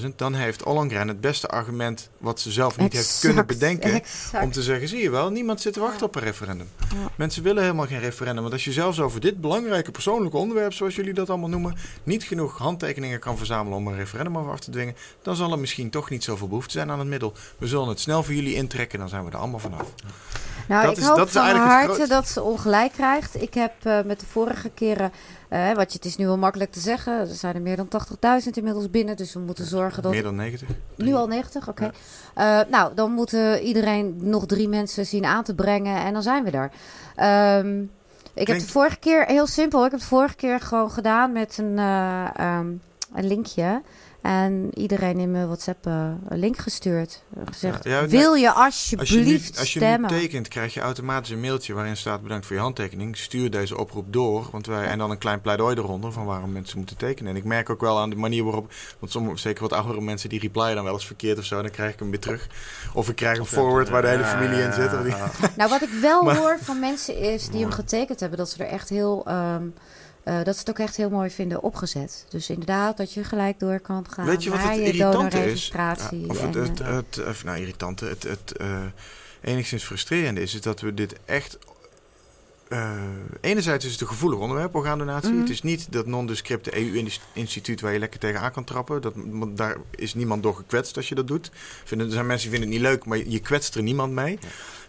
300.000, 0.00 0.06
dan 0.16 0.34
heeft 0.34 0.62
Ollongren 0.64 1.08
het 1.08 1.20
beste 1.20 1.48
argument 1.48 2.08
wat 2.18 2.40
ze 2.40 2.50
zelf 2.52 2.76
niet 2.76 2.86
Exact, 2.94 3.06
heeft 3.08 3.20
kunnen 3.20 3.46
bedenken. 3.46 3.92
exact. 3.92 4.44
Om 4.44 4.52
te 4.52 4.62
zeggen, 4.62 4.88
zie 4.88 5.02
je 5.02 5.10
wel, 5.10 5.30
niemand 5.30 5.60
zit 5.60 5.72
te 5.72 5.80
wachten 5.80 6.00
Ja. 6.00 6.06
op 6.06 6.14
een 6.16 6.22
referendum. 6.22 6.68
Ja. 6.94 7.10
Mensen 7.16 7.42
willen 7.42 7.62
helemaal 7.62 7.86
geen 7.86 8.00
referendum. 8.00 8.40
Want 8.42 8.52
als 8.54 8.64
je 8.64 8.72
zelfs 8.72 9.00
over 9.00 9.20
dit 9.20 9.40
belangrijke 9.40 9.90
persoonlijke 9.90 10.36
onderwerp, 10.36 10.72
zoals 10.72 10.94
jullie 10.94 11.12
dat 11.14 11.28
allemaal 11.30 11.48
noemen, 11.48 11.76
niet 12.02 12.22
genoeg 12.24 12.58
handtekeningen 12.58 13.18
kan 13.20 13.36
verzamelen 13.36 13.78
om 13.78 13.86
een 13.86 13.96
referendum 13.96 14.36
af 14.36 14.60
te 14.60 14.70
dwingen, 14.70 14.96
dan 15.22 15.36
zal 15.36 15.52
er 15.52 15.58
misschien 15.58 15.90
toch 15.90 16.10
niet 16.10 16.24
zoveel 16.24 16.48
behoefte 16.48 16.72
zijn 16.72 16.90
aan 16.90 16.98
het 16.98 17.08
middel. 17.08 17.32
We 17.58 17.66
zullen 17.66 17.88
het 17.88 18.00
snel 18.00 18.22
voor 18.22 18.34
jullie 18.34 18.54
intrekken, 18.54 18.98
dan 18.98 19.08
zijn 19.08 19.24
we 19.24 19.30
er 19.30 19.36
allemaal 19.36 19.60
vanaf. 19.60 19.86
Nou, 20.68 20.82
Dat 20.82 20.92
ik 20.92 20.98
is- 20.98 21.06
hoop 21.06 21.16
dat 21.16 21.30
van 21.30 21.56
harte 21.56 22.06
dat 22.08 22.28
ze 22.28 22.42
ongelijk 22.42 22.92
krijgt. 22.92 23.42
Ik 23.42 23.54
heb 23.54 23.72
eh, 23.82 23.98
met 24.04 24.20
de 24.20 24.26
vorige 24.30 24.70
keren, 24.74 25.12
eh, 25.48 25.72
wat 25.72 25.92
je, 25.92 25.98
het 25.98 26.06
is 26.06 26.16
nu 26.16 26.26
wel 26.26 26.38
makkelijk 26.38 26.72
te 26.72 26.80
zeggen, 26.80 27.12
er 27.12 27.26
zijn 27.26 27.54
er 27.54 27.60
meer 27.60 27.76
dan 27.76 27.88
80.000 28.42 28.50
inmiddels 28.50 28.90
binnen. 28.90 29.16
Dus 29.16 29.32
we 29.32 29.40
moeten 29.40 29.66
zorgen 29.66 30.02
dat... 30.02 30.12
Meer 30.12 30.22
dan 30.22 30.34
90. 30.34 30.68
Nu 30.96 31.14
al 31.14 31.26
90, 31.26 31.68
oké. 31.68 31.90
Eh, 32.34 32.60
nou, 32.70 32.94
dan 32.94 33.12
moeten 33.12 33.62
iedereen 33.62 34.16
nog 34.20 34.46
drie 34.46 34.68
mensen 34.68 35.06
zien 35.06 35.24
aan 35.24 35.44
te 35.44 35.54
brengen 35.54 35.96
en 35.96 36.12
dan 36.12 36.22
zijn 36.22 36.44
we 36.44 36.50
er. 36.50 36.70
Ehm, 37.16 37.82
ik 38.34 38.46
heb 38.46 38.58
de 38.58 38.66
vorige 38.66 38.98
keer, 38.98 39.24
heel 39.24 39.46
simpel, 39.46 39.84
ik 39.84 39.90
heb 39.90 40.00
de 40.00 40.06
vorige 40.06 40.36
keer 40.36 40.60
gewoon 40.60 40.90
gedaan 40.90 41.32
met 41.32 41.58
een, 41.58 41.78
eh, 41.78 42.26
ehm, 42.36 42.66
een 43.14 43.26
linkje. 43.26 43.82
En 44.26 44.70
iedereen 44.78 45.18
in 45.18 45.30
mijn 45.30 45.46
WhatsApp 45.46 45.86
eh, 45.86 46.10
een 46.28 46.38
link 46.38 46.58
gestuurd. 46.58 47.22
Gezegd, 47.44 47.84
Ja, 47.84 47.90
ja, 47.90 48.00
nee, 48.00 48.08
wil 48.08 48.34
je 48.34 48.52
Als 48.52 48.88
je, 48.90 48.94
nu, 48.96 49.00
alsjeblieft 49.00 49.58
als 49.58 49.72
je 49.72 49.80
nu 49.80 50.06
tekent, 50.06 50.48
krijg 50.48 50.74
je 50.74 50.80
automatisch 50.80 51.30
een 51.30 51.40
mailtje 51.40 51.74
waarin 51.74 51.96
staat 51.96 52.22
bedankt 52.22 52.46
voor 52.46 52.56
je 52.56 52.62
handtekening. 52.62 53.16
Stuur 53.16 53.50
deze 53.50 53.78
oproep 53.78 54.12
door. 54.12 54.48
Want 54.52 54.66
wij, 54.66 54.86
en 54.86 54.98
dan 54.98 55.10
een 55.10 55.18
klein 55.18 55.40
pleidooi 55.40 55.76
eronder 55.76 56.12
van 56.12 56.24
waarom 56.24 56.52
mensen 56.52 56.78
moeten 56.78 56.96
tekenen. 56.96 57.30
En 57.30 57.36
ik 57.36 57.44
merk 57.44 57.70
ook 57.70 57.80
wel 57.80 57.98
aan 57.98 58.10
de 58.10 58.16
manier 58.16 58.44
waarop. 58.44 58.72
Want 58.98 59.12
sommige, 59.12 59.38
zeker 59.38 59.62
wat 59.62 59.72
oudere 59.72 60.00
mensen 60.00 60.28
die 60.28 60.40
replyen 60.40 60.74
dan 60.74 60.84
wel 60.84 60.92
eens 60.94 61.06
verkeerd 61.06 61.38
of 61.38 61.44
zo. 61.44 61.62
Dan 61.62 61.70
krijg 61.70 61.92
ik 61.92 61.98
hem 61.98 62.10
weer 62.10 62.20
terug. 62.20 62.48
Of 62.94 63.08
ik 63.08 63.16
krijg 63.16 63.38
een 63.38 63.46
forward 63.46 63.88
waar 63.88 64.02
de 64.02 64.08
hele 64.08 64.24
familie 64.24 64.62
in 64.62 64.72
zit. 64.72 64.90
die- 65.02 65.14
Nou, 65.56 65.70
wat 65.70 65.82
ik 65.82 65.90
wel 66.00 66.22
Maar- 66.22 66.36
hoor 66.36 66.58
van 66.62 66.80
mensen 66.80 67.16
is 67.18 67.48
die 67.48 67.60
hem 67.60 67.70
getekend 67.70 68.20
hebben, 68.20 68.38
dat 68.38 68.50
ze 68.50 68.64
er 68.64 68.70
echt 68.70 68.88
heel. 68.88 69.24
ehm, 69.26 69.62
eh, 70.26 70.42
dat 70.42 70.54
ze 70.54 70.60
het 70.60 70.70
ook 70.70 70.78
echt 70.78 70.96
heel 70.96 71.10
mooi 71.10 71.30
vinden 71.30 71.62
opgezet. 71.62 72.26
Dus 72.28 72.50
inderdaad, 72.50 72.96
dat 72.96 73.12
je 73.12 73.24
gelijk 73.24 73.58
door 73.58 73.80
kan 73.80 74.06
gaan 74.10 74.26
Weet 74.26 74.42
je 74.44 74.50
wat 74.50 74.58
het 74.62 74.74
je 74.74 74.82
irritante 74.82 75.44
is? 75.44 75.70
Ja, 75.74 75.96
of 76.26 76.40
het, 76.40 76.56
en, 76.56 76.62
het, 76.62 76.80
eh, 76.80 76.94
het, 76.94 77.20
of, 77.28 77.44
nou, 77.44 77.58
irritante. 77.58 78.04
Het, 78.04 78.22
het 78.22 78.56
eh, 78.56 78.78
enigszins 79.40 79.84
frustrerende 79.84 80.40
is, 80.40 80.54
is 80.54 80.60
dat 80.60 80.80
we 80.80 80.94
dit 80.94 81.16
echt. 81.24 81.58
eh, 82.68 82.92
enerzijds 83.40 83.84
is 83.84 83.92
het 83.92 84.00
een 84.00 84.06
gevoelig 84.06 84.38
onderwerp, 84.38 84.74
orgaandonatie. 84.74 85.30
Mhm. 85.30 85.40
Het 85.40 85.50
is 85.50 85.62
niet 85.62 85.92
dat 85.92 86.06
non-descripte 86.06 86.76
EU-instituut 86.76 87.80
waar 87.80 87.92
je 87.92 87.98
lekker 87.98 88.20
tegenaan 88.20 88.52
kan 88.52 88.64
trappen. 88.64 89.02
Dat, 89.02 89.12
want 89.16 89.56
daar 89.56 89.76
is 89.90 90.14
niemand 90.14 90.42
door 90.42 90.54
gekwetst 90.54 90.96
als 90.96 91.08
je 91.08 91.14
dat 91.14 91.26
doet. 91.28 91.50
Vinden, 91.84 92.06
er 92.06 92.12
zijn 92.12 92.26
mensen 92.26 92.50
die 92.50 92.58
vinden 92.58 92.74
het 92.74 92.82
niet 92.82 92.92
leuk, 92.92 93.04
maar 93.06 93.28
je 93.28 93.40
kwetst 93.40 93.74
er 93.74 93.82
niemand 93.82 94.12
mee. 94.12 94.38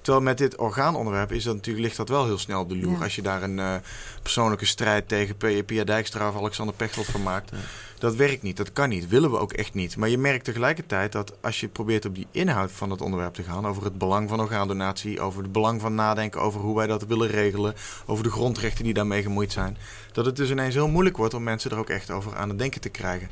Terwijl 0.01 0.25
met 0.25 0.37
dit 0.37 0.57
orgaanonderwerp 0.57 1.31
is 1.31 1.43
dat 1.43 1.55
natuurlijk, 1.55 1.85
ligt 1.85 1.97
dat 1.97 2.09
wel 2.09 2.25
heel 2.25 2.37
snel 2.37 2.61
op 2.61 2.69
de 2.69 2.77
loer. 2.77 2.97
Ja. 2.97 3.03
Als 3.03 3.15
je 3.15 3.21
daar 3.21 3.43
een 3.43 3.59
eh, 3.59 3.73
persoonlijke 4.21 4.65
strijd 4.65 5.07
tegen 5.07 5.35
P- 5.35 5.65
Pia 5.65 5.83
Dijkstra 5.83 6.29
of 6.29 6.35
Alexander 6.35 6.75
Pechtold 6.75 7.07
van 7.07 7.23
maakt. 7.23 7.51
Dat 7.99 8.15
werkt 8.15 8.41
niet, 8.41 8.57
dat 8.57 8.73
kan 8.73 8.89
niet, 8.89 9.07
willen 9.07 9.31
we 9.31 9.37
ook 9.37 9.53
echt 9.53 9.73
niet. 9.73 9.97
Maar 9.97 10.09
je 10.09 10.17
merkt 10.17 10.45
tegelijkertijd 10.45 11.11
dat 11.11 11.33
als 11.41 11.59
je 11.59 11.67
probeert 11.67 12.05
op 12.05 12.15
die 12.15 12.27
inhoud 12.31 12.71
van 12.71 12.89
het 12.89 13.01
onderwerp 13.01 13.33
te 13.33 13.43
gaan, 13.43 13.67
over 13.67 13.83
het 13.83 13.97
belang 13.97 14.29
van 14.29 14.39
orgaandonatie, 14.39 15.21
over 15.21 15.41
het 15.41 15.51
belang 15.51 15.81
van 15.81 15.95
nadenken 15.95 16.41
over 16.41 16.59
hoe 16.59 16.75
wij 16.75 16.87
dat 16.87 17.05
willen 17.05 17.27
regelen, 17.27 17.73
over 18.05 18.23
de 18.23 18.31
grondrechten 18.31 18.83
die 18.83 18.93
daarmee 18.93 19.21
gemoeid 19.21 19.51
zijn, 19.51 19.77
dat 20.11 20.25
het 20.25 20.35
dus 20.35 20.49
ineens 20.49 20.73
heel 20.73 20.87
moeilijk 20.87 21.17
wordt 21.17 21.33
om 21.33 21.43
mensen 21.43 21.71
er 21.71 21.77
ook 21.77 21.89
echt 21.89 22.11
over 22.11 22.35
aan 22.35 22.49
het 22.49 22.59
denken 22.59 22.81
te 22.81 22.89
krijgen. 22.89 23.29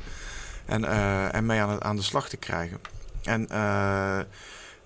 En, 0.64 0.84
eh, 0.84 1.34
en 1.34 1.46
mee 1.46 1.60
aan, 1.60 1.70
het, 1.70 1.82
aan 1.82 1.96
de 1.96 2.02
slag 2.02 2.28
te 2.28 2.36
krijgen. 2.36 2.80
En 3.22 3.48
eh, 3.48 4.18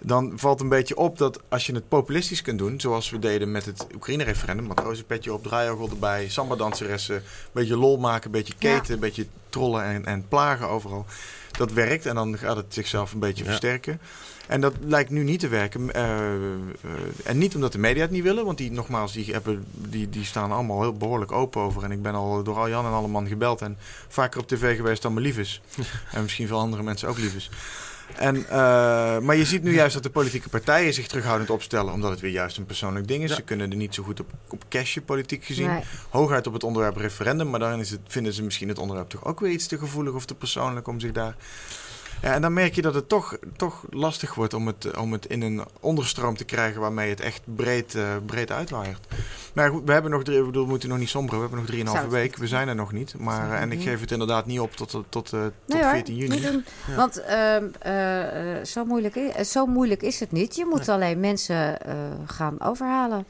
dan 0.01 0.32
valt 0.36 0.61
een 0.61 0.68
beetje 0.68 0.96
op 0.96 1.18
dat 1.18 1.40
als 1.48 1.66
je 1.66 1.74
het 1.74 1.88
populistisch 1.88 2.42
kunt 2.42 2.59
doen, 2.59 2.80
zoals 2.80 3.11
we 3.11 3.18
deden 3.18 3.51
met 3.51 3.64
het 3.64 3.86
Oekraïne-referendum, 3.94 4.66
matrozenpetje 4.66 5.32
op, 5.32 5.42
draaiorgel 5.42 5.88
erbij, 5.88 6.28
samba-danseressen, 6.28 7.16
een 7.16 7.22
beetje 7.53 7.76
lol 7.76 7.98
maken, 7.98 8.24
een 8.26 8.30
beetje 8.30 8.55
Ja. 8.59 8.78
keten, 8.78 8.94
een 8.94 9.01
beetje 9.01 9.26
trollen 9.48 9.84
en, 9.84 10.05
en 10.05 10.28
plagen 10.28 10.68
overal. 10.68 11.07
Dat 11.57 11.72
werkt 11.72 12.07
en 12.07 12.14
dan 12.14 12.38
gaat 12.38 12.57
het 12.57 12.74
zichzelf 12.74 13.12
een 13.12 13.18
beetje 13.18 13.44
Ja. 13.44 13.51
versterken. 13.51 14.01
En 14.46 14.61
dat 14.61 14.74
lijkt 14.80 15.11
nu 15.11 15.22
niet 15.22 15.40
te 15.40 15.48
werken. 15.48 15.92
Eh, 15.94 16.34
eh, 16.34 16.34
en 17.24 17.38
niet 17.38 17.55
omdat 17.55 17.72
de 17.72 17.78
media 17.78 18.03
het 18.03 18.11
niet 18.11 18.22
willen, 18.22 18.44
want 18.44 18.59
die, 18.59 18.70
nogmaals, 18.72 19.12
die, 19.12 19.32
hebben, 19.32 19.64
die, 19.72 20.09
die 20.09 20.24
staan 20.24 20.53
allemaal 20.53 20.80
heel 20.80 20.92
behoorlijk 20.96 21.32
open 21.32 21.61
over. 21.62 21.84
En 21.84 21.92
ik 21.92 22.03
ben 22.03 22.14
al 22.14 22.42
door 22.42 22.57
al 22.57 22.68
Jan 22.68 22.84
en 22.86 22.92
alle 22.92 23.09
man 23.09 23.26
gebeld 23.26 23.62
en 23.62 23.76
vaker 24.09 24.40
op 24.40 24.48
tv 24.48 24.76
geweest 24.76 25.03
dan 25.03 25.14
me 25.14 25.20
lief 25.20 25.38
is. 25.38 25.61
en 26.12 26.22
misschien 26.22 26.46
veel 26.46 26.59
andere 26.59 26.82
mensen 26.82 27.09
ook 27.09 27.18
lief 27.18 27.34
is. 27.34 27.51
En, 28.16 28.36
eh, 28.48 29.18
maar 29.18 29.36
je 29.36 29.44
ziet 29.44 29.62
nu 29.62 29.74
juist 29.74 29.94
dat 29.94 30.02
de 30.02 30.11
politieke 30.11 30.48
partijen 30.48 30.94
zich 30.94 31.06
terughoudend 31.06 31.50
opstellen, 31.50 31.92
omdat 31.92 32.11
het 32.11 32.20
weer 32.20 32.30
juist 32.30 32.56
een 32.56 32.66
persoonlijk 32.66 33.08
ding 33.08 33.22
is. 33.22 33.30
Ja. 33.30 33.36
Ze 33.36 33.42
kunnen 33.42 33.70
er 33.70 33.76
niet 33.76 33.94
zo 33.94 34.02
goed 34.02 34.20
op, 34.20 34.30
op 34.48 34.64
cashen, 34.68 35.04
politiek 35.04 35.44
gezien. 35.44 35.68
nee. 35.68 35.82
Hooguit 36.11 36.46
op 36.46 36.52
het 36.52 36.64
onderwerp 36.64 36.96
referendum, 36.96 37.50
maar 37.50 37.61
dan 37.61 37.80
is 37.80 37.90
het, 37.90 38.00
vinden 38.06 38.32
ze 38.32 38.42
misschien 38.42 38.68
het 38.68 38.78
onderwerp 38.78 39.08
toch 39.08 39.24
ook 39.24 39.40
weer 39.40 39.50
iets 39.50 39.66
te 39.66 39.78
gevoelig 39.78 40.14
of 40.14 40.24
te 40.24 40.34
persoonlijk 40.34 40.88
om 40.88 41.00
zich 41.00 41.12
daar. 41.12 41.34
Ja, 42.22 42.34
en 42.34 42.42
dan 42.42 42.52
merk 42.52 42.74
je 42.74 42.82
dat 42.82 42.94
het 42.94 43.08
toch, 43.08 43.36
toch 43.56 43.84
lastig 43.90 44.34
wordt 44.34 44.54
om 44.54 44.66
het, 44.66 44.96
om 44.96 45.12
het 45.12 45.26
in 45.26 45.42
een 45.42 45.64
onderstroom 45.80 46.36
te 46.36 46.44
krijgen 46.44 46.80
waarmee 46.80 47.10
het 47.10 47.20
echt 47.20 47.40
breed, 47.44 47.94
eh, 47.94 48.02
breed 48.26 48.50
uitwaaiert. 48.52 49.06
Maar 49.54 49.70
goed, 49.70 49.82
we 49.84 49.92
hebben 49.92 50.10
nog 50.10 50.22
drie, 50.22 50.38
ik 50.38 50.44
bedoel, 50.44 50.62
we 50.62 50.68
moeten 50.68 50.88
nog 50.88 50.98
niet 50.98 51.08
somberen, 51.08 51.34
we 51.40 51.40
hebben 51.46 51.58
nog 51.60 51.68
drieënhalve 51.74 52.08
week, 52.08 52.36
we 52.36 52.46
zijn 52.46 52.68
er 52.68 52.74
nog 52.74 52.92
niet. 52.92 53.14
Maar, 53.18 53.50
eh, 53.52 53.60
en 53.60 53.72
ik 53.72 53.78
niet. 53.78 53.86
geef 53.88 54.00
het 54.00 54.10
inderdaad 54.10 54.46
niet 54.46 54.60
op 54.60 54.72
tot, 54.72 54.88
tot, 54.90 55.04
tot, 55.08 55.32
eh, 55.32 55.40
tot 55.42 55.52
Nee 55.66 55.82
hoor, 55.82 55.90
14 55.90 56.16
juni. 56.16 56.40
doen. 56.40 56.64
Ja. 56.88 56.94
Want 56.94 57.20
ehm, 57.22 57.64
eh, 57.78 58.58
eh, 58.58 58.64
zo, 58.64 58.84
moeilijk, 58.84 59.16
i- 59.16 59.28
eh, 59.28 59.44
zo 59.44 59.66
moeilijk 59.66 60.02
is 60.02 60.20
het 60.20 60.32
niet. 60.32 60.56
Je 60.56 60.66
moet 60.70 60.88
alleen 60.88 61.20
mensen 61.20 61.80
eh, 61.82 61.94
gaan 62.26 62.60
overhalen. 62.60 63.26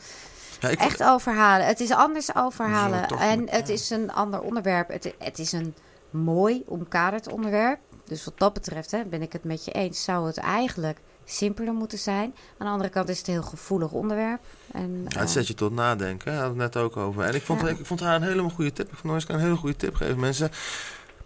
Ja, 0.61 0.68
ik 0.68 0.78
vond- 0.78 0.91
Echt 0.91 1.03
overhalen. 1.03 1.66
Het 1.66 1.80
is 1.80 1.91
anders 1.93 2.34
overhalen. 2.34 3.07
En 3.09 3.41
met- 3.41 3.51
het 3.51 3.68
is 3.68 3.91
een 3.91 4.12
ander 4.12 4.41
onderwerp. 4.41 4.88
Het, 4.88 5.14
het 5.18 5.38
is 5.38 5.53
een 5.53 5.74
mooi 6.11 6.62
omkaderd 6.66 7.28
onderwerp. 7.32 7.78
Dus 8.11 8.25
wat 8.25 8.39
dat 8.39 8.53
betreft 8.53 8.91
hè, 8.91 9.05
ben 9.05 9.23
ik 9.23 9.33
het 9.33 9.45
met 9.45 9.65
je 9.65 9.71
eens. 9.73 10.05
Zou 10.05 10.27
het 10.27 10.37
eigenlijk 10.39 10.99
simpeler 11.25 11.73
moeten 11.75 11.99
zijn. 11.99 12.35
Aan 12.59 12.67
de 12.67 12.73
andere 12.73 12.89
kant 12.89 13.09
is 13.09 13.19
het 13.19 13.27
een 13.27 13.33
heel 13.33 13.43
gevoelig 13.43 13.91
onderwerp. 13.91 14.41
En, 14.73 15.07
Ja, 15.09 15.19
het 15.19 15.29
eh, 15.29 15.35
zet 15.35 15.47
je 15.47 15.55
tot 15.55 15.73
nadenken. 15.73 16.27
Daar 16.27 16.41
hadden 16.41 16.57
we 16.57 16.63
het 16.63 16.75
net 16.75 16.83
ook 16.83 16.97
over. 16.97 17.23
En 17.23 17.35
ik 17.35 17.43
vond, 17.43 17.61
Ja. 17.61 17.69
ik, 17.69 17.79
vond 17.83 18.01
haar 18.01 18.15
een 18.15 18.23
helemaal 18.23 18.51
goede 18.51 18.73
tip. 18.73 18.87
Ik 18.87 18.93
vond 18.95 19.05
Mariska 19.05 19.35
een 19.35 19.41
hele 19.41 19.57
goede 19.57 19.77
tip 19.77 19.95
geven. 19.95 20.21
Mensen, 20.21 20.51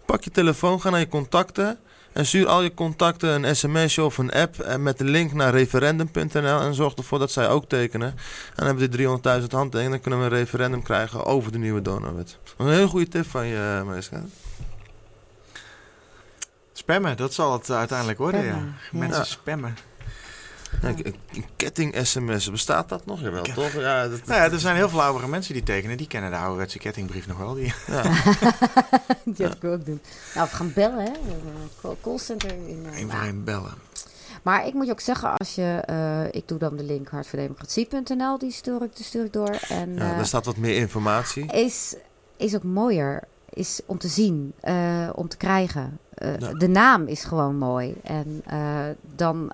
pak 0.05 0.23
je 0.23 0.31
telefoon, 0.31 0.81
ga 0.81 0.89
naar 0.89 0.99
je 0.99 1.07
contacten. 1.07 1.77
En 2.13 2.25
stuur 2.25 2.47
al 2.47 2.61
je 2.61 2.73
contacten 2.73 3.43
een 3.43 3.55
sms'je 3.55 4.03
of 4.03 4.17
een 4.17 4.31
app. 4.31 4.59
En 4.59 4.83
met 4.83 4.97
de 4.97 5.03
link 5.03 5.33
naar 5.33 5.51
referendum.nl. 5.53 6.59
En 6.59 6.73
zorg 6.73 6.93
ervoor 6.93 7.19
dat 7.19 7.31
zij 7.31 7.49
ook 7.49 7.65
tekenen. 7.69 8.07
En 8.09 8.15
dan 8.55 8.65
hebben 8.65 8.89
we 8.89 8.97
die 8.97 9.07
300.000 9.07 9.51
handtekeningen. 9.51 9.91
Dan 9.91 9.99
kunnen 10.01 10.19
we 10.19 10.25
een 10.25 10.31
referendum 10.31 10.83
krijgen 10.83 11.25
over 11.25 11.51
de 11.51 11.57
nieuwe 11.57 11.81
donorwet. 11.81 12.37
Een 12.57 12.67
hele 12.69 12.87
goede 12.87 13.07
tip 13.07 13.25
van 13.25 13.45
je, 13.45 13.81
Mariska. 13.85 14.21
Spammen, 16.85 17.17
dat 17.17 17.33
zal 17.33 17.53
het 17.53 17.69
uiteindelijk 17.71 18.17
worden, 18.17 18.43
ja. 18.43 18.51
Spammen, 18.51 18.75
ja. 18.91 18.97
Mensen 18.99 19.17
Ja. 19.19 19.23
spammen. 19.23 19.77
Ja, 20.81 20.93
ketting-sms, 21.55 22.51
bestaat 22.51 22.89
dat 22.89 23.05
nog? 23.05 23.21
Jawel, 23.21 23.43
toch? 23.43 23.73
Ja, 23.73 24.07
dat, 24.07 24.25
Nou 24.25 24.41
ja, 24.41 24.51
er 24.51 24.59
zijn 24.59 24.75
heel 24.75 24.89
veel 24.89 25.01
oudere 25.01 25.27
mensen 25.27 25.53
die 25.53 25.63
tekenen. 25.63 25.97
Die 25.97 26.07
kennen 26.07 26.31
de 26.31 26.37
ouderwetse 26.37 26.77
kettingbrief 26.79 27.27
nog 27.27 27.37
wel. 27.37 27.53
Die... 27.53 27.73
ja. 27.87 28.01
die 29.35 29.45
had 29.45 29.55
ik 29.55 29.63
ook 29.63 29.85
doen. 29.85 30.01
Nou, 30.35 30.47
we 30.49 30.55
gaan 30.55 30.71
bellen, 30.73 31.05
hè. 31.05 31.11
Callcenter. 32.01 32.49
In, 32.51 32.85
eh, 32.91 32.99
Eén 32.99 33.11
voor 33.11 33.21
één 33.21 33.43
bellen. 33.43 33.73
Maar 34.43 34.67
ik 34.67 34.73
moet 34.73 34.85
je 34.85 34.91
ook 34.91 34.99
zeggen, 34.99 35.37
als 35.37 35.55
je, 35.55 35.81
eh, 35.85 36.33
ik 36.39 36.47
doe 36.47 36.57
dan 36.57 36.75
de 36.77 36.83
link 36.83 37.07
hartverdemocratie.nl, 37.09 38.37
die 38.37 38.51
stuur 38.51 38.83
ik, 38.83 38.95
die 38.95 39.05
stuur 39.05 39.25
ik 39.25 39.33
door. 39.33 39.57
En 39.69 39.95
ja, 39.95 40.09
eh, 40.11 40.15
daar 40.15 40.25
staat 40.25 40.45
wat 40.45 40.57
meer 40.57 40.77
informatie. 40.77 41.45
is, 41.51 41.95
is 42.37 42.55
ook 42.55 42.63
mooier, 42.63 43.23
is 43.55 43.81
om 43.85 43.97
te 43.97 44.07
zien, 44.07 44.53
eh, 44.59 45.09
om 45.13 45.27
te 45.27 45.37
krijgen. 45.37 45.99
Eh, 46.13 46.37
Ja. 46.39 46.53
De 46.53 46.67
naam 46.67 47.07
is 47.07 47.23
gewoon 47.23 47.57
mooi. 47.57 47.95
En 48.03 48.41
eh, 48.45 48.85
dan, 49.15 49.51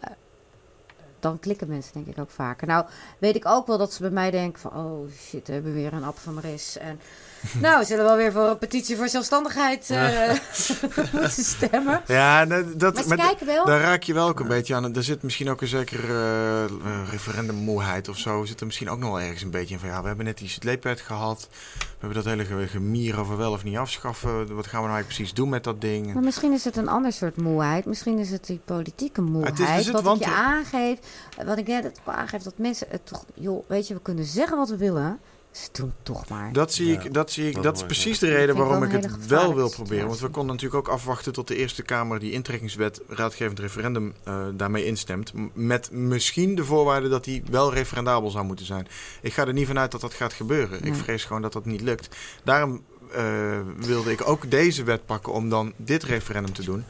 dan 1.19 1.39
klikken 1.39 1.67
mensen 1.67 1.93
denk 1.93 2.07
ik 2.07 2.19
ook 2.19 2.29
vaker. 2.29 2.67
Nou, 2.67 2.85
weet 3.19 3.35
ik 3.35 3.45
ook 3.45 3.67
wel 3.67 3.77
dat 3.77 3.93
ze 3.93 4.01
bij 4.01 4.11
mij 4.11 4.31
denken 4.31 4.61
van... 4.61 4.75
oh 4.75 5.09
shit, 5.11 5.47
we 5.47 5.53
hebben 5.53 5.73
weer 5.73 5.93
een 5.93 6.03
app 6.03 6.17
van 6.17 6.33
Maris. 6.33 6.77
En 6.77 6.99
nou, 7.61 7.79
we 7.79 7.85
zullen 7.85 8.05
wel 8.05 8.15
weer 8.15 8.31
voor 8.31 8.47
een 8.47 8.57
petitie 8.57 8.97
voor 8.97 9.07
zelfstandigheid 9.09 9.89
eh, 9.89 10.29
moeten 11.13 11.43
stemmen. 11.43 12.01
Ja, 12.07 12.45
dat, 12.45 12.93
Maar 12.93 13.03
ze 13.03 13.09
met- 13.09 13.19
kijken 13.19 13.45
wel. 13.45 13.65
daar 13.65 13.81
raak 13.81 14.03
je 14.03 14.13
wel 14.13 14.27
ook 14.27 14.39
een 14.39 14.47
beetje 14.47 14.75
aan. 14.75 14.95
Er 14.95 15.03
zit 15.03 15.23
misschien 15.23 15.49
ook 15.49 15.61
een 15.61 15.67
zekere 15.67 16.07
eh, 16.07 16.63
eh, 16.63 16.69
referendummoeheid 17.11 18.07
of 18.09 18.17
zo. 18.17 18.45
Zit 18.45 18.59
er 18.59 18.65
misschien 18.65 18.89
ook 18.89 18.99
nog 18.99 19.09
wel 19.09 19.19
ergens 19.21 19.41
een 19.41 19.49
beetje 19.51 19.73
in 19.73 19.79
van... 19.79 19.89
ja, 19.89 20.01
we 20.01 20.07
hebben 20.07 20.25
net 20.25 20.37
die 20.37 20.49
sleepwet 20.49 21.01
gehad. 21.01 21.47
We 21.79 21.87
hebben 22.07 22.23
dat 22.23 22.25
hele 22.33 22.45
ge- 22.45 22.67
gemier 22.67 23.19
over 23.19 23.37
wel 23.37 23.51
of 23.51 23.63
niet 23.63 23.77
afschaffen. 23.77 24.31
Wat 24.37 24.47
gaan 24.47 24.81
we 24.81 24.87
nou 24.87 24.95
eigenlijk 24.95 25.07
precies 25.07 25.33
doen 25.33 25.49
met 25.49 25.63
dat 25.63 25.81
ding? 25.81 26.13
Maar 26.13 26.23
misschien 26.23 26.53
is 26.53 26.63
het 26.63 26.77
een 26.77 26.87
ander 26.89 27.11
soort 27.13 27.37
moeheid. 27.37 27.85
Misschien 27.85 28.17
is 28.19 28.29
het 28.31 28.45
die 28.45 28.61
politieke 28.65 29.21
moeheid. 29.21 29.57
Het 29.57 29.67
is- 29.79 29.85
zit 29.85 30.01
wat 30.01 30.15
ik 30.15 30.23
je 30.25 30.31
aangeef. 30.31 30.97
Wat 31.45 31.57
ik 31.57 31.67
net 31.67 31.85
ook 31.85 32.13
aangeef. 32.13 32.41
Dat 32.41 32.57
mensen 32.57 32.87
het 32.89 33.05
toch... 33.07 33.25
Joh, 33.33 33.63
weet 33.67 33.87
je, 33.87 33.93
we 33.93 34.01
kunnen 34.01 34.25
zeggen 34.25 34.57
wat 34.57 34.69
we 34.69 34.77
willen. 34.77 35.19
Ze 35.51 35.69
doen 35.71 35.93
toch 36.03 36.29
maar. 36.29 36.53
Dat 36.53 36.73
zie 36.73 36.87
Ja, 36.87 37.01
ik, 37.01 37.13
dat 37.13 37.31
zie 37.31 37.47
ik, 37.47 37.53
dat 37.53 37.63
dat 37.63 37.75
is 37.75 37.83
precies 37.83 38.19
de 38.19 38.29
reden 38.29 38.55
waarom 38.55 38.83
ik 38.83 38.91
het 38.91 39.27
wel 39.27 39.55
wil 39.55 39.69
proberen. 39.69 40.07
Want 40.07 40.19
we 40.19 40.29
konden 40.29 40.55
natuurlijk 40.55 40.87
ook 40.87 40.93
afwachten 40.93 41.33
tot 41.33 41.47
de 41.47 41.55
Eerste 41.55 41.83
Kamer 41.83 42.19
die 42.19 42.31
intrekkingswet, 42.31 43.01
raadgevend 43.07 43.59
referendum, 43.59 44.13
eh, 44.23 44.45
daarmee 44.53 44.85
instemt. 44.85 45.31
Met 45.53 45.91
misschien 45.91 46.55
de 46.55 46.65
voorwaarde 46.65 47.09
dat 47.09 47.23
die 47.23 47.43
wel 47.49 47.73
referendabel 47.73 48.29
zou 48.29 48.45
moeten 48.45 48.65
zijn. 48.65 48.87
Ik 49.21 49.33
ga 49.33 49.45
er 49.47 49.53
niet 49.53 49.67
vanuit 49.67 49.91
dat 49.91 50.01
dat 50.01 50.13
gaat 50.13 50.33
gebeuren. 50.33 50.83
Ik 50.83 50.95
vrees 50.95 51.23
gewoon 51.23 51.41
dat 51.41 51.53
dat 51.53 51.65
niet 51.65 51.81
lukt. 51.81 52.15
Daarom 52.43 52.83
eh, 53.11 53.59
wilde 53.77 54.11
ik 54.11 54.27
ook 54.27 54.51
deze 54.51 54.83
wet 54.83 55.05
pakken 55.05 55.33
om 55.33 55.49
dan 55.49 55.73
dit 55.75 56.03
referendum 56.03 56.53
te 56.53 56.63
doen. 56.63 56.83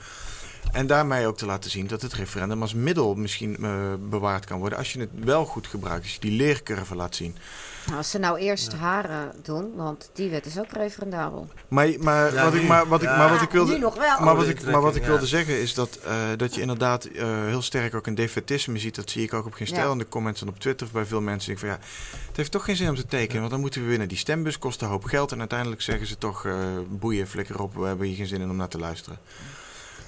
En 0.72 0.88
daarmee 0.88 1.28
ook 1.28 1.38
te 1.38 1.45
laten 1.45 1.70
zien 1.70 1.88
dat 1.88 2.01
het 2.01 2.14
referendum 2.14 2.62
als 2.62 2.74
middel 2.74 3.16
misschien 3.16 3.57
eh, 3.64 3.93
bewaard 4.09 4.45
kan 4.45 4.59
worden. 4.59 4.78
Als 4.78 4.93
je 4.93 4.99
het 4.99 5.09
wel 5.16 5.45
goed 5.45 5.68
gebruikt, 5.68 6.03
als 6.03 6.14
je 6.14 6.20
die 6.20 6.32
leercurve 6.32 6.95
laat 6.95 7.16
zien. 7.16 7.36
Nou, 7.86 7.97
als 7.97 8.09
ze 8.09 8.18
nou 8.18 8.38
eerst 8.39 8.74
haren 8.74 9.32
doen, 9.43 9.76
want 9.76 10.09
die 10.14 10.30
wet 10.30 10.45
is 10.45 10.59
ook 10.59 10.72
referendabel. 10.72 11.47
Maar, 11.68 11.89
maar, 11.99 12.34
Ja, 12.34 12.43
wat, 12.43 12.53
ik, 12.53 12.62
nu. 12.62 12.68
maar, 12.68 12.88
wat, 12.88 13.01
ik, 13.01 13.09
Ja. 13.09 13.18
maar 13.18 13.30
wat 13.30 13.41
ik 13.41 13.49
wilde. 13.49 13.72
Nu 13.74 13.80
nog 13.80 13.95
wel. 13.95 14.20
Maar 14.20 14.36
wat, 14.36 14.47
ik, 14.47 14.64
maar 14.66 14.82
wat 14.82 14.95
ik 14.95 15.03
wilde 15.03 15.22
ja. 15.22 15.28
zeggen 15.28 15.62
is 15.62 15.74
dat, 15.74 15.95
eh, 15.95 16.14
dat 16.38 16.55
je 16.55 16.62
inderdaad 16.62 17.05
eh, 17.05 17.28
heel 17.45 17.62
sterk 17.62 17.95
ook 17.95 18.07
een 18.07 18.16
defetisme 18.16 18.80
ziet. 18.80 18.95
Dat 18.95 19.09
zie 19.09 19.24
ik 19.24 19.34
ook 19.34 19.45
op 19.45 19.53
geen 19.53 19.68
stijl 19.68 19.86
Ja. 19.86 19.91
in 19.91 19.97
de 19.97 20.07
comments 20.09 20.41
en 20.41 20.47
op 20.47 20.59
Twitter 20.59 20.88
bij 20.91 21.05
veel 21.05 21.22
mensen. 21.22 21.51
Ik 21.51 21.59
van 21.59 21.68
ja, 21.70 21.80
het 22.28 22.38
heeft 22.38 22.51
toch 22.51 22.66
geen 22.66 22.76
zin 22.76 22.89
om 22.89 22.95
te 22.95 23.05
tekenen, 23.05 23.39
want 23.39 23.51
dan 23.51 23.62
moeten 23.62 23.82
we 23.82 23.88
winnen. 23.88 24.07
Die 24.07 24.18
stembus 24.18 24.57
kost 24.59 24.82
een 24.82 24.88
hoop 24.88 25.03
geld 25.03 25.32
en 25.32 25.39
uiteindelijk 25.39 25.82
zeggen 25.82 26.07
ze 26.07 26.18
toch 26.18 26.45
eh, 26.45 26.53
boeien, 26.89 27.28
flikker 27.28 27.62
op, 27.62 27.76
we 27.76 27.86
hebben 27.86 28.07
hier 28.07 28.16
geen 28.16 28.28
zin 28.28 28.41
in 28.41 28.49
om 28.49 28.55
naar 28.55 28.68
te 28.68 28.80
luisteren. 28.80 29.18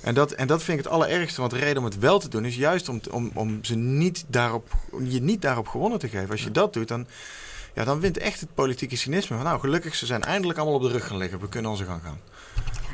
En 0.04 0.14
dat, 0.14 0.32
en 0.32 0.48
dat 0.48 0.64
vind 0.64 0.78
ik 0.78 0.84
het 0.84 0.94
allerergste, 0.94 1.40
want 1.40 1.52
de 1.54 1.60
reden 1.60 1.78
om 1.78 1.84
het 1.84 2.00
wel 2.00 2.20
te 2.20 2.30
doen 2.30 2.46
is 2.46 2.56
juist 2.56 2.90
om, 2.90 3.02
om, 3.12 3.32
om 3.34 3.64
ze 3.64 3.76
niet 3.76 4.26
daarop, 4.28 4.72
om 4.92 5.06
je 5.06 5.22
niet 5.22 5.42
daarop 5.42 5.68
gewonnen 5.68 6.00
te 6.00 6.10
geven. 6.10 6.30
Als 6.30 6.44
je 6.44 6.52
dat 6.52 6.74
doet, 6.74 6.88
dan, 6.88 7.08
ja, 7.74 7.84
dan 7.84 8.00
wint 8.00 8.18
echt 8.18 8.40
het 8.40 8.54
politieke 8.54 8.96
cynisme. 8.96 9.36
Van, 9.36 9.46
nou, 9.46 9.60
gelukkig, 9.60 9.96
ze 9.96 10.06
zijn 10.06 10.22
eindelijk 10.24 10.60
allemaal 10.60 10.76
op 10.80 10.82
de 10.82 10.92
rug 10.92 11.08
gaan 11.08 11.18
liggen. 11.18 11.40
We 11.40 11.50
kunnen 11.50 11.72
onze 11.72 11.86
gang 11.86 12.02
gaan. 12.04 12.20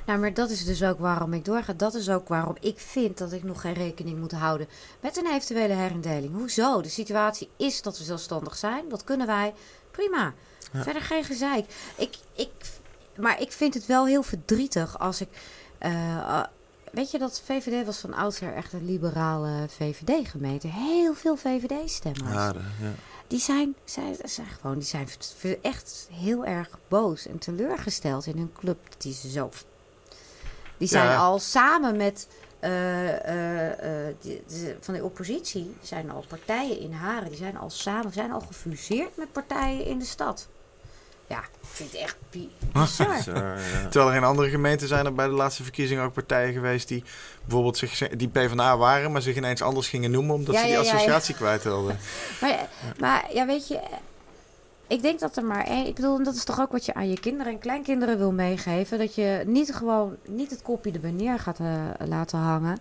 Nou, 0.06 0.20
maar 0.20 0.34
dat 0.34 0.50
is 0.50 0.66
dus 0.66 0.84
ook 0.84 1.00
waarom 1.00 1.34
ik 1.34 1.46
doorga. 1.46 1.74
Dat 1.74 1.94
is 1.94 2.10
ook 2.10 2.28
waarom 2.28 2.56
ik 2.60 2.80
vind 2.80 3.18
dat 3.18 3.32
ik 3.32 3.44
nog 3.44 3.62
geen 3.62 3.74
rekening 3.74 4.20
moet 4.20 4.32
houden 4.32 4.68
met 5.02 5.18
een 5.18 5.28
eventuele 5.34 5.74
herindeling. 5.74 6.34
Hoezo? 6.34 6.82
De 6.82 6.90
situatie 6.90 7.50
is 7.58 7.82
dat 7.82 7.98
we 7.98 8.04
zelfstandig 8.04 8.56
zijn. 8.56 8.90
Dat 8.90 9.04
kunnen 9.04 9.28
wij. 9.28 9.54
Prima. 9.92 10.34
Ja. 10.74 10.84
Verder 10.84 11.02
geen 11.02 11.24
gezeik. 11.24 11.66
Ik, 11.96 12.16
ik, 12.36 12.50
maar 13.18 13.42
ik 13.42 13.52
vind 13.52 13.74
het 13.74 13.86
wel 13.86 14.06
heel 14.06 14.24
verdrietig 14.24 15.00
als 15.00 15.22
ik. 15.22 15.30
eh, 15.78 16.44
weet 16.92 17.12
je 17.12 17.18
dat 17.18 17.42
VVD 17.46 17.86
was 17.86 17.98
van 17.98 18.14
oudsher 18.14 18.54
echt 18.54 18.74
een 18.74 18.86
liberale 18.86 19.66
VVD-gemeente. 19.70 20.68
Heel 20.68 21.14
veel 21.14 21.36
VVD-stemmers. 21.36 22.22
Haren, 22.34 22.66
ja. 22.82 22.92
Die 23.28 23.40
zijn, 23.40 23.76
zijn, 23.84 24.16
zijn 24.24 24.48
gewoon, 24.48 24.78
die 24.78 24.88
zijn 24.88 25.08
echt 25.62 26.08
heel 26.12 26.46
erg 26.46 26.70
boos 26.88 27.28
en 27.28 27.38
teleurgesteld 27.38 28.26
in 28.26 28.38
hun 28.38 28.52
club. 28.60 28.78
Die 28.98 29.14
ze 29.14 29.30
zo. 29.30 29.50
Die 30.78 30.88
zijn 30.88 31.06
Ja. 31.10 31.18
al 31.18 31.40
samen 31.40 31.98
met 31.98 32.28
eh, 32.60 33.10
eh, 33.28 34.08
eh, 34.10 34.16
die- 34.22 34.44
die- 34.48 34.76
van 34.80 34.94
de 34.94 35.04
oppositie, 35.04 35.76
zijn 35.82 36.12
al 36.12 36.24
partijen 36.28 36.80
in 36.80 36.92
Haren, 36.94 37.30
die 37.30 37.38
zijn 37.38 37.58
al 37.58 37.70
samen, 37.70 38.14
zijn 38.14 38.32
al 38.32 38.40
gefuseerd 38.42 39.18
met 39.18 39.32
partijen 39.32 39.86
in 39.86 40.00
de 40.00 40.06
stad. 40.06 40.48
Ja, 41.30 41.40
ik 41.40 41.50
vind 41.62 41.92
het 41.92 42.02
echt 42.02 42.16
bi- 42.30 42.50
bizar. 42.74 43.22
Zo, 43.22 43.32
ja. 43.34 43.56
Terwijl 43.90 44.10
er 44.12 44.16
in 44.18 44.24
andere 44.24 44.50
gemeenten 44.50 44.88
zijn 44.88 45.06
er 45.06 45.14
bij 45.14 45.26
de 45.28 45.32
laatste 45.34 45.64
verkiezingen 45.64 46.04
ook 46.04 46.14
partijen 46.14 46.54
geweest 46.54 46.88
die 46.88 47.04
bijvoorbeeld 47.44 47.78
zich, 47.78 48.08
die 48.10 48.28
PvdA 48.28 48.78
waren, 48.78 49.12
maar 49.12 49.22
zich 49.22 49.36
ineens 49.36 49.62
anders 49.62 49.88
gingen 49.90 50.12
noemen 50.12 50.36
omdat 50.36 50.54
Ja, 50.56 50.60
ze 50.62 50.66
die 50.68 50.76
ja, 50.76 50.82
ja, 50.82 50.86
ja. 50.88 50.94
associatie 50.94 51.36
kwijt 51.36 51.64
wilden. 51.64 51.98
Maar, 52.42 52.68
maar 53.00 53.26
ja, 53.34 53.46
weet 53.46 53.68
je, 53.68 53.80
ik 54.88 55.02
denk 55.02 55.20
dat 55.20 55.38
er 55.38 55.44
maar 55.46 55.66
één. 55.66 55.86
Ik 55.88 55.96
bedoel, 55.96 56.18
en 56.18 56.24
dat 56.24 56.36
is 56.36 56.44
toch 56.44 56.60
ook 56.60 56.72
wat 56.72 56.86
je 56.86 56.94
aan 56.94 57.10
je 57.10 57.20
kinderen 57.20 57.54
en 57.54 57.60
kleinkinderen 57.60 58.18
wil 58.18 58.32
meegeven. 58.32 58.98
Dat 58.98 59.16
je 59.16 59.44
niet 59.46 59.74
gewoon 59.76 60.16
niet 60.28 60.50
het 60.50 60.62
kopje 60.62 60.92
erbij 60.92 61.12
neer 61.12 61.40
gaat 61.40 61.60
eh, 61.60 61.68
laten 62.08 62.40
hangen. 62.40 62.80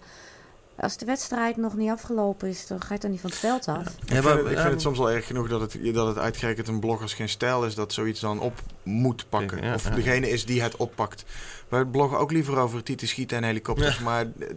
Als 0.81 0.97
de 0.97 1.05
wedstrijd 1.07 1.57
nog 1.57 1.77
niet 1.77 1.91
afgelopen 1.91 2.49
is, 2.49 2.67
dan 2.67 2.81
ga 2.81 2.95
je 2.95 3.01
toch 3.01 3.11
niet 3.11 3.21
van 3.21 3.31
het 3.31 3.39
veld 3.39 3.69
af. 3.69 3.79
Ik, 3.81 3.87
Ja, 3.87 4.07
vind, 4.15 4.25
maar- 4.25 4.37
het, 4.37 4.47
ik 4.47 4.59
vind 4.59 4.71
het 4.71 4.81
soms 4.81 4.99
wel 4.99 5.11
erg 5.11 5.27
genoeg 5.27 5.49
dat 5.49 5.61
het, 5.61 5.95
dat 5.95 6.07
het 6.07 6.19
uitgerekend 6.19 6.69
een 6.69 6.81
bloggers 6.81 7.15
geen 7.15 7.29
stijl 7.29 7.65
is 7.65 7.75
dat 7.75 7.93
zoiets 7.93 8.21
dan 8.21 8.41
op 8.41 8.53
moet 8.83 9.25
pakken. 9.29 9.63
Ja, 9.63 9.75
of 9.75 9.85
ja. 9.89 9.95
degene 9.95 10.31
is 10.31 10.45
die 10.47 10.63
het 10.63 10.77
oppakt. 10.77 11.25
Wij 11.69 11.85
bloggen 11.85 12.19
ook 12.19 12.33
liever 12.33 12.57
over 12.59 12.83
tieten 12.83 13.09
schieten 13.09 13.37
en 13.37 13.45
helikopters, 13.45 13.99
maar 13.99 14.23
eh, 14.39 14.49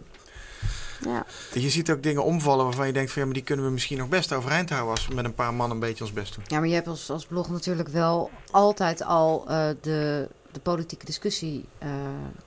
Ja. 1.04 1.24
je 1.52 1.70
ziet 1.70 1.90
ook 1.90 2.02
dingen 2.02 2.24
omvallen 2.24 2.64
waarvan 2.64 2.86
je 2.86 2.92
denkt 2.92 3.10
van 3.12 3.20
ja, 3.20 3.26
maar 3.26 3.36
die 3.36 3.44
kunnen 3.46 3.64
we 3.64 3.70
misschien 3.70 3.98
nog 3.98 4.08
best 4.08 4.32
overeind 4.32 4.70
houden 4.70 4.90
als 4.90 5.08
we 5.08 5.14
met 5.14 5.24
een 5.24 5.34
paar 5.34 5.54
man 5.54 5.70
een 5.70 5.78
beetje 5.78 6.04
ons 6.04 6.12
best 6.12 6.34
doen. 6.34 6.44
ja, 6.46 6.58
maar 6.58 6.68
je 6.68 6.74
hebt 6.74 6.86
als, 6.88 7.10
als 7.10 7.26
blog 7.26 7.50
natuurlijk 7.50 7.88
wel 7.88 8.30
altijd 8.50 9.02
al 9.04 9.44
eh, 9.48 9.68
de, 9.80 10.28
de 10.52 10.60
politieke 10.60 11.04
discussie 11.04 11.64
eh, 11.78 11.88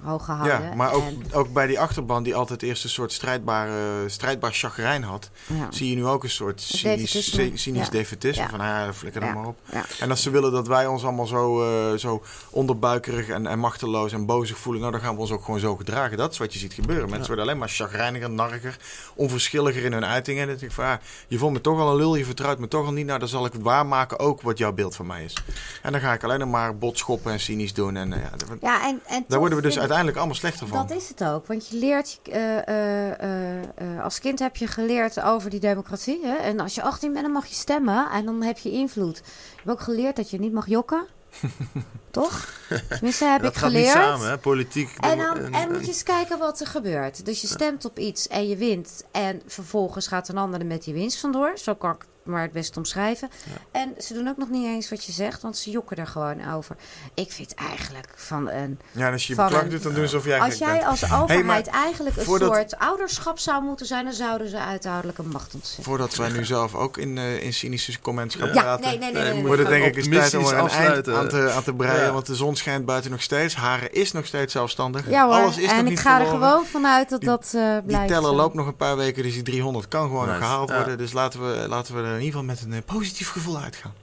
hoog 0.04 0.26
gehouden. 0.26 0.62
Ja, 0.62 0.74
maar 0.76 0.94
ook, 0.94 1.04
En, 1.04 1.34
ook 1.34 1.54
bij 1.54 1.68
die 1.68 1.80
achterban 1.80 2.24
die 2.24 2.36
altijd 2.36 2.62
eerst 2.62 2.84
een 2.84 2.90
soort 2.90 3.12
strijdbare, 3.12 4.10
strijdbaar 4.10 4.54
chagrijn 4.54 5.04
had, 5.04 5.30
ja. 5.48 5.68
zie 5.70 5.90
je 5.90 5.96
nu 5.96 6.06
ook 6.06 6.24
een 6.24 6.30
soort 6.30 6.62
cynisch, 6.62 7.32
cynisch 7.54 7.64
Ja. 7.86 7.90
defetisme. 7.90 8.44
Ja. 8.44 8.50
Van 8.50 8.60
ah, 8.60 8.90
flikker 8.94 9.22
er 9.22 9.28
Ja. 9.28 9.34
maar 9.34 9.46
op. 9.46 9.58
Ja. 9.72 9.86
En 10.00 10.10
als 10.10 10.22
ze 10.22 10.30
willen 10.30 10.52
dat 10.52 10.68
wij 10.68 10.88
ons 10.88 11.04
allemaal 11.04 11.26
zo, 11.28 11.64
eh, 11.64 11.98
zo 11.98 12.24
onderbuikerig 12.50 13.28
en, 13.28 13.48
en 13.48 13.60
machteloos 13.60 14.12
en 14.12 14.26
bozig 14.26 14.58
voelen, 14.58 14.82
nou 14.82 14.94
dan 14.94 15.02
gaan 15.04 15.16
we 15.16 15.22
ons 15.22 15.32
ook 15.32 15.44
gewoon 15.46 15.60
zo 15.60 15.76
gedragen. 15.76 16.18
Dat 16.18 16.32
is 16.32 16.38
wat 16.38 16.54
je 16.54 16.60
ziet 16.60 16.74
gebeuren. 16.74 17.10
Mensen 17.10 17.28
worden 17.28 17.46
alleen 17.46 17.58
maar 17.58 17.70
chagrijniger, 17.70 18.30
narriger, 18.30 18.78
onverschilliger 19.16 19.84
in 19.84 19.94
hun 19.94 20.06
uitingen. 20.06 20.42
En 20.42 20.48
dan 20.48 20.58
denk 20.58 20.70
ik 20.70 20.76
van, 20.78 20.86
ah, 20.86 20.98
je 21.28 21.38
vond 21.38 21.54
me 21.54 21.62
toch 21.62 21.80
al 21.80 21.90
een 21.90 21.96
lul, 21.96 22.16
je 22.16 22.26
vertrouwt 22.26 22.60
me 22.60 22.68
toch 22.68 22.86
al 22.86 22.94
niet. 22.94 23.06
Nou, 23.06 23.20
dan 23.20 23.28
zal 23.28 23.46
ik 23.46 23.54
het 23.54 23.62
waarmaken 23.62 24.20
ook 24.20 24.42
wat 24.42 24.58
jouw 24.58 24.74
beeld 24.74 24.96
van 24.96 25.06
mij 25.06 25.24
is. 25.24 25.34
En 25.82 25.92
dan 25.92 26.02
ga 26.02 26.14
ik 26.14 26.24
alleen 26.24 26.50
maar 26.50 26.78
botschoppen 26.78 27.32
en 27.32 27.40
cynisch 27.40 27.74
doen. 27.74 27.95
En 27.98 28.14
eh, 28.14 28.22
ja, 28.22 28.30
dat- 28.38 28.48
Ja, 28.62 28.88
en, 28.88 29.02
en 29.06 29.26
daar 29.28 29.40
worden 29.40 29.58
we 29.58 29.64
dus 29.64 29.80
uiteindelijk 29.80 30.18
allemaal 30.18 30.36
slechter 30.36 30.68
van. 30.68 30.88
Dat 30.88 30.98
is 30.98 31.10
het 31.10 31.24
ook. 31.24 31.48
Want 31.48 31.68
je 31.68 31.78
leert, 31.78 32.20
eh, 32.24 33.58
eh, 33.58 34.04
als 34.04 34.20
kind 34.20 34.40
heb 34.40 34.56
je 34.56 34.68
geleerd 34.68 35.22
over 35.22 35.50
die 35.50 35.60
democratie. 35.60 36.20
Hè? 36.26 36.36
En 36.36 36.60
als 36.60 36.76
je 36.76 36.82
18 36.82 37.12
bent, 37.12 37.24
dan 37.24 37.34
mag 37.34 37.46
je 37.46 37.56
stemmen 37.56 38.10
en 38.10 38.26
dan 38.26 38.44
heb 38.44 38.58
je 38.58 38.72
invloed. 38.72 39.18
Je 39.18 39.32
hebt 39.56 39.70
ook 39.70 39.82
geleerd 39.82 40.16
dat 40.16 40.30
je 40.30 40.40
niet 40.40 40.54
mag 40.54 40.68
jokken. 40.68 41.06
Toch? 42.12 42.50
Tenminste, 42.90 43.26
heb 43.26 43.42
dat 43.42 43.52
ik 43.52 43.58
gaat 43.58 43.70
geleerd. 43.70 43.86
niet 43.96 44.04
samen, 44.04 44.30
hè? 44.30 44.38
Politiek. 44.38 44.90
En, 45.00 45.18
dan, 45.18 45.38
en 45.54 45.72
moet 45.72 45.82
je 45.82 45.88
eens 45.88 46.04
kijken 46.04 46.38
wat 46.38 46.60
er 46.60 46.68
gebeurt. 46.68 47.26
Dus 47.26 47.42
je 47.42 47.48
stemt 47.48 47.86
op 47.86 48.00
iets 48.00 48.28
en 48.28 48.48
je 48.48 48.56
wint. 48.58 49.04
En 49.12 49.42
vervolgens 49.48 50.08
gaat 50.08 50.28
een 50.30 50.38
ander 50.38 50.60
er 50.60 50.66
met 50.66 50.84
die 50.84 50.94
winst 50.94 51.20
vandoor. 51.20 51.52
Zo 51.56 51.74
kan 51.76 51.92
ik 51.92 51.98
het 52.00 52.10
maar 52.26 52.42
het 52.42 52.52
best 52.52 52.78
omschrijven. 52.78 53.30
En 53.72 53.94
ze 54.00 54.14
doen 54.14 54.28
ook 54.28 54.38
nog 54.38 54.50
niet 54.50 54.66
eens 54.66 54.90
wat 54.90 55.04
je 55.06 55.12
zegt, 55.12 55.42
want 55.42 55.58
ze 55.58 55.70
jokken 55.70 55.98
er 55.98 56.08
gewoon 56.08 56.54
over. 56.54 56.76
Ik 57.14 57.32
vind 57.32 57.54
eigenlijk 57.54 58.08
van 58.16 58.50
een. 58.50 58.80
Ja, 58.92 59.06
en 59.08 59.12
als 59.14 59.28
je 59.28 59.36
beklag 59.36 59.68
doet, 59.68 59.84
dan 59.84 59.94
doen 59.94 60.08
ze 60.08 60.18
of 60.18 60.26
jij 60.26 60.40
Als 60.40 60.58
jij 60.58 60.72
bent. 60.74 60.86
als 60.86 61.12
overheid 61.14 61.68
eigenlijk 61.68 62.18
een 62.18 62.24
voordat- 62.24 62.54
soort 62.56 62.78
ouderschap 62.80 63.40
zou 63.40 63.64
moeten 63.64 63.86
zijn, 63.86 64.04
dan 64.06 64.14
zouden 64.14 64.50
ze 64.50 64.58
uiteindelijk 64.58 65.18
een 65.18 65.30
macht 65.30 65.54
ontzetten. 65.54 65.84
Voordat 65.84 66.16
wij 66.16 66.30
nu 66.30 66.46
zelf 66.46 66.76
ook 66.76 66.98
in, 66.98 67.18
eh, 67.18 67.44
in 67.44 67.54
cynische 67.54 68.00
comments 68.02 68.36
gaan 68.36 68.54
Ja, 68.54 68.62
praten. 68.62 68.86
nee, 68.90 68.98
nee, 68.98 69.12
nee. 69.12 69.24
nee, 69.24 69.34
nee. 69.34 69.46
Wordt 69.46 69.60
het 69.62 69.70
denk 69.70 69.84
ik 69.86 69.96
eens 69.96 70.08
tijd 70.08 70.34
om 70.36 70.46
er 70.46 70.58
een 70.58 70.70
eind 70.70 71.10
aan 71.10 71.28
te, 71.28 71.52
aan 71.52 71.64
te 71.64 71.74
breien. 71.74 72.06
Ja. 72.06 72.12
Want 72.12 72.26
de 72.26 72.36
zon 72.36 72.56
schijnt 72.56 72.86
buiten 72.86 73.12
nog 73.12 73.22
steeds. 73.22 73.56
Haren 73.56 73.92
is 73.94 74.12
nog 74.12 74.26
steeds 74.26 74.52
zelfstandig. 74.54 75.10
Ja 75.10 75.26
hoor, 75.26 75.34
Alles 75.34 75.58
is 75.58 75.62
nog 75.68 75.72
en 75.72 75.84
ik 75.84 75.90
niet 75.90 76.00
ga 76.00 76.20
er 76.20 76.26
gewoon 76.26 76.66
vanuit 76.66 77.10
dat 77.10 77.20
Die- 77.20 77.30
dat 77.30 77.52
eh 77.56 77.74
Die 77.74 77.82
blijft. 77.82 78.08
teller 78.08 78.30
zo. 78.30 78.36
loopt 78.36 78.54
nog 78.54 78.68
een 78.68 78.76
paar 78.76 78.96
weken, 78.98 79.24
dus 79.24 79.34
die 79.34 79.44
300 79.44 79.88
kan 79.88 80.02
gewoon 80.08 80.28
Nice. 80.28 80.40
gehaald 80.42 80.70
Ja. 80.70 80.76
worden. 80.76 80.98
Dus 80.98 81.14
laten 81.14 81.40
we, 81.62 81.68
laten 81.68 81.96
we 81.96 82.15
in 82.20 82.26
ieder 82.26 82.40
geval 82.40 82.56
met 82.56 82.64
een 82.66 82.74
eh, 82.74 82.96
positief 82.96 83.30
gevoel 83.30 83.58
uitgaan. 83.60 83.94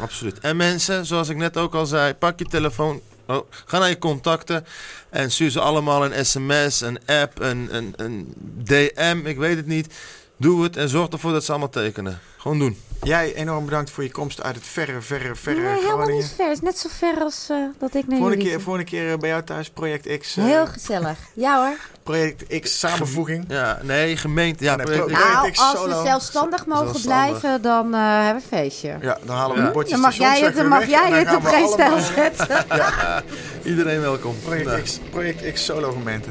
Absoluut. 0.00 0.38
En 0.38 0.56
mensen, 0.56 1.06
zoals 1.06 1.28
ik 1.28 1.36
net 1.36 1.56
ook 1.56 1.74
al 1.74 1.86
zei, 1.86 2.14
pak 2.14 2.38
je 2.38 2.44
telefoon, 2.44 3.00
oh, 3.26 3.46
ga 3.64 3.78
naar 3.78 3.88
je 3.88 3.98
contacten 3.98 4.66
en 5.10 5.30
stuur 5.30 5.50
ze 5.50 5.60
allemaal 5.60 6.04
een 6.04 6.26
sms, 6.26 6.80
een 6.80 6.98
app, 7.06 7.40
een, 7.40 7.68
een, 7.76 7.92
een 7.96 8.34
DM, 8.64 9.20
ik 9.24 9.36
weet 9.38 9.56
het 9.56 9.66
niet. 9.66 9.94
Doe 10.36 10.62
het 10.62 10.76
en 10.76 10.88
zorg 10.88 11.08
ervoor 11.08 11.32
dat 11.32 11.44
ze 11.44 11.50
allemaal 11.50 11.68
tekenen. 11.70 12.20
Gewoon 12.36 12.58
doen. 12.58 12.76
Jij 13.02 13.34
enorm 13.34 13.64
bedankt 13.64 13.90
voor 13.90 14.02
je 14.04 14.10
komst 14.10 14.42
uit 14.42 14.54
het 14.54 14.64
verre, 14.66 15.00
verre, 15.00 15.34
verre 15.34 15.60
Nee, 15.60 15.80
helemaal 15.82 16.06
niet 16.06 16.32
ver. 16.36 16.44
Het 16.48 16.56
is 16.56 16.60
net 16.60 16.78
zo 16.78 16.88
ver 16.92 17.14
als 17.22 17.46
eh, 17.50 17.56
dat 17.78 17.94
ik 17.94 18.06
naar 18.06 18.16
Volgende 18.18 18.36
jullie 18.36 18.50
keer, 18.50 18.60
volgende 18.60 18.90
keer 18.90 19.12
eh, 19.12 19.18
bij 19.18 19.28
jou 19.28 19.42
thuis, 19.42 19.70
Project 19.70 20.18
X. 20.18 20.36
eh, 20.36 20.44
Heel 20.44 20.66
gezellig. 20.66 21.18
Ja 21.34 21.64
hoor. 21.66 21.76
Project 22.02 22.60
X 22.60 22.78
samenvoeging. 22.78 23.44
Ja, 23.48 23.78
nee, 23.82 24.16
gemeente. 24.16 24.64
Ja, 24.64 24.76
project- 24.76 25.06
pro- 25.06 25.12
Nou, 25.14 25.50
X 25.50 25.58
als 25.58 25.70
solo. 25.78 26.02
we 26.02 26.06
zelfstandig 26.08 26.66
mogen 26.66 26.84
Zelfstandig. 26.86 27.38
blijven, 27.40 27.62
dan 27.62 27.94
eh, 27.94 28.00
hebben 28.00 28.42
we 28.50 28.56
een 28.56 28.58
feestje. 28.60 28.96
Ja, 29.00 29.18
dan 29.24 29.36
halen 29.36 29.56
we 29.56 29.60
Ja. 29.62 29.66
de 29.66 29.72
bordjes 29.72 29.92
Dan 29.92 30.00
mag 30.00 30.14
jij 30.14 30.40
het, 30.40 30.56
dan 30.56 30.68
mag 30.68 30.86
jij 30.86 31.10
het 31.10 31.34
op 31.36 31.44
geen 31.44 31.68
stijl 31.68 31.98
zetten. 31.98 32.64
iedereen 33.70 34.00
welkom. 34.00 34.36
Project, 34.44 34.66
Nou, 34.66 34.80
X, 34.82 34.98
Project 35.10 35.52
X 35.52 35.64
solo 35.64 35.92
gemeente. 35.92 36.28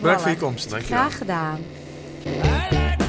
Bedankt 0.00 0.20
voor 0.22 0.30
je 0.30 0.36
komst. 0.36 0.70
dankjewel. 0.70 0.98
Graag 0.98 1.18
gedaan. 1.18 1.58
I 2.26 2.28
like 2.30 3.05